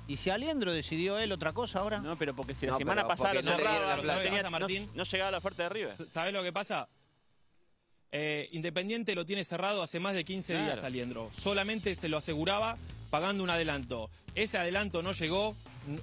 ¿Y 0.07 0.17
si 0.17 0.31
Aliendro 0.31 0.73
decidió 0.73 1.19
él 1.19 1.33
otra 1.33 1.53
cosa 1.53 1.81
ahora? 1.81 1.99
No, 1.99 2.17
pero 2.17 2.35
porque 2.35 2.55
si 2.55 2.67
la 2.67 2.77
semana 2.77 3.07
pasada 3.07 3.35
no- 3.35 3.51
no 3.51 5.05
llegaba 5.05 5.31
la 5.31 5.39
oferta 5.39 5.63
de 5.65 5.69
River. 5.69 6.09
¿Sabés 6.09 6.33
lo 6.33 6.43
que 6.43 6.53
pasa? 6.53 6.89
Eh, 8.11 8.49
Independiente 8.53 9.15
lo 9.15 9.27
tiene 9.27 9.45
cerrado 9.45 9.83
hace 9.83 10.01
más 10.01 10.15
de 10.15 10.25
15 10.25 10.53
Claro. 10.55 10.67
días, 10.67 10.85
Aliendro. 10.85 11.29
Solamente 11.31 11.95
se 11.95 12.09
lo 12.09 12.17
aseguraba 12.17 12.77
pagando 13.11 13.43
un 13.43 13.51
adelanto. 13.51 14.11
Ese 14.35 14.57
adelanto 14.59 15.03
no 15.03 15.13
llegó, 15.13 15.55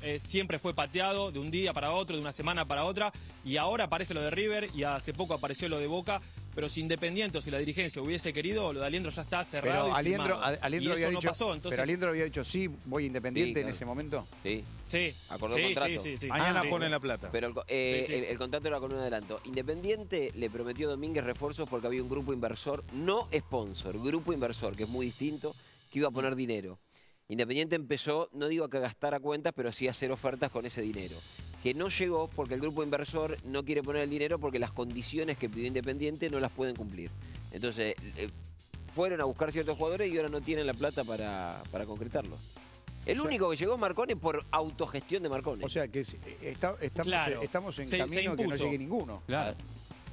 eh, 0.01 0.19
siempre 0.19 0.59
fue 0.59 0.73
pateado 0.73 1.31
de 1.31 1.39
un 1.39 1.51
día 1.51 1.73
para 1.73 1.91
otro, 1.91 2.15
de 2.15 2.21
una 2.21 2.31
semana 2.31 2.65
para 2.65 2.83
otra, 2.85 3.11
y 3.43 3.57
ahora 3.57 3.85
aparece 3.85 4.13
lo 4.13 4.21
de 4.21 4.29
River 4.31 4.69
y 4.75 4.83
hace 4.83 5.13
poco 5.13 5.33
apareció 5.33 5.67
lo 5.69 5.79
de 5.79 5.87
Boca. 5.87 6.21
Pero 6.55 6.69
si 6.69 6.79
Independiente 6.79 7.37
o 7.37 7.41
si 7.41 7.51
la 7.51 7.57
dirigencia 7.57 8.01
hubiese 8.01 8.31
querido, 8.31 8.71
lo 8.71 8.79
de 8.79 8.85
Aliendro 8.85 9.11
ya 9.11 9.23
está 9.23 9.43
cerrado. 9.43 9.83
Pero 9.87 9.95
y 9.95 9.99
Aliendro, 9.99 10.25
firmado. 10.35 10.57
Aliendro 10.61 10.89
y 10.89 10.93
había 10.93 11.07
eso 11.07 11.13
no 11.13 11.19
dicho, 11.19 11.27
pasó, 11.29 11.45
entonces- 11.53 11.69
pero 11.71 11.83
Aliendro 11.83 12.09
había 12.09 12.23
dicho 12.23 12.45
sí, 12.45 12.69
voy 12.85 13.05
independiente 13.07 13.59
Sí, 13.59 13.63
en 13.65 13.69
ese 13.69 13.83
momento. 13.85 14.25
Sí. 14.41 14.63
Sí. 14.87 15.13
Acordó 15.29 15.57
Sí, 15.57 15.63
contrato. 15.63 15.89
sí, 15.89 15.99
sí, 15.99 16.17
sí. 16.17 16.27
Mañana 16.27 16.61
Sí. 16.61 16.67
ponen 16.69 16.91
la 16.91 16.99
plata. 17.01 17.29
Pero 17.29 17.47
el, 17.47 17.53
eh, 17.67 18.03
Sí, 18.07 18.13
sí. 18.13 18.17
El, 18.19 18.23
el 18.23 18.37
contrato 18.37 18.67
era 18.69 18.79
con 18.79 18.93
un 18.93 18.99
adelanto. 18.99 19.41
Independiente 19.43 20.31
le 20.33 20.49
prometió 20.49 20.87
a 20.87 20.91
Domínguez 20.91 21.25
refuerzos 21.25 21.67
porque 21.69 21.87
había 21.87 22.01
un 22.01 22.07
grupo 22.09 22.31
inversor, 22.31 22.85
no 22.93 23.27
sponsor, 23.37 24.01
grupo 24.01 24.31
inversor, 24.31 24.77
que 24.77 24.83
es 24.83 24.89
muy 24.89 25.07
distinto, 25.07 25.53
que 25.91 25.99
iba 25.99 26.07
a 26.07 26.11
poner 26.11 26.35
dinero. 26.37 26.79
Independiente 27.27 27.75
empezó, 27.75 28.29
no 28.31 28.47
digo 28.47 28.69
que 28.69 28.77
a 28.77 28.81
gastar 28.81 29.13
a 29.13 29.19
cuentas, 29.19 29.51
pero 29.53 29.73
sí 29.73 29.87
a 29.89 29.91
hacer 29.91 30.09
ofertas 30.11 30.51
con 30.51 30.65
ese 30.65 30.81
dinero. 30.81 31.15
Que 31.65 31.73
no 31.73 31.89
llegó 31.89 32.27
porque 32.27 32.53
el 32.53 32.59
grupo 32.61 32.83
inversor 32.83 33.39
no 33.43 33.65
quiere 33.65 33.81
poner 33.81 34.03
el 34.03 34.09
dinero 34.11 34.37
porque 34.37 34.59
las 34.59 34.71
condiciones 34.71 35.35
que 35.35 35.49
pidió 35.49 35.65
Independiente 35.65 36.29
no 36.29 36.39
las 36.39 36.51
pueden 36.51 36.75
cumplir. 36.75 37.09
Entonces, 37.51 37.95
eh, 38.17 38.29
fueron 38.93 39.19
a 39.19 39.23
buscar 39.23 39.51
ciertos 39.51 39.75
jugadores 39.75 40.13
y 40.13 40.15
ahora 40.15 40.29
no 40.29 40.41
tienen 40.41 40.67
la 40.67 40.75
plata 40.75 41.03
para, 41.03 41.63
para 41.71 41.87
concretarlos. 41.87 42.39
El 43.07 43.19
único 43.19 43.49
que 43.49 43.55
llegó 43.55 43.73
es 43.73 43.79
Marcone 43.79 44.15
por 44.15 44.45
autogestión 44.51 45.23
de 45.23 45.29
Marcone. 45.29 45.65
O 45.65 45.69
sea 45.69 45.87
que 45.87 46.01
eh, 46.01 46.05
está- 46.43 46.75
estamos, 46.81 47.07
Claro. 47.07 47.41
estamos 47.41 47.79
en 47.79 47.85
Se- 47.87 47.97
se 47.97 47.97
camino 47.97 48.35
que 48.35 48.45
no 48.45 48.55
llegue 48.55 48.77
ninguno. 48.77 49.23
Claro. 49.25 49.57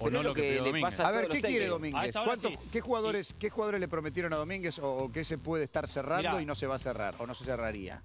O 0.02 0.10
no 0.10 0.22
lo 0.22 0.34
que, 0.34 0.42
que 0.42 0.50
le 0.52 0.56
Domínguez. 0.58 0.82
pasa 0.82 1.02
a 1.04 1.08
A 1.08 1.12
ver, 1.12 1.28
¿qué 1.28 1.40
quiere. 1.42 1.66
Domínguez? 1.68 2.02
A 2.02 2.06
esta 2.06 2.20
hora 2.22 2.30
¿Cuánto- 2.36 2.48
sí. 2.48 2.56
¿qué, 2.72 2.80
jugadores, 2.80 3.34
¿Qué 3.38 3.50
jugadores 3.50 3.80
le 3.80 3.88
prometieron 3.88 4.32
a 4.32 4.36
Domínguez 4.36 4.78
o, 4.78 4.88
o 4.96 5.12
qué 5.12 5.24
se 5.24 5.38
puede 5.38 5.64
estar 5.64 5.88
cerrando 5.88 6.30
Mirá. 6.30 6.42
y 6.42 6.46
no 6.46 6.54
se 6.54 6.66
va 6.66 6.76
a 6.76 6.78
cerrar 6.78 7.14
o 7.18 7.26
no 7.26 7.34
se 7.34 7.44
cerraría? 7.44 8.02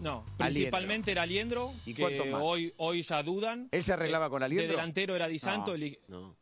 No, 0.00 0.22
Aliendro. 0.22 0.24
principalmente 0.38 1.10
era 1.12 1.22
Aliendro, 1.22 1.72
¿Y 1.86 1.94
que 1.94 2.30
más? 2.30 2.42
hoy, 2.42 2.74
hoy 2.76 3.02
ya 3.02 3.22
dudan. 3.22 3.68
¿Él 3.70 3.82
se 3.82 3.94
arreglaba 3.94 4.28
con 4.28 4.42
Aliendro? 4.42 4.66
De 4.68 4.72
delantero 4.76 5.16
era 5.16 5.28
Di 5.28 5.38
Santo. 5.38 5.68
No. 5.70 5.74
eli- 5.76 5.98
No. 6.08 6.36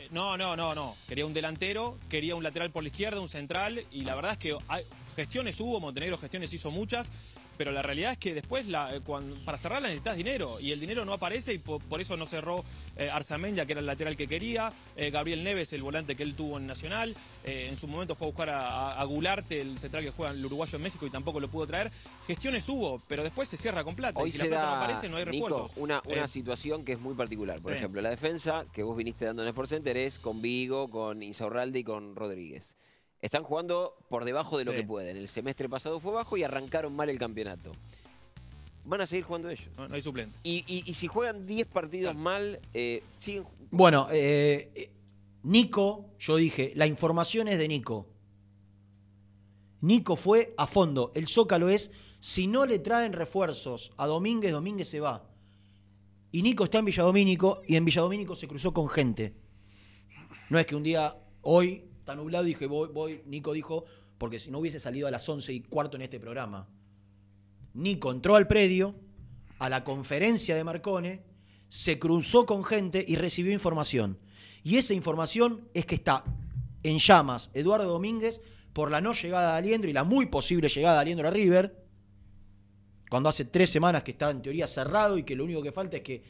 Eh, 0.00 0.08
No, 0.10 0.36
no, 0.36 0.56
no, 0.56 0.74
no. 0.74 0.96
Quería 1.06 1.24
un 1.26 1.32
delantero, 1.32 1.96
quería 2.08 2.34
un 2.34 2.42
lateral 2.42 2.72
por 2.72 2.82
la 2.82 2.88
izquierda, 2.88 3.20
un 3.20 3.28
central, 3.28 3.84
y 3.92 4.00
la 4.00 4.16
verdad 4.16 4.32
es 4.32 4.38
que 4.38 4.56
hay- 4.66 4.84
gestiones 5.14 5.60
hubo, 5.60 5.78
Montenegro 5.78 6.18
gestiones 6.18 6.52
hizo 6.52 6.72
muchas, 6.72 7.08
pero 7.56 7.72
la 7.72 7.82
realidad 7.82 8.12
es 8.12 8.18
que 8.18 8.34
después 8.34 8.66
la, 8.68 8.94
eh, 8.94 9.00
cuando, 9.04 9.36
para 9.44 9.58
cerrarla 9.58 9.88
necesitas 9.88 10.16
dinero, 10.16 10.60
y 10.60 10.72
el 10.72 10.80
dinero 10.80 11.04
no 11.04 11.12
aparece, 11.12 11.52
y 11.54 11.58
po- 11.58 11.78
por, 11.78 12.00
eso 12.00 12.16
no 12.16 12.26
cerró 12.26 12.64
eh, 12.96 13.10
Arzamendia, 13.10 13.66
que 13.66 13.72
era 13.72 13.80
el 13.80 13.86
lateral 13.86 14.16
que 14.16 14.26
quería, 14.26 14.72
eh, 14.96 15.10
Gabriel 15.10 15.42
Neves, 15.44 15.72
el 15.72 15.82
volante 15.82 16.16
que 16.16 16.22
él 16.22 16.34
tuvo 16.34 16.58
en 16.58 16.66
Nacional, 16.66 17.14
eh, 17.44 17.66
en 17.68 17.76
su 17.76 17.88
momento 17.88 18.14
fue 18.14 18.26
a 18.26 18.30
buscar 18.30 18.48
a, 18.50 19.00
a- 19.00 19.04
Gularte, 19.04 19.60
el 19.60 19.78
central 19.78 20.04
que 20.04 20.10
juega 20.10 20.32
en 20.32 20.38
el 20.38 20.46
uruguayo 20.46 20.76
en 20.76 20.82
México, 20.82 21.06
y 21.06 21.10
tampoco 21.10 21.40
lo 21.40 21.48
pudo 21.48 21.66
traer. 21.66 21.90
Gestiones 22.26 22.68
hubo, 22.68 23.00
pero 23.08 23.22
después 23.22 23.48
se 23.48 23.56
cierra 23.56 23.82
con 23.84 23.94
plata, 23.96 24.20
Hoy 24.20 24.28
y 24.28 24.32
si 24.32 24.38
la 24.38 24.44
plata 24.46 24.62
da, 24.64 24.70
no 24.70 24.76
aparece, 24.82 25.08
no 25.08 25.16
hay 25.16 25.24
Nico, 25.26 25.46
refuerzos. 25.48 25.72
una, 25.76 26.02
una 26.06 26.24
Eh, 26.24 26.28
situación 26.28 26.84
que 26.84 26.92
es 26.92 27.00
muy 27.00 27.14
particular. 27.14 27.60
Por 27.60 27.72
ejemplo, 27.72 28.00
la 28.02 28.10
defensa 28.10 28.64
que 28.72 28.82
vos 28.82 28.96
viniste 28.96 29.24
dando 29.24 29.42
en 29.42 29.48
Sport 29.48 29.68
Center 29.68 29.96
es 29.96 30.18
con 30.18 30.42
Vigo, 30.42 30.88
con 30.90 31.22
Insaurralde 31.22 31.78
y 31.80 31.84
con 31.84 32.14
Rodríguez. 32.16 32.75
Están 33.26 33.42
jugando 33.42 33.96
por 34.08 34.24
debajo 34.24 34.56
de 34.56 34.64
lo 34.64 34.70
Sí. 34.70 34.78
que 34.78 34.84
pueden. 34.84 35.16
El 35.16 35.28
semestre 35.28 35.68
pasado 35.68 35.98
fue 35.98 36.12
bajo 36.12 36.36
y 36.36 36.44
arrancaron 36.44 36.94
mal 36.94 37.10
el 37.10 37.18
campeonato. 37.18 37.72
Van 38.84 39.00
a 39.00 39.06
seguir 39.08 39.24
jugando 39.24 39.50
ellos. 39.50 39.66
no, 39.76 39.88
no 39.88 39.96
hay 39.96 40.00
suplente. 40.00 40.38
Y, 40.44 40.64
y- 40.68 40.84
y 40.88 40.94
si 40.94 41.08
juegan 41.08 41.44
10 41.44 41.66
partidos 41.66 42.14
mal, 42.14 42.60
eh, 42.72 43.02
siguen. 43.18 43.44
Bueno, 43.72 44.06
eh, 44.12 44.70
eh, 44.76 44.90
Nico, 45.42 46.06
yo 46.20 46.36
dije, 46.36 46.70
la 46.76 46.86
información 46.86 47.48
es 47.48 47.58
de 47.58 47.66
Nico. 47.66 48.06
Nico 49.80 50.14
fue 50.14 50.54
a 50.56 50.68
fondo. 50.68 51.10
El 51.16 51.26
Zócalo 51.26 51.68
es, 51.68 51.90
si 52.20 52.46
no 52.46 52.64
le 52.64 52.78
traen 52.78 53.12
refuerzos 53.12 53.90
a 53.96 54.06
Domínguez, 54.06 54.52
Domínguez 54.52 54.88
se 54.88 55.00
va. 55.00 55.28
Y 56.30 56.42
Nico 56.42 56.62
está 56.62 56.78
en 56.78 56.84
Villadomínico 56.84 57.62
y 57.66 57.74
en 57.74 57.84
Villadomínico 57.84 58.36
se 58.36 58.46
cruzó 58.46 58.72
con 58.72 58.88
gente. 58.88 59.34
No 60.48 60.60
es 60.60 60.66
que 60.66 60.76
un 60.76 60.84
día, 60.84 61.16
hoy, 61.42 61.84
está 62.06 62.14
nublado, 62.14 62.44
dije, 62.44 62.66
voy, 62.66 62.88
voy, 62.92 63.22
Nico 63.26 63.52
dijo, 63.52 63.84
porque 64.16 64.38
si 64.38 64.52
no 64.52 64.60
hubiese 64.60 64.78
salido 64.78 65.08
a 65.08 65.10
las 65.10 65.28
11 65.28 65.52
y 65.52 65.60
cuarto 65.62 65.96
en 65.96 66.02
este 66.02 66.20
programa. 66.20 66.68
Nico 67.74 68.12
entró 68.12 68.36
al 68.36 68.46
predio, 68.46 68.94
a 69.58 69.68
la 69.68 69.82
conferencia 69.82 70.54
de 70.54 70.62
Marcone, 70.62 71.24
se 71.66 71.98
cruzó 71.98 72.46
con 72.46 72.64
gente 72.64 73.04
y 73.06 73.16
recibió 73.16 73.52
información. 73.52 74.20
Y 74.62 74.76
esa 74.76 74.94
información 74.94 75.68
es 75.74 75.84
que 75.84 75.96
está 75.96 76.22
en 76.84 76.98
llamas 76.98 77.50
Eduardo 77.54 77.88
Domínguez 77.88 78.40
por 78.72 78.92
la 78.92 79.00
no 79.00 79.12
llegada 79.12 79.52
de 79.52 79.58
Aliendro 79.58 79.90
y 79.90 79.92
la 79.92 80.04
muy 80.04 80.26
posible 80.26 80.68
llegada 80.68 80.94
de 80.94 81.00
Aliendro 81.00 81.26
a 81.26 81.32
River, 81.32 81.84
cuando 83.10 83.28
hace 83.28 83.46
tres 83.46 83.68
semanas 83.68 84.04
que 84.04 84.12
está 84.12 84.30
en 84.30 84.42
teoría 84.42 84.68
cerrado 84.68 85.18
y 85.18 85.24
que 85.24 85.34
lo 85.34 85.42
único 85.42 85.60
que 85.60 85.72
falta 85.72 85.96
es 85.96 86.04
que, 86.04 86.22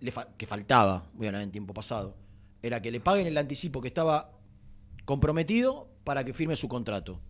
le 0.00 0.14
que 0.38 0.46
faltaba, 0.46 1.10
hablar 1.14 1.42
en 1.42 1.50
tiempo 1.50 1.74
pasado, 1.74 2.16
era 2.62 2.80
que 2.80 2.90
le 2.90 3.00
paguen 3.00 3.26
el 3.26 3.36
anticipo 3.36 3.82
que 3.82 3.88
estaba 3.88 4.39
comprometido 5.10 5.88
para 6.04 6.22
que 6.22 6.32
firme 6.32 6.54
su 6.54 6.68
contrato. 6.68 7.20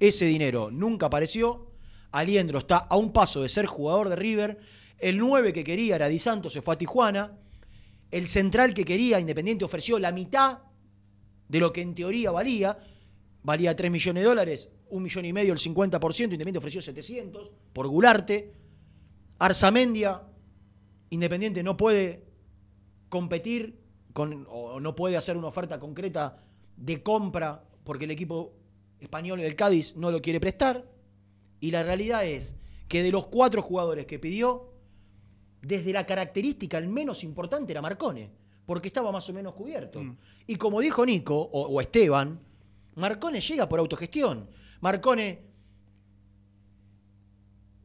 Ese 0.00 0.24
dinero 0.26 0.72
nunca 0.72 1.06
apareció. 1.06 1.70
Aliendro 2.10 2.58
está 2.58 2.78
a 2.78 2.96
un 2.96 3.12
paso 3.12 3.42
de 3.42 3.48
ser 3.48 3.66
jugador 3.66 4.08
de 4.08 4.16
River. 4.16 4.58
El 4.98 5.18
9 5.18 5.52
que 5.52 5.62
quería 5.62 5.94
era 5.94 6.08
Di 6.08 6.18
Santo, 6.18 6.50
se 6.50 6.62
fue 6.62 6.74
a 6.74 6.78
Tijuana. 6.78 7.38
El 8.10 8.26
central 8.26 8.74
que 8.74 8.84
quería, 8.84 9.20
Independiente, 9.20 9.64
ofreció 9.64 10.00
la 10.00 10.10
mitad 10.10 10.58
de 11.46 11.60
lo 11.60 11.72
que 11.72 11.80
en 11.80 11.94
teoría 11.94 12.32
valía. 12.32 12.76
Valía 13.44 13.76
3 13.76 13.88
millones 13.88 14.24
de 14.24 14.28
dólares, 14.28 14.68
un 14.90 15.04
millón 15.04 15.26
y 15.26 15.32
medio, 15.32 15.52
el 15.52 15.60
50%. 15.60 16.24
Independiente 16.24 16.58
ofreció 16.58 16.82
700 16.82 17.52
por 17.72 17.86
Gularte. 17.86 18.52
Arzamendia, 19.38 20.24
Independiente 21.10 21.62
no 21.62 21.76
puede 21.76 22.24
competir 23.08 23.78
con, 24.12 24.44
o 24.50 24.80
no 24.80 24.96
puede 24.96 25.16
hacer 25.16 25.36
una 25.36 25.46
oferta 25.46 25.78
concreta 25.78 26.42
de 26.76 27.02
compra 27.02 27.62
porque 27.84 28.04
el 28.04 28.10
equipo 28.10 28.52
español, 29.00 29.40
el 29.40 29.54
Cádiz, 29.56 29.96
no 29.96 30.10
lo 30.10 30.20
quiere 30.22 30.40
prestar. 30.40 30.84
Y 31.60 31.70
la 31.70 31.82
realidad 31.82 32.24
es 32.26 32.54
que 32.88 33.02
de 33.02 33.10
los 33.12 33.26
cuatro 33.28 33.62
jugadores 33.62 34.06
que 34.06 34.18
pidió, 34.18 34.72
desde 35.62 35.92
la 35.92 36.06
característica 36.06 36.78
el 36.78 36.88
menos 36.88 37.24
importante 37.24 37.72
era 37.72 37.82
Marcone, 37.82 38.30
porque 38.66 38.88
estaba 38.88 39.10
más 39.12 39.28
o 39.28 39.32
menos 39.32 39.54
cubierto. 39.54 40.02
Y 40.46 40.56
como 40.56 40.80
dijo 40.80 41.04
Nico 41.06 41.36
o, 41.36 41.62
o 41.62 41.80
Esteban, 41.80 42.38
Marcone 42.94 43.40
llega 43.40 43.68
por 43.68 43.78
autogestión. 43.80 44.48
Marcone 44.80 45.40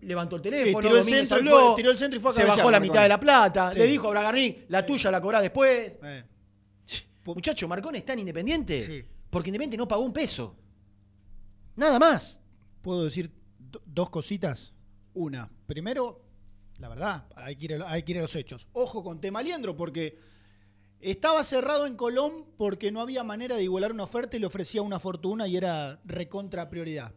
levantó 0.01 0.35
el 0.37 0.41
teléfono, 0.41 0.79
tiró 0.87 0.97
el 0.97 1.05
centro 1.05 1.37
y 1.37 1.39
habló, 1.39 1.59
fue- 1.67 1.75
tiró 1.75 1.91
el 1.91 1.97
centro 1.97 2.17
y 2.17 2.21
fue 2.21 2.31
a 2.31 2.33
se 2.33 2.43
bajó 2.45 2.71
la 2.71 2.79
mitad 2.79 3.03
de 3.03 3.09
la 3.09 3.19
plata, 3.19 3.71
Sí. 3.71 3.77
le 3.79 3.87
dijo 3.87 4.07
a 4.07 4.11
Bragarni, 4.11 4.57
la 4.69 4.85
tuya 4.85 5.11
la 5.11 5.21
cobrá 5.21 5.41
después. 5.41 5.97
Eh. 6.03 6.23
Muchacho, 7.25 7.67
Marcón 7.67 7.95
está 7.95 8.13
en 8.13 8.19
Independiente 8.19 8.81
porque 9.29 9.49
Independiente 9.49 9.77
no 9.77 9.87
pagó 9.87 10.03
un 10.03 10.13
peso. 10.13 10.55
Nada 11.75 11.99
más. 11.99 12.39
¿Puedo 12.81 13.03
decir 13.03 13.31
do- 13.59 13.81
dos 13.85 14.09
cositas? 14.09 14.73
Una, 15.13 15.49
primero, 15.67 16.23
la 16.79 16.89
verdad, 16.89 17.27
hay 17.35 17.55
que, 17.55 17.65
ir 17.65 17.73
a, 17.75 17.91
hay 17.91 18.03
que 18.03 18.13
ir 18.13 18.17
a 18.17 18.21
los 18.21 18.35
hechos. 18.35 18.67
Ojo 18.73 19.03
con 19.03 19.21
tema 19.21 19.39
Aliendro, 19.39 19.75
porque 19.75 20.17
estaba 20.99 21.43
cerrado 21.43 21.85
en 21.85 21.95
Colón 21.95 22.45
porque 22.57 22.91
no 22.91 23.01
había 23.01 23.23
manera 23.23 23.55
de 23.55 23.63
igualar 23.63 23.91
una 23.91 24.03
oferta 24.03 24.37
y 24.37 24.39
le 24.39 24.45
ofrecía 24.47 24.81
una 24.81 24.99
fortuna 24.99 25.47
y 25.47 25.57
era 25.57 25.99
recontra 26.05 26.69
prioridad. 26.69 27.13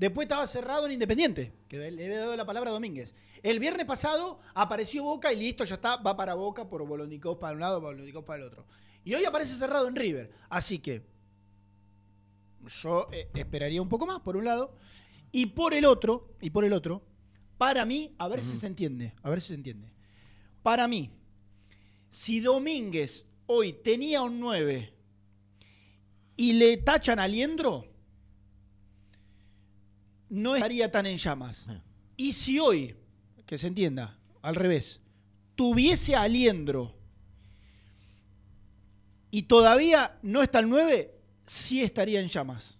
Después 0.00 0.24
estaba 0.24 0.46
cerrado 0.46 0.86
en 0.86 0.92
Independiente, 0.92 1.52
que 1.68 1.90
le 1.90 2.06
había 2.06 2.20
dado 2.20 2.34
la 2.34 2.46
palabra 2.46 2.70
a 2.70 2.72
Domínguez. 2.72 3.14
El 3.42 3.60
viernes 3.60 3.84
pasado 3.84 4.40
apareció 4.54 5.04
Boca 5.04 5.30
y 5.30 5.36
listo, 5.36 5.62
ya 5.64 5.74
está, 5.74 5.98
va 5.98 6.16
para 6.16 6.32
Boca 6.32 6.70
por 6.70 6.86
Bolonicos 6.86 7.36
para 7.36 7.52
un 7.52 7.60
lado, 7.60 7.82
Bolonicos 7.82 8.24
para 8.24 8.38
el 8.38 8.48
otro. 8.48 8.64
Y 9.04 9.12
hoy 9.12 9.26
aparece 9.26 9.54
cerrado 9.56 9.88
en 9.88 9.96
River. 9.96 10.32
Así 10.48 10.78
que 10.78 11.02
yo 12.82 13.08
eh, 13.12 13.28
esperaría 13.34 13.82
un 13.82 13.90
poco 13.90 14.06
más, 14.06 14.20
por 14.20 14.38
un 14.38 14.46
lado. 14.46 14.74
Y 15.32 15.44
por 15.44 15.74
el 15.74 15.84
otro, 15.84 16.30
y 16.40 16.48
por 16.48 16.64
el 16.64 16.72
otro, 16.72 17.02
para 17.58 17.84
mí, 17.84 18.14
a 18.16 18.26
ver 18.26 18.40
si 18.40 18.56
se 18.56 18.68
entiende, 18.68 19.12
a 19.22 19.28
ver 19.28 19.42
si 19.42 19.48
se 19.48 19.54
entiende. 19.54 19.92
Para 20.62 20.88
mí, 20.88 21.10
si 22.08 22.40
Domínguez 22.40 23.26
hoy 23.44 23.74
tenía 23.74 24.22
un 24.22 24.40
9 24.40 24.94
y 26.38 26.54
le 26.54 26.78
tachan 26.78 27.18
a 27.18 27.28
Liendro, 27.28 27.89
no 30.30 30.54
estaría 30.54 30.90
tan 30.90 31.04
en 31.06 31.18
llamas. 31.18 31.66
Y 32.16 32.32
si 32.32 32.58
hoy, 32.58 32.94
que 33.44 33.58
se 33.58 33.66
entienda, 33.66 34.18
al 34.40 34.54
revés, 34.54 35.02
tuviese 35.54 36.16
a 36.16 36.22
Aliendro 36.22 36.94
y 39.30 39.42
todavía 39.42 40.18
no 40.22 40.42
está 40.42 40.60
el 40.60 40.68
9, 40.68 41.14
sí 41.46 41.82
estaría 41.82 42.20
en 42.20 42.28
llamas. 42.28 42.78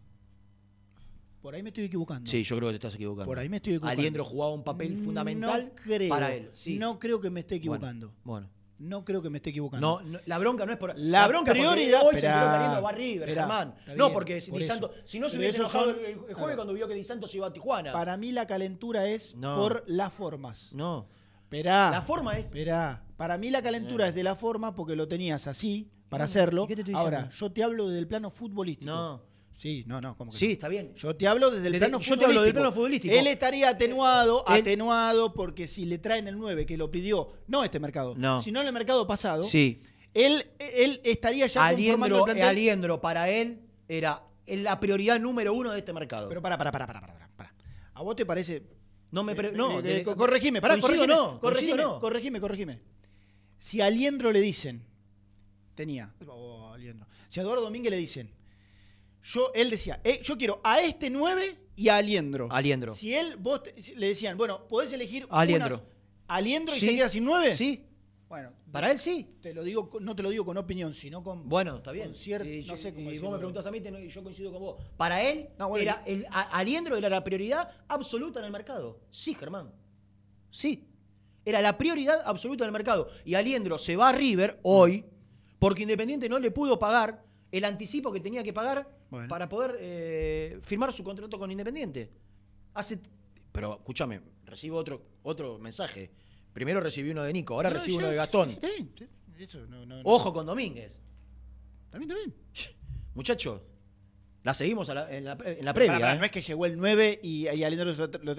Por 1.42 1.54
ahí 1.54 1.62
me 1.62 1.70
estoy 1.70 1.84
equivocando. 1.84 2.30
Sí, 2.30 2.42
yo 2.42 2.56
creo 2.56 2.68
que 2.68 2.72
te 2.74 2.76
estás 2.76 2.94
equivocando. 2.94 3.26
Por 3.26 3.38
ahí 3.38 3.48
me 3.48 3.56
estoy 3.56 3.74
equivocando. 3.74 3.98
Aliendro 3.98 4.24
jugaba 4.24 4.52
un 4.52 4.62
papel 4.62 4.96
fundamental 4.96 5.66
no 5.66 5.82
creo, 5.82 6.08
para 6.08 6.34
él. 6.34 6.48
Sí. 6.52 6.78
No 6.78 6.98
creo 6.98 7.20
que 7.20 7.30
me 7.30 7.40
esté 7.40 7.56
equivocando. 7.56 8.12
Bueno. 8.24 8.48
No 8.80 9.04
creo 9.04 9.20
que 9.20 9.28
me 9.30 9.38
esté 9.38 9.50
equivocando. 9.50 10.00
No, 10.02 10.08
no, 10.08 10.18
la 10.24 10.38
bronca 10.38 10.64
no 10.66 10.72
es 10.72 10.78
por 10.78 10.94
La 10.98 11.28
bronca 11.28 11.50
porque 11.52 11.60
prioridad- 11.60 12.00
hoy 12.02 12.12
se 12.12 12.16
Esperá, 12.26 12.80
va 12.80 12.92
River, 12.92 13.28
esperá, 13.28 13.42
Germán. 13.46 13.74
No, 13.88 13.94
bien, 14.06 14.12
porque 14.14 14.40
si, 14.40 14.50
por 14.50 14.60
Di. 14.60 14.66
Santo, 14.66 14.90
si 15.04 15.20
no 15.20 15.28
se 15.28 15.36
hubiese 15.38 15.58
enojado 15.58 15.84
son- 15.92 15.98
el, 15.98 16.04
el 16.06 16.14
jueves 16.16 16.36
claro. 16.36 16.56
cuando 16.56 16.72
vio 16.72 16.88
que 16.88 16.94
Di 16.94 17.04
Santo 17.04 17.26
se 17.28 17.36
iba 17.36 17.46
a 17.46 17.52
Tijuana. 17.52 17.92
Para 17.92 18.16
mí 18.16 18.32
la 18.32 18.46
calentura 18.46 19.06
es 19.06 19.34
No. 19.36 19.56
por 19.56 19.84
las 19.86 20.12
formas. 20.12 20.72
No. 20.72 21.06
Esperá. 21.42 21.90
La 21.90 22.02
forma 22.02 22.38
es- 22.38 22.46
Esperá. 22.46 23.02
Para 23.16 23.36
mí 23.36 23.50
la 23.50 23.60
calentura 23.62 24.08
es 24.08 24.14
de 24.14 24.22
la 24.22 24.34
forma 24.34 24.74
porque 24.74 24.96
lo 24.96 25.06
tenías 25.08 25.46
así 25.46 25.90
para 26.08 26.24
hacerlo. 26.24 26.64
¿y 26.64 26.68
qué 26.68 26.74
te 26.76 26.80
estoy 26.82 26.94
Ahora, 26.94 27.28
yo 27.28 27.52
te 27.52 27.62
hablo 27.62 27.86
desde 27.88 27.98
el 27.98 28.06
plano 28.08 28.30
futbolístico. 28.30 28.90
No. 28.90 29.20
Sí, 29.60 29.84
no, 29.86 30.00
no, 30.00 30.16
¿cómo 30.16 30.30
que 30.30 30.38
Sí, 30.38 30.46
no? 30.46 30.52
está 30.52 30.68
bien. 30.68 30.94
Yo 30.94 31.14
te 31.14 31.28
hablo 31.28 31.50
desde 31.50 31.66
el 31.68 31.76
plano 31.76 32.00
yo 32.00 32.16
te 32.16 32.24
hablo 32.24 32.40
del 32.40 32.54
plano 32.54 32.72
futbolístico. 32.72 33.14
Él 33.14 33.26
estaría 33.26 33.68
atenuado, 33.68 34.42
Él- 34.48 34.60
atenuado 34.62 35.34
porque 35.34 35.66
si 35.66 35.84
le 35.84 35.98
traen 35.98 36.26
el 36.28 36.38
9 36.38 36.64
que 36.64 36.78
lo 36.78 36.90
pidió, 36.90 37.28
no 37.46 37.62
este 37.62 37.78
mercado, 37.78 38.14
No. 38.16 38.40
sino 38.40 38.62
en 38.62 38.68
el 38.68 38.72
mercado 38.72 39.06
pasado, 39.06 39.42
Sí. 39.42 39.82
él, 40.14 40.46
él 40.58 41.02
estaría 41.04 41.46
ya 41.46 41.68
conformando 41.74 42.06
el 42.24 42.30
Aliendro. 42.30 42.48
Aliendro 42.48 43.00
para 43.02 43.28
él 43.28 43.60
era 43.86 44.22
la 44.46 44.80
prioridad 44.80 45.20
número 45.20 45.52
uno 45.52 45.72
de 45.72 45.78
este 45.80 45.92
mercado. 45.92 46.26
Pero 46.30 46.40
para, 46.40 46.56
para, 46.56 46.72
para, 46.72 46.86
para, 46.86 47.00
para, 47.02 47.28
para. 47.36 47.54
¿A 47.92 48.02
vos 48.02 48.16
te 48.16 48.24
parece? 48.24 48.62
no 49.10 49.22
me 49.24 49.34
pre- 49.34 49.48
Eh, 49.48 49.52
no, 49.54 49.80
eh, 49.80 49.82
de- 49.82 49.96
eh, 49.98 50.02
co- 50.04 50.16
corregime, 50.16 50.60
pará, 50.62 50.78
corregime, 50.78 51.06
no, 51.06 51.38
corregime, 51.38 51.76
no. 51.82 51.98
corregime, 51.98 52.40
corregime. 52.40 52.80
Si 53.58 53.82
a 53.82 53.86
Aliendro 53.86 54.32
le 54.32 54.40
dicen, 54.40 54.82
tenía, 55.74 56.14
o 56.26 56.68
a 56.68 56.74
Aliendro, 56.76 57.06
si 57.28 57.40
a 57.40 57.42
Eduardo 57.42 57.62
Domínguez 57.64 57.90
le 57.90 57.96
dicen, 57.98 58.30
yo, 59.22 59.50
él 59.54 59.70
decía, 59.70 60.00
eh, 60.04 60.20
yo 60.22 60.36
quiero 60.38 60.60
a 60.64 60.80
este 60.80 61.10
9 61.10 61.58
y 61.76 61.88
a 61.88 61.96
Aliendro. 61.96 62.48
Aliendro. 62.50 62.92
Si 62.92 63.14
él, 63.14 63.36
vos 63.36 63.62
te- 63.62 63.82
si 63.82 63.94
le 63.94 64.08
decían, 64.08 64.36
bueno, 64.36 64.66
podés 64.68 64.92
elegir 64.92 65.26
Aliendro. 65.30 65.76
unas- 65.76 65.86
Aliendro 66.28 66.74
y 66.74 66.78
Sí, 66.78 66.86
se 66.86 66.94
queda 66.96 67.08
sin 67.08 67.24
9. 67.24 67.54
Sí. 67.54 67.86
Bueno, 68.28 68.52
Para 68.70 68.92
él 68.92 68.98
sí. 69.00 69.26
te 69.42 69.52
lo 69.52 69.64
digo, 69.64 69.88
con- 69.88 70.04
no 70.04 70.14
te 70.14 70.22
lo 70.22 70.30
digo 70.30 70.44
con 70.44 70.56
opinión, 70.56 70.94
sino 70.94 71.20
con 71.24 71.48
Bueno, 71.48 71.78
está 71.78 71.90
bien. 71.90 72.06
con 72.10 72.14
cier- 72.14 72.46
Y 72.46 72.64
no 72.64 72.76
sé 72.76 72.90
cómo 72.94 73.00
y 73.00 73.04
vos 73.04 73.10
decirlo. 73.12 73.30
me 73.32 73.36
preguntás 73.38 73.66
a 73.66 73.70
mí 73.72 73.80
te- 73.80 74.04
y 74.04 74.08
yo 74.08 74.22
coincido 74.22 74.52
con 74.52 74.62
vos. 74.62 74.84
Para 74.96 75.20
él, 75.28 75.48
No, 75.58 75.68
bueno, 75.68 75.82
era 75.82 76.02
el, 76.06 76.24
a- 76.30 76.42
Aliendro 76.56 76.96
era 76.96 77.08
la 77.08 77.24
prioridad 77.24 77.68
absoluta 77.88 78.38
en 78.38 78.44
el 78.46 78.52
mercado. 78.52 79.00
Sí, 79.10 79.34
Germán. 79.34 79.72
Sí. 80.50 80.86
Era 81.44 81.60
la 81.60 81.76
prioridad 81.76 82.20
absoluta 82.24 82.62
en 82.64 82.68
el 82.68 82.72
mercado. 82.72 83.08
Y 83.24 83.34
Aliendro 83.34 83.78
se 83.78 83.96
va 83.96 84.10
a 84.10 84.12
River 84.12 84.60
hoy 84.62 85.04
porque 85.58 85.82
Independiente 85.82 86.28
no 86.28 86.38
le 86.38 86.50
pudo 86.52 86.78
pagar 86.78 87.24
el 87.50 87.64
anticipo 87.64 88.12
que 88.12 88.20
tenía 88.20 88.44
que 88.44 88.52
pagar 88.52 88.88
Bueno. 89.10 89.28
para 89.28 89.48
poder 89.48 89.76
eh, 89.80 90.60
firmar 90.62 90.92
su 90.92 91.02
contrato 91.02 91.38
con 91.38 91.50
Independiente. 91.50 92.10
Hace. 92.74 93.00
Pero 93.52 93.74
escúchame, 93.76 94.20
recibo 94.44 94.76
otro, 94.78 95.02
otro 95.24 95.58
mensaje. 95.58 96.10
Primero 96.52 96.80
recibí 96.80 97.10
uno 97.10 97.22
de 97.24 97.32
Nico, 97.32 97.54
ahora 97.54 97.70
No, 97.70 97.74
recibo 97.76 97.98
uno 97.98 98.08
de 98.08 98.16
Gastón. 98.16 98.48
sí, 98.50 98.58
eso 99.38 99.66
no- 99.66 99.84
no-. 99.86 100.00
Ojo 100.04 100.32
con 100.32 100.46
Domínguez. 100.46 100.96
También, 101.90 102.08
también. 102.08 102.34
Muchacho, 103.14 103.62
la 104.42 104.54
seguimos 104.54 104.88
a 104.88 104.94
la- 104.94 105.10
en, 105.14 105.24
la, 105.26 105.36
en 105.44 105.64
la 105.64 105.74
previa. 105.74 105.92
Pará, 105.92 106.00
pará, 106.06 106.14
¿eh? 106.14 106.18
No 106.18 106.24
es 106.24 106.30
que 106.30 106.40
llegó 106.40 106.64
el 106.64 106.76
9 106.78 107.20
y, 107.22 107.42
y 107.48 107.62
Aliendro. 107.64 107.90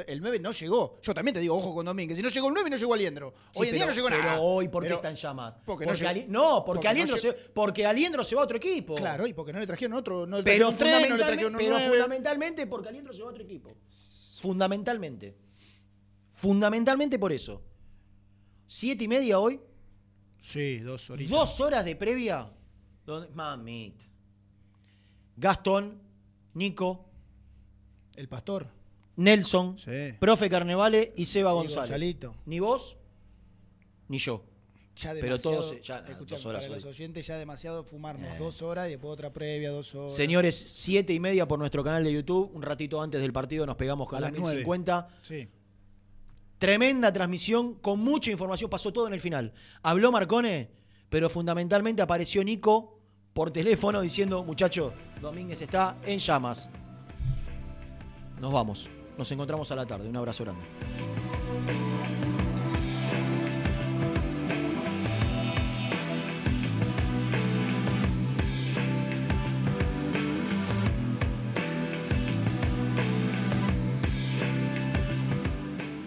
el 0.07 0.19
9 0.21 0.39
no 0.39 0.51
llegó. 0.51 0.99
Yo 1.03 1.13
también 1.13 1.33
te 1.35 1.39
digo, 1.39 1.55
ojo 1.55 1.75
con 1.75 1.85
Domínguez. 1.85 2.17
Si 2.17 2.23
no 2.23 2.29
llegó 2.29 2.47
el 2.47 2.53
9, 2.55 2.69
no 2.71 2.77
llegó 2.77 2.93
Aliendro. 2.95 3.33
Sí, 3.51 3.59
Hoy 3.59 3.67
en 3.67 3.73
día 3.75 3.83
pero- 3.83 3.91
no 3.91 3.95
llegó 3.95 4.07
pero 4.09 4.23
nada. 4.23 4.39
hoy, 4.41 4.67
¿por 4.67 4.81
qué 4.81 4.87
Pero- 4.87 4.95
está 4.95 5.09
en 5.11 5.15
llamas? 5.15 5.53
Porque 5.65 5.85
no 5.85 5.93
llegó- 5.93 6.09
Ali- 6.09 6.25
no, 6.27 6.63
porque, 6.65 6.65
porque 6.65 6.87
Aliendro 6.87 7.17
se, 7.17 7.33
porque 7.33 7.85
Aliendro 7.85 8.23
se 8.23 8.35
va 8.35 8.41
a 8.41 8.45
otro 8.45 8.57
equipo. 8.57 8.95
Claro, 8.95 9.27
y 9.27 9.33
porque 9.33 9.53
no 9.53 9.59
le 9.59 9.67
trajeron 9.67 9.93
otro. 9.97 10.25
No 10.25 10.37
le 10.37 10.43
pero, 10.43 10.69
trajeron 10.69 10.77
tren, 10.77 10.91
no 11.09 11.17
le 11.17 11.23
fundamentalmente, 11.23 11.35
trajeron 11.35 11.57
pero 11.57 11.71
9. 11.75 11.89
fundamentalmente 11.89 12.67
porque 12.67 12.89
Aliendro 12.89 13.13
se 13.13 13.21
va 13.21 13.27
a 13.27 13.31
otro 13.31 13.43
equipo. 13.43 13.71
Fundamentalmente. 14.41 15.35
Fundamentalmente 16.33 17.19
por 17.19 17.31
eso. 17.31 17.61
Siete 18.65 19.03
y 19.03 19.07
media 19.07 19.37
hoy. 19.37 19.59
Sí, 20.41 20.77
dos 20.79 21.07
horitas. 21.11 21.29
Dos 21.31 21.61
horas 21.61 21.85
de 21.85 21.95
previa. 21.95 22.49
Donde, 23.05 23.29
mamita. 23.29 24.05
Gastón, 25.41 25.99
Nico, 26.53 27.03
El 28.15 28.27
pastor. 28.27 28.67
Nelson, 29.15 29.77
Sí. 29.79 30.13
Profe 30.19 30.47
Carnevale 30.49 31.13
y 31.17 31.25
Seba 31.25 31.51
González. 31.53 31.89
Gonzalito. 31.89 32.35
Ni 32.45 32.59
vos, 32.59 32.95
ni 34.07 34.19
yo. 34.19 34.43
Ya 34.97 35.13
Pero 35.13 35.39
todos, 35.39 35.81
ya, 35.81 36.01
dos 36.01 36.45
horas 36.45 36.67
para 36.67 36.75
los 36.75 36.85
oyentes 36.85 37.25
ya 37.25 37.37
demasiado 37.37 37.83
fumarnos. 37.83 38.29
Eh. 38.29 38.35
Dos 38.37 38.61
horas 38.61 38.87
y 38.87 38.91
después 38.91 39.13
otra 39.13 39.33
previa, 39.33 39.71
dos 39.71 39.95
horas. 39.95 40.13
Señores, 40.15 40.55
siete 40.55 41.11
y 41.11 41.19
media 41.19 41.47
por 41.47 41.57
nuestro 41.57 41.83
canal 41.83 42.03
de 42.03 42.13
YouTube. 42.13 42.51
Un 42.53 42.61
ratito 42.61 43.01
antes 43.01 43.19
del 43.19 43.33
partido 43.33 43.65
nos 43.65 43.77
pegamos 43.77 44.07
con 44.07 44.17
A 44.17 44.21
la 44.21 44.27
las 44.27 44.33
nueve. 44.39 44.57
1050. 44.57 45.07
Sí. 45.23 45.47
Tremenda 46.59 47.11
transmisión, 47.11 47.73
con 47.75 47.99
mucha 47.99 48.29
información. 48.29 48.69
Pasó 48.69 48.93
todo 48.93 49.07
en 49.07 49.13
el 49.13 49.19
final. 49.19 49.53
Habló 49.81 50.11
Marcone, 50.11 50.69
pero 51.09 51.29
fundamentalmente 51.31 52.03
apareció 52.03 52.43
Nico 52.43 53.00
por 53.33 53.51
teléfono 53.51 54.01
diciendo, 54.01 54.43
muchacho, 54.43 54.93
Domínguez 55.21 55.61
está 55.61 55.95
en 56.05 56.19
llamas. 56.19 56.69
Nos 58.39 58.51
vamos. 58.51 58.89
Nos 59.17 59.31
encontramos 59.31 59.71
a 59.71 59.75
la 59.75 59.85
tarde. 59.85 60.09
Un 60.09 60.17
abrazo 60.17 60.43
grande. 60.43 60.63